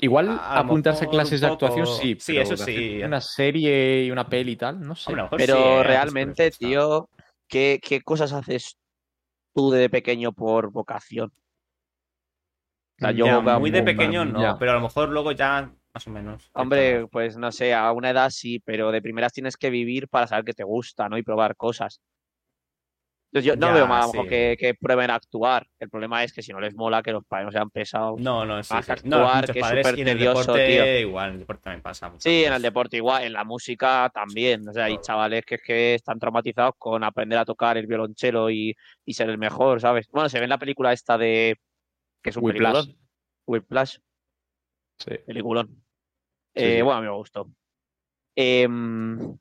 Igual 0.00 0.38
apuntarse 0.40 1.04
a 1.06 1.08
clases 1.08 1.40
de 1.40 1.46
actuación, 1.48 1.86
sí. 1.86 2.16
sí, 2.20 2.32
pero 2.34 2.42
eso 2.54 2.64
sí. 2.64 3.02
Una 3.02 3.20
serie 3.20 4.04
y 4.04 4.10
una 4.10 4.28
peli 4.28 4.52
y 4.52 4.56
tal, 4.56 4.80
no 4.80 4.94
sé. 4.94 5.12
Pero 5.36 5.54
sí, 5.54 5.60
¿eh? 5.60 5.82
realmente, 5.82 6.50
tío, 6.52 7.08
¿qué, 7.48 7.80
¿qué 7.82 8.00
cosas 8.02 8.32
haces 8.32 8.78
tú 9.54 9.70
de 9.70 9.90
pequeño 9.90 10.32
por 10.32 10.70
vocación? 10.70 11.32
O 13.00 13.00
sea, 13.00 13.10
yo 13.12 13.26
Ya, 13.26 13.40
veo 13.40 13.60
muy 13.60 13.70
de 13.70 13.82
pequeño 13.82 14.24
no, 14.24 14.40
ya. 14.40 14.58
pero 14.58 14.72
a 14.72 14.74
lo 14.74 14.80
mejor 14.80 15.08
luego 15.08 15.32
ya 15.32 15.72
más 15.94 16.06
o 16.06 16.10
menos. 16.10 16.50
Hombre, 16.52 17.06
pues 17.08 17.36
no 17.36 17.50
sé, 17.50 17.74
a 17.74 17.90
una 17.92 18.10
edad 18.10 18.30
sí, 18.30 18.60
pero 18.60 18.92
de 18.92 19.02
primeras 19.02 19.32
tienes 19.32 19.56
que 19.56 19.70
vivir 19.70 20.08
para 20.08 20.26
saber 20.26 20.44
que 20.44 20.52
te 20.52 20.64
gusta, 20.64 21.08
¿no? 21.08 21.18
Y 21.18 21.22
probar 21.22 21.56
cosas. 21.56 22.00
Entonces 23.30 23.44
yo 23.46 23.56
no 23.56 23.66
Ya, 23.68 23.72
veo 23.74 23.86
mal 23.86 24.02
a 24.02 24.06
lo 24.06 24.12
mejor 24.12 24.24
sí. 24.24 24.30
que, 24.30 24.56
que 24.58 24.74
prueben 24.74 25.10
a 25.10 25.16
actuar. 25.16 25.66
El 25.78 25.90
problema 25.90 26.24
es 26.24 26.32
que 26.32 26.40
si 26.42 26.50
no 26.50 26.60
les 26.60 26.74
mola, 26.74 27.02
que 27.02 27.12
los 27.12 27.24
padres 27.26 27.44
no 27.46 27.52
sean 27.52 27.68
pesados. 27.68 28.18
No, 28.20 28.46
no, 28.46 28.62
sí. 28.62 28.74
Sí. 28.82 28.92
No, 29.04 29.16
actuar, 29.26 29.34
muchos 29.42 29.50
que 29.52 29.58
es 29.58 29.62
padres, 29.66 29.86
súper 29.86 29.98
y 29.98 30.02
en 30.02 30.08
el 30.08 30.16
tedioso, 30.18 30.40
deporte 30.54 30.66
tío. 30.66 30.98
igual, 31.00 31.26
en 31.28 31.32
el 31.34 31.38
deporte 31.40 31.62
también 31.64 31.82
pasa. 31.82 32.08
muchas 32.08 32.22
Sí, 32.22 32.44
en 32.44 32.52
el 32.54 32.62
deporte 32.62 32.96
igual, 32.96 33.24
en 33.24 33.32
la 33.34 33.44
música 33.44 34.10
también. 34.14 34.66
O 34.66 34.72
sea, 34.72 34.84
hay 34.86 34.96
chavales 35.02 35.44
que 35.44 35.56
es 35.56 35.62
que 35.62 35.94
están 35.94 36.18
traumatizados 36.18 36.74
con 36.78 37.04
aprender 37.04 37.38
a 37.38 37.44
tocar 37.44 37.76
el 37.76 37.86
violonchelo 37.86 38.48
y, 38.50 38.74
y 39.04 39.12
ser 39.14 39.28
el 39.28 39.36
mejor, 39.36 39.80
¿sabes? 39.82 40.08
Bueno, 40.10 40.28
se 40.30 40.38
ve 40.38 40.44
en 40.44 40.50
la 40.50 40.58
película 40.58 40.92
esta 40.94 41.18
de. 41.18 41.56
que 42.22 42.30
es 42.30 42.36
un 42.38 42.44
Whiplash. 42.44 42.72
peliculón. 42.86 43.08
Whiplash, 43.46 43.96
Sí. 44.98 45.10
peliculón. 45.26 45.66
Sí, 45.68 46.64
Eh, 46.64 46.76
sí. 46.76 46.82
Bueno, 46.82 46.98
a 46.98 47.00
mí 47.02 47.06
me 47.08 47.12
gustó. 47.14 47.50
Em, 48.34 49.36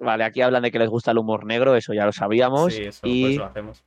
vale, 0.00 0.24
aquí 0.24 0.40
hablan 0.40 0.62
de 0.62 0.70
que 0.70 0.78
les 0.78 0.88
gusta 0.88 1.10
el 1.12 1.18
humor 1.18 1.44
negro, 1.46 1.76
eso 1.76 1.92
ya 1.94 2.04
lo 2.06 2.12
sabíamos. 2.12 2.74
Sí, 2.74 2.82
eso, 2.82 3.00
por 3.02 3.10
y 3.10 3.36
lo 3.36 3.44
hacemos. 3.44 3.84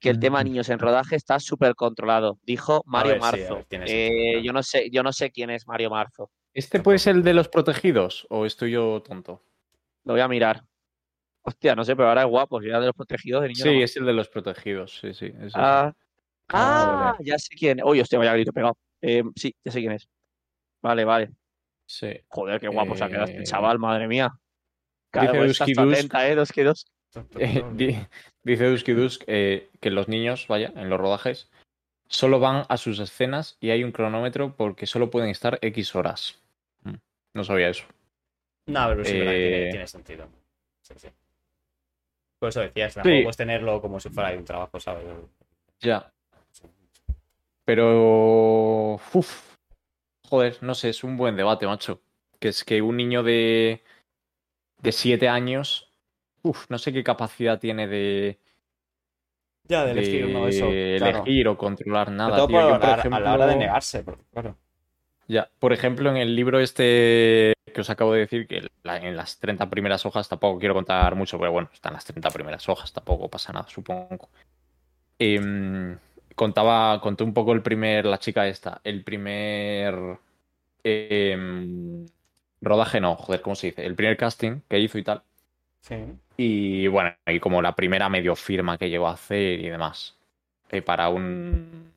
que 0.00 0.10
el 0.10 0.18
tema 0.20 0.42
niños 0.44 0.68
en 0.70 0.78
rodaje 0.78 1.16
está 1.16 1.38
súper 1.40 1.74
controlado, 1.74 2.38
dijo 2.42 2.82
Mario 2.86 3.12
ver, 3.12 3.20
sí, 3.20 3.26
a 3.26 3.30
Marzo. 3.32 3.66
ver, 3.70 3.82
Eh, 3.86 4.42
yo 4.42 4.52
no 4.52 4.62
sé, 4.62 4.88
yo 4.90 5.02
no 5.02 5.12
sé 5.12 5.30
quién 5.30 5.50
es 5.50 5.66
Mario 5.66 5.90
Marzo. 5.90 6.30
¿Este 6.54 6.80
puede 6.80 6.98
ser 6.98 7.16
el 7.16 7.22
de 7.22 7.34
los 7.34 7.48
protegidos 7.48 8.26
o 8.30 8.46
estoy 8.46 8.70
yo 8.72 9.02
tonto? 9.02 9.42
Lo 10.04 10.14
voy 10.14 10.20
a 10.22 10.28
mirar. 10.28 10.62
Hostia, 11.42 11.74
no 11.74 11.84
sé, 11.84 11.94
pero 11.96 12.08
ahora 12.08 12.22
es 12.22 12.28
guapo, 12.28 12.60
si 12.60 12.68
era 12.68 12.80
de 12.80 12.86
los 12.86 12.94
protegidos 12.94 13.42
de 13.42 13.48
niños. 13.48 13.62
Sí, 13.62 13.82
es 13.82 13.96
el 13.96 14.06
de 14.06 14.12
los 14.12 14.28
protegidos, 14.28 14.98
sí, 15.00 15.12
sí. 15.14 15.32
es. 15.40 15.52
Ah, 15.54 15.92
Ah, 16.50 17.12
ah, 17.12 17.16
ya 17.22 17.38
sé 17.38 17.54
quién. 17.56 17.82
Uy, 17.84 18.00
hostia, 18.00 18.18
vaya 18.18 18.32
grito 18.32 18.52
pegado. 18.54 18.74
Eh, 19.02 19.22
sí, 19.36 19.54
ya 19.62 19.70
sé 19.70 19.80
quién 19.80 19.92
es. 19.92 20.08
Vale, 20.80 21.04
vale. 21.04 21.30
Sí. 21.86 22.08
Joder, 22.28 22.58
qué 22.58 22.68
guapo 22.68 22.96
se 22.96 23.04
ha 23.04 23.08
quedado 23.08 23.26
este 23.26 23.40
Eh, 23.40 23.44
chaval, 23.44 23.78
madre 23.78 24.08
mía. 24.08 24.30
Dice 25.12 25.26
Claro, 25.26 25.32
tú 25.32 25.44
Dusk- 25.52 25.92
atenta, 25.94 26.28
¿eh? 26.28 26.34
Dos 26.34 26.52
que 26.52 26.64
dos. 26.64 26.86
Eh, 27.38 27.64
di- 27.72 27.96
dice 28.42 28.66
Dusky 28.66 28.92
Dusk 28.92 29.22
eh, 29.26 29.70
que 29.80 29.90
los 29.90 30.08
niños, 30.08 30.46
vaya, 30.48 30.72
en 30.76 30.90
los 30.90 31.00
rodajes, 31.00 31.50
solo 32.08 32.38
van 32.38 32.64
a 32.68 32.76
sus 32.76 32.98
escenas 33.00 33.56
y 33.60 33.70
hay 33.70 33.82
un 33.82 33.92
cronómetro 33.92 34.54
porque 34.56 34.86
solo 34.86 35.10
pueden 35.10 35.30
estar 35.30 35.58
X 35.62 35.94
horas. 35.94 36.38
Mm, 36.84 36.94
No 37.34 37.44
sabía 37.44 37.70
eso. 37.70 37.84
No, 38.66 38.86
pero 38.88 39.04
sí, 39.04 39.18
verdad 39.18 39.32
que 39.32 39.38
tiene, 39.38 39.66
Eh, 39.66 39.70
tiene 39.70 39.86
sentido. 39.86 40.28
Sí, 40.82 40.94
sí. 40.98 41.08
Por 42.38 42.50
eso 42.50 42.60
decías, 42.60 42.92
Sí. 42.92 43.00
tampoco 43.00 43.22
puedes 43.22 43.36
tenerlo 43.36 43.80
como 43.80 43.98
si 44.00 44.10
fuera 44.10 44.36
un 44.36 44.44
trabajo, 44.44 44.78
¿sabes? 44.78 45.04
Ya. 45.80 46.12
Pero. 47.64 48.94
Uf. 49.12 49.54
Joder, 50.28 50.58
no 50.62 50.74
sé, 50.74 50.90
es 50.90 51.04
un 51.04 51.16
buen 51.16 51.36
debate, 51.36 51.66
macho. 51.66 52.00
Que 52.38 52.48
es 52.48 52.64
que 52.64 52.80
un 52.82 52.96
niño 52.96 53.22
de. 53.22 53.82
De 54.82 54.92
7 54.92 55.28
años. 55.28 55.92
Uf, 56.42 56.66
no 56.70 56.78
sé 56.78 56.92
qué 56.92 57.04
capacidad 57.04 57.58
tiene 57.58 57.86
de. 57.88 58.38
Ya, 59.64 59.84
de 59.84 59.90
elegir 59.92 60.24
uno 60.26 60.44
de 60.44 60.50
eso. 60.50 60.66
de 60.66 60.96
claro. 60.98 61.18
elegir 61.18 61.48
o 61.48 61.58
controlar 61.58 62.10
nada. 62.10 62.46
tío. 62.46 62.60
Yo, 62.60 62.80
por 62.80 62.84
a, 62.90 63.02
a 63.02 63.20
la 63.20 63.34
hora 63.34 63.46
de 63.46 63.56
negarse, 63.56 64.02
porque, 64.02 64.24
claro. 64.32 64.56
Ya, 65.26 65.50
por 65.58 65.72
ejemplo, 65.72 66.10
en 66.10 66.16
el 66.16 66.34
libro 66.34 66.58
este 66.60 67.52
que 67.74 67.82
os 67.82 67.90
acabo 67.90 68.12
de 68.14 68.20
decir, 68.20 68.46
que 68.46 68.66
la- 68.82 68.96
en 68.96 69.14
las 69.16 69.38
30 69.38 69.68
primeras 69.68 70.06
hojas 70.06 70.28
tampoco 70.28 70.58
quiero 70.58 70.74
contar 70.74 71.14
mucho, 71.14 71.38
pero 71.38 71.52
bueno, 71.52 71.68
están 71.72 71.92
las 71.92 72.04
30 72.04 72.30
primeras 72.30 72.66
hojas, 72.68 72.92
tampoco 72.92 73.28
pasa 73.28 73.52
nada, 73.52 73.68
supongo. 73.68 74.30
Em, 75.18 75.98
contaba, 76.36 77.00
contó 77.00 77.24
un 77.24 77.34
poco 77.34 77.52
el 77.52 77.62
primer, 77.62 78.06
la 78.06 78.18
chica 78.18 78.46
esta, 78.48 78.80
el 78.84 79.04
primer 79.04 80.18
em, 80.84 82.06
rodaje, 82.60 83.00
no, 83.00 83.16
joder, 83.16 83.40
¿cómo 83.40 83.54
se 83.56 83.68
dice? 83.68 83.84
El 83.86 83.94
primer 83.94 84.16
casting 84.16 84.60
que 84.68 84.78
hizo 84.78 84.98
y 84.98 85.04
tal. 85.04 85.22
Sí. 85.80 85.96
Y 86.36 86.86
bueno, 86.88 87.10
y 87.26 87.40
como 87.40 87.62
la 87.62 87.74
primera 87.74 88.08
medio 88.08 88.34
firma 88.36 88.78
que 88.78 88.90
llegó 88.90 89.08
a 89.08 89.12
hacer 89.12 89.60
y 89.60 89.68
demás. 89.68 90.16
Eh, 90.70 90.82
para 90.82 91.08
un... 91.08 91.92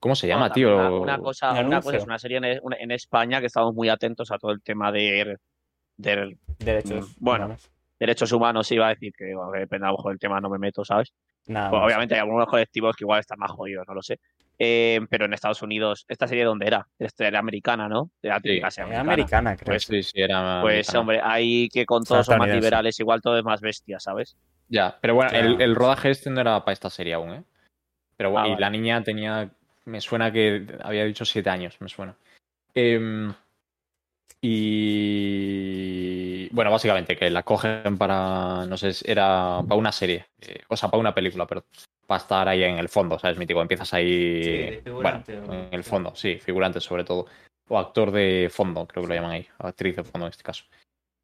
¿Cómo 0.00 0.14
se 0.14 0.26
llama, 0.26 0.50
tío? 0.52 0.74
Una, 0.74 0.90
una 1.16 1.18
cosa, 1.18 1.52
Un 1.52 1.66
una 1.66 1.82
cosa 1.82 1.96
es 1.98 2.04
una 2.04 2.18
serie 2.18 2.38
en, 2.38 2.58
una- 2.62 2.76
en 2.76 2.90
España 2.90 3.40
que 3.40 3.46
estamos 3.46 3.74
muy 3.74 3.88
atentos 3.90 4.30
a 4.32 4.38
todo 4.38 4.50
el 4.50 4.62
tema 4.62 4.90
de, 4.90 5.36
de 5.96 6.36
Derechos. 6.58 7.08
Mm, 7.10 7.24
bueno. 7.24 7.44
humanos. 7.44 7.70
derechos 7.98 8.32
humanos, 8.32 8.72
iba 8.72 8.86
a 8.86 8.90
decir 8.90 9.12
que, 9.16 9.34
bueno, 9.34 9.52
que 9.52 9.58
depende 9.60 9.86
a 9.86 9.90
lo 9.90 9.96
mejor 9.98 10.12
del 10.12 10.18
tema, 10.18 10.40
no 10.40 10.48
me 10.48 10.58
meto, 10.58 10.84
¿sabes? 10.86 11.12
Nada 11.46 11.68
Pues, 11.70 11.82
obviamente 11.82 12.14
hay 12.14 12.20
algunos 12.20 12.46
colectivos 12.48 12.96
que 12.96 13.04
igual 13.04 13.20
están 13.20 13.38
más 13.38 13.50
jodidos, 13.50 13.86
no 13.86 13.92
lo 13.94 14.02
sé. 14.02 14.18
Eh, 14.62 15.00
pero 15.08 15.24
en 15.24 15.32
Estados 15.32 15.62
Unidos, 15.62 16.04
¿esta 16.06 16.28
serie 16.28 16.44
dónde 16.44 16.66
era? 16.66 16.86
Esta 16.98 17.26
era 17.26 17.38
americana, 17.38 17.88
¿no? 17.88 18.10
Era 18.22 18.36
americana. 18.36 19.00
americana, 19.00 19.56
creo. 19.56 19.72
Pues- 19.72 19.84
Sí, 19.84 20.02
sí, 20.02 20.20
era 20.20 20.60
Pues, 20.60 20.86
americana. 20.90 21.00
hombre, 21.00 21.20
hay 21.24 21.68
que 21.70 21.86
con 21.86 22.04
todos 22.04 22.26
son 22.26 22.36
más 22.38 22.48
liberales, 22.50 23.00
igual 23.00 23.22
todo 23.22 23.38
es 23.38 23.44
más 23.44 23.62
bestia, 23.62 23.98
¿sabes? 23.98 24.36
Ya, 24.68 24.98
pero 25.00 25.14
bueno, 25.14 25.30
el, 25.32 25.46
Claro. 25.56 25.60
el 25.64 25.74
rodaje 25.74 26.10
este 26.10 26.28
no 26.28 26.42
era 26.42 26.62
para 26.62 26.74
esta 26.74 26.90
serie 26.90 27.14
aún, 27.14 27.30
¿eh? 27.32 27.44
Pero 28.18 28.30
bueno, 28.32 28.44
Ah, 28.44 28.48
y 28.48 28.50
vale. 28.52 28.60
la 28.60 28.68
niña 28.70 29.02
tenía, 29.02 29.50
me 29.86 30.00
suena 30.02 30.30
que 30.30 30.66
había 30.82 31.06
dicho 31.06 31.24
siete 31.24 31.48
años, 31.48 31.80
me 31.80 31.88
suena. 31.88 32.14
Em, 32.74 33.32
y 34.42 35.09
bueno, 36.50 36.70
básicamente 36.70 37.16
que 37.16 37.30
la 37.30 37.42
cogen 37.42 37.96
para, 37.98 38.66
no 38.66 38.76
sé, 38.76 38.92
era 39.04 39.60
para 39.66 39.78
una 39.78 39.92
serie, 39.92 40.26
eh, 40.40 40.60
o 40.68 40.76
sea, 40.76 40.90
para 40.90 41.00
una 41.00 41.14
película, 41.14 41.46
pero 41.46 41.64
para 42.06 42.20
estar 42.20 42.48
ahí 42.48 42.62
en 42.64 42.78
el 42.78 42.88
fondo, 42.88 43.18
¿sabes? 43.18 43.38
Mítico, 43.38 43.62
empiezas 43.62 43.92
ahí, 43.94 44.42
Sí, 44.42 44.80
bueno, 45.02 45.22
o- 45.48 45.52
en 45.52 45.68
el 45.74 45.84
fondo, 45.84 46.14
sí, 46.14 46.38
figurante 46.38 46.80
sobre 46.80 47.04
todo, 47.04 47.26
o 47.68 47.78
actor 47.78 48.10
de 48.10 48.48
fondo, 48.50 48.86
creo 48.86 49.02
que 49.04 49.08
lo 49.08 49.14
llaman 49.14 49.30
ahí, 49.32 49.46
actriz 49.58 49.96
de 49.96 50.04
fondo 50.04 50.26
en 50.26 50.30
este 50.30 50.42
caso. 50.42 50.64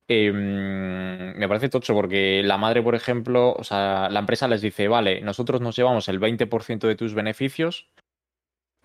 Em, 0.09 1.37
me 1.37 1.49
parece 1.49 1.69
tocho 1.69 1.93
porque 1.95 2.43
la 2.45 2.57
madre, 2.59 2.81
por 2.83 2.95
ejemplo, 2.95 3.53
o 3.53 3.65
sea, 3.65 4.09
la 4.09 4.21
empresa 4.21 4.47
les 4.47 4.61
dice, 4.63 4.87
vale, 4.87 5.21
nosotros 5.21 5.61
nos 5.61 5.75
llevamos 5.77 6.09
el 6.09 6.21
20% 6.21 6.87
de 6.87 6.95
tus 6.95 7.13
beneficios 7.15 7.89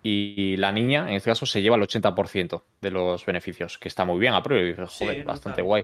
y 0.03 0.57
la 0.57 0.71
niña, 0.71 1.07
en 1.09 1.15
este 1.15 1.29
caso, 1.29 1.45
se 1.45 1.61
lleva 1.61 1.75
el 1.75 1.83
80% 1.83 2.65
de 2.81 2.89
los 2.89 3.23
beneficios, 3.25 3.77
que 3.77 3.87
está 3.87 4.03
muy 4.03 4.19
bien 4.19 4.33
a 4.33 4.41
prueba. 4.41 4.63
Y 4.63 4.69
dices, 4.69 4.91
Sí, 4.91 5.05
joder, 5.05 5.23
bastante 5.23 5.61
guay. 5.61 5.83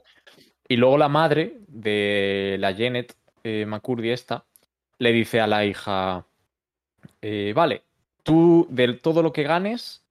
Y 0.68 0.78
luego 0.78 0.98
la 0.98 1.08
madre 1.08 1.58
de 1.68 2.58
la 2.60 2.74
Janet 2.74 3.16
eh, 3.44 3.66
McCurdy 3.66 4.12
esta 4.12 4.46
le 5.00 5.12
dice 5.14 5.40
a 5.40 5.48
la 5.48 5.66
hija, 5.66 6.26
eh, 7.22 7.54
vale, 7.56 7.84
tú 8.24 8.68
de 8.70 8.94
todo 8.94 9.22
lo 9.24 9.32
que 9.32 9.44
ganes 9.44 10.04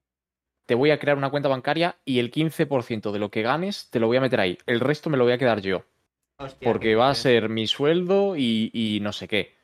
te 0.64 0.74
voy 0.74 0.90
a 0.90 0.98
crear 0.98 1.16
una 1.16 1.30
cuenta 1.30 1.48
bancaria 1.48 1.96
y 2.04 2.18
el 2.18 2.30
15% 2.30 3.12
de 3.12 3.18
lo 3.18 3.30
que 3.30 3.42
ganes 3.42 3.88
te 3.90 4.00
lo 4.00 4.07
voy 4.07 4.16
a 4.16 4.20
meter 4.20 4.40
ahí. 4.40 4.59
El 4.66 4.80
resto 4.80 5.11
me 5.11 5.16
lo 5.16 5.24
voy 5.24 5.32
a 5.32 5.38
quedar 5.38 5.61
yo. 5.61 5.84
Porque 6.62 6.96
va 6.96 7.11
a 7.11 7.14
ser 7.14 7.48
mi 7.48 7.66
sueldo 7.66 8.36
y, 8.36 8.70
y 8.72 9.00
no 9.00 9.12
sé 9.12 9.28
qué. 9.28 9.55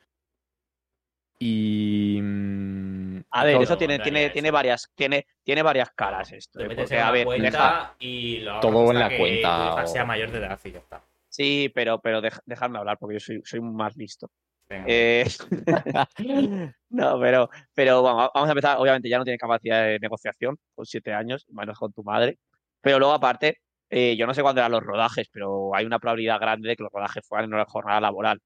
Y. 1.45 2.19
mm, 2.21 3.21
A 3.31 3.43
ver, 3.43 3.61
eso 3.61 3.77
tiene, 3.77 3.99
tiene, 3.99 4.29
tiene 4.29 4.49
varias, 4.51 4.89
tiene, 4.95 5.27
tiene 5.43 5.61
varias 5.61 5.89
caras 5.91 6.31
esto. 6.31 6.59
Te 6.59 6.65
¿eh? 6.65 6.67
metes 6.69 6.83
Porque, 6.85 6.95
en 6.95 7.01
a 7.01 7.05
la 7.07 7.11
ver, 7.11 7.25
cuenta 7.25 7.45
deja- 7.51 7.95
y 7.99 8.37
lo 8.39 8.59
Todo 8.61 8.91
en 8.91 8.99
la 8.99 9.09
que 9.09 9.17
cuenta 9.17 9.83
o- 9.83 9.87
sea 9.87 10.05
mayor 10.05 10.31
de 10.31 10.37
edad 10.37 10.59
y 10.63 10.71
ya 10.71 10.79
está. 10.79 11.01
Sí, 11.27 11.71
pero, 11.73 11.99
pero 11.99 12.21
dej- 12.21 12.41
dejadme 12.45 12.77
hablar 12.77 12.97
porque 12.99 13.15
yo 13.15 13.19
soy, 13.19 13.41
soy 13.43 13.59
más 13.59 13.97
listo. 13.97 14.29
Eh, 14.69 15.25
no, 16.89 17.19
pero, 17.19 17.49
pero 17.73 18.01
bueno, 18.01 18.31
vamos 18.33 18.47
a 18.49 18.51
empezar. 18.51 18.77
Obviamente 18.79 19.09
ya 19.09 19.17
no 19.17 19.23
tiene 19.23 19.37
capacidad 19.37 19.83
de 19.85 19.99
negociación 19.99 20.57
con 20.75 20.85
siete 20.85 21.13
años, 21.13 21.45
menos 21.49 21.77
con 21.77 21.91
tu 21.91 22.03
madre. 22.03 22.37
Pero 22.81 22.99
luego, 22.99 23.13
aparte, 23.13 23.59
eh, 23.89 24.15
yo 24.15 24.25
no 24.27 24.33
sé 24.33 24.41
cuándo 24.41 24.61
eran 24.61 24.71
los 24.71 24.83
rodajes, 24.83 25.27
pero 25.31 25.75
hay 25.75 25.85
una 25.85 25.99
probabilidad 25.99 26.39
grande 26.39 26.69
de 26.69 26.75
que 26.75 26.83
los 26.83 26.91
rodajes 26.91 27.25
fueran 27.27 27.49
en 27.49 27.53
una 27.55 27.65
jornada 27.65 27.99
laboral. 28.01 28.39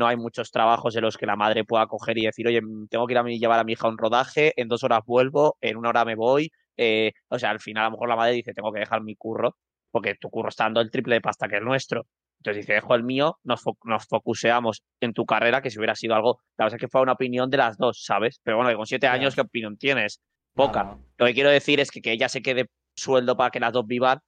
No 0.00 0.06
hay 0.06 0.16
muchos 0.16 0.50
trabajos 0.50 0.96
en 0.96 1.02
los 1.02 1.16
que 1.18 1.26
la 1.26 1.36
madre 1.36 1.62
pueda 1.64 1.86
coger 1.86 2.16
y 2.18 2.24
decir, 2.24 2.46
oye, 2.48 2.60
tengo 2.88 3.06
que 3.06 3.12
ir 3.12 3.18
a 3.18 3.22
llevar 3.22 3.58
a 3.60 3.64
mi 3.64 3.72
hija 3.74 3.86
a 3.86 3.90
un 3.90 3.98
rodaje, 3.98 4.52
en 4.56 4.66
dos 4.66 4.82
horas 4.82 5.00
vuelvo, 5.06 5.56
en 5.60 5.76
una 5.76 5.90
hora 5.90 6.04
me 6.06 6.14
voy. 6.14 6.50
eh, 6.78 7.12
o 7.28 7.38
sea, 7.38 7.50
al 7.50 7.60
final 7.60 7.82
a 7.82 7.86
lo 7.88 7.90
mejor 7.92 8.08
la 8.08 8.16
madre 8.16 8.32
dice, 8.32 8.54
tengo 8.54 8.72
que 8.72 8.80
dejar 8.80 9.02
mi 9.02 9.14
curro, 9.14 9.56
porque 9.90 10.14
tu 10.14 10.30
curro 10.30 10.48
está 10.48 10.64
dando 10.64 10.80
el 10.80 10.90
triple 10.90 11.16
de 11.16 11.20
pasta 11.20 11.46
que 11.48 11.56
el 11.58 11.64
nuestro. 11.64 12.06
Entonces 12.38 12.62
dice, 12.62 12.72
dejo 12.72 12.94
el 12.94 13.02
mío, 13.04 13.36
nos, 13.44 13.62
fo- 13.62 13.76
nos 13.84 14.06
focuseamos 14.06 14.82
en 15.00 15.12
tu 15.12 15.26
carrera, 15.26 15.60
que 15.60 15.68
si 15.70 15.76
hubiera 15.78 15.94
sido 15.94 16.14
algo, 16.14 16.40
la 16.56 16.64
verdad 16.64 16.76
es 16.76 16.80
que 16.80 16.88
fue 16.88 17.02
una 17.02 17.12
opinión 17.12 17.50
de 17.50 17.58
las 17.58 17.76
dos, 17.76 18.02
¿sabes? 18.02 18.40
Pero 18.42 18.56
bueno, 18.56 18.70
que 18.70 18.76
con 18.76 18.86
siete 18.86 19.06
años, 19.08 19.34
¿qué 19.34 19.42
opinión 19.42 19.76
tienes? 19.76 20.22
Poca. 20.54 20.84
No, 20.84 20.90
no. 20.94 21.04
Lo 21.18 21.26
que 21.26 21.34
quiero 21.34 21.50
decir 21.50 21.80
es 21.80 21.90
que 21.90 22.00
que 22.00 22.12
ella 22.12 22.30
se 22.30 22.40
quede 22.40 22.70
sueldo 22.96 23.36
para 23.36 23.50
que 23.50 23.60
las 23.60 23.74
dos 23.74 23.86
vivan, 23.86 24.20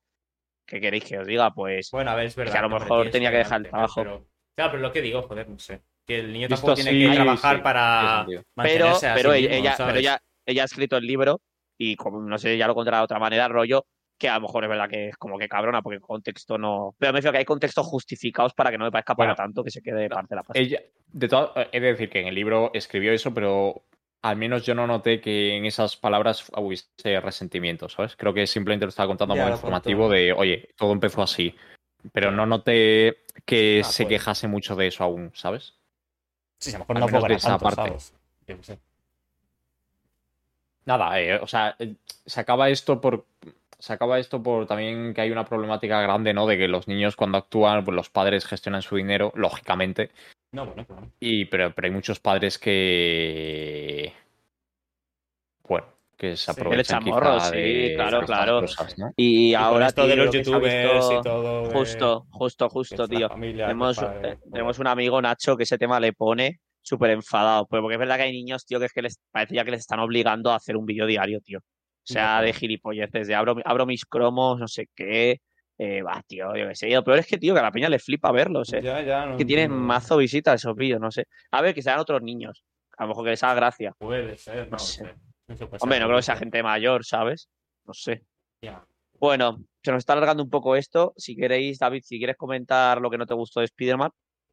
¿qué 0.66 0.78
queréis 0.80 1.04
que 1.04 1.18
os 1.18 1.26
diga? 1.26 1.50
Pues 1.54 1.90
Bueno, 1.90 2.10
a 2.10 2.16
ver, 2.16 2.26
es 2.26 2.36
verdad. 2.36 2.56
a 2.58 2.62
lo 2.62 2.68
mejor 2.68 3.08
tenía 3.10 3.30
que 3.30 3.38
dejar 3.38 3.62
el 3.62 3.68
trabajo. 3.70 4.02
Pero, 4.02 4.26
claro, 4.54 4.72
pero 4.72 4.82
lo 4.82 4.92
que 4.92 5.02
digo, 5.02 5.22
joder, 5.22 5.48
no 5.48 5.58
sé. 5.58 5.82
Que 6.06 6.18
el 6.20 6.32
niño 6.32 6.48
Visto 6.48 6.66
tampoco 6.66 6.74
tiene 6.74 6.98
que 6.98 7.14
trabajar 7.14 7.56
sí, 7.56 7.62
para 7.62 8.26
pero, 8.62 8.98
pero 9.14 9.32
ella, 9.34 9.48
mismo, 9.48 9.64
ella- 9.64 9.76
pero 9.86 9.98
ella, 9.98 10.18
ella 10.46 10.62
ha 10.62 10.64
escrito 10.64 10.96
el 10.96 11.06
libro 11.06 11.40
y 11.78 11.96
como, 11.96 12.20
no 12.20 12.38
sé, 12.38 12.56
ya 12.58 12.66
lo 12.66 12.74
contará 12.74 12.98
de 12.98 13.04
otra 13.04 13.18
manera, 13.18 13.48
rollo, 13.48 13.86
que 14.18 14.28
a 14.28 14.34
lo 14.34 14.42
mejor 14.42 14.64
es 14.64 14.70
verdad 14.70 14.88
que 14.88 15.08
es 15.08 15.16
como 15.16 15.38
que 15.38 15.48
cabrona, 15.48 15.80
porque 15.82 15.96
el 15.96 16.02
contexto 16.02 16.58
no. 16.58 16.94
Pero 16.98 17.12
me 17.12 17.18
refiero 17.18 17.32
que 17.32 17.38
hay 17.38 17.44
contextos 17.44 17.86
justificados 17.86 18.52
para 18.54 18.70
que 18.70 18.78
no 18.78 18.84
me 18.84 18.90
parezca 18.92 19.14
para 19.14 19.30
Bueno, 19.30 19.36
tanto 19.36 19.64
que 19.64 19.70
se 19.70 19.80
quede 19.82 20.08
parte 20.08 20.28
de 20.34 20.36
la 20.36 20.42
pasta. 20.42 20.60
Ella, 20.60 20.80
de 21.12 21.28
todo, 21.28 21.54
he 21.72 21.80
de 21.80 21.86
decir 21.88 22.10
que 22.10 22.20
en 22.20 22.26
el 22.28 22.34
libro 22.34 22.70
escribió 22.74 23.12
eso, 23.12 23.32
pero 23.32 23.84
al 24.22 24.36
menos 24.36 24.64
yo 24.64 24.74
no 24.74 24.86
noté 24.86 25.20
que 25.20 25.56
en 25.56 25.64
esas 25.66 25.96
palabras 25.96 26.50
hubiese 26.56 27.20
resentimiento, 27.20 27.88
¿sabes? 27.88 28.16
Creo 28.16 28.32
que 28.32 28.46
simplemente 28.46 28.86
lo 28.86 28.90
estaba 28.90 29.08
contando 29.08 29.34
Ya, 29.34 29.42
como 29.44 29.54
informativo 29.54 30.02
contó. 30.02 30.14
de, 30.14 30.32
oye, 30.32 30.68
todo 30.76 30.92
empezó 30.92 31.22
así. 31.22 31.54
Pero 32.12 32.30
no 32.32 32.46
noté 32.46 33.24
que 33.44 33.82
Ah, 33.84 33.88
se 33.88 34.04
puede. 34.04 34.16
quejase 34.16 34.48
mucho 34.48 34.74
de 34.74 34.88
eso 34.88 35.04
aún, 35.04 35.30
¿sabes? 35.34 35.74
Sí, 36.58 36.70
a 36.70 36.74
lo 36.74 36.78
mejor 36.80 36.96
Al 36.96 37.00
no 37.00 37.06
menos 37.06 37.28
de 37.28 37.34
esa 37.34 37.48
tanto, 37.50 37.64
parte. 37.64 37.82
¿sabes? 37.82 38.14
Yo 38.46 38.56
qué 38.56 38.62
sé. 38.64 38.78
Nada, 40.84 41.20
eh, 41.20 41.36
o 41.36 41.46
sea, 41.46 41.76
eh, 41.78 41.94
se 42.26 42.40
acaba 42.40 42.68
esto 42.68 43.00
por. 43.00 43.24
Se 43.78 43.92
acaba 43.92 44.18
esto 44.18 44.42
por 44.42 44.66
también 44.66 45.12
que 45.12 45.20
hay 45.22 45.30
una 45.30 45.44
problemática 45.44 46.00
grande, 46.00 46.32
¿no? 46.32 46.46
De 46.46 46.56
que 46.56 46.68
los 46.68 46.86
niños 46.88 47.16
cuando 47.16 47.38
actúan, 47.38 47.84
pues 47.84 47.94
los 47.96 48.10
padres 48.10 48.46
gestionan 48.46 48.82
su 48.82 48.96
dinero, 48.96 49.32
lógicamente. 49.34 50.10
No, 50.52 50.66
bueno, 50.66 50.84
claro. 50.86 51.08
Y, 51.18 51.46
pero, 51.46 51.72
pero 51.74 51.86
hay 51.86 51.92
muchos 51.92 52.20
padres 52.20 52.58
que. 52.58 54.12
Que 56.22 56.36
se 56.36 56.44
Sí. 56.44 56.50
aprovechan 56.52 56.98
El 56.98 57.04
quizá 57.04 57.16
chamorro, 57.16 57.40
sí, 57.40 57.56
de 57.56 57.92
claro, 57.96 58.20
estas 58.20 58.26
claro. 58.26 58.60
cosas, 58.60 58.96
¿no? 58.96 59.10
Y, 59.16 59.54
ahora, 59.54 59.88
esto 59.88 60.06
de 60.06 60.14
los 60.14 60.30
youtubers 60.32 60.72
visto- 60.72 61.18
y 61.18 61.22
todo. 61.24 61.62
de- 61.66 61.74
Justo, 61.74 62.26
justo, 62.30 62.68
justo, 62.68 63.08
tío. 63.08 63.28
familia, 63.28 63.64
que 63.64 63.70
Tenemos, 63.70 63.98
el 63.98 64.04
padre, 64.04 64.30
eh, 64.30 64.38
tenemos 64.52 64.78
un 64.78 64.86
amigo, 64.86 65.20
Nacho, 65.20 65.56
que 65.56 65.64
ese 65.64 65.78
tema 65.78 65.98
le 65.98 66.12
pone 66.12 66.60
súper 66.80 67.10
enfadado. 67.10 67.66
Pues 67.66 67.80
porque 67.82 67.94
es 67.94 67.98
verdad 67.98 68.18
que 68.18 68.22
hay 68.22 68.32
niños, 68.32 68.64
tío, 68.64 68.78
que 68.78 68.86
es 68.86 68.92
que 68.92 69.02
les 69.02 69.18
parece 69.32 69.56
ya 69.56 69.64
que 69.64 69.72
les 69.72 69.80
están 69.80 69.98
obligando 69.98 70.52
a 70.52 70.54
hacer 70.54 70.76
un 70.76 70.86
vídeo 70.86 71.06
diario, 71.06 71.40
tío. 71.40 71.58
O 71.58 71.64
sea, 72.04 72.40
de 72.40 72.52
gilipolleces, 72.52 73.26
de 73.26 73.34
abro, 73.34 73.56
abro 73.64 73.84
mis 73.84 74.04
cromos, 74.04 74.60
no 74.60 74.68
sé 74.68 74.86
qué. 74.94 75.40
Eh, 75.76 76.02
va, 76.02 76.22
tío, 76.24 76.54
yo 76.54 76.68
qué 76.68 76.74
sé. 76.76 76.88
Lo 76.90 77.02
peor 77.02 77.18
es 77.18 77.26
que, 77.26 77.36
tío, 77.38 77.52
que 77.54 77.58
a 77.58 77.64
la 77.64 77.72
peña 77.72 77.88
le 77.88 77.98
flipa 77.98 78.30
verlos, 78.30 78.72
eh. 78.74 78.80
Ya, 78.80 79.00
ya, 79.02 79.26
no 79.26 79.36
que 79.36 79.44
tienen 79.44 79.64
entiendo. 79.64 79.86
mazo 79.88 80.16
visitas 80.18 80.54
esos 80.60 80.76
vídeos, 80.76 81.00
no 81.00 81.10
sé. 81.10 81.24
A 81.50 81.62
ver, 81.62 81.74
que 81.74 81.82
sean 81.82 81.98
otros 81.98 82.22
niños. 82.22 82.62
A 82.96 83.02
lo 83.04 83.08
mejor 83.08 83.24
que 83.24 83.30
les 83.30 83.42
haga 83.42 83.54
gracia. 83.54 83.92
Puede 83.98 84.36
ser, 84.36 84.66
no, 84.66 84.72
No 84.72 84.78
sé. 84.78 85.04
sé. 85.04 85.14
Hombre, 85.80 86.00
no 86.00 86.06
creo 86.06 86.16
que 86.18 86.22
sea 86.22 86.34
sé. 86.36 86.40
gente 86.40 86.62
mayor, 86.62 87.04
¿sabes? 87.04 87.48
No 87.86 87.92
sé. 87.94 88.22
Ya. 88.62 88.84
Bueno, 89.18 89.58
se 89.82 89.90
nos 89.92 89.98
está 89.98 90.12
alargando 90.14 90.42
un 90.42 90.50
poco 90.50 90.76
esto. 90.76 91.12
Si 91.16 91.36
queréis, 91.36 91.78
David, 91.78 92.02
si 92.04 92.18
quieres 92.18 92.36
comentar 92.36 93.00
lo 93.00 93.10
que 93.10 93.18
no 93.18 93.26
te 93.26 93.34
gustó 93.34 93.60
de 93.60 93.66
Spider-Man, 93.66 94.10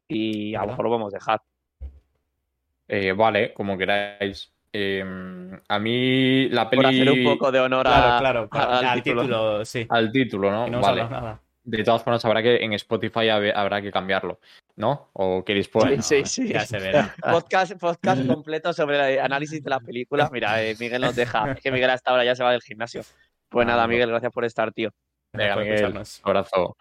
y 0.08 0.54
a 0.54 0.60
lo 0.62 0.68
mejor 0.68 0.84
lo 0.84 0.90
podemos 0.90 1.12
dejar. 1.12 1.40
Eh, 2.88 3.12
vale, 3.12 3.52
como 3.54 3.78
queráis. 3.78 4.52
Eh, 4.72 5.04
a 5.68 5.78
mí 5.80 6.48
la 6.48 6.68
peli. 6.70 6.82
Por 6.82 6.86
hacer 6.90 7.10
un 7.10 7.24
poco 7.24 7.50
de 7.52 7.60
honor 7.60 7.86
a- 7.88 7.90
Claro, 7.90 8.18
claro, 8.20 8.48
para- 8.48 8.78
al 8.78 8.84
al 8.84 9.02
título. 9.02 9.22
título, 9.22 9.64
sí. 9.64 9.86
Al 9.88 10.12
título, 10.12 10.50
¿no? 10.50 10.66
No 10.68 10.80
vale. 10.80 11.02
nada. 11.08 11.40
De 11.70 11.84
todas 11.84 12.02
formas, 12.02 12.24
habrá 12.24 12.42
que 12.42 12.56
en 12.56 12.72
Spotify 12.74 13.26
hab- 13.28 13.52
habrá 13.54 13.80
que 13.80 13.90
cambiarlo, 13.92 14.40
¿no? 14.76 15.10
¿O 15.12 15.44
queréis 15.44 15.66
Sí, 15.66 15.72
poner? 15.72 16.02
sí, 16.02 16.24
sí. 16.24 16.48
Ya 16.48 16.66
se 16.66 16.78
verá. 16.78 17.14
Podcast, 17.48 17.72
podcast 17.78 18.26
completo 18.26 18.72
sobre 18.72 19.14
el 19.14 19.20
análisis 19.20 19.62
de 19.62 19.70
la 19.70 19.80
película. 19.80 20.28
Mira, 20.32 20.62
eh, 20.62 20.74
Miguel 20.78 21.02
nos 21.02 21.14
deja. 21.16 21.52
Es 21.52 21.60
que 21.60 21.70
Miguel 21.70 21.90
hasta 21.90 22.10
ahora 22.10 22.24
ya 22.24 22.34
se 22.34 22.42
va 22.42 22.52
del 22.52 22.62
gimnasio. 22.62 23.02
Pues 23.48 23.64
Ah, 23.66 23.70
nada, 23.70 23.82
no. 23.82 23.88
Miguel, 23.88 24.08
gracias 24.10 24.32
por 24.32 24.44
estar, 24.44 24.72
tío. 24.72 24.90
Venga, 25.32 25.56
Miguel, 25.56 25.94
abrazo. 26.24 26.76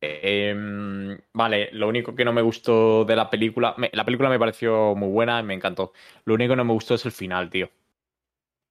Eh, 0.00 0.50
em, 0.50 1.18
vale, 1.32 1.70
lo 1.72 1.88
único 1.88 2.14
que 2.14 2.24
no 2.24 2.32
me 2.32 2.42
gustó 2.42 3.04
de 3.04 3.16
la 3.16 3.28
película, 3.30 3.74
me- 3.78 3.90
la 3.92 4.04
película 4.04 4.28
me 4.28 4.38
pareció 4.38 4.94
muy 4.94 5.08
buena 5.08 5.40
y 5.40 5.44
me 5.44 5.54
encantó. 5.54 5.92
Lo 6.24 6.34
único 6.34 6.52
que 6.52 6.56
no 6.56 6.64
me 6.64 6.72
gustó 6.72 6.94
es 6.94 7.04
el 7.06 7.12
final, 7.12 7.48
tío. 7.50 7.66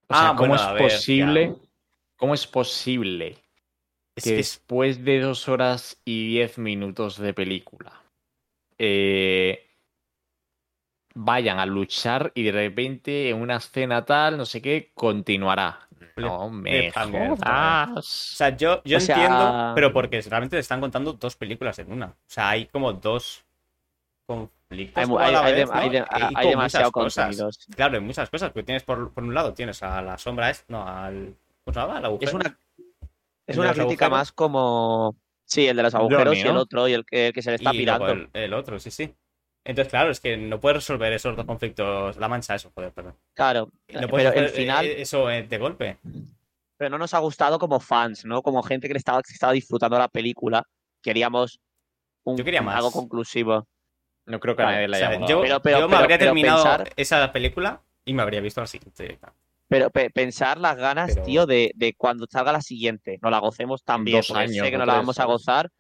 O 0.10 0.16
sea, 0.16 0.30
Ah, 0.30 0.36
¿cómo 0.38 0.50
bueno, 0.50 0.56
es 0.56 0.62
a 0.62 0.74
ver, 0.74 0.84
posible? 0.84 1.56
¿Cómo 2.18 2.34
es 2.36 2.46
posible 2.48 3.38
Es 4.16 4.24
que 4.26 4.36
después 4.36 5.04
de 5.04 5.20
dos 5.22 5.48
horas 5.50 6.00
y 6.06 6.28
diez 6.28 6.58
minutos 6.58 7.18
de 7.18 7.34
película 7.34 8.02
eh, 8.78 9.68
vayan 11.16 11.60
a 11.60 11.66
luchar 11.66 12.32
y 12.36 12.44
de 12.44 12.52
repente 12.52 13.30
en 13.30 13.42
una 13.42 13.58
escena 13.58 14.04
tal, 14.06 14.38
no 14.38 14.46
sé 14.46 14.62
qué, 14.62 14.92
continuará? 14.94 15.88
No 16.16 16.50
me 16.50 16.70
cliffhanger, 16.92 17.32
O 17.32 17.36
jodas. 17.38 18.06
sea, 18.06 18.56
yo, 18.56 18.84
yo 18.84 18.98
O 18.98 19.00
sea- 19.00 19.16
entiendo, 19.16 19.72
pero 19.76 19.92
porque 19.94 20.22
realmente 20.22 20.58
te 20.58 20.60
están 20.62 20.80
contando 20.80 21.14
dos 21.14 21.36
películas 21.36 21.80
en 21.80 21.92
una. 21.92 22.08
O 22.08 22.16
sea, 22.28 22.50
hay 22.50 22.68
como 22.68 22.94
dos 22.94 23.44
conflictos. 24.28 24.98
Hay, 24.98 25.06
hay- 25.16 25.32
la 25.32 26.92
cosas. 26.92 27.68
Claro, 27.76 27.96
hay 27.96 28.02
muchas 28.04 28.30
cosas, 28.30 28.50
porque 28.52 28.64
tienes 28.64 28.84
por, 28.84 29.12
por 29.12 29.24
un 29.24 29.34
lado 29.34 29.54
tienes 29.54 29.82
a 29.82 30.02
la 30.04 30.18
sombra, 30.20 30.50
es, 30.52 30.66
no, 30.68 30.88
al. 30.88 31.36
¿Cómo 31.66 31.74
se 31.74 31.80
llama? 31.80 31.98
Al 31.98 32.06
agujero. 32.06 32.30
Es 32.30 32.34
una, 32.36 32.46
¿El 32.50 32.58
es 33.48 33.58
una 33.58 33.74
crítica 33.74 34.06
agujeros? 34.06 34.12
más 34.12 34.32
como. 34.32 35.16
Sí, 35.46 35.68
el 35.68 35.76
de 35.78 35.84
los 35.84 35.94
agujeros 35.96 36.26
Johnny, 36.26 36.40
y 36.40 36.42
el 36.48 36.58
otro, 36.58 36.88
y 36.88 36.94
el 36.94 37.06
que, 37.06 37.28
el 37.28 37.34
que 37.34 37.42
se 37.42 37.50
le 37.52 37.56
está 37.58 37.74
y 37.74 37.78
pirando. 37.80 38.08
el, 38.10 38.30
el 38.34 38.54
otro, 38.54 38.80
sí, 38.80 38.90
sí. 38.92 39.14
Entonces, 39.66 39.90
claro, 39.92 40.10
es 40.12 40.20
que 40.20 40.36
no 40.36 40.60
puedes 40.60 40.78
resolver 40.78 41.14
esos 41.14 41.36
dos 41.36 41.46
conflictos. 41.46 42.18
La 42.18 42.28
mancha, 42.28 42.56
eso, 42.56 42.72
joder, 42.74 42.92
perdón. 42.92 43.16
Claro, 43.34 43.70
No 43.94 44.08
puedes 44.08 44.28
pero 44.32 44.40
el 44.40 44.44
resolver, 44.46 44.50
final. 44.52 44.86
eh, 44.86 45.02
Eso 45.02 45.30
eh, 45.30 45.44
de 45.44 45.58
golpe. 45.58 45.98
pero 46.78 46.90
no 46.90 46.98
nos 46.98 47.14
ha 47.14 47.20
gustado 47.20 47.60
como 47.60 47.80
fans, 47.80 48.26
¿no? 48.26 48.42
Como 48.42 48.62
gente 48.64 48.88
que 48.88 48.94
le 48.94 48.98
estaba, 48.98 49.22
que 49.22 49.32
estaba 49.32 49.54
disfrutando 49.54 49.98
la 49.98 50.08
película. 50.10 50.64
Queríamos 51.02 51.60
un, 52.24 52.38
Yo 52.38 52.44
quería 52.44 52.62
más. 52.62 52.76
algo 52.78 52.92
conclusivo. 52.92 53.68
No 54.26 54.40
creo 54.40 54.56
que 54.56 54.64
a 54.64 54.66
nadie 54.66 54.88
le 54.88 54.98
haya 54.98 55.26
yo, 55.28 55.42
Pero- 55.42 55.62
pero- 55.62 55.80
yo 55.80 55.88
me 55.88 55.92
pero- 55.92 56.04
habría 56.04 56.18
terminado 56.18 56.64
pensar- 56.64 56.94
esa 56.96 57.32
película 57.32 57.82
y 58.06 58.14
me 58.14 58.22
habría 58.22 58.40
visto 58.42 58.60
la 58.62 58.68
siguiente. 58.68 59.20
Pero 59.68 59.90
pe- 59.90 60.10
pensar 60.10 60.60
las 60.60 60.76
ganas, 60.78 61.14
Pero- 61.14 61.26
tío, 61.26 61.46
de, 61.46 61.72
de 61.76 61.94
cuando 61.96 62.26
salga 62.30 62.52
la 62.52 62.62
siguiente, 62.62 63.18
nos 63.22 63.32
la 63.32 63.40
gocemos 63.40 63.84
también, 63.84 64.18
dos 64.20 64.32
años 64.32 64.64
sé 64.66 64.70
que 64.70 64.76
o 64.76 64.80
nos 64.80 64.88
la 64.88 64.96
vamos 64.96 65.20
a 65.20 65.26
gozar 65.26 65.72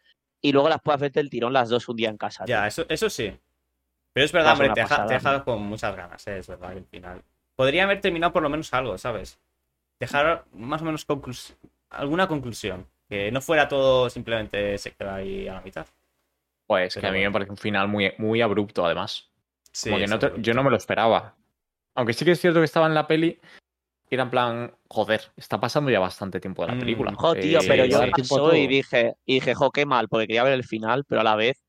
y 0.41 0.51
luego 0.51 0.69
las 0.69 0.81
puedo 0.81 0.95
hacerte 0.95 1.19
el 1.19 1.29
tirón 1.29 1.53
las 1.53 1.69
dos 1.69 1.87
un 1.89 1.95
día 1.95 2.09
en 2.09 2.17
casa. 2.17 2.45
tío. 2.45 2.55
Ya, 2.55 2.67
eso, 2.67 2.85
eso 2.89 3.09
sí. 3.09 3.33
Pero 4.13 4.25
es 4.25 4.31
verdad, 4.31 4.53
hombre, 4.53 4.69
te 4.69 4.81
deja, 4.81 4.89
pasada. 4.89 5.07
te 5.07 5.13
deja 5.15 5.43
con 5.43 5.61
muchas 5.63 5.95
ganas, 5.95 6.27
eh, 6.27 6.37
es 6.37 6.47
verdad, 6.47 6.73
el 6.77 6.85
final. 6.85 7.21
Podría 7.55 7.83
haber 7.83 8.01
terminado 8.01 8.33
por 8.33 8.41
lo 8.43 8.49
menos 8.49 8.73
algo, 8.73 8.97
¿sabes? 8.97 9.39
Dejar 9.99 10.45
más 10.53 10.81
o 10.81 10.85
menos 10.85 11.07
conclus- 11.07 11.55
alguna 11.89 12.27
conclusión. 12.27 12.87
Que 13.09 13.31
no 13.31 13.41
fuera 13.41 13.67
todo 13.67 14.09
simplemente 14.09 14.77
se 14.77 14.91
queda 14.91 15.15
ahí 15.15 15.47
a 15.47 15.55
la 15.55 15.61
mitad. 15.61 15.85
Pues 16.65 16.95
que 16.95 17.05
a 17.05 17.11
mí 17.11 17.17
bueno. 17.19 17.29
me 17.29 17.33
parece 17.33 17.51
un 17.51 17.57
final 17.57 17.87
muy, 17.87 18.11
muy 18.17 18.41
abrupto, 18.41 18.85
además. 18.85 19.29
Sí, 19.71 19.89
Como 19.89 19.99
que 20.01 20.07
no 20.07 20.17
te- 20.19 20.31
yo 20.37 20.53
no 20.53 20.63
me 20.63 20.69
lo 20.71 20.77
esperaba. 20.77 21.35
Aunque 21.95 22.13
sí 22.13 22.25
que 22.25 22.31
es 22.31 22.39
cierto 22.39 22.59
que 22.59 22.65
estaba 22.65 22.87
en 22.87 22.93
la 22.95 23.05
peli 23.05 23.39
era 24.15 24.23
en 24.23 24.29
plan, 24.29 24.75
joder, 24.89 25.31
está 25.35 25.59
pasando 25.59 25.89
ya 25.91 25.99
bastante 25.99 26.39
tiempo 26.39 26.63
de 26.63 26.69
la 26.69 26.75
Mm, 26.75 26.79
película. 26.79 27.13
Jo, 27.15 27.33
tío, 27.35 27.59
Eh, 27.59 27.65
pero 27.67 27.85
yo 27.85 27.99
pasó 28.11 28.55
y 28.55 28.67
dije, 28.67 29.13
y 29.25 29.35
dije, 29.35 29.53
jo, 29.55 29.71
qué 29.71 29.85
mal, 29.85 30.07
porque 30.09 30.27
quería 30.27 30.43
ver 30.43 30.53
el 30.53 30.63
final, 30.63 31.03
pero 31.07 31.21
a 31.21 31.23
la 31.23 31.35
vez 31.35 31.63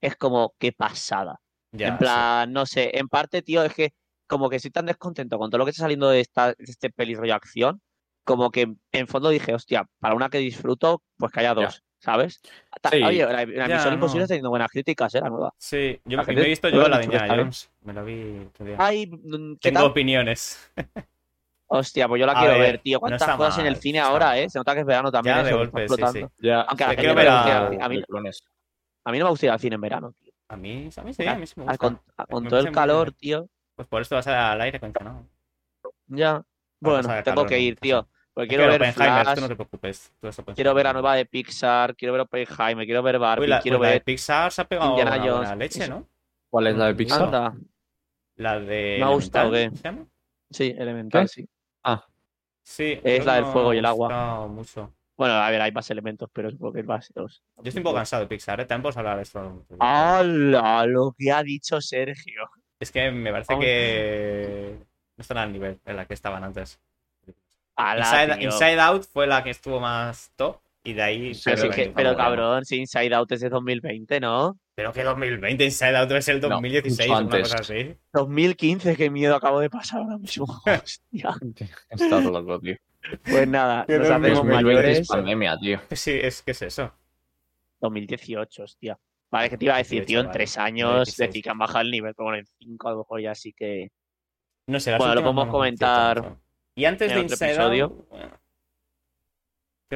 es 0.00 0.16
como, 0.16 0.54
qué 0.58 0.72
pasada. 0.72 1.40
Ya, 1.72 1.88
en 1.88 1.98
plan, 1.98 2.52
no 2.52 2.66
sé, 2.66 2.96
en 2.98 3.08
parte, 3.08 3.42
tío, 3.42 3.64
es 3.64 3.74
que 3.74 3.92
como 4.26 4.48
que 4.48 4.56
estoy 4.56 4.70
tan 4.70 4.86
descontento 4.86 5.38
con 5.38 5.50
todo 5.50 5.58
lo 5.58 5.64
que 5.64 5.70
está 5.70 5.82
saliendo 5.82 6.08
de, 6.08 6.20
esta, 6.20 6.48
de 6.48 6.54
este 6.58 6.90
peli 6.90 7.14
rollo 7.14 7.34
acción, 7.34 7.80
como 8.24 8.50
que 8.50 8.72
en 8.92 9.06
fondo 9.08 9.28
dije, 9.28 9.54
hostia, 9.54 9.84
para 9.98 10.14
una 10.14 10.30
que 10.30 10.38
disfruto, 10.38 11.02
pues 11.16 11.30
que 11.32 11.40
haya 11.40 11.50
Ya. 11.50 11.54
dos, 11.54 11.82
¿sabes? 11.98 12.40
Ta- 12.80 12.90
Sí. 12.90 13.02
Oye, 13.02 13.24
la, 13.24 13.44
la 13.44 13.68
Ya, 13.68 13.84
no. 13.86 13.94
Imposible 13.94 14.24
está 14.24 14.32
teniendo 14.34 14.50
buenas 14.50 14.70
críticas, 14.70 15.14
¿eh? 15.14 15.20
La 15.20 15.28
nueva. 15.28 15.52
Sí, 15.58 16.00
yo 16.04 16.16
La 16.16 16.22
me, 16.22 16.26
gente- 16.26 16.40
me 16.40 16.46
he 16.46 16.50
visto 16.50 16.68
yo 16.68 16.76
lo 16.82 16.88
la 16.88 16.98
de. 16.98 17.36
Jones. 17.36 17.70
Me 17.82 17.92
la 17.92 18.02
vi 18.02 18.48
día. 18.60 18.76
Ay, 18.78 19.06
mm, 19.06 19.54
¿qué 19.54 19.68
Tengo 19.70 19.80
tal? 19.80 19.90
opiniones. 19.90 20.72
Hostia, 21.66 22.06
pues 22.08 22.20
yo 22.20 22.26
la 22.26 22.32
A 22.32 22.38
quiero 22.38 22.52
ver, 22.58 22.72
ver, 22.72 22.80
tío. 22.80 23.00
¿Cuántas 23.00 23.36
cosas 23.36 23.58
en 23.58 23.66
el 23.66 23.76
cine 23.76 23.98
está 23.98 24.10
ahora, 24.10 24.26
mal. 24.26 24.38
eh? 24.38 24.50
Se 24.50 24.58
nota 24.58 24.74
que 24.74 24.80
es 24.80 24.86
verano 24.86 25.10
también, 25.10 25.36
Ya, 25.36 25.42
de 25.42 25.48
eso, 25.48 25.58
golpe, 25.58 25.84
está 25.84 25.94
sí, 25.96 26.02
explotando. 26.02 26.28
sí. 26.38 26.46
Ya, 26.46 26.60
Aunque 26.62 26.84
a 26.84 26.86
la 26.88 26.94
gente 26.94 27.08
al 27.20 27.42
cine. 27.70 27.82
A 27.82 27.88
mí, 27.88 28.02
a 29.06 29.12
mí 29.12 29.18
no 29.18 29.24
me 29.24 29.30
gusta 29.30 29.46
ir 29.46 29.52
al 29.52 29.60
cine 29.60 29.74
en 29.74 29.80
verano, 29.80 30.12
tío. 30.12 30.32
A 30.48 30.56
mí, 30.56 30.88
a 30.96 31.02
mí 31.02 31.14
sí, 31.14 31.26
a 31.26 31.34
mí 31.36 31.46
sí 31.46 31.54
me 31.56 31.64
gusta. 31.64 31.78
con 31.78 32.00
a- 32.16 32.26
con 32.26 32.44
Me 32.44 32.50
todo 32.50 32.60
el 32.60 32.70
calor, 32.70 33.06
bien. 33.08 33.16
tío. 33.18 33.48
Pues 33.76 33.88
por 33.88 34.02
esto 34.02 34.14
vas 34.14 34.26
al 34.26 34.60
aire 34.60 34.76
acondicionado. 34.76 35.24
Ya. 36.06 36.42
Bueno, 36.80 37.08
tengo 37.08 37.22
calor 37.24 37.46
que 37.48 37.58
ir, 37.58 37.76
tío. 37.80 38.06
Porque 38.34 38.48
quiero 38.48 38.64
ver 38.66 38.82
Oppenheimer, 38.82 39.22
Flash, 39.22 39.34
tú 39.36 39.40
no 39.42 39.48
te 39.48 39.54
preocupes. 39.56 40.12
tú 40.20 40.26
eso 40.28 40.44
puedes 40.44 40.56
quiero 40.56 40.74
ver 40.74 40.84
la 40.86 40.92
nueva 40.92 41.14
de 41.14 41.24
Pixar, 41.24 41.94
quiero 41.94 42.12
ver 42.12 42.22
Oppenheimer, 42.22 42.84
quiero 42.84 43.02
ver 43.02 43.18
Barbie, 43.18 43.42
Uy, 43.44 43.48
la, 43.48 43.60
quiero 43.60 43.78
pues 43.78 43.86
la 43.86 43.90
de 43.92 43.94
ver... 43.94 44.04
Pixar 44.04 44.52
se 44.52 44.60
ha 44.60 44.64
pegado 44.64 44.90
Indiana 44.90 45.16
una 45.16 45.24
Jones. 45.46 45.56
leche, 45.56 45.88
¿no? 45.88 46.06
¿Cuál 46.50 46.66
es 46.66 46.76
la 46.76 46.86
de 46.86 46.94
Pixar? 46.94 47.22
Anda. 47.22 47.54
La 48.36 48.58
de. 48.58 48.96
Me 48.98 49.04
ha 49.04 49.08
gustado, 49.10 49.52
¿qué? 49.52 49.70
Sí, 50.50 50.74
elemental, 50.76 51.22
¿Qué? 51.22 51.28
sí. 51.28 51.48
Ah, 51.84 52.04
Sí. 52.62 52.98
Es 53.04 53.24
la 53.26 53.34
del 53.34 53.44
fuego 53.46 53.74
y 53.74 53.78
el 53.78 53.84
agua. 53.84 54.46
mucho. 54.48 54.90
Bueno, 55.16 55.34
a 55.34 55.48
ver, 55.50 55.60
hay 55.62 55.70
más 55.70 55.88
elementos, 55.90 56.28
pero 56.32 56.50
supongo 56.50 56.72
que 56.72 56.80
es 56.80 56.86
más... 56.86 57.12
los- 57.14 57.42
Yo 57.58 57.62
estoy 57.68 57.80
un 57.80 57.84
poco 57.84 57.96
cansado 57.96 58.22
de 58.22 58.26
Pixar, 58.28 58.60
¿eh? 58.60 58.66
Podemos 58.66 58.96
hablar 58.96 59.16
de 59.16 59.22
esto. 59.22 59.64
¡Hala! 59.78 60.84
Lo 60.86 61.14
que 61.16 61.30
ha 61.30 61.42
dicho 61.42 61.80
Sergio. 61.80 62.50
Es 62.80 62.90
que 62.90 63.10
me 63.12 63.30
parece 63.30 63.52
Vamos. 63.52 63.64
que 63.64 64.76
no 65.16 65.22
están 65.22 65.38
al 65.38 65.52
nivel 65.52 65.78
en 65.84 65.96
la 65.96 66.06
que 66.06 66.14
estaban 66.14 66.42
antes. 66.42 66.80
Inside 68.40 68.80
Out 68.80 69.04
fue 69.04 69.26
la 69.26 69.42
que 69.44 69.50
estuvo 69.50 69.78
más 69.80 70.32
top 70.36 70.58
y 70.84 70.92
de 70.92 71.02
ahí. 71.02 71.32
Pero, 71.44 71.56
Sí, 71.62 71.70
que- 71.70 71.92
pero 71.96 72.14
cabrón, 72.16 72.64
si 72.64 72.76
Inside 72.76 73.14
Out 73.14 73.32
es 73.32 73.40
de 73.40 73.48
2020, 73.48 74.20
¿no? 74.20 74.58
Pero 74.76 74.92
que 74.92 75.02
2020, 75.02 75.64
Inside 75.64 75.96
Out 75.96 76.10
es 76.12 76.28
el 76.28 76.40
No, 76.40 76.48
2016 76.50 77.08
mucho 77.08 77.20
o 77.22 77.26
una 77.26 77.40
cosa 77.40 77.56
así. 77.58 77.96
2015, 78.12 78.96
qué 78.96 79.10
miedo 79.10 79.34
acabo 79.36 79.60
de 79.60 79.70
pasar 79.70 80.02
ahora 80.02 80.18
mismo. 80.18 80.44
Hostia. 80.66 81.34
está 81.90 82.08
todo 82.08 82.30
loco, 82.30 82.60
tío. 82.60 82.76
Pues 83.24 83.46
nada, 83.48 83.84
nos 83.88 84.08
no 84.08 84.14
hacemos 84.14 84.44
mayores. 84.44 84.98
Es 85.00 85.08
pandemia, 85.08 85.56
tío. 85.58 85.80
Sí, 85.92 86.12
es 86.22 86.42
que 86.42 86.52
es 86.52 86.62
eso. 86.62 86.92
2018, 87.80 88.62
hostia. 88.62 88.98
Vale, 89.30 89.50
que 89.50 89.58
te 89.58 89.64
iba 89.66 89.74
a 89.74 89.78
decir, 89.78 90.04
18, 90.04 90.06
tío, 90.06 90.20
en 90.20 90.26
vale. 90.26 90.38
tres 90.38 90.58
años 90.58 90.94
16. 91.06 91.28
decir 91.28 91.42
que 91.42 91.50
han 91.50 91.58
bajado 91.58 91.80
el 91.80 91.90
nivel, 91.90 92.14
pero 92.14 92.24
bueno, 92.24 92.38
en 92.38 92.46
cinco 92.58 92.88
a 92.88 92.92
lo 92.92 92.98
mejor 92.98 93.20
ya 93.20 93.34
sí 93.34 93.52
que. 93.52 93.90
No 94.66 94.80
sé, 94.80 94.90
las 94.92 94.98
Bueno, 94.98 95.14
lo 95.16 95.20
podemos 95.22 95.46
no 95.46 95.52
comentar. 95.52 96.36
Y 96.76 96.84
antes 96.86 97.10
en 97.10 97.16
de 97.18 97.22
Inside 97.24 97.50
episodio. 97.52 97.84
Out, 97.86 98.08
bueno, 98.08 98.40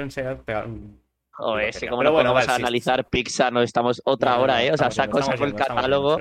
Out 0.03 0.41
pegar 0.45 0.67
un- 0.67 1.01
Joder, 1.33 1.59
Digo, 1.67 1.69
es 1.69 1.75
que 1.77 1.81
pero 1.81 1.91
como 1.93 2.03
no 2.03 2.13
bueno, 2.13 2.31
podemos 2.31 2.47
vale, 2.47 2.57
sí, 2.57 2.63
analizar 2.63 3.05
Pixar, 3.09 3.53
nos 3.53 3.63
estamos 3.65 4.03
otra 4.05 4.37
No, 4.37 4.43
hora, 4.43 4.55
no, 4.55 4.61
¿eh? 4.61 4.73
O 4.73 4.77
sea, 4.77 4.89
estamos 4.89 5.25
sacado 5.25 5.45
el 5.45 5.55
catálogo. 5.55 6.21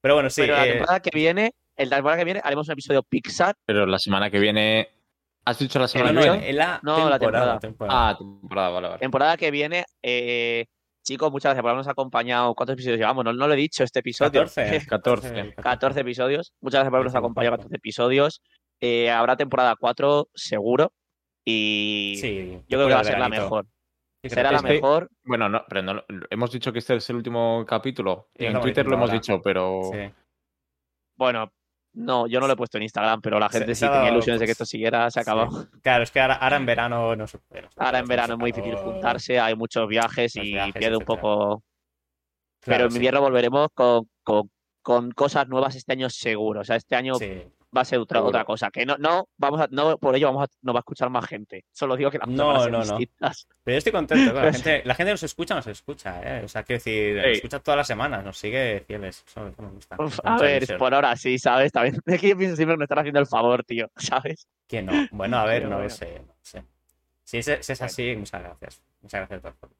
Pero 0.00 0.14
bueno, 0.14 0.30
sí. 0.30 0.42
pero 0.42 0.54
la 0.54 0.66
eh, 0.66 0.70
temporada 0.72 1.00
que 1.00 1.10
viene, 1.12 1.52
el 1.76 1.90
la 1.90 1.96
temporada 1.96 2.18
que 2.18 2.24
viene 2.24 2.40
haremos 2.44 2.68
un 2.68 2.72
episodio 2.72 3.02
Pixar. 3.02 3.56
Pero 3.66 3.86
la 3.86 3.98
semana 3.98 4.30
que 4.30 4.38
viene. 4.38 4.88
¿Has 5.44 5.58
dicho 5.58 5.78
la 5.78 5.88
semana 5.88 6.12
no, 6.12 6.20
que 6.20 6.26
en, 6.28 6.32
viene? 6.40 6.52
la 6.52 6.80
No, 6.82 7.08
la 7.10 7.18
temporada. 7.18 7.58
temporada. 7.58 7.60
temporada. 7.60 8.08
Ah, 8.10 8.16
temporada, 8.16 8.68
vale, 8.68 8.88
vale. 8.88 9.00
Temporada 9.00 9.36
que 9.36 9.50
viene, 9.50 9.84
eh, 10.02 10.66
chicos, 11.02 11.32
muchas 11.32 11.50
gracias 11.50 11.62
por 11.62 11.70
habernos 11.70 11.88
acompañado. 11.88 12.54
¿Cuántos 12.54 12.74
episodios 12.74 12.98
llevamos? 13.00 13.24
No, 13.24 13.32
no 13.32 13.48
lo 13.48 13.54
he 13.54 13.56
dicho 13.56 13.82
este 13.82 13.98
episodio. 13.98 14.42
14. 14.44 14.86
14. 14.86 15.54
14 15.56 16.00
episodios. 16.00 16.52
Muchas 16.60 16.78
gracias 16.78 16.90
por 16.90 16.96
habernos 16.98 17.14
acompañado 17.16 17.52
cuarto. 17.56 17.62
14 17.64 17.76
episodios. 17.78 18.42
Eh, 18.80 19.10
habrá 19.10 19.36
temporada 19.36 19.74
4 19.78 20.28
seguro. 20.34 20.92
Y 21.44 22.16
Sí, 22.20 22.60
yo 22.68 22.78
creo 22.78 22.88
que 22.88 22.94
va 22.94 23.00
a 23.00 23.04
ser 23.04 23.18
la 23.18 23.28
mejor. 23.28 23.66
Será 24.22 24.50
que 24.50 24.52
la. 24.52 24.58
Este- 24.58 24.72
mejor. 24.74 25.08
Bueno, 25.24 25.48
no, 25.48 25.64
pero 25.68 25.82
no, 25.82 26.04
hemos 26.28 26.52
dicho 26.52 26.72
que 26.72 26.78
este 26.80 26.96
es 26.96 27.08
el 27.10 27.16
último 27.16 27.64
capítulo. 27.66 28.28
Sí, 28.36 28.44
en 28.46 28.60
Twitter 28.60 28.86
lo 28.86 28.94
hemos 28.96 29.08
ahora. 29.10 29.20
dicho, 29.20 29.40
pero. 29.42 29.80
Sí. 29.92 30.12
Bueno, 31.16 31.52
no, 31.94 32.26
yo 32.26 32.38
no 32.40 32.46
lo 32.46 32.52
he 32.52 32.56
puesto 32.56 32.76
en 32.76 32.82
Instagram, 32.84 33.20
pero 33.22 33.38
la 33.38 33.48
gente 33.48 33.68
se 33.74 33.74
sí 33.74 33.80
tenía 33.86 34.00
dado, 34.00 34.12
ilusiones 34.12 34.40
de 34.40 34.44
que 34.46 34.50
pues, 34.50 34.60
esto 34.60 34.64
siguiera, 34.66 35.10
se 35.10 35.20
ha 35.20 35.24
sí. 35.24 35.30
acabado. 35.30 35.68
Claro, 35.82 36.02
es 36.04 36.10
que 36.10 36.20
ahora, 36.20 36.34
ahora 36.34 36.56
en 36.56 36.66
verano 36.66 37.16
no 37.16 37.26
se 37.26 37.38
puede. 37.38 37.68
Ahora 37.76 37.98
en 37.98 38.06
verano 38.06 38.34
es 38.34 38.38
muy 38.38 38.52
difícil 38.52 38.74
acabó. 38.74 38.92
juntarse, 38.92 39.40
hay 39.40 39.54
muchos 39.56 39.88
viajes 39.88 40.36
Los 40.36 40.44
y 40.44 40.52
viajes, 40.52 40.74
pierde 40.74 40.96
un 40.98 41.04
poco. 41.04 41.62
Claro, 42.62 42.78
pero 42.78 42.84
en 42.84 42.90
sí. 42.90 42.96
invierno 42.98 43.20
volveremos 43.22 43.68
con, 43.74 44.08
con, 44.22 44.50
con 44.82 45.10
cosas 45.12 45.48
nuevas 45.48 45.74
este 45.76 45.92
año 45.92 46.10
seguro. 46.10 46.60
O 46.60 46.64
sea, 46.64 46.76
este 46.76 46.94
año 46.94 47.14
Sí. 47.14 47.42
Va 47.76 47.82
a 47.82 47.84
ser 47.84 47.98
otra, 47.98 48.22
otra 48.22 48.44
cosa. 48.44 48.70
Que 48.70 48.84
no, 48.84 48.96
no, 48.98 49.28
vamos 49.36 49.60
a, 49.60 49.68
no 49.70 49.96
por 49.98 50.14
ello 50.16 50.26
vamos 50.28 50.48
a, 50.48 50.52
no 50.62 50.72
va 50.72 50.78
a 50.78 50.82
escuchar 50.82 51.08
más 51.10 51.26
gente. 51.26 51.64
Solo 51.72 51.96
digo 51.96 52.10
que 52.10 52.18
las 52.18 52.28
No, 52.28 52.48
van 52.48 52.56
a 52.56 52.60
ser 52.62 52.72
no, 52.72 52.78
no. 52.84 52.98
distintas. 52.98 53.46
Pero 53.62 53.74
yo 53.74 53.78
estoy 53.78 53.92
contento. 53.92 54.32
claro, 54.32 54.46
La 54.46 54.52
gente, 54.54 54.82
la 54.84 54.94
gente 54.94 55.10
nos 55.12 55.22
escucha, 55.22 55.54
nos 55.54 55.66
escucha, 55.66 56.20
¿eh? 56.40 56.44
O 56.44 56.48
sea, 56.48 56.62
quiero 56.62 56.78
decir, 56.78 57.16
nos 57.16 57.24
Sí. 57.26 57.30
escucha 57.32 57.58
todas 57.60 57.78
las 57.78 57.86
semanas, 57.86 58.24
nos 58.24 58.36
sigue 58.38 58.80
fieles. 58.86 59.24
Eso, 59.26 59.46
eso 59.48 59.62
me 59.62 59.68
gusta. 59.70 59.96
Uf, 59.98 60.18
Mucha 60.18 60.34
a 60.36 60.38
ver, 60.40 60.76
por 60.78 60.94
ahora 60.94 61.16
sí, 61.16 61.38
¿sabes? 61.38 61.72
También 61.72 61.96
es 62.06 62.20
que 62.20 62.28
yo 62.30 62.36
pienso 62.36 62.56
siempre 62.56 62.76
me 62.76 62.84
están 62.84 62.98
haciendo 62.98 63.20
el 63.20 63.26
favor, 63.26 63.62
tío, 63.64 63.90
¿sabes? 63.96 64.46
Que 64.66 64.82
no. 64.82 64.92
Bueno, 65.12 65.38
a 65.38 65.44
ver, 65.44 65.64
no 65.64 65.70
lo 65.70 65.76
bueno. 65.76 65.90
sé. 65.90 66.20
No 66.26 66.34
sé. 66.42 66.64
Si 67.24 67.38
es, 67.38 67.58
si 67.60 67.72
es 67.72 67.82
así, 67.82 68.16
muchas 68.16 68.42
gracias. 68.42 68.82
Muchas 69.02 69.20
gracias 69.20 69.40
todas 69.42 69.56
formas. 69.56 69.76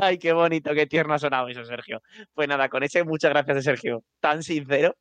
Ay, 0.00 0.18
qué 0.18 0.32
bonito, 0.32 0.72
qué 0.74 0.86
tierno 0.86 1.12
ha 1.14 1.18
sonado 1.18 1.46
eso, 1.48 1.62
Sergio. 1.64 2.02
Pues 2.32 2.48
nada, 2.48 2.68
con 2.70 2.82
ese 2.82 3.04
muchas 3.04 3.30
gracias 3.30 3.56
de 3.56 3.62
Sergio 3.62 4.02
tan 4.18 4.42
sincero, 4.42 4.96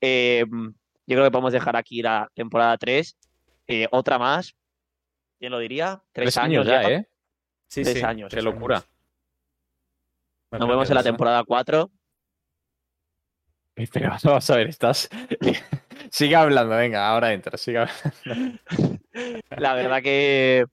eh, 0.00 0.44
yo 1.06 1.16
creo 1.16 1.24
que 1.24 1.30
podemos 1.30 1.52
dejar 1.52 1.76
aquí 1.76 2.02
la 2.02 2.30
temporada 2.34 2.76
3. 2.78 3.16
Eh, 3.66 3.88
otra 3.90 4.18
más, 4.18 4.54
¿quién 5.38 5.52
lo 5.52 5.58
diría? 5.58 6.02
Tres, 6.12 6.34
Tres 6.34 6.38
años 6.38 6.66
ya, 6.66 6.82
¿eh? 6.82 7.08
Sí, 7.68 7.82
Tres 7.82 7.98
sí. 7.98 8.04
años. 8.04 8.32
Qué 8.32 8.42
locura. 8.42 8.84
Nos 10.50 10.68
vemos 10.68 10.88
en 10.88 10.94
la 10.94 11.02
temporada 11.02 11.42
4. 11.44 11.90
Pero 13.74 14.10
vamos 14.22 14.50
a 14.50 14.56
ver, 14.56 14.68
estás. 14.68 15.08
sigue 16.10 16.36
hablando, 16.36 16.76
venga, 16.76 17.08
ahora 17.08 17.32
entra, 17.32 17.58
sigue 17.58 17.78
hablando. 17.78 18.58
La 19.56 19.74
verdad 19.74 20.00
que 20.00 20.64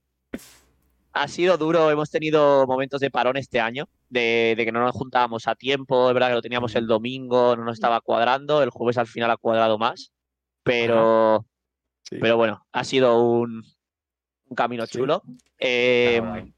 ha 1.14 1.28
sido 1.28 1.58
duro. 1.58 1.90
Hemos 1.90 2.12
tenido 2.12 2.68
momentos 2.68 3.02
de 3.02 3.10
parón 3.10 3.38
este 3.38 3.60
año, 3.60 3.90
de, 4.10 4.54
de 4.56 4.66
que 4.66 4.72
no 4.72 4.82
nos 4.82 4.96
juntábamos 4.96 5.48
a 5.48 5.56
tiempo. 5.56 6.10
Es 6.10 6.14
verdad 6.14 6.30
que 6.30 6.36
lo 6.36 6.42
teníamos 6.42 6.76
el 6.76 6.86
domingo, 6.86 7.56
no 7.56 7.64
nos 7.66 7.74
estaba 7.74 8.02
cuadrando. 8.02 8.62
El 8.62 8.70
jueves 8.70 9.00
al 9.00 9.08
final 9.08 9.32
ha 9.32 9.38
cuadrado 9.38 9.80
más. 9.80 10.12
Pero, 10.64 11.46
Sí. 12.04 12.18
pero 12.20 12.38
bueno, 12.38 12.66
ha 12.72 12.84
sido 12.84 13.22
un, 13.24 13.64
un 14.46 14.56
camino 14.56 14.86
Sí. 14.86 14.98
chulo. 14.98 15.24
Eh, 15.60 16.20
guay. 16.24 16.54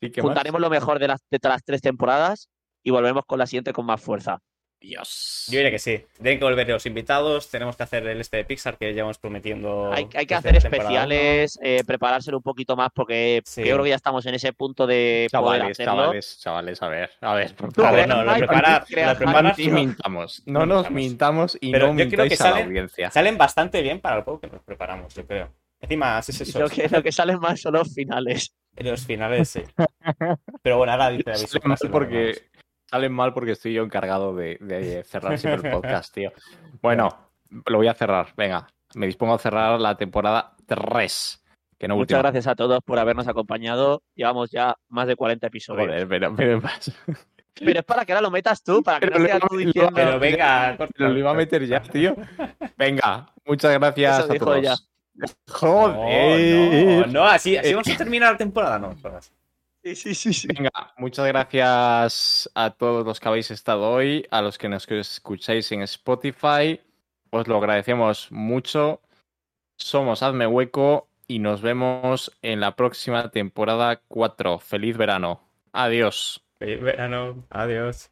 ¿Y 0.00 0.10
más? 0.10 0.22
juntaremos 0.22 0.60
lo 0.60 0.70
mejor 0.70 0.98
de 0.98 1.08
las, 1.08 1.20
de 1.30 1.38
todas 1.38 1.56
las 1.56 1.64
tres 1.64 1.80
temporadas 1.82 2.48
y 2.84 2.90
volvemos 2.90 3.24
con 3.26 3.38
la 3.38 3.46
siguiente 3.46 3.72
con 3.72 3.86
más 3.86 4.00
fuerza. 4.00 4.38
Dios. 4.80 5.46
Yo 5.50 5.56
diría 5.58 5.70
que 5.72 5.78
sí. 5.78 6.04
Tienen 6.22 6.38
que 6.38 6.44
volver 6.44 6.68
los 6.68 6.86
invitados. 6.86 7.50
Tenemos 7.50 7.76
que 7.76 7.82
hacer 7.82 8.06
el 8.06 8.20
este 8.20 8.36
de 8.38 8.44
Pixar 8.44 8.78
que 8.78 8.92
llevamos 8.92 9.18
prometiendo. 9.18 9.92
Hay, 9.92 10.08
hay 10.14 10.26
que 10.26 10.34
hacer 10.34 10.54
especiales, 10.56 11.58
eh, 11.62 11.82
preparárselo 11.86 12.36
un 12.38 12.42
poquito 12.42 12.76
más 12.76 12.90
porque 12.94 13.42
Sí. 13.44 13.62
yo 13.64 13.72
creo 13.74 13.82
que 13.84 13.90
ya 13.90 13.96
estamos 13.96 14.24
en 14.26 14.34
ese 14.34 14.52
punto 14.52 14.86
de 14.86 15.28
poder 15.32 15.60
Chavales, 15.60 15.70
hacerlo. 15.80 15.92
chavales, 16.02 16.38
chavales, 16.40 16.82
a 16.82 16.88
ver, 16.88 17.10
a 17.20 17.34
ver. 17.34 17.54
A 17.84 17.90
ver, 17.92 18.08
no, 18.08 18.22
lo 18.24 18.30
Ay, 18.30 18.38
prepara, 18.38 18.84
creas, 18.88 19.08
lo 19.08 19.14
Javi, 19.14 19.24
preparas 19.24 19.44
No 19.44 19.54
tío. 19.56 19.66
nos 19.72 19.74
mintamos, 19.80 20.42
no 20.46 20.60
No 20.60 20.66
nos 20.66 20.90
mintamos. 20.90 21.58
y 21.60 21.72
Pero 21.72 21.92
no 21.92 21.98
yo 22.02 22.08
creo 22.08 22.28
que 22.28 22.34
a 22.34 22.36
la 22.36 22.50
salen- 22.52 22.66
audiencia. 22.66 23.10
Salen 23.10 23.36
bastante 23.38 23.82
bien 23.82 24.00
para 24.00 24.16
el 24.18 24.22
juego 24.22 24.40
que 24.40 24.46
nos 24.46 24.62
preparamos, 24.62 25.14
yo 25.14 25.26
creo. 25.26 25.52
Encima, 25.80 26.18
es 26.20 26.28
eso. 26.40 26.58
Lo 26.60 26.68
que, 26.68 26.88
lo 26.88 27.02
que 27.02 27.12
salen 27.12 27.38
más 27.40 27.60
son 27.60 27.74
los 27.74 27.92
finales. 27.94 28.52
En 28.76 28.90
los 28.90 29.04
finales, 29.04 29.48
sí. 29.48 29.62
Pero 30.62 30.76
bueno, 30.78 30.92
ahora 30.92 31.10
dice 31.10 31.24
David. 31.30 31.46
Salen 31.46 31.92
porque 31.92 32.42
salen 32.90 33.12
mal 33.12 33.32
porque 33.34 33.52
estoy 33.52 33.72
yo 33.74 33.82
encargado 33.84 34.34
de, 34.34 34.56
de 34.60 35.02
cerrar 35.04 35.38
siempre 35.38 35.68
el 35.70 35.74
podcast, 35.80 36.14
tío. 36.14 36.32
Bueno, 36.82 37.08
lo 37.66 37.78
voy 37.78 37.88
a 37.88 37.94
cerrar. 37.94 38.28
Venga, 38.36 38.66
me 38.94 39.06
dispongo 39.06 39.34
a 39.34 39.38
cerrar 39.38 39.80
la 39.80 39.96
temporada 39.96 40.54
3. 40.66 41.44
Que 41.78 41.86
no 41.86 41.94
Muchas 41.94 42.16
última. 42.16 42.22
gracias 42.22 42.46
a 42.48 42.56
todos 42.56 42.80
por 42.82 42.98
habernos 42.98 43.28
acompañado. 43.28 44.02
Llevamos 44.16 44.50
ya 44.50 44.76
más 44.88 45.06
de 45.06 45.14
40 45.14 45.46
episodios. 45.46 45.86
Joder, 45.86 46.08
pero, 46.08 46.34
pero, 46.34 46.60
Pero 47.60 47.80
es 47.80 47.84
para 47.84 48.04
que 48.04 48.12
ahora 48.12 48.22
lo 48.22 48.30
metas 48.30 48.62
tú, 48.62 48.82
para 48.84 49.00
que 49.00 49.06
Pero 49.08 49.18
no 49.18 49.22
lo 49.24 49.28
seas 49.28 49.40
tú 49.40 49.54
lo- 49.56 49.58
diciendo. 49.64 49.90
Pero 49.94 50.18
venga, 50.20 50.76
pero 50.96 51.08
lo 51.10 51.18
iba 51.18 51.30
a 51.30 51.34
meter 51.34 51.66
ya, 51.66 51.80
tío. 51.82 52.14
Venga, 52.76 53.32
muchas 53.44 53.72
gracias 53.78 54.18
Eso 54.20 54.30
a 54.30 54.32
dijo 54.32 54.44
todos. 54.44 54.90
Joder. 55.48 57.06
No, 57.08 57.12
no, 57.12 57.24
así, 57.24 57.56
así 57.56 57.72
vamos 57.74 57.88
a 57.88 57.96
terminar 57.96 58.32
la 58.32 58.38
temporada, 58.38 58.78
no. 58.78 58.94
Sí, 59.84 59.94
sí, 59.94 60.14
sí, 60.14 60.32
sí. 60.32 60.48
Venga, 60.48 60.70
muchas 60.98 61.26
gracias 61.26 62.50
a 62.54 62.70
todos 62.70 63.06
los 63.06 63.20
que 63.20 63.28
habéis 63.28 63.50
estado 63.50 63.90
hoy, 63.90 64.26
a 64.30 64.42
los 64.42 64.58
que 64.58 64.68
nos 64.68 64.88
escucháis 64.90 65.70
en 65.72 65.82
Spotify. 65.82 66.80
Os 67.30 67.46
lo 67.46 67.58
agradecemos 67.58 68.30
mucho. 68.32 69.00
Somos 69.76 70.22
Hazme 70.22 70.46
Hueco 70.46 71.08
y 71.26 71.38
nos 71.38 71.62
vemos 71.62 72.36
en 72.42 72.60
la 72.60 72.74
próxima 72.74 73.30
temporada 73.30 74.02
4. 74.08 74.58
Feliz 74.58 74.96
verano. 74.96 75.40
Adiós. 75.72 76.44
Feliz 76.58 76.80
verano. 76.80 77.46
Adiós. 77.50 78.10